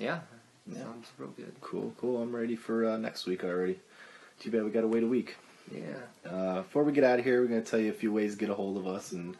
Yeah, 0.00 0.20
Yeah. 0.66 0.82
sounds 0.82 1.08
real 1.18 1.30
good. 1.30 1.54
Cool, 1.60 1.92
cool. 1.98 2.22
I'm 2.22 2.34
ready 2.34 2.56
for 2.56 2.86
uh, 2.86 2.96
next 2.96 3.26
week 3.26 3.44
already. 3.44 3.78
Too 4.40 4.50
bad 4.50 4.64
we 4.64 4.70
gotta 4.70 4.88
wait 4.88 5.02
a 5.02 5.06
week. 5.06 5.36
Yeah, 5.72 6.30
Uh, 6.30 6.56
before 6.62 6.84
we 6.84 6.92
get 6.92 7.04
out 7.04 7.18
of 7.18 7.24
here, 7.24 7.40
we're 7.40 7.46
going 7.48 7.62
to 7.62 7.70
tell 7.70 7.80
you 7.80 7.88
a 7.88 7.94
few 7.94 8.12
ways 8.12 8.34
to 8.34 8.38
get 8.38 8.50
a 8.50 8.54
hold 8.54 8.76
of 8.76 8.86
us 8.86 9.12
and, 9.12 9.34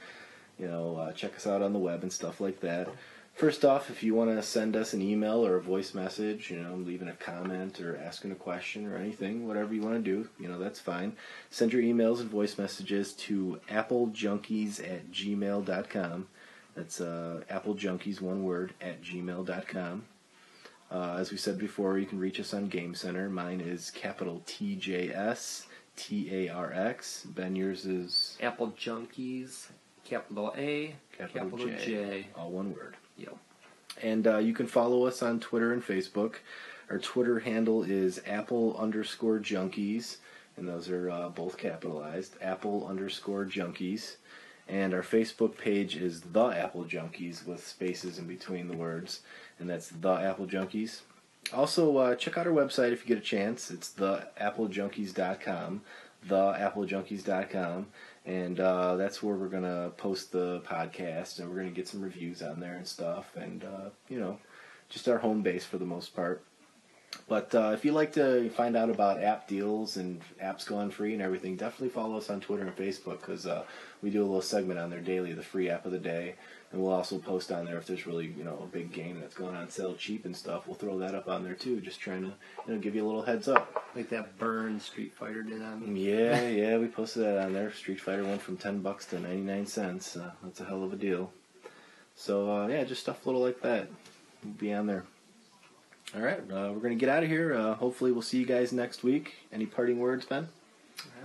you 0.59 0.67
know, 0.67 0.97
uh, 0.97 1.13
check 1.13 1.37
us 1.37 1.47
out 1.47 1.61
on 1.61 1.75
the 1.75 1.79
web 1.79 2.03
and 2.03 2.11
stuff 2.11 2.41
like 2.41 2.61
that. 2.61 2.89
First 3.35 3.63
off, 3.63 3.91
if 3.91 4.03
you 4.03 4.15
want 4.15 4.31
to 4.31 4.43
send 4.43 4.75
us 4.75 4.95
an 4.95 5.03
email 5.03 5.45
or 5.45 5.57
a 5.57 5.61
voice 5.61 5.93
message, 5.93 6.51
you 6.51 6.59
know, 6.59 6.77
leaving 6.77 7.09
a 7.09 7.13
comment 7.15 7.79
or 7.79 7.99
asking 7.99 8.33
a 8.33 8.37
question 8.37 8.87
or 8.87 8.97
anything, 8.97 9.47
whatever 9.47 9.75
you 9.75 9.83
want 9.83 9.97
to 9.97 10.01
do, 10.01 10.29
you 10.41 10.49
know, 10.49 10.59
that's 10.59 10.81
fine. 10.81 11.15
Send 11.51 11.75
your 11.75 11.83
emails 11.83 12.21
and 12.21 12.31
voice 12.31 12.57
messages 12.57 13.13
to 13.15 13.61
applejunkies 13.69 14.81
at 14.81 15.11
gmail.com. 15.11 16.29
That's 16.75 17.01
uh, 17.03 17.43
applejunkies, 17.51 18.21
one 18.23 18.45
word, 18.45 18.73
at 18.81 19.03
gmail.com. 19.03 20.05
Uh, 20.95 21.17
as 21.19 21.33
we 21.33 21.37
said 21.37 21.59
before, 21.59 21.99
you 21.99 22.07
can 22.07 22.21
reach 22.21 22.39
us 22.39 22.55
on 22.55 22.69
Game 22.69 22.95
Center. 22.95 23.29
Mine 23.29 23.61
is 23.61 23.91
capital 23.91 24.43
TJS 24.47 25.67
T 25.97 26.29
A 26.33 26.49
R 26.51 26.73
X. 26.73 27.27
Ben, 27.35 27.57
yours 27.57 27.85
is 27.85 28.39
Apple 28.41 28.73
Junkies, 28.79 29.67
capital 30.05 30.55
A, 30.57 30.95
capital, 31.11 31.51
capital 31.51 31.67
J, 31.67 31.85
J. 31.85 32.27
all 32.37 32.53
one 32.53 32.73
word. 32.73 32.97
Yep. 33.17 33.37
And 34.03 34.27
uh, 34.29 34.39
you 34.39 34.55
can 34.55 34.69
follow 34.69 35.05
us 35.05 35.21
on 35.21 35.41
Twitter 35.41 35.73
and 35.73 35.83
Facebook. 35.83 36.37
Our 36.89 36.99
Twitter 36.99 37.41
handle 37.41 37.83
is 37.83 38.21
Apple 38.25 38.77
underscore 38.79 39.41
Junkies, 39.41 40.19
and 40.57 40.69
those 40.69 40.89
are 40.91 41.11
uh, 41.11 41.29
both 41.29 41.57
capitalized. 41.57 42.37
Apple 42.41 42.87
underscore 42.87 43.47
Junkies. 43.47 44.15
And 44.69 44.95
our 44.95 45.03
Facebook 45.03 45.59
page 45.59 45.97
is 45.97 46.23
The 46.23 46.47
Apple 46.47 46.85
Junkies 46.85 47.47
with 47.47 47.67
spaces 47.67 48.19
in 48.19 48.27
between 48.27 48.69
the 48.69 48.77
words, 48.77 49.21
and 49.59 49.69
that's 49.69 49.89
The 49.89 50.13
Apple 50.13 50.47
Junkies. 50.47 51.01
Also, 51.53 51.97
uh, 51.99 52.15
check 52.15 52.39
out 52.39 52.47
our 52.47 52.53
website 52.53 52.93
if 52.93 53.03
you 53.03 53.09
get 53.09 53.19
a 53.19 53.27
chance. 53.27 53.71
It's 53.71 53.91
theapplejunkies.com, 53.91 55.83
theapplejunkies.com, 56.29 57.87
and 58.25 58.61
uh, 58.61 58.97
that's 58.97 59.23
where 59.23 59.35
we're 59.35 59.49
gonna 59.49 59.93
post 59.97 60.33
the 60.33 60.61
podcast, 60.61 61.39
and 61.39 61.51
we're 61.51 61.57
gonna 61.57 61.71
get 61.71 61.87
some 61.89 62.01
reviews 62.01 62.43
on 62.43 62.61
there 62.61 62.75
and 62.75 62.87
stuff, 62.87 63.37
and 63.37 63.65
uh, 63.65 63.91
you 64.09 64.19
know, 64.19 64.39
just 64.89 65.09
our 65.09 65.19
home 65.19 65.43
base 65.43 65.65
for 65.65 65.79
the 65.79 65.85
most 65.85 66.15
part. 66.17 66.43
But 67.29 67.55
uh, 67.55 67.71
if 67.73 67.85
you 67.85 67.93
like 67.93 68.13
to 68.15 68.51
find 68.51 68.77
out 68.77 68.91
about 68.91 69.23
app 69.23 69.49
deals 69.49 69.97
and 69.97 70.21
apps 70.43 70.67
going 70.67 70.91
free 70.91 71.13
and 71.13 71.23
everything, 71.23 71.57
definitely 71.57 71.89
follow 71.89 72.17
us 72.17 72.29
on 72.29 72.41
Twitter 72.41 72.67
and 72.67 72.77
Facebook 72.77 73.21
because 73.21 73.47
uh, 73.47 73.65
we 74.03 74.11
do 74.11 74.21
a 74.23 74.27
little 74.27 74.43
segment 74.43 74.79
on 74.79 74.91
there 74.91 75.01
daily, 75.01 75.33
the 75.33 75.43
free 75.43 75.71
app 75.71 75.87
of 75.87 75.93
the 75.93 75.99
day. 75.99 76.35
And 76.75 76.83
we'll 76.83 76.93
also 76.93 77.19
post 77.19 77.53
on 77.53 77.67
there 77.67 77.79
if 77.79 77.87
there's 77.87 78.05
really 78.05 78.35
you 78.37 78.43
know 78.43 78.59
a 78.61 78.67
big 78.67 78.93
game 78.93 79.21
that's 79.21 79.37
going 79.37 79.55
on 79.55 79.71
sale 79.71 79.95
cheap 79.95 80.25
and 80.25 80.37
stuff. 80.37 80.67
We'll 80.67 80.75
throw 80.75 80.99
that 80.99 81.15
up 81.15 81.29
on 81.29 81.45
there 81.45 81.55
too, 81.55 81.81
just 81.81 82.01
trying 82.01 82.23
to 82.23 82.33
you 82.67 82.75
know 82.75 82.81
give 82.81 82.97
you 82.97 83.05
a 83.05 83.07
little 83.07 83.23
heads 83.23 83.47
up. 83.47 83.85
Like 83.95 84.09
that 84.11 84.37
burn 84.41 84.81
Street 84.81 85.15
Fighter 85.15 85.45
did 85.45 85.63
on. 85.63 85.95
Yeah, 85.95 86.49
yeah, 86.49 86.77
we 86.79 86.89
posted 86.89 87.23
that 87.23 87.39
on 87.39 87.53
there. 87.53 87.73
Street 87.73 88.01
Fighter 88.01 88.25
went 88.25 88.43
from 88.43 88.57
ten 88.57 88.81
bucks 88.81 89.07
to 89.07 89.21
ninety 89.21 89.43
nine 89.43 89.67
cents. 89.67 90.17
Uh, 90.17 90.33
that's 90.43 90.59
a 90.59 90.65
hell 90.65 90.83
of 90.83 90.93
a 90.93 90.97
deal. 90.97 91.31
So 92.17 92.51
uh, 92.51 92.67
yeah, 92.67 92.83
just 92.83 93.03
stuff 93.03 93.25
a 93.25 93.29
little 93.29 93.43
like 93.43 93.63
that. 93.63 93.89
We'll 94.43 94.55
be 94.55 94.75
on 94.75 94.89
there. 94.89 95.05
All 96.17 96.23
right, 96.23 96.41
uh, 96.41 96.73
we're 96.73 96.81
gonna 96.81 96.97
get 96.97 97.09
out 97.09 97.23
of 97.23 97.29
here. 97.29 97.55
Uh, 97.55 97.75
hopefully, 97.75 98.11
we'll 98.11 98.23
see 98.23 98.39
you 98.39 98.47
guys 98.47 98.73
next 98.73 99.05
week. 99.05 99.35
Any 99.53 99.67
parting 99.67 100.01
words, 100.01 100.27
Ben? 100.27 100.49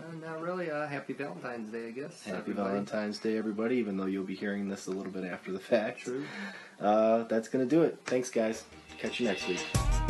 Uh, 0.09 0.25
not 0.25 0.41
really. 0.41 0.71
Uh, 0.71 0.87
happy 0.87 1.13
Valentine's 1.13 1.71
Day, 1.71 1.87
I 1.87 1.91
guess. 1.91 2.23
Happy 2.23 2.37
everybody. 2.37 2.69
Valentine's 2.69 3.19
Day, 3.19 3.37
everybody. 3.37 3.75
Even 3.77 3.97
though 3.97 4.05
you'll 4.05 4.23
be 4.23 4.35
hearing 4.35 4.67
this 4.67 4.87
a 4.87 4.91
little 4.91 5.11
bit 5.11 5.23
after 5.23 5.51
the 5.51 5.59
fact. 5.59 5.99
True. 5.99 6.23
Uh, 6.79 7.23
that's 7.23 7.47
gonna 7.47 7.65
do 7.65 7.83
it. 7.83 7.97
Thanks, 8.05 8.29
guys. 8.29 8.63
Catch 8.97 9.19
you 9.19 9.27
next 9.27 9.47
week. 9.47 10.08